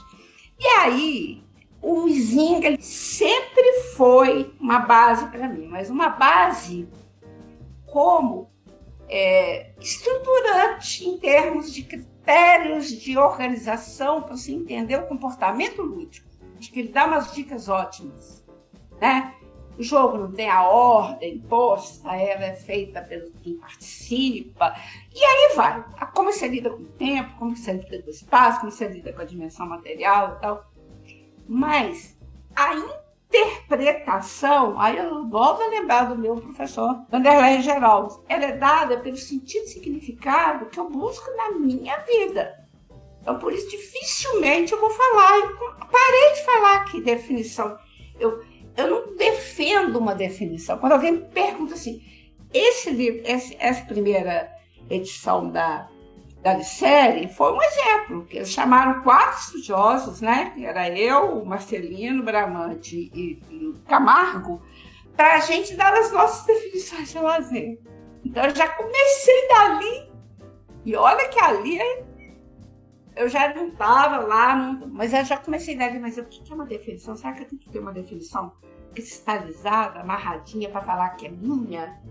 E 0.60 0.68
aí, 0.68 1.44
o 1.82 2.08
Zinga 2.10 2.78
sempre 2.80 3.74
foi 3.96 4.54
uma 4.60 4.80
base 4.80 5.28
para 5.28 5.48
mim, 5.48 5.68
mas 5.68 5.90
uma 5.90 6.10
base 6.10 6.88
como 7.86 8.50
é, 9.10 9.72
estruturante 9.80 11.06
em 11.06 11.18
termos 11.18 11.74
de 11.74 11.84
critérios 12.24 12.88
de 12.88 13.18
organização 13.18 14.22
para 14.22 14.38
você 14.38 14.54
entender 14.54 14.96
o 14.96 15.06
comportamento 15.06 15.82
lúdico. 15.82 16.30
Acho 16.58 16.72
que 16.72 16.80
ele 16.80 16.90
dá 16.90 17.06
umas 17.06 17.34
dicas 17.34 17.68
ótimas, 17.68 18.44
né? 19.00 19.36
O 19.78 19.84
jogo 19.84 20.18
não 20.18 20.32
tem 20.32 20.50
a 20.50 20.64
ordem 20.64 21.40
posta, 21.40 22.16
ela 22.16 22.46
é 22.46 22.56
feita 22.56 23.02
pelo 23.02 23.32
quem 23.42 23.58
participa. 23.58 24.74
E 25.14 25.24
aí 25.24 25.56
vai. 25.56 25.84
Como 26.14 26.32
você 26.32 26.48
lida 26.48 26.70
com 26.70 26.84
o 26.84 26.86
tempo, 26.86 27.34
como 27.38 27.58
você 27.58 27.74
lida 27.74 28.02
com 28.02 28.08
o 28.08 28.12
espaço, 28.12 28.60
como 28.60 28.72
você 28.72 28.88
lida 28.88 29.12
com 29.12 29.22
a 29.22 29.26
dimensão 29.26 29.68
material 29.68 30.36
e 30.38 30.42
tal. 30.42 30.72
Mas 31.48 32.16
a 32.56 33.03
interpretação, 33.34 34.80
aí 34.80 34.98
eu 34.98 35.28
volto 35.28 35.62
a 35.64 35.68
lembrar 35.68 36.04
do 36.06 36.18
meu 36.18 36.36
professor 36.36 37.04
Vanderlei 37.10 37.62
Geraldo, 37.62 38.24
ela 38.30 38.46
é 38.46 38.52
dada 38.52 39.00
pelo 39.00 39.18
sentido 39.18 39.64
e 39.64 39.70
significado 39.70 40.68
que 40.68 40.80
eu 40.80 40.90
busco 40.90 41.30
na 41.36 41.52
minha 41.52 41.98
vida. 42.00 42.64
Então, 43.22 43.40
por 43.40 43.54
isso, 43.54 43.70
dificilmente 43.70 44.74
eu 44.74 44.80
vou 44.80 44.90
falar. 44.90 45.40
Eu 45.40 45.58
parei 45.90 46.34
de 46.34 46.46
falar 46.46 46.76
aqui 46.76 47.02
definição. 47.02 47.78
Eu, 48.20 48.44
eu 48.76 48.90
não 48.90 49.16
defendo 49.16 49.98
uma 49.98 50.14
definição. 50.14 50.78
Quando 50.78 50.92
alguém 50.92 51.14
me 51.14 51.26
pergunta 51.30 51.74
assim, 51.74 52.04
esse 52.54 52.92
livro, 52.92 53.22
essa 53.26 53.86
primeira 53.86 54.54
edição 54.90 55.50
da, 55.50 55.90
da 56.44 56.62
série 56.62 57.30
foi 57.30 57.54
um 57.54 57.62
exemplo, 57.62 58.26
que 58.26 58.36
eles 58.36 58.52
chamaram 58.52 59.02
quatro 59.02 59.40
estudiosos, 59.40 60.20
né? 60.20 60.52
Que 60.54 60.66
era 60.66 60.90
eu, 60.90 61.40
o 61.40 61.46
Marcelino, 61.46 62.22
Bramante 62.22 63.10
e, 63.16 63.74
Camargo, 63.88 64.62
para 65.16 65.36
a 65.36 65.40
gente 65.40 65.74
dar 65.76 65.94
as 65.94 66.12
nossas 66.12 66.46
definições 66.46 67.10
de 67.10 67.18
lazer. 67.18 67.80
Então 68.26 68.44
eu 68.44 68.54
já 68.54 68.68
comecei 68.68 69.48
dali, 69.48 70.12
e 70.86 70.96
olha 70.98 71.30
que 71.30 71.40
ali 71.40 71.80
eu 73.16 73.30
já 73.30 73.54
não 73.54 73.70
estava 73.70 74.18
lá, 74.18 74.54
não, 74.54 74.88
mas 74.90 75.14
eu 75.14 75.24
já 75.24 75.38
comecei 75.38 75.82
a 75.82 76.00
mas 76.00 76.18
o 76.18 76.26
que 76.26 76.52
é 76.52 76.56
uma 76.56 76.66
definição? 76.66 77.16
Será 77.16 77.32
que 77.32 77.44
eu 77.44 77.48
tenho 77.48 77.62
que 77.62 77.70
ter 77.70 77.80
uma 77.80 77.94
definição 77.94 78.52
cristalizada, 78.94 80.02
amarradinha, 80.02 80.70
para 80.70 80.82
falar 80.82 81.10
que 81.12 81.28
é 81.28 81.30
minha? 81.30 82.02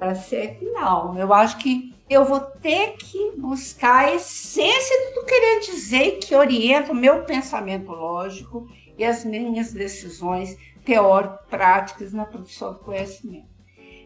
Para 0.00 0.14
ser. 0.14 0.58
Não, 0.62 1.16
eu 1.18 1.32
acho 1.34 1.58
que 1.58 1.94
eu 2.08 2.24
vou 2.24 2.40
ter 2.40 2.96
que 2.96 3.32
buscar 3.36 4.06
a 4.06 4.14
essência 4.14 4.96
do 5.06 5.12
que 5.12 5.18
eu 5.20 5.24
queria 5.26 5.60
dizer 5.60 6.18
que 6.18 6.34
orienta 6.34 6.90
o 6.90 6.94
meu 6.94 7.22
pensamento 7.24 7.92
lógico 7.92 8.66
e 8.96 9.04
as 9.04 9.24
minhas 9.24 9.72
decisões 9.74 10.56
teórico-práticas 10.84 12.14
na 12.14 12.24
produção 12.24 12.72
do 12.72 12.78
conhecimento. 12.78 13.50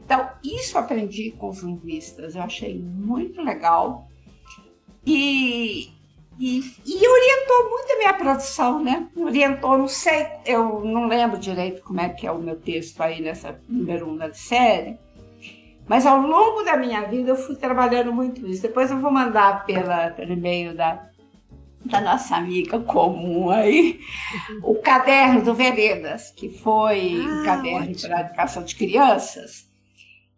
Então, 0.05 0.29
isso 0.43 0.77
aprendi 0.77 1.31
com 1.31 1.49
os 1.49 1.61
linguistas, 1.61 2.35
eu 2.35 2.43
achei 2.43 2.77
muito 2.77 3.41
legal. 3.41 4.09
E 5.07 5.95
e, 6.39 6.59
e, 6.85 7.09
orientou 7.09 7.71
muito 7.71 7.93
a 7.93 7.97
minha 7.97 8.15
produção, 8.15 8.83
né? 8.83 9.09
Orientou, 9.17 9.79
não 9.79 9.87
sei, 9.87 10.27
eu 10.45 10.85
não 10.85 11.07
lembro 11.07 11.39
direito 11.39 11.83
como 11.83 12.01
é 12.01 12.09
que 12.09 12.27
é 12.27 12.33
o 12.33 12.41
meu 12.41 12.57
texto 12.57 13.01
aí 13.01 13.23
nessa 13.23 13.61
número 13.69 14.09
um 14.09 14.17
da 14.17 14.33
série, 14.33 14.99
mas 15.87 16.07
ao 16.07 16.19
longo 16.19 16.63
da 16.63 16.77
minha 16.77 17.03
vida 17.03 17.31
eu 17.31 17.37
fui 17.37 17.57
trabalhando 17.57 18.13
muito 18.13 18.47
isso. 18.47 18.63
Depois 18.63 18.91
eu 18.91 19.01
vou 19.01 19.11
mandar 19.11 19.67
pela, 19.67 20.11
pelo 20.11 20.33
e-mail 20.33 20.75
da, 20.75 21.11
da 21.85 22.01
nossa 22.01 22.37
amiga 22.37 22.81
comum 22.81 23.51
aí, 23.51 24.01
o 24.63 24.77
caderno 24.77 25.43
do 25.43 25.55
Veredas, 25.55 26.31
que 26.31 26.49
foi 26.49 27.21
ah, 27.21 27.29
um 27.29 27.45
caderno 27.45 28.01
para 28.01 28.17
a 28.17 28.21
educação 28.21 28.65
de 28.65 28.75
crianças. 28.75 29.69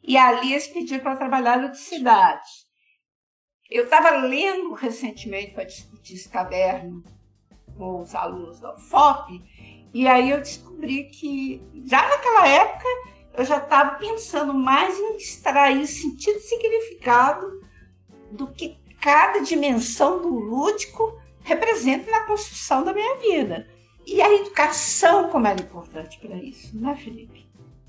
E 0.02 0.16
ali 0.16 0.52
eles 0.52 0.66
pediram 0.68 1.02
para 1.02 1.16
trabalhar 1.16 1.58
no 1.58 1.70
de 1.70 1.78
cidade. 1.78 2.66
Eu 3.70 3.84
estava 3.84 4.10
lendo 4.10 4.72
recentemente 4.74 5.52
para 5.52 5.64
discutir 5.64 6.14
esse 6.14 6.28
caderno 6.28 7.02
com 7.76 8.00
os 8.00 8.14
alunos 8.14 8.60
da 8.60 8.74
UFOP, 8.74 9.42
e 9.92 10.06
aí 10.06 10.30
eu 10.30 10.38
descobri 10.38 11.04
que 11.04 11.60
já 11.84 12.08
naquela 12.08 12.46
época 12.46 12.88
eu 13.36 13.44
já 13.44 13.58
estava 13.58 13.96
pensando 13.96 14.54
mais 14.54 14.98
em 14.98 15.16
extrair 15.16 15.86
sentido 15.86 16.38
e 16.38 16.40
significado 16.40 17.60
do 18.30 18.46
que 18.48 18.76
cada 19.00 19.40
dimensão 19.40 20.20
do 20.22 20.28
lúdico 20.28 21.18
representa 21.42 22.10
na 22.10 22.20
construção 22.22 22.82
da 22.82 22.92
minha 22.92 23.16
vida. 23.16 23.68
E 24.06 24.22
a 24.22 24.32
educação, 24.34 25.28
como 25.30 25.46
era 25.46 25.60
importante 25.60 26.18
para 26.18 26.36
isso, 26.36 26.76
né, 26.78 26.94
Felipe? 26.96 27.46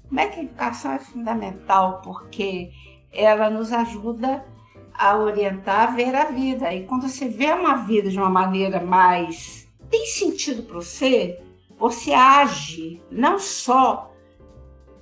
Como 0.08 0.20
é 0.20 0.28
que 0.28 0.40
a 0.40 0.44
educação 0.44 0.92
é 0.94 1.00
fundamental? 1.00 2.02
Porque 2.04 2.72
ela 3.12 3.50
nos 3.50 3.72
ajuda 3.72 4.46
a 4.94 5.18
orientar 5.18 5.90
a 5.90 5.92
ver 5.92 6.16
a 6.16 6.26
vida. 6.26 6.74
E 6.74 6.86
quando 6.86 7.08
você 7.08 7.28
vê 7.28 7.52
uma 7.52 7.76
vida 7.76 8.10
de 8.10 8.18
uma 8.18 8.30
maneira 8.30 8.80
mais 8.80 9.68
tem 9.90 10.06
sentido 10.06 10.64
para 10.64 10.76
você, 10.76 11.40
você 11.78 12.14
age 12.14 13.02
não 13.10 13.40
só 13.40 14.12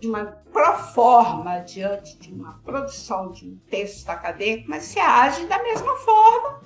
de 0.05 0.09
uma 0.09 0.25
proforma 0.53 1.59
diante 1.59 2.17
de 2.19 2.31
uma 2.31 2.59
produção 2.63 3.31
de 3.31 3.47
um 3.47 3.57
texto 3.69 4.07
acadêmico, 4.09 4.69
mas 4.69 4.83
você 4.83 4.99
age 4.99 5.45
da 5.47 5.61
mesma 5.61 5.95
forma. 5.97 6.61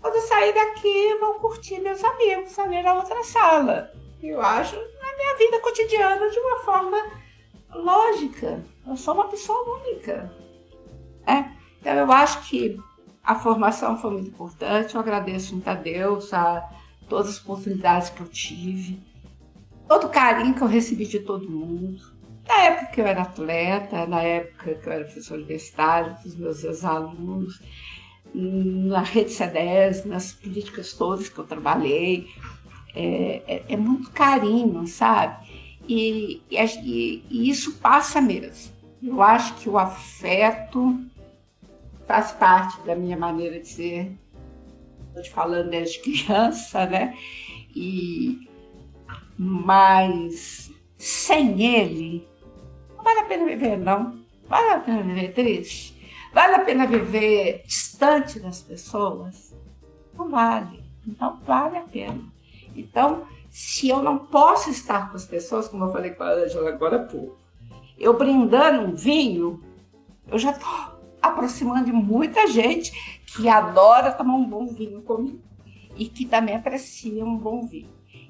Quando 0.00 0.20
sair 0.28 0.54
daqui, 0.54 1.16
vou 1.18 1.34
curtir 1.34 1.80
meus 1.80 2.02
amigos 2.04 2.56
ali 2.58 2.82
na 2.82 2.94
outra 2.94 3.24
sala. 3.24 3.90
Eu 4.22 4.40
acho 4.40 4.76
na 4.76 5.16
minha 5.16 5.36
vida 5.36 5.60
cotidiana 5.60 6.30
de 6.30 6.38
uma 6.38 6.58
forma 6.60 6.96
lógica. 7.74 8.64
Eu 8.86 8.96
sou 8.96 9.14
uma 9.14 9.28
pessoa 9.28 9.80
única. 9.80 10.32
É. 11.26 11.44
Então, 11.80 11.94
eu 11.94 12.12
acho 12.12 12.48
que 12.48 12.78
a 13.22 13.34
formação 13.34 13.98
foi 13.98 14.12
muito 14.12 14.28
importante. 14.28 14.94
Eu 14.94 15.00
agradeço 15.00 15.52
muito 15.54 15.68
a 15.68 15.74
Deus, 15.74 16.32
a 16.32 16.68
todas 17.08 17.30
as 17.30 17.42
oportunidades 17.42 18.10
que 18.10 18.20
eu 18.20 18.28
tive, 18.28 19.02
todo 19.88 20.06
o 20.06 20.10
carinho 20.10 20.54
que 20.54 20.62
eu 20.62 20.68
recebi 20.68 21.06
de 21.06 21.20
todo 21.20 21.50
mundo. 21.50 22.15
Na 22.46 22.62
época 22.62 22.86
que 22.92 23.00
eu 23.00 23.06
era 23.06 23.22
atleta, 23.22 24.06
na 24.06 24.22
época 24.22 24.74
que 24.74 24.88
eu 24.88 24.92
era 24.92 25.04
professor 25.04 25.36
universitário, 25.36 26.16
dos 26.22 26.36
meus 26.36 26.62
ex-alunos, 26.62 27.60
na 28.34 29.00
rede 29.00 29.32
CEDES, 29.32 30.04
nas 30.04 30.32
políticas 30.32 30.92
todas 30.92 31.28
que 31.28 31.38
eu 31.38 31.44
trabalhei. 31.44 32.28
É, 32.94 33.42
é, 33.46 33.64
é 33.70 33.76
muito 33.76 34.10
carinho, 34.10 34.86
sabe? 34.86 35.46
E, 35.88 36.42
e, 36.50 37.24
e 37.30 37.48
isso 37.48 37.76
passa 37.76 38.20
mesmo. 38.20 38.74
Eu 39.02 39.22
acho 39.22 39.54
que 39.56 39.68
o 39.68 39.78
afeto 39.78 40.98
faz 42.06 42.32
parte 42.32 42.80
da 42.82 42.94
minha 42.94 43.16
maneira 43.16 43.60
de 43.60 43.68
ser. 43.68 44.18
Estou 45.08 45.22
te 45.22 45.30
falando 45.30 45.70
desde 45.70 46.00
criança, 46.00 46.86
né? 46.86 47.16
E 47.74 48.48
mas 49.38 50.72
sem 50.96 51.62
ele, 51.62 52.26
vale 53.06 53.20
a 53.20 53.24
pena 53.24 53.44
viver, 53.44 53.78
não. 53.78 54.18
Vale 54.48 54.70
a 54.70 54.80
pena 54.80 55.02
viver 55.02 55.32
triste? 55.32 55.96
Vale 56.34 56.56
a 56.56 56.58
pena 56.58 56.86
viver 56.86 57.62
distante 57.64 58.40
das 58.40 58.62
pessoas? 58.62 59.54
Não 60.18 60.28
vale. 60.28 60.82
Não 61.18 61.36
vale 61.36 61.78
a 61.78 61.82
pena. 61.82 62.20
Então, 62.74 63.24
se 63.48 63.88
eu 63.88 64.02
não 64.02 64.18
posso 64.18 64.70
estar 64.70 65.08
com 65.08 65.16
as 65.16 65.24
pessoas, 65.24 65.68
como 65.68 65.84
eu 65.84 65.92
falei 65.92 66.10
com 66.10 66.24
a 66.24 66.32
Angela 66.32 66.70
agora 66.70 66.96
há 66.96 67.04
pouco, 67.04 67.38
eu 67.96 68.12
brindando 68.18 68.82
um 68.82 68.94
vinho, 68.94 69.62
eu 70.26 70.38
já 70.38 70.50
estou 70.50 70.68
aproximando 71.22 71.86
de 71.86 71.92
muita 71.92 72.48
gente 72.48 73.22
que 73.24 73.48
adora 73.48 74.10
tomar 74.10 74.34
um 74.34 74.44
bom 74.44 74.66
vinho 74.66 75.00
comigo 75.02 75.40
e 75.96 76.06
que 76.06 76.26
também 76.26 76.56
aprecia 76.56 77.24
um 77.24 77.36
bom 77.36 77.66
vinho. 77.66 77.88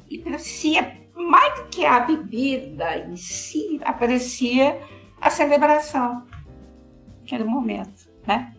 E 0.08 0.20
aprecia, 0.20 1.05
mais 1.16 1.60
do 1.60 1.68
que 1.68 1.84
a 1.84 2.00
bebida 2.00 2.98
em 2.98 3.16
si, 3.16 3.80
aprecia 3.82 4.80
a 5.20 5.30
celebração, 5.30 6.26
aquele 7.22 7.44
momento, 7.44 8.08
né? 8.26 8.54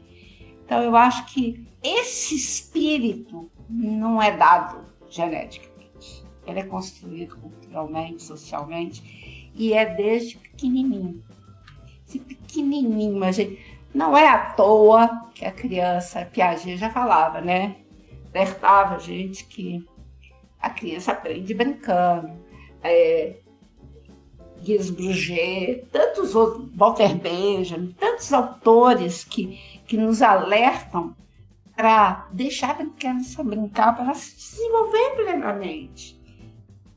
Então 0.65 0.81
eu 0.81 0.95
acho 0.95 1.25
que 1.27 1.67
esse 1.83 2.35
espírito 2.35 3.49
não 3.69 4.21
é 4.21 4.35
dado 4.35 4.85
geneticamente. 5.07 6.25
Ele 6.45 6.59
é 6.59 6.63
construído 6.63 7.37
culturalmente, 7.37 8.23
socialmente 8.23 9.51
e 9.53 9.73
é 9.73 9.85
desde 9.85 10.37
pequenininho. 10.37 11.23
Esse 12.07 12.19
pequenininho, 12.19 13.19
mas 13.19 13.37
não 13.93 14.17
é 14.17 14.27
à 14.27 14.51
toa 14.51 15.29
que 15.33 15.45
a 15.45 15.51
criança, 15.51 16.25
Piaget 16.25 16.77
já 16.77 16.89
falava, 16.89 17.41
né? 17.41 17.77
Alertava 18.33 18.95
a 18.95 18.99
gente 18.99 19.45
que 19.45 19.85
a 20.59 20.69
criança 20.69 21.11
aprende 21.11 21.53
brincando. 21.53 22.46
É, 22.83 23.37
Guiz 24.61 24.89
Bruget, 24.89 25.87
tantos 25.91 26.35
outros, 26.35 26.69
Walter 26.75 27.15
Benjamin, 27.15 27.91
tantos 27.91 28.33
autores 28.33 29.23
que, 29.23 29.59
que 29.85 29.95
nos 29.95 30.21
alertam 30.21 31.15
para 31.75 32.27
deixar 32.31 32.71
a 32.71 32.85
criança 32.85 33.43
brincar, 33.43 33.95
para 33.95 34.05
ela 34.05 34.13
se 34.15 34.35
desenvolver 34.35 35.15
plenamente. 35.15 36.19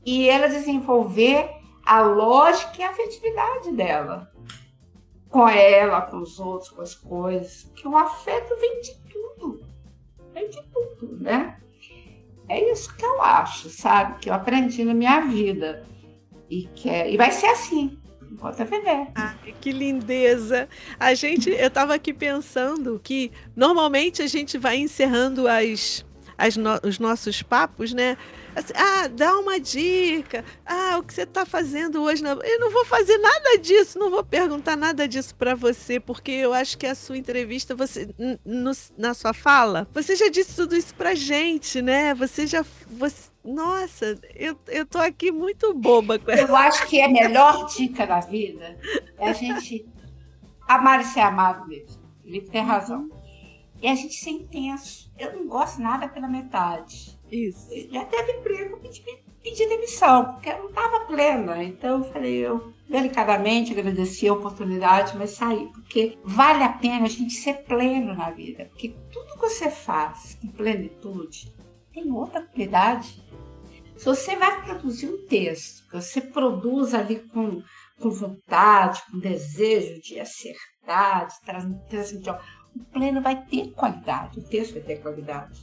E 0.03 0.27
ela 0.27 0.47
desenvolver 0.47 1.49
a 1.85 2.01
lógica 2.01 2.81
e 2.81 2.83
a 2.83 2.89
afetividade 2.89 3.71
dela. 3.73 4.31
Com 5.29 5.47
ela, 5.47 6.01
com 6.01 6.17
os 6.17 6.39
outros, 6.39 6.69
com 6.69 6.81
as 6.81 6.95
coisas. 6.95 7.71
Que 7.75 7.87
o 7.87 7.95
afeto 7.95 8.59
vem 8.59 8.81
de 8.81 8.97
tudo. 9.09 9.63
Vem 10.33 10.49
de 10.49 10.61
tudo, 10.63 11.17
né? 11.21 11.61
É 12.51 12.69
isso 12.69 12.93
que 12.97 13.05
eu 13.05 13.21
acho, 13.21 13.69
sabe? 13.69 14.19
Que 14.19 14.29
eu 14.29 14.33
aprendi 14.33 14.83
na 14.83 14.93
minha 14.93 15.21
vida. 15.21 15.85
E, 16.49 16.63
que 16.75 16.89
é, 16.89 17.09
e 17.09 17.15
vai 17.15 17.31
ser 17.31 17.47
assim, 17.47 17.97
eu 18.61 18.65
viver. 18.65 19.07
Ah, 19.15 19.33
que 19.61 19.71
lindeza! 19.71 20.67
A 20.99 21.13
gente, 21.13 21.49
eu 21.49 21.67
estava 21.67 21.93
aqui 21.93 22.13
pensando 22.13 22.99
que 23.01 23.31
normalmente 23.55 24.21
a 24.21 24.27
gente 24.27 24.57
vai 24.57 24.75
encerrando 24.75 25.47
as, 25.47 26.05
as 26.37 26.57
no, 26.57 26.77
os 26.83 26.99
nossos 26.99 27.41
papos, 27.41 27.93
né? 27.93 28.17
Assim, 28.55 28.73
ah, 28.75 29.07
dá 29.07 29.37
uma 29.39 29.59
dica. 29.59 30.43
Ah, 30.65 30.97
o 30.97 31.03
que 31.03 31.13
você 31.13 31.23
está 31.23 31.45
fazendo 31.45 32.01
hoje? 32.01 32.21
Na... 32.21 32.31
Eu 32.31 32.59
não 32.59 32.71
vou 32.71 32.85
fazer 32.85 33.17
nada 33.17 33.57
disso, 33.57 33.97
não 33.97 34.09
vou 34.09 34.23
perguntar 34.23 34.75
nada 34.75 35.07
disso 35.07 35.33
para 35.35 35.55
você, 35.55 35.99
porque 35.99 36.31
eu 36.31 36.53
acho 36.53 36.77
que 36.77 36.85
a 36.85 36.95
sua 36.95 37.17
entrevista, 37.17 37.73
você 37.75 38.09
no, 38.45 38.71
na 38.97 39.13
sua 39.13 39.33
fala, 39.33 39.87
você 39.93 40.15
já 40.15 40.29
disse 40.29 40.55
tudo 40.55 40.75
isso 40.75 40.93
pra 40.95 41.15
gente, 41.15 41.81
né? 41.81 42.13
Você 42.13 42.45
já. 42.45 42.65
Você, 42.89 43.29
nossa, 43.43 44.19
eu, 44.35 44.57
eu 44.67 44.85
tô 44.85 44.99
aqui 44.99 45.31
muito 45.31 45.73
boba 45.73 46.19
com 46.19 46.29
ela. 46.31 46.41
Eu 46.41 46.55
acho 46.55 46.85
que 46.87 47.01
a 47.01 47.07
melhor 47.07 47.65
dica 47.67 48.05
da 48.05 48.19
vida 48.19 48.77
é 49.17 49.29
a 49.29 49.33
gente 49.33 49.85
amar 50.67 51.01
e 51.01 51.05
ser 51.05 51.21
amado 51.21 51.67
mesmo. 51.67 52.01
Felipe 52.21 52.49
tem 52.49 52.63
razão. 52.63 53.09
E 53.81 53.87
a 53.87 53.95
gente 53.95 54.13
ser 54.13 54.29
intenso. 54.29 55.11
Eu 55.17 55.35
não 55.35 55.47
gosto 55.47 55.81
nada 55.81 56.07
pela 56.07 56.27
metade. 56.27 57.19
Isso. 57.31 57.69
Já 57.89 58.03
teve 58.05 58.33
emprego, 58.33 58.77
pedi, 58.77 59.01
pedi 59.41 59.67
demissão, 59.67 60.33
porque 60.33 60.49
eu 60.49 60.57
não 60.59 60.69
estava 60.69 61.05
plena. 61.05 61.63
Então 61.63 61.99
eu 61.99 62.11
falei, 62.11 62.35
eu 62.35 62.73
delicadamente 62.89 63.71
agradeci 63.71 64.27
a 64.27 64.33
oportunidade, 64.33 65.17
mas 65.17 65.31
saí. 65.31 65.67
Porque 65.67 66.17
vale 66.23 66.63
a 66.63 66.73
pena 66.73 67.05
a 67.05 67.09
gente 67.09 67.33
ser 67.33 67.63
pleno 67.63 68.13
na 68.13 68.29
vida. 68.29 68.65
Porque 68.65 68.93
tudo 69.11 69.33
que 69.33 69.39
você 69.39 69.69
faz 69.69 70.37
com 70.41 70.49
plenitude 70.49 71.55
tem 71.93 72.11
outra 72.11 72.41
qualidade. 72.41 73.23
Se 73.95 74.05
você 74.05 74.35
vai 74.35 74.63
produzir 74.63 75.07
um 75.07 75.25
texto, 75.27 75.87
que 75.87 75.95
você 75.95 76.19
produz 76.19 76.93
ali 76.93 77.19
com, 77.19 77.61
com 77.99 78.09
vontade, 78.09 79.01
com 79.09 79.19
desejo 79.19 80.01
de 80.01 80.19
acertar, 80.19 81.27
de 81.27 81.39
transmitir, 81.87 82.33
o 82.75 82.83
pleno 82.91 83.21
vai 83.21 83.45
ter 83.45 83.71
qualidade, 83.71 84.39
o 84.39 84.43
texto 84.43 84.73
vai 84.73 84.81
ter 84.81 85.01
qualidade. 85.01 85.61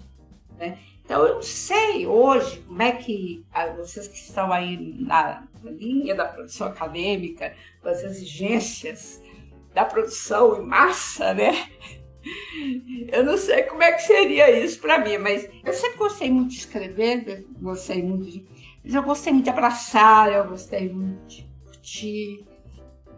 Né? 0.57 0.79
Então, 1.09 1.27
eu 1.27 1.37
não 1.37 1.43
sei 1.43 2.07
hoje 2.07 2.63
como 2.69 2.83
é 2.83 2.93
que 2.93 3.43
ah, 3.51 3.69
vocês 3.69 4.07
que 4.07 4.19
estão 4.19 4.53
aí 4.53 4.77
na, 5.01 5.43
linha 5.65 6.15
da 6.15 6.27
produção 6.27 6.67
acadêmica, 6.67 7.55
das 7.83 8.03
exigências 8.03 9.23
da 9.73 9.87
produção 9.87 10.61
em 10.61 10.67
massa, 10.67 11.33
né? 11.33 11.67
Eu 13.11 13.25
não 13.25 13.39
sei 13.39 13.63
como 13.63 13.83
é 13.83 13.93
que 13.93 14.03
seria 14.03 14.51
isso 14.51 14.81
para 14.83 14.99
mim, 14.99 15.17
mas 15.17 15.49
eu 15.65 15.73
sempre 15.73 15.97
gostei 15.97 16.31
muito 16.31 16.51
de 16.51 16.59
escrever, 16.59 17.47
gostei 17.59 18.03
muito 18.03 18.31
de. 18.31 18.45
Mas 18.85 18.95
eu 18.95 19.03
gostei 19.03 19.33
muito 19.33 19.45
de 19.45 19.51
abraçar, 19.51 20.31
eu 20.31 20.45
gostei 20.47 20.91
muito 20.93 21.27
de 21.27 21.49
curtir. 21.65 22.45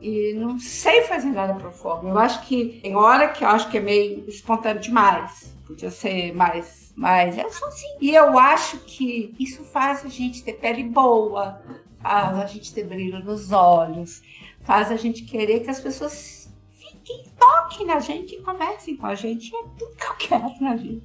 E 0.01 0.33
não 0.35 0.61
sei 0.61 1.03
fazer 1.03 1.31
nada 1.31 1.55
pro 1.55 1.73
forma. 1.73 2.09
Eu 2.09 2.19
acho 2.19 2.47
que 2.47 2.79
tem 2.81 2.95
hora 2.95 3.27
que 3.31 3.43
eu 3.43 3.49
acho 3.49 3.69
que 3.69 3.79
é 3.79 3.81
meio 3.81 4.29
espontâneo 4.29 4.81
demais. 4.81 5.59
Podia 5.67 5.91
ser 5.91 6.33
mais 6.33 6.90
mas 7.01 7.39
eu 7.39 7.51
sou 7.51 7.67
assim. 7.69 7.97
E 7.99 8.15
eu 8.15 8.39
acho 8.39 8.77
que 8.81 9.35
isso 9.39 9.65
faz 9.65 10.05
a 10.05 10.09
gente 10.11 10.45
ter 10.45 10.53
pele 10.53 10.85
boa, 10.85 11.63
faz 11.99 12.39
a 12.39 12.45
gente 12.45 12.75
ter 12.75 12.85
brilho 12.85 13.25
nos 13.25 13.53
olhos, 13.53 14.21
faz 14.61 14.93
a 14.93 14.97
gente 14.97 15.23
querer 15.25 15.61
que 15.61 15.71
as 15.71 15.81
pessoas 15.81 16.53
fiquem, 16.69 17.25
toquem 17.39 17.87
na 17.87 18.01
gente 18.01 18.35
e 18.35 18.43
conversem 18.43 18.99
com 18.99 19.07
a 19.07 19.15
gente. 19.15 19.51
É 19.57 19.63
tudo 19.79 19.97
que 19.97 20.07
eu 20.07 20.15
quero 20.17 20.61
na 20.61 20.77
vida. 20.77 21.03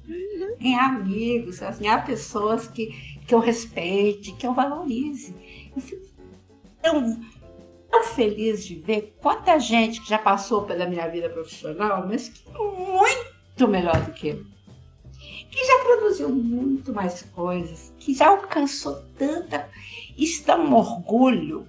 Ganhar 0.60 0.96
amigos, 0.96 1.60
ganhar 1.60 2.04
pessoas 2.04 2.68
que, 2.68 2.88
que 3.26 3.34
eu 3.34 3.38
respeite, 3.38 4.32
que 4.32 4.46
eu 4.46 4.52
valorize. 4.52 5.34
Eu 5.74 5.80
fico 5.80 6.06
tão, 6.82 7.18
tão 7.90 8.04
feliz 8.04 8.66
de 8.66 8.74
ver 8.74 9.16
quanta 9.22 9.58
gente 9.58 10.02
que 10.02 10.10
já 10.10 10.18
passou 10.18 10.60
pela 10.64 10.84
minha 10.84 11.08
vida 11.08 11.30
profissional, 11.30 12.06
mas 12.06 12.28
que 12.28 12.44
muito 12.52 13.66
melhor 13.66 13.98
do 14.02 14.12
que 14.12 14.28
eu 14.28 14.55
que 15.56 15.64
já 15.64 15.78
produziu 15.78 16.28
muito 16.28 16.92
mais 16.92 17.22
coisas, 17.34 17.90
que 17.98 18.14
já 18.14 18.28
alcançou 18.28 19.02
tanta. 19.18 19.70
Isso 20.16 20.44
dá 20.46 20.54
um 20.56 20.74
orgulho. 20.74 21.66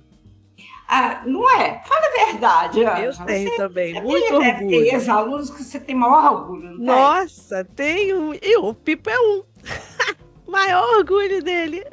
Ah, 0.89 1.23
não 1.25 1.49
é? 1.57 1.81
Fala 1.85 2.05
a 2.05 2.25
verdade. 2.25 2.79
Eu 2.81 2.87
Ana. 2.87 2.95
tenho 2.97 3.13
você, 3.13 3.57
também, 3.57 3.93
você 3.93 4.01
muito 4.01 4.39
deve 4.39 4.55
orgulho. 4.55 4.69
Ter 4.69 4.93
ex-alunos 4.93 5.49
que 5.49 5.63
você 5.63 5.79
tem 5.79 5.95
maior 5.95 6.33
orgulho, 6.33 6.77
não 6.77 6.85
Nossa, 6.85 7.63
tem 7.63 8.13
um. 8.13 8.33
E 8.33 8.57
o 8.57 8.73
Pipo 8.73 9.09
é 9.09 9.19
um. 9.19 9.43
Maior 10.47 10.99
orgulho 10.99 11.43
dele. 11.43 11.83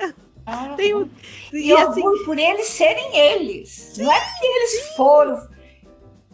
Ah, 0.46 0.74
tem 0.76 0.94
um. 0.94 1.10
E, 1.52 1.68
e 1.68 1.72
assim, 1.72 2.02
orgulho 2.02 2.24
por 2.24 2.38
eles 2.38 2.66
serem 2.66 3.16
eles. 3.16 3.68
Sim, 3.68 4.04
não 4.04 4.12
é 4.12 4.20
que 4.20 4.46
eles 4.46 4.70
sim. 4.70 4.96
foram. 4.96 5.48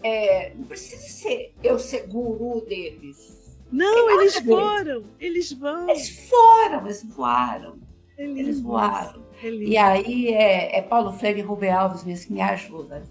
É, 0.02 0.52
não 0.54 0.64
precisa 0.66 1.02
ser 1.02 1.54
eu 1.62 1.78
ser 1.78 2.06
guru 2.08 2.60
deles. 2.66 3.39
Não, 3.70 4.20
eles 4.20 4.38
foram. 4.38 5.04
Eles 5.18 5.52
vão. 5.52 5.88
Eles 5.88 6.28
foram, 6.28 6.84
eles 6.84 7.04
voaram. 7.04 7.78
Eles, 8.18 8.38
eles 8.38 8.60
voaram. 8.60 9.24
Eles... 9.42 9.68
E 9.68 9.76
aí 9.76 10.28
é, 10.28 10.78
é, 10.78 10.82
Paulo 10.82 11.12
Freire 11.12 11.40
e 11.40 11.42
Rubem 11.42 11.70
Alves 11.70 12.04
mesmo 12.04 12.26
que 12.26 12.32
me 12.32 12.42
ajuda. 12.42 13.02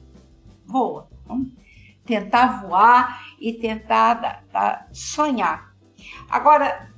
Voa. 0.66 1.08
Vamos 1.26 1.52
tentar 2.06 2.64
voar 2.64 3.36
e 3.40 3.54
tentar 3.54 4.16
da, 4.16 4.42
da, 4.52 4.88
sonhar. 4.92 5.74
Agora, 6.30 6.92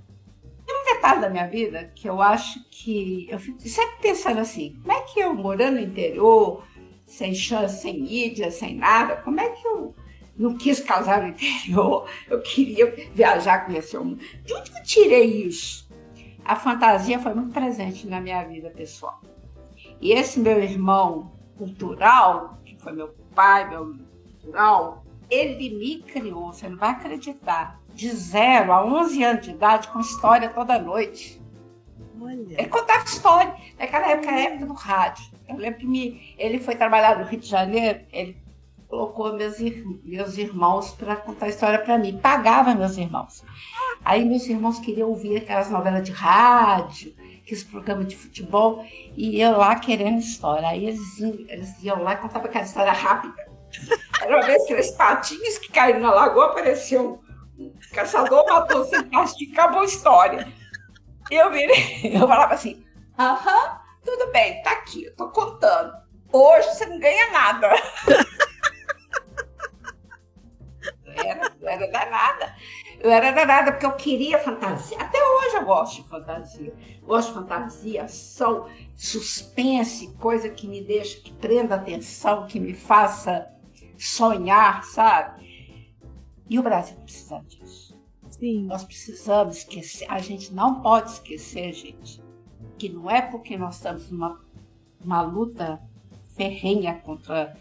tem 0.66 0.76
um 0.76 0.96
detalhe 0.96 1.22
da 1.22 1.30
minha 1.30 1.48
vida 1.48 1.92
que 1.94 2.08
eu 2.08 2.22
acho 2.22 2.64
que 2.70 3.28
eu 3.30 3.38
fico 3.38 3.60
sempre 3.62 3.98
pensando 4.02 4.40
assim, 4.40 4.76
como 4.82 4.92
é 4.92 5.02
que 5.02 5.20
eu 5.20 5.34
morando 5.34 5.76
no 5.76 5.82
interior, 5.82 6.64
sem 7.04 7.34
chance, 7.34 7.82
sem 7.82 8.02
mídia, 8.02 8.52
sem 8.52 8.76
nada, 8.76 9.18
como 9.18 9.40
é 9.40 9.50
que 9.50 9.68
eu 9.68 9.94
não 10.38 10.58
quis 10.58 10.80
casar 10.80 11.22
no 11.22 11.30
interior, 11.30 12.10
eu 12.30 12.42
queria 12.42 12.94
viajar, 13.14 13.66
conhecer 13.66 13.98
o 13.98 14.06
mundo. 14.06 14.24
De 14.44 14.54
onde 14.54 14.72
eu 14.72 14.84
tirei 14.84 15.44
isso? 15.44 15.90
A 16.44 16.56
fantasia 16.56 17.20
foi 17.20 17.34
muito 17.34 17.54
presente 17.54 18.08
na 18.08 18.20
minha 18.20 18.44
vida 18.44 18.70
pessoal. 18.70 19.22
E 20.00 20.12
esse 20.12 20.40
meu 20.40 20.62
irmão 20.62 21.32
cultural, 21.58 22.60
que 22.66 22.76
foi 22.76 22.94
meu 22.94 23.10
pai, 23.36 23.70
meu 23.70 23.96
cultural, 24.40 25.06
ele 25.30 25.70
me 25.70 26.02
criou, 26.02 26.52
você 26.52 26.68
não 26.68 26.78
vai 26.78 26.90
acreditar, 26.90 27.80
de 27.94 28.10
zero 28.10 28.74
a 28.74 28.84
11 28.84 29.24
anos 29.24 29.46
de 29.46 29.52
idade, 29.52 29.88
com 29.90 30.00
história 30.00 30.50
toda 30.50 30.80
noite. 30.80 31.42
Olha. 32.20 32.56
Ele 32.60 32.68
contava 32.68 33.04
história. 33.04 33.56
Naquela 33.78 34.12
época, 34.12 34.32
época 34.32 34.66
do 34.66 34.74
rádio. 34.74 35.26
Eu 35.48 35.58
lembro 35.58 35.80
que 35.80 35.88
me, 35.88 36.36
ele 36.38 36.60
foi 36.60 36.76
trabalhar 36.76 37.18
no 37.18 37.26
Rio 37.26 37.40
de 37.40 37.48
Janeiro, 37.48 38.02
ele 38.12 38.41
colocou 38.92 39.34
meus, 39.34 39.58
meus 40.04 40.38
irmãos 40.38 40.92
para 40.92 41.16
contar 41.16 41.48
história 41.48 41.80
para 41.80 41.98
mim. 41.98 42.20
Pagava 42.20 42.76
meus 42.76 42.98
irmãos. 42.98 43.42
Aí 44.04 44.26
meus 44.26 44.46
irmãos 44.48 44.80
queriam 44.80 45.10
ouvir 45.10 45.38
aquelas 45.38 45.70
novelas 45.70 46.04
de 46.04 46.12
rádio, 46.12 47.16
aqueles 47.42 47.64
programas 47.64 48.08
de 48.08 48.18
futebol, 48.18 48.86
e 49.16 49.40
eu 49.40 49.58
lá 49.58 49.80
querendo 49.80 50.20
história. 50.20 50.68
Aí 50.68 50.88
eles, 50.88 51.20
eles 51.48 51.82
iam 51.82 52.04
lá 52.04 52.14
e 52.14 52.18
contavam 52.18 52.50
aquela 52.50 52.66
história 52.66 52.92
rápida. 52.92 53.50
Era 54.22 54.36
uma 54.36 54.46
vez 54.46 54.62
aqueles 54.64 54.92
patinhos 54.92 55.58
que 55.58 55.72
caíram 55.72 56.02
na 56.02 56.14
lagoa, 56.14 56.48
apareceu 56.48 57.22
um 57.58 57.74
caçador, 57.94 58.46
matou 58.46 58.84
sem 58.84 59.00
e 59.40 59.52
acabou 59.54 59.82
a 59.82 59.86
história. 59.86 60.52
Eu 61.30 61.50
virei, 61.50 62.02
eu 62.14 62.28
falava 62.28 62.56
assim, 62.56 62.84
aham, 63.18 63.80
tudo 64.04 64.32
bem, 64.34 64.62
tá 64.64 64.72
aqui, 64.72 65.06
eu 65.06 65.16
tô 65.16 65.30
contando. 65.30 65.94
Hoje 66.34 66.68
você 66.68 66.86
não 66.86 67.00
ganha 67.00 67.32
nada. 67.32 67.70
eu 71.62 71.70
era, 71.70 71.88
danada. 71.88 72.56
Eu 73.00 73.12
era 73.12 73.32
danada 73.32 73.72
porque 73.72 73.86
eu 73.86 73.94
queria 73.94 74.40
fantasia. 74.40 74.98
Até 74.98 75.18
hoje 75.18 75.56
eu 75.58 75.66
gosto 75.66 76.02
de 76.02 76.10
fantasia. 76.10 76.74
Gosto 77.04 77.28
de 77.30 77.34
fantasia, 77.36 78.04
ação, 78.04 78.68
suspense, 78.96 80.14
coisa 80.20 80.50
que 80.50 80.68
me 80.68 80.84
deixa, 80.84 81.22
que 81.22 81.32
prenda 81.34 81.76
atenção, 81.76 82.48
que 82.48 82.60
me 82.60 82.74
faça 82.74 83.48
sonhar, 83.98 84.84
sabe? 84.84 85.42
E 86.50 86.58
o 86.58 86.64
Brasil 86.64 86.98
precisa 86.98 87.40
disso. 87.48 87.96
Sim. 88.30 88.66
Nós 88.66 88.84
precisamos 88.84 89.58
esquecer. 89.58 90.08
A 90.10 90.20
gente 90.20 90.54
não 90.54 90.82
pode 90.82 91.12
esquecer, 91.12 91.74
gente, 91.74 92.22
que 92.78 92.90
não 92.90 93.10
é 93.10 93.22
porque 93.22 93.56
nós 93.56 93.76
estamos 93.76 94.10
numa 94.10 94.42
uma 95.04 95.22
luta 95.22 95.82
ferrenha 96.36 96.96
contra 97.04 97.58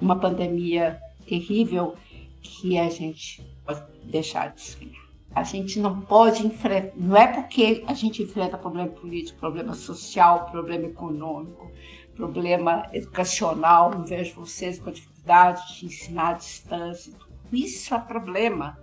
uma 0.00 0.18
pandemia 0.18 1.00
terrível 1.26 1.94
que 2.42 2.78
a 2.78 2.90
gente 2.90 3.42
pode 3.64 3.82
deixar 4.04 4.52
de 4.52 4.60
sonhar. 4.60 5.02
A 5.34 5.42
gente 5.42 5.80
não 5.80 6.02
pode 6.02 6.46
enfrentar, 6.46 6.92
não 6.94 7.16
é 7.16 7.26
porque 7.26 7.82
a 7.86 7.94
gente 7.94 8.22
enfrenta 8.22 8.58
problema 8.58 8.88
político, 8.88 9.38
problema 9.38 9.72
social, 9.72 10.50
problema 10.50 10.86
econômico, 10.86 11.70
problema 12.14 12.86
educacional, 12.92 13.90
não 13.90 14.04
vejo 14.04 14.34
vocês 14.34 14.78
com 14.78 14.90
dificuldade 14.90 15.78
de 15.78 15.86
ensinar 15.86 16.30
à 16.30 16.32
distância, 16.34 17.14
isso 17.50 17.94
é 17.94 17.98
problema. 17.98 18.78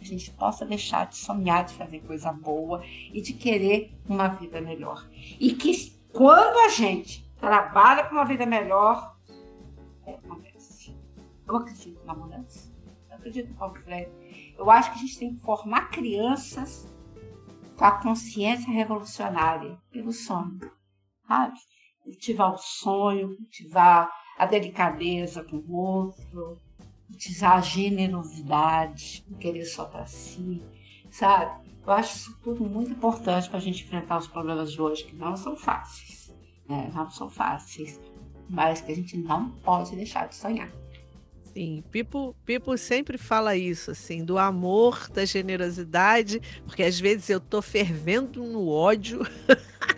A 0.00 0.04
gente 0.04 0.32
possa 0.32 0.66
deixar 0.66 1.06
de 1.06 1.16
sonhar 1.16 1.64
de 1.64 1.74
fazer 1.74 2.00
coisa 2.00 2.32
boa 2.32 2.82
e 3.12 3.20
de 3.20 3.32
querer 3.32 3.92
uma 4.08 4.26
vida 4.26 4.60
melhor. 4.60 5.08
E 5.38 5.52
que 5.52 5.92
quando 6.12 6.58
a 6.58 6.68
gente 6.68 7.24
trabalha 7.38 8.04
para 8.04 8.12
uma 8.12 8.24
vida 8.24 8.44
melhor, 8.44 9.16
é, 10.04 10.14
acontece. 10.14 10.51
Eu 11.52 11.58
acredito 11.58 12.02
na 12.06 12.14
mudança 12.14 12.72
acredito 13.22 13.50
no 13.50 13.54
Paulo 13.54 13.74
Freire. 13.76 14.10
Eu 14.58 14.70
acho 14.70 14.90
que 14.90 14.98
a 14.98 15.00
gente 15.00 15.18
tem 15.18 15.34
que 15.34 15.42
formar 15.42 15.90
crianças 15.90 16.88
com 17.76 17.84
a 17.84 17.92
consciência 17.92 18.70
revolucionária 18.70 19.78
pelo 19.90 20.12
sonho, 20.12 20.58
sabe? 21.26 21.58
Cultivar 22.02 22.52
o 22.52 22.58
sonho, 22.58 23.36
cultivar 23.36 24.10
a 24.38 24.46
delicadeza 24.46 25.44
com 25.44 25.56
o 25.56 25.72
outro, 25.72 26.58
cultivar 27.06 27.58
a 27.58 27.60
generosidade, 27.60 29.24
não 29.28 29.38
querer 29.38 29.64
só 29.64 29.84
para 29.84 30.06
si, 30.06 30.62
sabe? 31.10 31.70
Eu 31.84 31.92
acho 31.92 32.16
isso 32.16 32.38
tudo 32.42 32.64
muito 32.64 32.92
importante 32.92 33.48
para 33.48 33.58
a 33.58 33.62
gente 33.62 33.84
enfrentar 33.84 34.18
os 34.18 34.28
problemas 34.28 34.72
de 34.72 34.80
hoje, 34.80 35.04
que 35.04 35.16
não 35.16 35.36
são 35.36 35.56
fáceis, 35.56 36.34
né? 36.68 36.90
não 36.94 37.10
são 37.10 37.28
fáceis, 37.28 38.00
mas 38.48 38.80
que 38.80 38.92
a 38.92 38.94
gente 38.94 39.16
não 39.18 39.50
pode 39.50 39.94
deixar 39.96 40.28
de 40.28 40.36
sonhar. 40.36 40.81
Sim, 41.54 41.84
Pipo, 41.90 42.34
Pipo 42.46 42.76
sempre 42.78 43.18
fala 43.18 43.54
isso, 43.54 43.90
assim, 43.90 44.24
do 44.24 44.38
amor, 44.38 45.10
da 45.10 45.24
generosidade, 45.26 46.40
porque 46.64 46.82
às 46.82 46.98
vezes 46.98 47.28
eu 47.28 47.38
tô 47.40 47.60
fervendo 47.60 48.42
no 48.42 48.68
ódio 48.68 49.20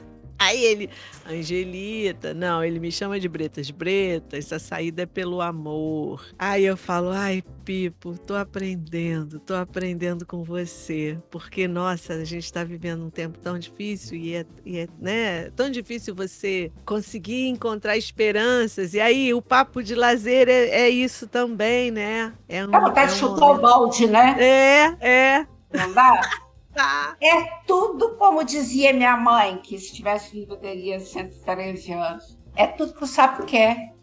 Aí 0.45 0.63
ele, 0.63 0.91
Angelita, 1.27 2.35
não, 2.35 2.63
ele 2.63 2.79
me 2.79 2.93
chama 2.93 3.19
de 3.19 3.27
Bretas. 3.27 3.71
Bretas, 3.71 4.53
a 4.53 4.59
saída 4.59 5.03
é 5.03 5.07
pelo 5.07 5.41
amor. 5.41 6.27
Aí 6.39 6.67
eu 6.67 6.77
falo, 6.77 7.11
ai, 7.11 7.43
Pipo, 7.65 8.19
tô 8.19 8.35
aprendendo, 8.35 9.41
tô 9.41 9.55
aprendendo 9.55 10.27
com 10.27 10.45
você. 10.45 11.19
Porque, 11.31 11.67
nossa, 11.67 12.13
a 12.13 12.25
gente 12.25 12.53
tá 12.53 12.63
vivendo 12.63 13.07
um 13.07 13.09
tempo 13.09 13.39
tão 13.39 13.59
difícil 13.59 14.19
e 14.19 14.35
é, 14.35 14.45
e 14.67 14.79
é 14.81 14.89
né, 15.01 15.51
tão 15.57 15.71
difícil 15.71 16.15
você 16.15 16.71
conseguir 16.85 17.49
encontrar 17.49 17.97
esperanças. 17.97 18.93
E 18.93 19.01
aí 19.01 19.33
o 19.33 19.41
papo 19.41 19.83
de 19.83 19.95
lazer 19.95 20.47
é, 20.51 20.69
é 20.69 20.89
isso 20.91 21.27
também, 21.27 21.91
né? 21.91 22.35
É 22.47 22.67
um, 22.67 22.75
é 22.75 22.81
vontade 22.81 23.13
é 23.13 23.15
um 23.15 23.19
chutar 23.19 23.47
o 23.47 23.59
balde, 23.59 24.07
né? 24.07 24.37
É, 24.39 25.09
é. 25.09 25.47
Não 25.73 25.91
dá? 25.95 26.44
Tá. 26.75 27.17
É 27.21 27.45
tudo 27.67 28.17
como 28.17 28.43
dizia 28.45 28.93
minha 28.93 29.17
mãe, 29.17 29.59
que 29.59 29.79
se 29.79 29.87
estivesse 29.87 30.33
viva 30.33 30.57
teria 30.57 30.99
113 30.99 31.93
anos. 31.93 32.37
É 32.57 32.67
tudo 32.67 32.95
que 32.95 33.05
o 33.05 33.07
sapo 33.07 33.45
quer. 33.45 33.95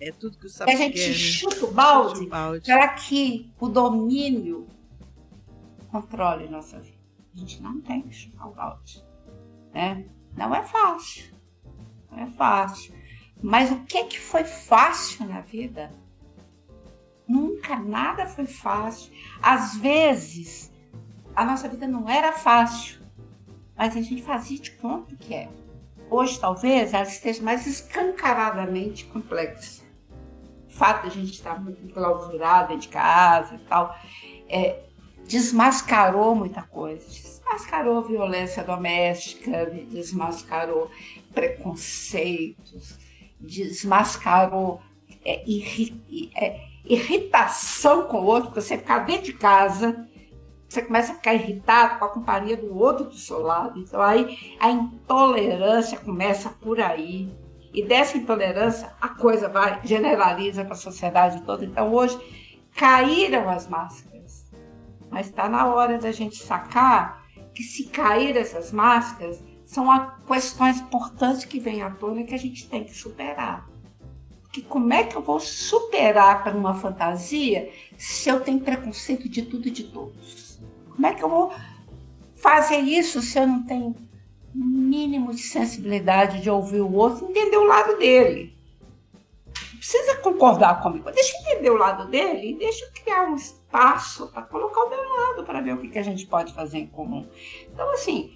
É 0.00 0.10
tudo 0.12 0.38
que 0.38 0.46
o 0.46 0.48
sapo 0.48 0.70
quer. 0.70 0.76
A 0.76 0.78
gente 0.78 0.94
quer, 0.94 1.08
né? 1.08 1.14
chuta 1.14 1.66
o 1.66 1.72
balde, 1.72 2.26
balde 2.26 2.66
para 2.66 2.88
que 2.88 3.52
o 3.60 3.68
domínio 3.68 4.66
controle 5.90 6.48
nossa 6.48 6.80
vida. 6.80 6.98
A 7.34 7.38
gente 7.38 7.62
não 7.62 7.80
tem 7.80 8.02
que 8.02 8.14
chutar 8.14 8.48
o 8.48 8.52
balde. 8.52 9.04
Né? 9.72 10.06
Não 10.36 10.54
é 10.54 10.62
fácil. 10.62 11.34
Não 12.10 12.20
é 12.20 12.26
fácil. 12.26 12.94
Mas 13.42 13.70
o 13.70 13.84
que, 13.84 14.04
que 14.04 14.18
foi 14.18 14.44
fácil 14.44 15.26
na 15.26 15.40
vida? 15.40 15.92
Nunca 17.28 17.76
nada 17.78 18.26
foi 18.26 18.46
fácil. 18.46 19.12
Às 19.42 19.76
vezes, 19.76 20.72
a 21.34 21.44
nossa 21.44 21.68
vida 21.68 21.86
não 21.86 22.08
era 22.08 22.32
fácil, 22.32 23.00
mas 23.76 23.96
a 23.96 24.00
gente 24.00 24.22
fazia 24.22 24.58
de 24.58 24.70
conta 24.72 25.16
que 25.16 25.34
é. 25.34 25.48
Hoje, 26.10 26.38
talvez, 26.38 26.94
ela 26.94 27.04
esteja 27.04 27.42
mais 27.42 27.66
escancaradamente 27.66 29.04
complexa. 29.06 29.82
O 30.68 30.72
fato 30.72 31.02
de 31.02 31.08
a 31.08 31.10
gente 31.10 31.32
estar 31.32 31.60
muito 31.62 31.84
enclausurada 31.84 32.76
de 32.76 32.88
casa 32.88 33.54
e 33.54 33.58
tal, 33.58 33.96
é, 34.48 34.80
desmascarou 35.26 36.34
muita 36.34 36.62
coisa. 36.62 37.04
Desmascarou 37.06 38.04
violência 38.04 38.62
doméstica, 38.62 39.66
desmascarou 39.90 40.90
preconceitos, 41.32 42.98
desmascarou 43.40 44.80
é, 45.24 45.42
irri, 45.48 46.30
é, 46.36 46.60
irritação 46.84 48.06
com 48.06 48.18
o 48.18 48.24
outro, 48.24 48.50
porque 48.50 48.60
você 48.60 48.76
ficar 48.76 49.00
dentro 49.00 49.24
de 49.24 49.32
casa 49.32 50.06
você 50.74 50.82
começa 50.82 51.12
a 51.12 51.14
ficar 51.14 51.34
irritado 51.34 51.98
com 51.98 52.04
a 52.04 52.08
companhia 52.08 52.56
do 52.56 52.76
outro 52.76 53.04
do 53.04 53.14
seu 53.14 53.40
lado. 53.40 53.78
Então 53.78 54.02
aí 54.02 54.56
a 54.58 54.70
intolerância 54.70 55.98
começa 55.98 56.50
por 56.50 56.80
aí. 56.80 57.32
E 57.72 57.84
dessa 57.84 58.18
intolerância 58.18 58.92
a 59.00 59.08
coisa 59.08 59.48
vai, 59.48 59.80
generaliza 59.84 60.64
para 60.64 60.74
a 60.74 60.76
sociedade 60.76 61.42
toda. 61.42 61.64
Então 61.64 61.92
hoje 61.92 62.18
caíram 62.74 63.48
as 63.48 63.68
máscaras. 63.68 64.44
Mas 65.10 65.28
está 65.28 65.48
na 65.48 65.72
hora 65.72 65.96
da 65.96 66.10
gente 66.10 66.42
sacar 66.42 67.24
que 67.54 67.62
se 67.62 67.84
cair 67.84 68.36
essas 68.36 68.72
máscaras, 68.72 69.42
são 69.64 69.86
questões 70.26 70.80
importantes 70.80 71.44
que 71.44 71.60
vêm 71.60 71.82
à 71.82 71.90
tona 71.90 72.24
que 72.24 72.34
a 72.34 72.38
gente 72.38 72.68
tem 72.68 72.82
que 72.82 72.94
superar. 72.94 73.68
Que 74.52 74.60
como 74.60 74.92
é 74.92 75.04
que 75.04 75.16
eu 75.16 75.22
vou 75.22 75.38
superar 75.38 76.42
para 76.42 76.56
uma 76.56 76.74
fantasia 76.74 77.72
se 77.96 78.28
eu 78.28 78.40
tenho 78.40 78.60
preconceito 78.60 79.28
de 79.28 79.42
tudo 79.42 79.68
e 79.68 79.70
de 79.70 79.84
todos? 79.84 80.43
Como 80.94 81.06
é 81.06 81.14
que 81.14 81.22
eu 81.22 81.28
vou 81.28 81.52
fazer 82.34 82.78
isso 82.78 83.20
se 83.20 83.38
eu 83.38 83.46
não 83.46 83.64
tenho 83.64 83.94
mínimo 84.54 85.32
de 85.32 85.42
sensibilidade 85.42 86.40
de 86.40 86.48
ouvir 86.48 86.80
o 86.80 86.92
outro, 86.92 87.28
entender 87.28 87.56
o 87.56 87.64
lado 87.64 87.98
dele? 87.98 88.56
Não 89.72 89.78
precisa 89.78 90.16
concordar 90.18 90.80
comigo, 90.82 91.10
deixa 91.10 91.36
eu 91.36 91.40
entender 91.40 91.70
o 91.70 91.76
lado 91.76 92.08
dele 92.08 92.50
e 92.52 92.58
deixa 92.58 92.84
eu 92.84 92.92
criar 92.92 93.28
um 93.28 93.34
espaço 93.34 94.28
para 94.28 94.42
colocar 94.42 94.84
o 94.84 94.90
meu 94.90 95.02
lado 95.02 95.44
para 95.44 95.60
ver 95.60 95.74
o 95.74 95.78
que, 95.78 95.88
que 95.88 95.98
a 95.98 96.02
gente 96.02 96.26
pode 96.26 96.54
fazer 96.54 96.78
em 96.78 96.86
comum. 96.86 97.26
Então, 97.72 97.90
assim, 97.92 98.32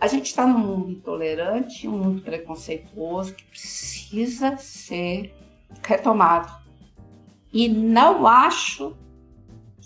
a 0.00 0.06
gente 0.06 0.26
está 0.26 0.46
num 0.46 0.58
mundo 0.58 0.90
intolerante, 0.90 1.88
um 1.88 1.98
mundo 1.98 2.22
preconceituoso 2.22 3.34
que 3.34 3.44
precisa 3.44 4.56
ser 4.56 5.34
retomado. 5.82 6.52
E 7.52 7.68
não 7.68 8.26
acho 8.26 8.96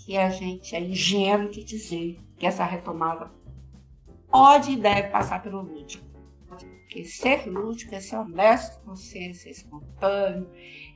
que 0.05 0.17
a 0.17 0.29
gente 0.29 0.75
é 0.75 0.81
ingênuo 0.81 1.49
de 1.49 1.63
dizer 1.63 2.19
que 2.37 2.45
essa 2.45 2.65
retomada 2.65 3.31
pode 4.29 4.71
e 4.71 4.75
deve 4.75 5.09
passar 5.09 5.41
pelo 5.41 5.61
lúdico. 5.61 6.05
Porque 6.47 7.05
ser 7.05 7.47
lúdico 7.47 7.95
é 7.95 7.99
ser 7.99 8.17
honesto 8.17 8.79
com 8.83 8.95
você, 8.95 9.33
ser 9.33 9.51
espontâneo, 9.51 10.49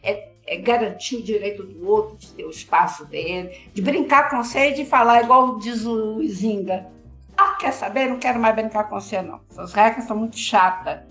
é, 0.04 0.34
é, 0.46 0.58
garantir 0.58 1.16
o 1.16 1.24
direito 1.24 1.64
do 1.64 1.88
outro 1.88 2.18
de 2.18 2.34
ter 2.34 2.46
o 2.46 2.50
espaço 2.50 3.06
dele, 3.06 3.70
de 3.74 3.82
brincar 3.82 4.30
com 4.30 4.44
você 4.44 4.70
e 4.70 4.74
de 4.74 4.86
falar 4.86 5.24
igual 5.24 5.58
diz 5.58 5.86
o 5.86 6.22
Zinga. 6.28 6.92
Ah, 7.36 7.56
quer 7.60 7.72
saber? 7.72 8.10
Não 8.10 8.20
quero 8.20 8.40
mais 8.40 8.56
brincar 8.56 8.90
com 8.90 9.00
você, 9.00 9.22
não. 9.22 9.42
Essas 9.50 9.74
regras 9.74 10.06
são 10.06 10.18
muito 10.18 10.38
chatas. 10.38 11.02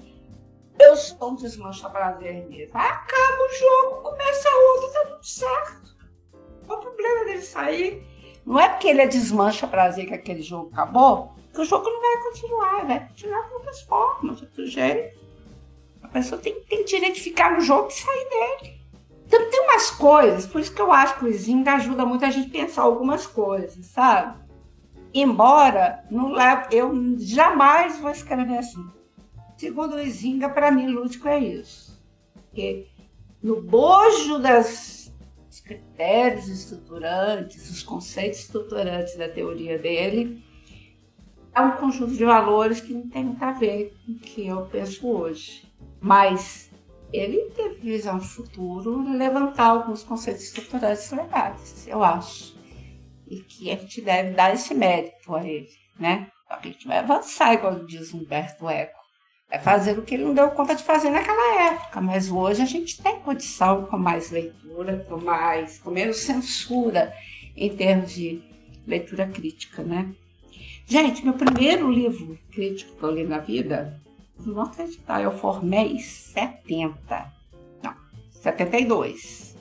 Eu 0.78 0.94
sou 0.96 1.30
um 1.30 1.34
desmancha 1.36 1.88
prazer 1.88 2.46
mesmo. 2.48 2.76
Acaba 2.76 3.42
o 3.42 3.58
jogo, 3.58 4.02
começa 4.02 4.48
outro, 4.48 4.92
tá 4.92 5.10
tudo 5.10 5.24
certo. 5.24 5.95
Qual 6.66 6.78
o 6.78 6.82
problema 6.82 7.24
dele 7.24 7.42
sair? 7.42 8.02
Não 8.44 8.58
é 8.58 8.68
porque 8.68 8.88
ele 8.88 9.02
é 9.02 9.06
desmancha 9.06 9.66
prazer 9.66 10.06
que 10.06 10.14
aquele 10.14 10.42
jogo 10.42 10.70
acabou, 10.72 11.32
que 11.52 11.60
o 11.60 11.64
jogo 11.64 11.88
não 11.88 12.00
vai 12.00 12.22
continuar, 12.22 12.86
vai 12.86 13.08
continuar 13.08 13.48
de 13.48 13.54
outras 13.54 13.80
formas, 13.82 14.38
de 14.38 14.44
outro 14.44 14.66
jeito. 14.66 15.20
A 16.02 16.08
pessoa 16.08 16.40
tem, 16.40 16.60
tem 16.68 16.84
direito 16.84 17.14
de 17.14 17.22
ficar 17.22 17.52
no 17.52 17.60
jogo 17.60 17.88
e 17.88 17.92
sair 17.92 18.28
dele. 18.28 18.80
Então 19.26 19.50
tem 19.50 19.60
umas 19.60 19.90
coisas, 19.90 20.46
por 20.46 20.60
isso 20.60 20.72
que 20.72 20.80
eu 20.80 20.92
acho 20.92 21.18
que 21.18 21.24
o 21.24 21.32
Zinga 21.32 21.72
ajuda 21.74 22.06
muito 22.06 22.24
a 22.24 22.30
gente 22.30 22.48
pensar 22.48 22.82
algumas 22.82 23.26
coisas, 23.26 23.84
sabe? 23.86 24.38
Embora 25.12 26.04
não 26.10 26.30
leve, 26.30 26.76
eu 26.76 26.92
jamais 27.18 27.98
vou 27.98 28.10
escrever 28.10 28.58
assim. 28.58 28.86
Segundo 29.56 29.96
o 29.96 30.00
Izinga, 30.00 30.50
para 30.50 30.70
mim, 30.70 30.88
lúdico 30.88 31.26
é 31.26 31.38
isso. 31.38 32.00
Porque 32.34 32.86
no 33.42 33.62
bojo 33.62 34.38
das 34.38 34.68
dos 35.56 35.60
critérios 35.60 36.48
estruturantes, 36.48 37.70
os 37.70 37.82
conceitos 37.82 38.40
estruturantes 38.40 39.16
da 39.16 39.28
teoria 39.28 39.78
dele, 39.78 40.44
é 41.54 41.60
um 41.60 41.72
conjunto 41.72 42.12
de 42.12 42.24
valores 42.24 42.80
que 42.80 42.92
não 42.92 43.08
tem 43.08 43.24
muito 43.24 43.42
a 43.42 43.52
ver 43.52 43.94
com 44.04 44.12
o 44.12 44.18
que 44.18 44.46
eu 44.46 44.66
penso 44.66 45.08
hoje. 45.08 45.66
Mas 46.00 46.70
ele 47.12 47.50
teve 47.56 47.76
visão 47.76 48.18
de 48.18 48.28
futuro 48.28 49.16
levantar 49.16 49.68
alguns 49.68 50.02
conceitos 50.02 50.42
estruturantes 50.42 51.10
legais, 51.10 51.86
eu 51.88 52.02
acho. 52.04 52.54
E 53.26 53.40
que 53.40 53.70
a 53.70 53.76
gente 53.76 54.02
deve 54.02 54.32
dar 54.32 54.52
esse 54.52 54.74
mérito 54.74 55.34
a 55.34 55.42
ele, 55.46 55.70
né? 55.98 56.30
A 56.48 56.60
gente 56.60 56.86
vai 56.86 56.98
avançar, 56.98 57.54
igual 57.54 57.84
diz 57.86 58.12
Humberto 58.12 58.68
Eco 58.68 58.95
é 59.50 59.58
fazer 59.58 59.98
o 59.98 60.02
que 60.02 60.14
ele 60.14 60.24
não 60.24 60.34
deu 60.34 60.50
conta 60.50 60.74
de 60.74 60.82
fazer 60.82 61.10
naquela 61.10 61.72
época. 61.72 62.00
Mas 62.00 62.30
hoje 62.30 62.62
a 62.62 62.66
gente 62.66 63.02
tem 63.02 63.20
condição 63.20 63.86
com 63.86 63.96
mais 63.96 64.30
leitura, 64.30 65.04
com 65.08 65.18
mais, 65.18 65.78
com 65.78 65.90
menos 65.90 66.18
censura 66.18 67.12
em 67.56 67.74
termos 67.74 68.12
de 68.12 68.42
leitura 68.86 69.26
crítica, 69.26 69.82
né? 69.82 70.12
Gente, 70.86 71.24
meu 71.24 71.34
primeiro 71.34 71.90
livro 71.90 72.38
crítico 72.52 72.96
que 72.96 73.02
eu 73.02 73.10
li 73.10 73.24
na 73.24 73.38
vida, 73.38 74.00
não 74.44 74.62
acreditar, 74.62 75.22
eu 75.22 75.32
formei 75.32 75.98
70. 75.98 77.32
Não, 77.82 77.94
72. 78.30 79.56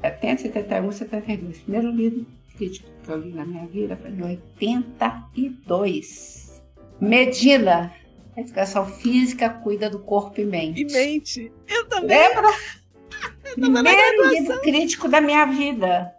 70, 0.00 0.42
71, 0.42 0.92
72. 0.92 1.58
Primeiro 1.58 1.90
livro 1.90 2.24
crítico 2.56 2.88
que 3.02 3.10
eu 3.10 3.18
li 3.18 3.32
na 3.32 3.44
minha 3.44 3.66
vida 3.66 3.96
foi 3.96 4.10
em 4.10 4.22
82. 4.22 6.62
Medina, 6.98 7.92
educação 8.40 8.86
física 8.86 9.48
cuida 9.48 9.88
do 9.88 9.98
corpo 9.98 10.40
e 10.40 10.44
mente. 10.44 10.82
E 10.82 10.84
mente. 10.84 11.52
Eu 11.68 11.88
também. 11.88 12.18
Lembra? 12.18 12.48
Primeiro 13.54 14.28
livro 14.28 14.60
crítico 14.60 15.08
da 15.08 15.20
minha 15.20 15.44
vida. 15.46 16.14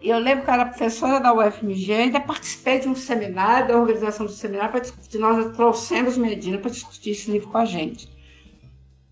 Eu 0.00 0.18
lembro 0.18 0.44
que 0.44 0.50
eu 0.50 0.54
era 0.54 0.66
professora 0.66 1.18
da 1.18 1.32
UFMG, 1.34 1.92
ainda 1.92 2.20
participei 2.20 2.78
de 2.78 2.88
um 2.88 2.94
seminário, 2.94 3.68
da 3.68 3.78
organização 3.78 4.26
do 4.26 4.32
seminário, 4.32 4.70
para 4.70 4.80
discutir. 4.80 5.18
Nós 5.18 5.56
trouxemos 5.56 6.16
Medina 6.16 6.58
para 6.58 6.70
discutir 6.70 7.10
esse 7.10 7.30
livro 7.30 7.48
com 7.48 7.58
a 7.58 7.64
gente. 7.64 8.08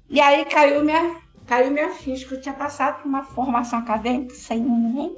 E 0.08 0.20
aí 0.20 0.44
caiu 0.44 0.84
minha, 0.84 1.16
caiu 1.46 1.70
minha 1.72 1.90
ficha, 1.90 2.26
que 2.28 2.34
eu 2.34 2.40
tinha 2.40 2.54
passado 2.54 3.02
por 3.02 3.08
uma 3.08 3.24
formação 3.24 3.80
acadêmica 3.80 4.34
sem 4.34 4.60
nenhuma 4.60 5.10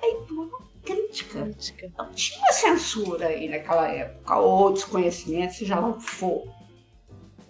leitura 0.00 0.63
crítica. 0.84 1.42
crítica. 1.42 1.92
Não 1.96 2.10
tinha 2.12 2.52
censura 2.52 3.26
aí 3.26 3.48
naquela 3.48 3.88
época, 3.88 4.36
ou 4.36 4.72
desconhecimento, 4.72 5.54
seja 5.54 5.78
lá 5.78 5.88
o 5.88 5.98
que 5.98 6.04
for. 6.04 6.44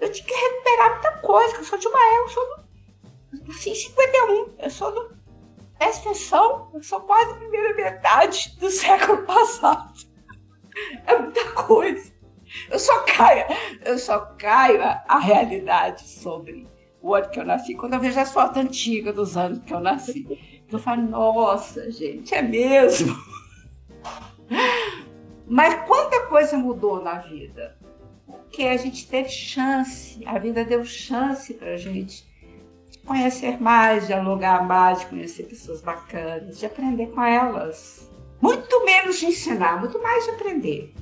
Eu 0.01 0.11
tinha 0.11 0.27
que 0.27 0.35
recuperar 0.35 0.93
muita 0.93 1.13
coisa, 1.19 1.55
que 1.55 1.61
eu 1.61 1.65
sou 1.65 1.79
de 1.79 1.89
uma 1.89 1.99
época, 1.99 2.23
eu 2.23 2.29
sou 2.29 2.57
do. 2.57 2.65
Nasci 3.47 3.71
em 3.71 3.75
51, 3.75 4.55
eu 4.59 4.71
sou 4.71 4.93
do. 4.93 5.15
Presta 5.79 6.11
atenção, 6.11 6.71
eu 6.73 6.83
sou 6.83 7.01
quase 7.01 7.33
a 7.33 7.37
primeira 7.37 7.75
metade 7.75 8.57
do 8.59 8.71
século 8.71 9.25
passado. 9.25 9.93
É 11.07 11.19
muita 11.19 11.51
coisa. 11.53 12.13
Eu 12.71 12.79
só 12.79 13.03
caio, 13.03 13.45
eu 13.85 13.99
só 13.99 14.21
caio 14.39 14.81
a 14.83 15.19
realidade 15.19 16.07
sobre 16.09 16.69
o 17.01 17.15
ano 17.15 17.29
que 17.29 17.41
eu 17.41 17.45
nasci 17.45 17.75
quando 17.75 17.95
eu 17.95 18.01
vejo 18.01 18.19
as 18.19 18.33
fotos 18.33 18.57
antigas 18.57 19.15
dos 19.15 19.37
anos 19.37 19.59
que 19.65 19.75
eu 19.75 19.81
nasci. 19.81 20.54
Eu 20.75 20.81
falo, 20.81 21.03
nossa, 21.03 21.89
gente, 21.89 22.35
é 22.35 22.43
mesmo. 22.43 23.17
Mas 25.47 25.87
quanta 25.87 26.27
coisa 26.27 26.57
mudou 26.57 27.01
na 27.01 27.19
vida? 27.19 27.79
Porque 28.27 28.65
a 28.65 28.77
gente 28.77 29.07
teve 29.07 29.29
chance, 29.29 30.21
a 30.27 30.37
vida 30.37 30.65
deu 30.65 30.85
chance 30.85 31.55
para 31.55 31.75
a 31.75 31.77
gente 31.77 32.27
de 32.91 32.99
conhecer 32.99 33.61
mais, 33.61 34.09
dialogar 34.09 34.67
mais, 34.67 35.01
de 35.01 35.07
conhecer 35.07 35.45
pessoas 35.45 35.81
bacanas, 35.81 36.59
de 36.59 36.67
aprender 36.67 37.07
com 37.09 37.23
elas. 37.23 38.11
Muito 38.41 38.85
menos 38.85 39.21
de 39.21 39.27
ensinar, 39.27 39.79
muito 39.79 40.03
mais 40.03 40.25
de 40.25 40.31
aprender. 40.31 40.93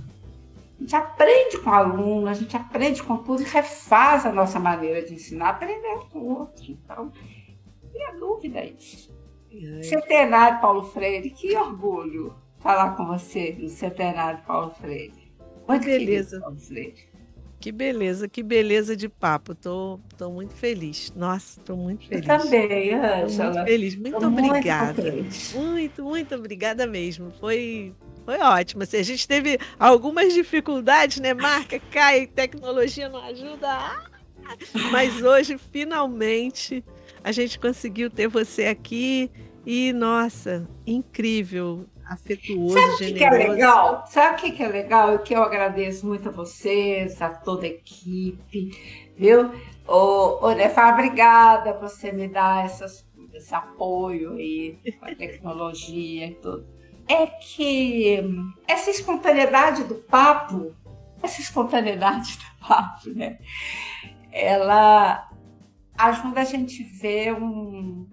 A 0.76 0.80
gente 0.82 0.96
aprende 0.96 1.58
com 1.58 1.70
o 1.70 1.74
aluno, 1.74 2.28
a 2.28 2.34
gente 2.34 2.54
aprende 2.54 3.02
com 3.02 3.16
tudo 3.16 3.40
e 3.40 3.46
refaz 3.46 4.26
a 4.26 4.32
nossa 4.32 4.60
maneira 4.60 5.00
de 5.00 5.14
ensinar, 5.14 5.48
aprendendo 5.50 6.06
com 6.10 6.18
o 6.18 6.40
outro. 6.40 6.64
Então, 6.68 7.10
não 7.94 8.08
a 8.08 8.12
dúvida 8.12 8.58
é 8.58 8.74
isso. 8.78 9.21
Centenário 9.82 10.60
Paulo 10.60 10.82
Freire, 10.84 11.30
que 11.30 11.56
orgulho 11.56 12.34
falar 12.58 12.96
com 12.96 13.06
você 13.06 13.56
no 13.58 13.68
Centenário 13.68 14.42
Paulo 14.46 14.70
Freire. 14.80 15.32
Muito 15.68 15.84
beleza. 15.84 16.40
Paulo 16.40 16.58
Freire. 16.58 17.12
Que 17.60 17.70
beleza, 17.70 18.28
que 18.28 18.42
beleza 18.42 18.96
de 18.96 19.08
papo. 19.08 19.54
Tô, 19.54 20.00
tô 20.18 20.30
muito 20.32 20.52
feliz. 20.52 21.12
Nossa, 21.14 21.60
tô 21.60 21.76
muito 21.76 22.08
feliz. 22.08 22.28
Eu 22.28 22.38
também, 22.38 22.94
Ângela. 22.94 23.52
Muito 23.52 23.64
feliz. 23.64 23.96
Muito 23.96 24.18
tô 24.18 24.26
obrigada. 24.26 25.02
Muito, 25.02 25.56
muito, 25.56 26.04
muito 26.04 26.34
obrigada 26.34 26.86
mesmo. 26.88 27.30
Foi 27.38 27.94
foi 28.24 28.38
ótimo. 28.38 28.82
Assim, 28.82 28.96
a 28.98 29.02
gente 29.02 29.26
teve 29.28 29.58
algumas 29.78 30.32
dificuldades, 30.32 31.20
né? 31.20 31.34
Marca 31.34 31.78
cai, 31.90 32.26
tecnologia 32.26 33.08
não 33.08 33.20
ajuda. 33.20 33.68
Ah! 33.68 34.06
Mas 34.90 35.22
hoje, 35.22 35.56
finalmente, 35.58 36.84
a 37.24 37.32
gente 37.32 37.58
conseguiu 37.58 38.10
ter 38.10 38.28
você 38.28 38.66
aqui 38.66 39.30
e, 39.64 39.92
nossa, 39.92 40.68
incrível, 40.86 41.86
afetuoso, 42.04 42.74
Sabe 42.74 42.96
generoso. 43.04 43.14
que 43.14 43.24
é 43.24 43.48
legal? 43.48 44.04
Sabe 44.08 44.48
o 44.48 44.52
que 44.52 44.62
é 44.62 44.68
legal? 44.68 45.18
Que 45.20 45.34
eu 45.34 45.42
agradeço 45.42 46.06
muito 46.06 46.28
a 46.28 46.32
vocês, 46.32 47.22
a 47.22 47.30
toda 47.30 47.64
a 47.64 47.68
equipe, 47.68 48.70
viu? 49.16 49.50
Ô, 49.86 50.50
Nefá, 50.52 50.92
obrigada 50.92 51.74
por 51.74 51.88
você 51.88 52.12
me 52.12 52.28
dar 52.28 52.64
essas, 52.64 53.06
esse 53.34 53.54
apoio 53.54 54.34
aí 54.34 54.78
com 54.98 55.06
a 55.06 55.14
tecnologia 55.14 56.26
e 56.26 56.34
tudo. 56.34 56.66
É 57.08 57.26
que 57.26 58.20
essa 58.66 58.90
espontaneidade 58.90 59.84
do 59.84 59.96
papo, 59.96 60.74
essa 61.22 61.40
espontaneidade 61.40 62.36
do 62.38 62.66
papo, 62.66 63.10
né? 63.10 63.38
Ela 64.30 65.28
ajuda 66.08 66.40
a 66.40 66.44
gente 66.44 66.82
ver 66.82 67.34
um, 67.34 68.06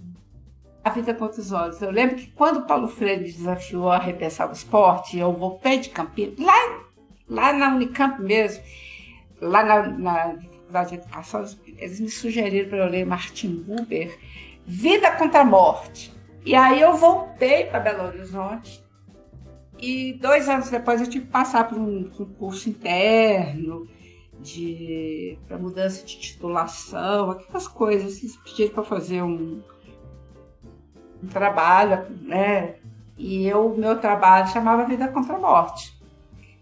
a 0.83 0.89
vida 0.89 1.13
com 1.13 1.23
outros 1.23 1.51
olhos. 1.51 1.81
Eu 1.81 1.91
lembro 1.91 2.15
que 2.15 2.27
quando 2.31 2.57
o 2.57 2.65
Paulo 2.65 2.87
Freire 2.87 3.23
me 3.23 3.31
desafiou 3.31 3.89
a 3.89 3.97
repensar 3.97 4.49
o 4.49 4.53
esporte, 4.53 5.17
eu 5.17 5.33
voltei 5.33 5.79
de 5.79 5.89
Campinas, 5.89 6.39
lá, 6.39 6.81
lá 7.27 7.53
na 7.53 7.75
Unicamp 7.75 8.21
mesmo, 8.21 8.63
lá 9.41 9.63
na, 9.63 9.87
na 9.87 10.39
Faculdade 10.39 10.89
de 10.89 10.95
Educação, 10.95 11.45
eles 11.77 11.99
me 11.99 12.09
sugeriram 12.09 12.69
para 12.69 12.79
eu 12.79 12.89
ler 12.89 13.05
Martin 13.05 13.55
Buber, 13.55 14.17
Vida 14.65 15.11
contra 15.11 15.41
a 15.41 15.45
Morte. 15.45 16.13
E 16.45 16.55
aí 16.55 16.81
eu 16.81 16.95
voltei 16.95 17.65
para 17.65 17.79
Belo 17.79 18.07
Horizonte 18.07 18.83
e 19.77 20.13
dois 20.13 20.47
anos 20.49 20.69
depois 20.69 21.01
eu 21.01 21.07
tive 21.07 21.25
que 21.25 21.31
passar 21.31 21.67
por 21.67 21.77
um 21.77 22.09
concurso 22.09 22.69
interno, 22.69 23.87
de 24.39 25.37
para 25.47 25.57
mudança 25.57 26.05
de 26.05 26.17
titulação, 26.17 27.31
aquelas 27.31 27.67
coisas, 27.67 28.17
assim, 28.17 28.39
pediram 28.43 28.73
para 28.73 28.83
fazer 28.83 29.21
um, 29.21 29.61
um, 31.23 31.27
trabalho, 31.27 32.09
né? 32.21 32.75
E 33.17 33.45
eu, 33.47 33.75
meu 33.75 33.99
trabalho 33.99 34.47
chamava 34.47 34.85
Vida 34.85 35.07
contra 35.09 35.35
a 35.35 35.39
Morte. 35.39 35.97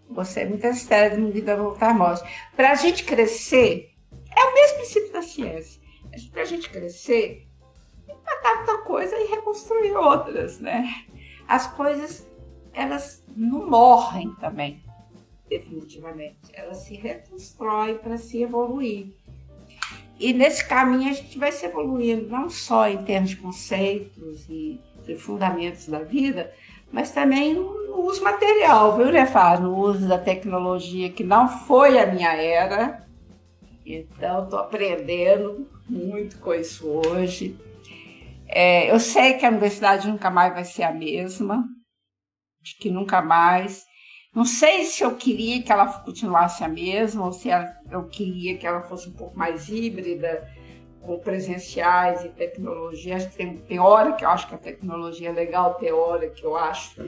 Você 0.09 0.41
é 0.41 0.45
muita 0.45 0.73
séria 0.73 1.17
de 1.17 1.31
Vida 1.31 1.55
contra 1.55 1.89
a 1.89 1.93
Morte. 1.93 2.23
Para 2.55 2.71
a 2.71 2.75
gente 2.75 3.03
crescer, 3.03 3.91
é 4.35 4.43
o 4.43 4.53
mesmo 4.53 4.77
princípio 4.77 5.13
da 5.13 5.21
ciência. 5.21 5.81
Para 6.31 6.41
a 6.41 6.45
gente 6.45 6.69
crescer, 6.69 7.47
matar 8.07 8.55
muita 8.57 8.77
coisa 8.79 9.15
e 9.15 9.27
reconstruir 9.27 9.91
outras, 9.91 10.59
né? 10.59 11.05
As 11.47 11.67
coisas, 11.67 12.27
elas 12.73 13.23
não 13.35 13.69
morrem 13.69 14.33
também 14.39 14.81
definitivamente. 15.49 16.37
Ela 16.53 16.73
se 16.73 16.95
reconstrói 16.95 17.95
para 17.95 18.17
se 18.17 18.41
evoluir. 18.41 19.13
E 20.19 20.33
nesse 20.33 20.67
caminho 20.67 21.09
a 21.09 21.13
gente 21.13 21.37
vai 21.37 21.51
se 21.51 21.65
evoluindo, 21.65 22.27
não 22.29 22.49
só 22.49 22.87
em 22.87 23.03
termos 23.03 23.31
de 23.31 23.37
conceitos 23.37 24.47
e 24.49 24.79
fundamentos 25.17 25.87
da 25.87 25.99
vida, 25.99 26.51
mas 26.91 27.11
também 27.11 27.53
no 27.53 28.01
uso 28.01 28.23
material, 28.23 28.97
viu, 28.97 29.11
Nefar? 29.11 29.61
No 29.61 29.77
uso 29.77 30.07
da 30.07 30.17
tecnologia, 30.17 31.11
que 31.11 31.23
não 31.23 31.47
foi 31.47 31.99
a 31.99 32.05
minha 32.05 32.33
era. 32.33 33.05
Então, 33.85 34.43
estou 34.43 34.59
aprendendo 34.59 35.69
muito 35.87 36.39
com 36.39 36.53
isso 36.53 36.87
hoje. 36.87 37.57
É, 38.47 38.91
eu 38.91 38.99
sei 38.99 39.33
que 39.33 39.45
a 39.45 39.49
universidade 39.49 40.07
nunca 40.07 40.29
mais 40.29 40.53
vai 40.53 40.63
ser 40.63 40.83
a 40.83 40.93
mesma, 40.93 41.65
que 42.79 42.89
nunca 42.89 43.21
mais. 43.21 43.86
Não 44.37 44.45
sei 44.45 44.83
se 44.83 45.03
eu 45.03 45.15
queria 45.15 45.63
que 45.63 45.71
ela 45.71 45.87
continuasse 45.87 46.63
a 46.63 46.67
mesma 46.67 47.25
ou 47.25 47.31
se 47.31 47.49
eu 47.89 48.03
queria 48.03 48.55
que 48.55 48.67
ela 48.67 48.81
fosse 48.81 49.09
um 49.09 49.13
pouco 49.13 49.35
mais 49.35 49.67
híbrida, 49.67 50.47
com 51.01 51.17
presenciais 51.17 52.23
e 52.23 52.29
tecnologia. 52.29 53.17
Tem, 53.29 53.57
tem 53.57 53.79
hora 53.79 54.13
que 54.13 54.23
eu 54.23 54.29
acho 54.29 54.47
que 54.47 54.53
a 54.53 54.59
tecnologia 54.59 55.29
é 55.29 55.31
legal, 55.31 55.73
tem 55.73 55.91
hora 55.91 56.29
que 56.29 56.45
eu 56.45 56.55
acho 56.55 57.03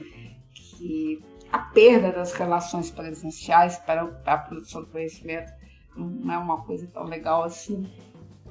que 0.52 1.22
a 1.52 1.60
perda 1.60 2.10
das 2.10 2.32
relações 2.32 2.90
presenciais 2.90 3.78
para 3.78 4.10
a 4.26 4.36
produção 4.36 4.80
do 4.82 4.88
conhecimento 4.88 5.52
não 5.96 6.34
é 6.34 6.36
uma 6.36 6.64
coisa 6.64 6.88
tão 6.88 7.04
legal 7.04 7.44
assim. 7.44 7.88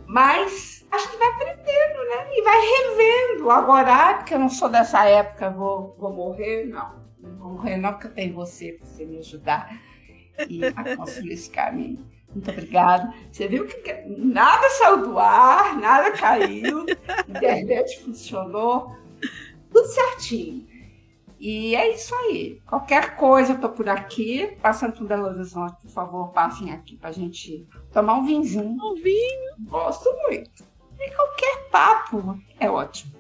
Mas 0.08 0.88
acho 0.90 1.12
que 1.12 1.18
vai 1.18 1.28
aprendendo, 1.28 2.00
né? 2.08 2.30
E 2.32 2.42
vai 2.44 2.62
revendo. 2.62 3.52
Agora, 3.52 3.94
ah, 3.94 4.14
porque 4.14 4.36
eu 4.36 4.40
não 4.40 4.48
sou 4.48 4.70
dessa 4.70 5.04
época, 5.04 5.50
vou, 5.50 5.98
vou 6.00 6.14
morrer. 6.14 6.66
Não, 6.66 6.99
porque 7.94 8.08
eu 8.08 8.12
tenho 8.14 8.34
você 8.34 8.74
para 8.74 8.88
você 8.88 9.06
me 9.06 9.18
ajudar 9.18 9.82
e 10.50 10.66
a 10.66 10.72
construir 10.96 11.34
esse 11.34 11.50
caminho. 11.50 12.06
Muito 12.34 12.52
obrigada. 12.52 13.14
Você 13.32 13.48
viu 13.48 13.66
que 13.66 13.94
nada 14.08 14.70
saiu 14.70 15.02
do 15.02 15.20
ar, 15.20 15.78
nada 15.80 16.12
caiu, 16.12 16.86
a 17.08 17.22
internet 17.28 18.00
funcionou, 18.04 18.96
tudo 19.72 19.88
certinho. 19.88 20.68
E 21.40 21.74
é 21.74 21.94
isso 21.94 22.14
aí. 22.14 22.62
Qualquer 22.68 23.16
coisa, 23.16 23.54
eu 23.54 23.62
tô 23.62 23.70
por 23.70 23.88
aqui. 23.88 24.58
Passando 24.62 24.94
por 24.94 25.08
Belo 25.08 25.28
Horizonte, 25.28 25.82
por 25.82 25.90
favor, 25.90 26.28
passem 26.34 26.72
aqui 26.72 26.98
pra 26.98 27.14
gente 27.14 27.66
tomar 27.94 28.16
um 28.16 28.26
vinhozinho. 28.26 28.78
Um 28.84 28.96
vinho. 28.96 29.56
Gosto 29.62 30.10
muito. 30.28 30.68
E 31.00 31.12
qualquer 31.16 31.70
papo 31.72 32.38
é 32.60 32.70
ótimo. 32.70 33.19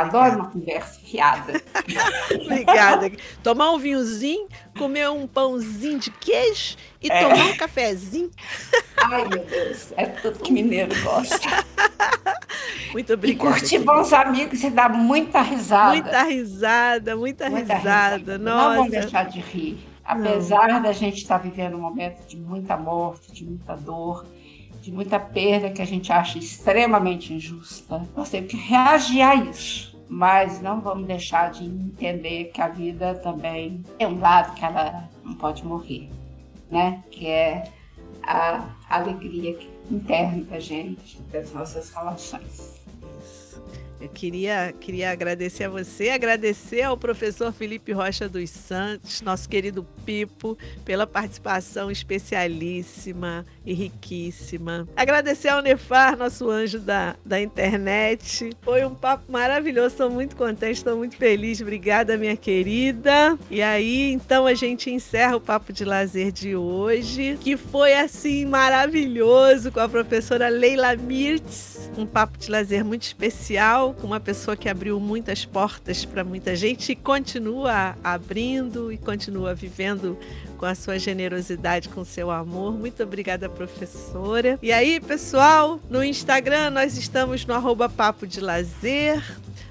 Adoro 0.00 0.36
uma 0.36 0.50
conversa 0.50 1.00
fiada. 1.00 1.60
Obrigada. 2.44 3.10
Tomar 3.42 3.72
um 3.72 3.78
vinhozinho, 3.78 4.48
comer 4.76 5.08
um 5.10 5.26
pãozinho 5.26 5.98
de 5.98 6.10
queijo 6.10 6.76
e 7.02 7.10
é. 7.10 7.22
tomar 7.22 7.46
um 7.46 7.56
cafezinho. 7.56 8.30
Ai, 8.96 9.28
meu 9.28 9.44
Deus. 9.44 9.92
É 9.96 10.06
tudo 10.06 10.38
que 10.38 10.52
mineiro 10.52 10.92
gosta. 11.02 11.64
Muito 12.92 13.12
obrigada. 13.12 13.48
E 13.48 13.52
curtir 13.52 13.78
bons 13.78 14.12
amigos 14.12 14.62
e 14.62 14.70
dar 14.70 14.90
muita 14.90 15.40
risada. 15.42 15.92
Muita 15.92 16.22
risada, 16.22 17.16
muita, 17.16 17.50
muita 17.50 17.74
risada. 17.74 18.16
risada. 18.16 18.38
Nossa. 18.38 18.68
Não 18.68 18.76
vamos 18.76 18.90
deixar 18.90 19.24
de 19.24 19.40
rir. 19.40 19.90
Apesar 20.04 20.68
Não. 20.68 20.82
da 20.82 20.92
gente 20.92 21.18
estar 21.18 21.38
vivendo 21.38 21.76
um 21.76 21.80
momento 21.80 22.26
de 22.26 22.36
muita 22.36 22.76
morte, 22.76 23.32
de 23.32 23.44
muita 23.44 23.76
dor, 23.76 24.26
de 24.82 24.90
muita 24.90 25.20
perda 25.20 25.70
que 25.70 25.80
a 25.80 25.84
gente 25.84 26.12
acha 26.12 26.38
extremamente 26.38 27.32
injusta, 27.32 28.02
nós 28.16 28.28
temos 28.30 28.50
que 28.50 28.56
reagir 28.56 29.22
a 29.22 29.34
isso. 29.36 29.89
Mas 30.12 30.60
não 30.60 30.80
vamos 30.80 31.06
deixar 31.06 31.52
de 31.52 31.64
entender 31.64 32.46
que 32.46 32.60
a 32.60 32.66
vida 32.66 33.14
também 33.14 33.84
tem 33.96 34.08
um 34.08 34.18
lado 34.18 34.54
que 34.56 34.64
ela 34.64 35.08
não 35.24 35.34
pode 35.34 35.64
morrer, 35.64 36.10
né? 36.68 37.04
Que 37.12 37.28
é 37.28 37.70
a 38.24 38.68
alegria 38.88 39.56
interna 39.88 40.42
da 40.42 40.58
gente, 40.58 41.22
das 41.22 41.52
nossas 41.52 41.90
relações. 41.90 42.79
Eu 44.00 44.08
queria, 44.08 44.72
queria 44.80 45.10
agradecer 45.10 45.64
a 45.64 45.68
você, 45.68 46.08
agradecer 46.08 46.80
ao 46.82 46.96
professor 46.96 47.52
Felipe 47.52 47.92
Rocha 47.92 48.26
dos 48.26 48.48
Santos, 48.48 49.20
nosso 49.20 49.46
querido 49.46 49.86
Pipo, 50.06 50.56
pela 50.86 51.06
participação 51.06 51.90
especialíssima 51.90 53.44
e 53.64 53.74
riquíssima. 53.74 54.88
Agradecer 54.96 55.48
ao 55.48 55.60
Nefar, 55.60 56.16
nosso 56.16 56.48
anjo 56.48 56.80
da, 56.80 57.14
da 57.22 57.38
internet. 57.38 58.50
Foi 58.62 58.86
um 58.86 58.94
papo 58.94 59.30
maravilhoso, 59.30 59.88
estou 59.88 60.10
muito 60.10 60.34
contente, 60.34 60.78
estou 60.78 60.96
muito 60.96 61.16
feliz. 61.16 61.60
Obrigada, 61.60 62.16
minha 62.16 62.36
querida. 62.36 63.38
E 63.50 63.60
aí, 63.60 64.12
então, 64.12 64.46
a 64.46 64.54
gente 64.54 64.90
encerra 64.90 65.36
o 65.36 65.40
papo 65.40 65.74
de 65.74 65.84
lazer 65.84 66.32
de 66.32 66.56
hoje, 66.56 67.38
que 67.38 67.54
foi 67.54 67.92
assim 67.92 68.46
maravilhoso 68.46 69.70
com 69.70 69.80
a 69.80 69.88
professora 69.88 70.48
Leila 70.48 70.96
Mirtz. 70.96 71.90
Um 71.98 72.06
papo 72.06 72.38
de 72.38 72.50
lazer 72.50 72.82
muito 72.82 73.02
especial 73.02 73.89
com 73.92 74.06
uma 74.06 74.20
pessoa 74.20 74.56
que 74.56 74.68
abriu 74.68 74.98
muitas 75.00 75.44
portas 75.44 76.04
para 76.04 76.24
muita 76.24 76.54
gente 76.56 76.92
e 76.92 76.96
continua 76.96 77.96
abrindo 78.02 78.92
e 78.92 78.98
continua 78.98 79.54
vivendo 79.54 80.18
com 80.60 80.66
a 80.66 80.74
sua 80.74 80.98
generosidade, 80.98 81.88
com 81.88 82.02
o 82.02 82.04
seu 82.04 82.30
amor. 82.30 82.74
Muito 82.74 83.02
obrigada, 83.02 83.48
professora. 83.48 84.58
E 84.60 84.70
aí, 84.70 85.00
pessoal, 85.00 85.80
no 85.88 86.04
Instagram 86.04 86.68
nós 86.68 86.98
estamos 86.98 87.46
no 87.46 87.54
arroba 87.54 87.88
Papo 87.88 88.26
de 88.26 88.42
Lazer. 88.42 89.24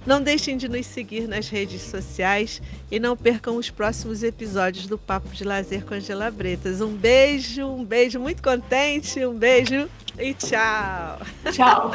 Não 0.03 0.19
deixem 0.19 0.57
de 0.57 0.67
nos 0.67 0.87
seguir 0.87 1.27
nas 1.27 1.47
redes 1.47 1.83
sociais 1.83 2.59
e 2.89 2.99
não 2.99 3.15
percam 3.15 3.55
os 3.55 3.69
próximos 3.69 4.23
episódios 4.23 4.87
do 4.87 4.97
Papo 4.97 5.29
de 5.29 5.43
Lazer 5.43 5.85
com 5.85 5.93
Angela 5.93 6.31
Bretas. 6.31 6.81
Um 6.81 6.95
beijo, 6.95 7.67
um 7.67 7.85
beijo 7.85 8.19
muito 8.19 8.41
contente, 8.41 9.23
um 9.23 9.37
beijo 9.37 9.87
e 10.17 10.33
tchau. 10.33 11.19
Tchau. 11.51 11.91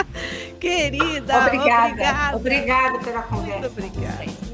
Querida, 0.60 1.38
obrigada. 1.38 2.36
Obrigada, 2.36 2.36
obrigada 2.36 2.98
pela 2.98 3.22
conversa. 3.22 3.60
Muito 3.60 3.72
obrigada. 3.72 4.24
Muito 4.24 4.32
obrigada. 4.32 4.45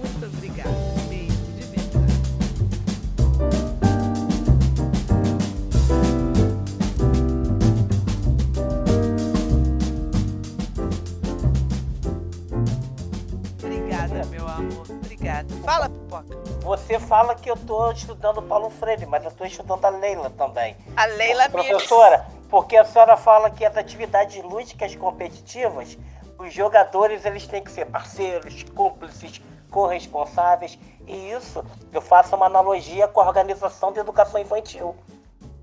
Obrigada. 15.23 15.55
Fala, 15.65 15.89
pipoca. 15.89 16.36
Você 16.62 16.99
fala 16.99 17.36
que 17.36 17.49
eu 17.49 17.55
estou 17.55 17.93
estudando 17.93 18.43
Paulo 18.43 18.69
Freire, 18.70 19.07
mas 19.07 19.23
eu 19.23 19.31
estou 19.31 19.47
estudando 19.47 19.85
a 19.85 19.89
Leila 19.89 20.28
também. 20.31 20.77
A 20.97 21.05
Leila 21.07 21.49
Professora, 21.49 22.27
porque 22.51 22.77
a 22.77 22.85
senhora 22.85 23.16
fala 23.16 23.49
que 23.49 23.65
as 23.65 23.77
atividades 23.77 24.43
lúdicas 24.43 24.97
competitivas, 24.97 25.97
os 26.36 26.53
jogadores 26.53 27.24
eles 27.24 27.47
têm 27.47 27.62
que 27.62 27.70
ser 27.70 27.86
parceiros, 27.86 28.65
cúmplices, 28.74 29.40
corresponsáveis. 29.70 30.77
E 31.07 31.31
isso 31.31 31.65
eu 31.93 32.03
faço 32.03 32.35
uma 32.35 32.47
analogia 32.47 33.07
com 33.07 33.20
a 33.20 33.27
organização 33.27 33.93
de 33.93 34.01
educação 34.01 34.40
infantil. 34.40 34.97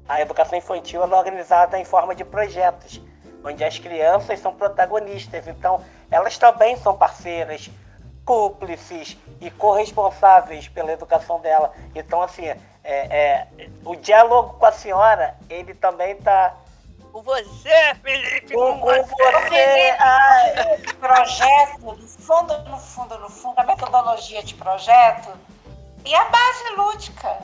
A 0.07 0.21
educação 0.21 0.57
infantil 0.57 1.03
é 1.03 1.05
organizada 1.05 1.77
em 1.77 1.83
forma 1.83 2.15
de 2.15 2.23
projetos, 2.23 3.01
onde 3.43 3.61
as 3.61 3.77
crianças 3.77 4.39
são 4.39 4.53
protagonistas. 4.53 5.47
Então, 5.47 5.81
elas 6.09 6.37
também 6.37 6.77
são 6.77 6.97
parceiras, 6.97 7.69
cúmplices 8.25 9.17
e 9.41 9.49
corresponsáveis 9.49 10.67
pela 10.67 10.91
educação 10.91 11.39
dela. 11.39 11.73
Então, 11.95 12.21
assim, 12.21 12.45
é, 12.45 12.57
é, 12.83 13.47
o 13.85 13.95
diálogo 13.95 14.53
com 14.57 14.65
a 14.65 14.71
senhora, 14.71 15.37
ele 15.49 15.73
também 15.73 16.11
está 16.11 16.55
com 17.11 17.21
você, 17.23 17.95
Felipe, 18.03 18.53
com, 18.53 18.79
com 18.79 18.87
você. 18.87 19.03
você. 19.03 19.95
Ai. 19.99 20.77
Projeto, 20.99 21.79
no 21.81 21.97
fundo, 21.97 22.57
no 22.69 22.77
fundo, 22.77 23.19
no 23.19 23.29
fundo, 23.29 23.59
a 23.59 23.63
metodologia 23.63 24.43
de 24.43 24.53
projeto 24.55 25.29
e 26.05 26.13
a 26.13 26.25
base 26.25 26.75
lúdica. 26.75 27.37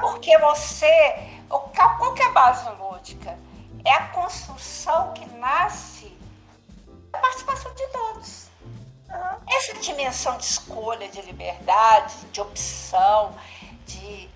Porque 0.00 0.36
você. 0.38 1.38
Qual 1.48 2.14
que 2.14 2.22
é 2.22 2.26
a 2.26 2.32
base 2.32 2.68
lúdica? 2.70 3.38
É 3.84 3.92
a 3.92 4.08
construção 4.08 5.12
que 5.12 5.24
nasce 5.36 6.16
da 7.10 7.18
participação 7.20 7.72
de 7.74 7.86
todos. 7.88 8.47
Essa 9.48 9.74
dimensão 9.74 10.36
de 10.36 10.44
escolha, 10.44 11.08
de 11.08 11.20
liberdade, 11.22 12.14
de 12.26 12.40
opção, 12.40 13.34
de. 13.86 14.28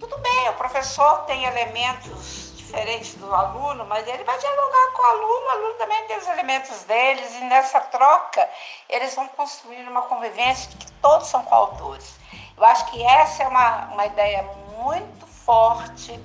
Tudo 0.00 0.18
bem, 0.18 0.48
o 0.50 0.54
professor 0.54 1.24
tem 1.24 1.44
elementos 1.44 2.48
diferente 2.68 3.16
do 3.16 3.34
aluno, 3.34 3.86
mas 3.86 4.06
ele 4.06 4.22
vai 4.24 4.38
dialogar 4.38 4.92
com 4.92 5.02
o 5.02 5.06
aluno, 5.06 5.46
o 5.46 5.50
aluno 5.50 5.74
também 5.74 6.06
tem 6.06 6.18
os 6.18 6.26
elementos 6.28 6.82
deles, 6.84 7.34
e 7.36 7.40
nessa 7.44 7.80
troca 7.80 8.48
eles 8.88 9.14
vão 9.14 9.26
construir 9.28 9.88
uma 9.88 10.02
convivência 10.02 10.70
que 10.78 10.92
todos 10.92 11.28
são 11.28 11.42
coautores. 11.44 12.14
Eu 12.56 12.64
acho 12.64 12.86
que 12.90 13.02
essa 13.02 13.42
é 13.42 13.48
uma, 13.48 13.86
uma 13.86 14.06
ideia 14.06 14.42
muito 14.76 15.26
forte 15.26 16.20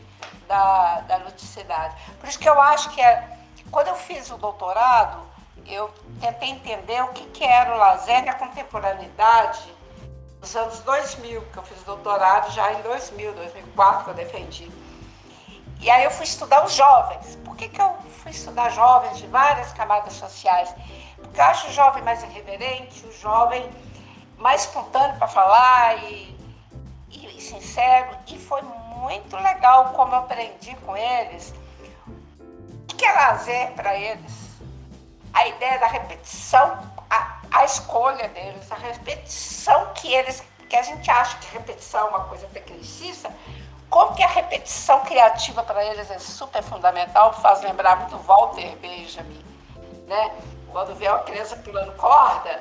da, 0.48 0.99
da 1.02 1.18
ludicidade. 1.18 1.95
Por 2.20 2.28
isso 2.28 2.40
que 2.40 2.49
eu 2.49 2.60
acho 2.61 2.90
que 2.90 3.02
é, 3.02 3.38
quando 3.72 3.88
eu 3.88 3.95
fiz 3.95 4.30
o 4.30 4.38
doutorado, 4.38 5.32
eu 5.65 5.94
tentei 6.19 6.49
entender 6.49 7.02
o 7.03 7.10
que, 7.10 7.26
que 7.27 7.44
era 7.44 7.73
o 7.73 7.77
lazer 7.77 8.26
na 8.26 8.34
contemporaneidade 8.34 9.73
nos 10.40 10.56
anos 10.56 10.80
2000, 10.80 11.41
que 11.41 11.57
eu 11.57 11.64
fiz 11.64 11.81
doutorado 11.84 12.52
já 12.52 12.73
em 12.73 12.81
2000, 12.81 13.34
2004 13.34 14.03
que 14.03 14.10
eu 14.10 14.14
defendi. 14.14 14.72
E 15.80 15.90
aí 15.90 16.03
eu 16.03 16.11
fui 16.11 16.26
estudar 16.26 16.65
os 16.65 16.73
jovens. 16.73 17.38
Por 17.44 17.56
que, 17.56 17.68
que 17.68 17.81
eu 17.81 17.95
fui 18.22 18.31
estudar 18.31 18.69
jovens 18.69 19.18
de 19.18 19.27
várias 19.27 19.72
camadas 19.73 20.14
sociais? 20.14 20.73
Porque 21.18 21.40
eu 21.40 21.45
acho 21.45 21.68
o 21.68 21.72
jovem 21.72 22.03
mais 22.03 22.23
irreverente, 22.23 23.06
o 23.06 23.14
jovem 23.14 23.69
mais 24.38 24.61
espontâneo 24.61 25.18
para 25.18 25.27
falar 25.27 25.98
e, 26.03 26.38
e, 27.10 27.38
e 27.38 27.41
sincero. 27.41 28.18
E 28.27 28.38
foi 28.38 28.61
muito 28.61 29.35
legal 29.35 29.94
como 29.94 30.14
eu 30.14 30.19
aprendi 30.19 30.76
com 30.85 30.95
eles 30.95 31.53
o 32.40 32.95
que 32.95 33.06
é 33.06 33.11
lazer 33.11 33.72
para 33.72 33.95
eles. 33.95 34.53
A 35.34 35.47
ideia 35.47 35.80
da 35.80 35.88
repetição, 35.88 36.80
a, 37.10 37.38
a 37.51 37.65
escolha 37.65 38.27
deles, 38.30 38.72
a 38.72 38.76
repetição 38.76 39.91
que 39.93 40.14
eles, 40.14 40.43
que 40.69 40.76
a 40.76 40.84
gente 40.84 41.10
acha 41.10 41.38
que 41.38 41.51
repetição 41.51 42.01
é 42.01 42.10
uma 42.10 42.26
coisa 42.26 42.47
tecnicista, 42.47 43.31
como 43.89 44.15
que 44.15 44.23
a 44.23 44.27
repetição 44.27 45.01
criativa 45.01 45.64
para 45.64 45.84
eles 45.85 46.10
é 46.10 46.18
super 46.18 46.64
fundamental, 46.64 47.31
faz 47.34 47.61
lembrar 47.61 47.95
muito 47.97 48.18
Walter 48.18 48.76
Benjamin, 48.77 49.45
né? 50.07 50.35
Quando 50.72 50.95
vê 50.95 51.07
uma 51.07 51.19
criança 51.19 51.55
pulando 51.57 51.95
corda, 51.95 52.60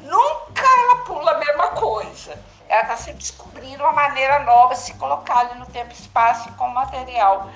nunca 0.00 0.62
ela 0.62 0.96
pula 1.04 1.30
a 1.30 1.38
mesma 1.38 1.68
coisa. 1.68 2.38
Ela 2.68 2.82
está 2.82 2.96
sempre 2.98 3.20
descobrindo 3.20 3.82
uma 3.82 3.92
maneira 3.92 4.40
nova 4.40 4.74
de 4.74 4.80
se 4.80 4.94
colocar 4.94 5.38
ali 5.38 5.58
no 5.58 5.64
tempo 5.64 5.90
e 5.90 5.94
espaço 5.94 6.52
com 6.52 6.66
o 6.66 6.74
material. 6.74 7.48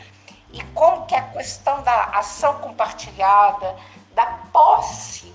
E 0.51 0.63
como 0.73 1.05
que 1.05 1.15
a 1.15 1.23
questão 1.23 1.83
da 1.83 2.05
ação 2.05 2.55
compartilhada, 2.61 3.77
da 4.19 4.27
posse, 4.53 5.33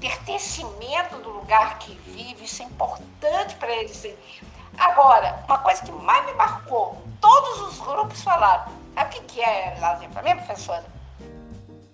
pertencimento 0.00 1.18
do 1.18 1.28
lugar 1.28 1.78
que 1.78 1.92
vive, 1.96 2.46
isso 2.46 2.62
é 2.62 2.64
importante 2.64 3.54
para 3.56 3.70
eles. 3.70 4.06
Agora, 4.78 5.44
uma 5.46 5.58
coisa 5.58 5.82
que 5.82 5.92
mais 5.92 6.24
me 6.24 6.32
marcou, 6.32 6.96
todos 7.20 7.60
os 7.60 7.78
grupos 7.78 8.22
falaram, 8.22 8.72
sabe 8.94 9.18
o 9.18 9.22
que 9.24 9.42
é 9.42 9.76
lazer 9.78 10.08
para 10.08 10.22
mim, 10.22 10.34
professora? 10.34 10.86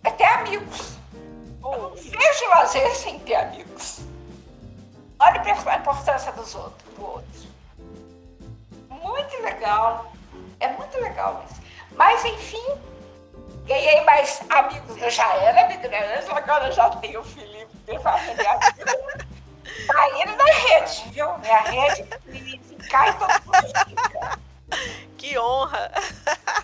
É 0.04 0.10
ter 0.12 0.22
amigos. 0.22 0.96
Eu 1.60 1.82
não 1.82 1.90
vejo 1.96 2.48
lazer 2.50 2.94
sem 2.94 3.18
ter 3.18 3.34
amigos. 3.34 4.02
Olha 5.18 5.42
a 5.42 5.76
importância 5.76 6.30
dos 6.30 6.54
outros, 6.54 6.94
do 6.94 7.04
outro. 7.04 7.48
Muito 8.88 9.42
legal. 9.42 10.12
É 10.60 10.68
muito 10.68 11.00
legal 11.00 11.44
isso. 11.50 11.60
Mas, 11.96 12.24
enfim, 12.24 12.64
ganhei 13.66 14.00
mais 14.04 14.40
amigos. 14.50 14.96
Eu 14.96 15.10
já 15.10 15.34
era 15.34 15.68
migrante, 15.68 16.30
agora 16.30 16.66
eu 16.66 16.72
já 16.72 16.90
tenho 16.90 17.20
o 17.20 17.24
Felipe, 17.24 17.70
minha 17.86 18.00
família. 18.00 18.58
Tá 19.86 20.08
indo 20.20 20.36
na 20.36 20.44
rede, 20.44 21.08
viu? 21.10 21.38
Minha 21.38 21.60
rede 21.60 22.06
cai 22.92 23.10
e 23.10 23.12
todo 23.14 23.32
mundo 23.46 23.72
fica. 23.88 24.38
Que 25.16 25.38
honra! 25.38 25.90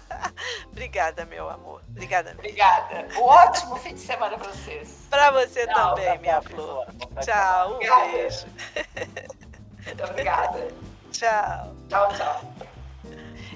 Obrigada, 0.71 1.25
meu 1.25 1.49
amor. 1.49 1.83
Obrigada. 1.89 2.33
Obrigada. 2.33 3.09
Um 3.17 3.23
ótimo 3.23 3.77
fim 3.77 3.95
de 3.95 4.01
semana 4.01 4.37
para 4.39 4.49
vocês. 4.49 5.07
Para 5.11 5.31
você 5.31 5.67
também, 5.67 6.07
tá 6.07 6.17
minha 6.17 6.43
flor. 6.43 6.87
Tchau, 7.21 7.71
um 7.71 7.75
obrigada. 7.75 8.07
beijo. 8.13 8.47
Muito 9.87 10.05
obrigada. 10.05 10.69
Tchau. 11.13 11.75
Tchau, 11.89 12.09
tchau. 12.15 12.68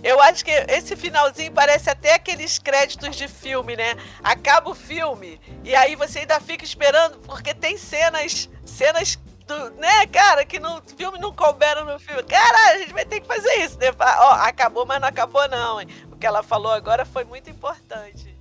Eu 0.02 0.20
acho 0.20 0.44
que 0.44 0.50
esse 0.50 0.96
finalzinho 0.96 1.52
parece 1.52 1.88
até 1.88 2.14
aqueles 2.14 2.58
créditos 2.58 3.14
de 3.14 3.28
filme, 3.28 3.76
né? 3.76 3.94
Acaba 4.22 4.70
o 4.70 4.74
filme 4.74 5.40
e 5.62 5.74
aí 5.76 5.94
você 5.94 6.20
ainda 6.20 6.40
fica 6.40 6.64
esperando 6.64 7.18
porque 7.20 7.54
tem 7.54 7.76
cenas, 7.78 8.48
cenas 8.64 9.16
do, 9.46 9.70
né, 9.72 10.06
cara, 10.06 10.44
que 10.44 10.58
no 10.58 10.82
filme 10.96 11.18
não 11.18 11.32
couberam 11.32 11.84
no 11.84 11.98
filme. 12.00 12.22
Cara, 12.24 12.72
a 12.72 12.78
gente 12.78 12.92
vai 12.92 13.04
ter 13.04 13.20
que 13.20 13.26
fazer 13.26 13.54
isso, 13.64 13.78
né? 13.78 13.88
Ó, 13.98 14.32
acabou, 14.32 14.84
mas 14.84 15.00
não 15.00 15.08
acabou 15.08 15.46
não, 15.48 15.80
hein? 15.80 15.88
O 16.10 16.16
que 16.16 16.26
ela 16.26 16.42
falou 16.42 16.72
agora 16.72 17.04
foi 17.04 17.24
muito 17.24 17.48
importante. 17.50 18.31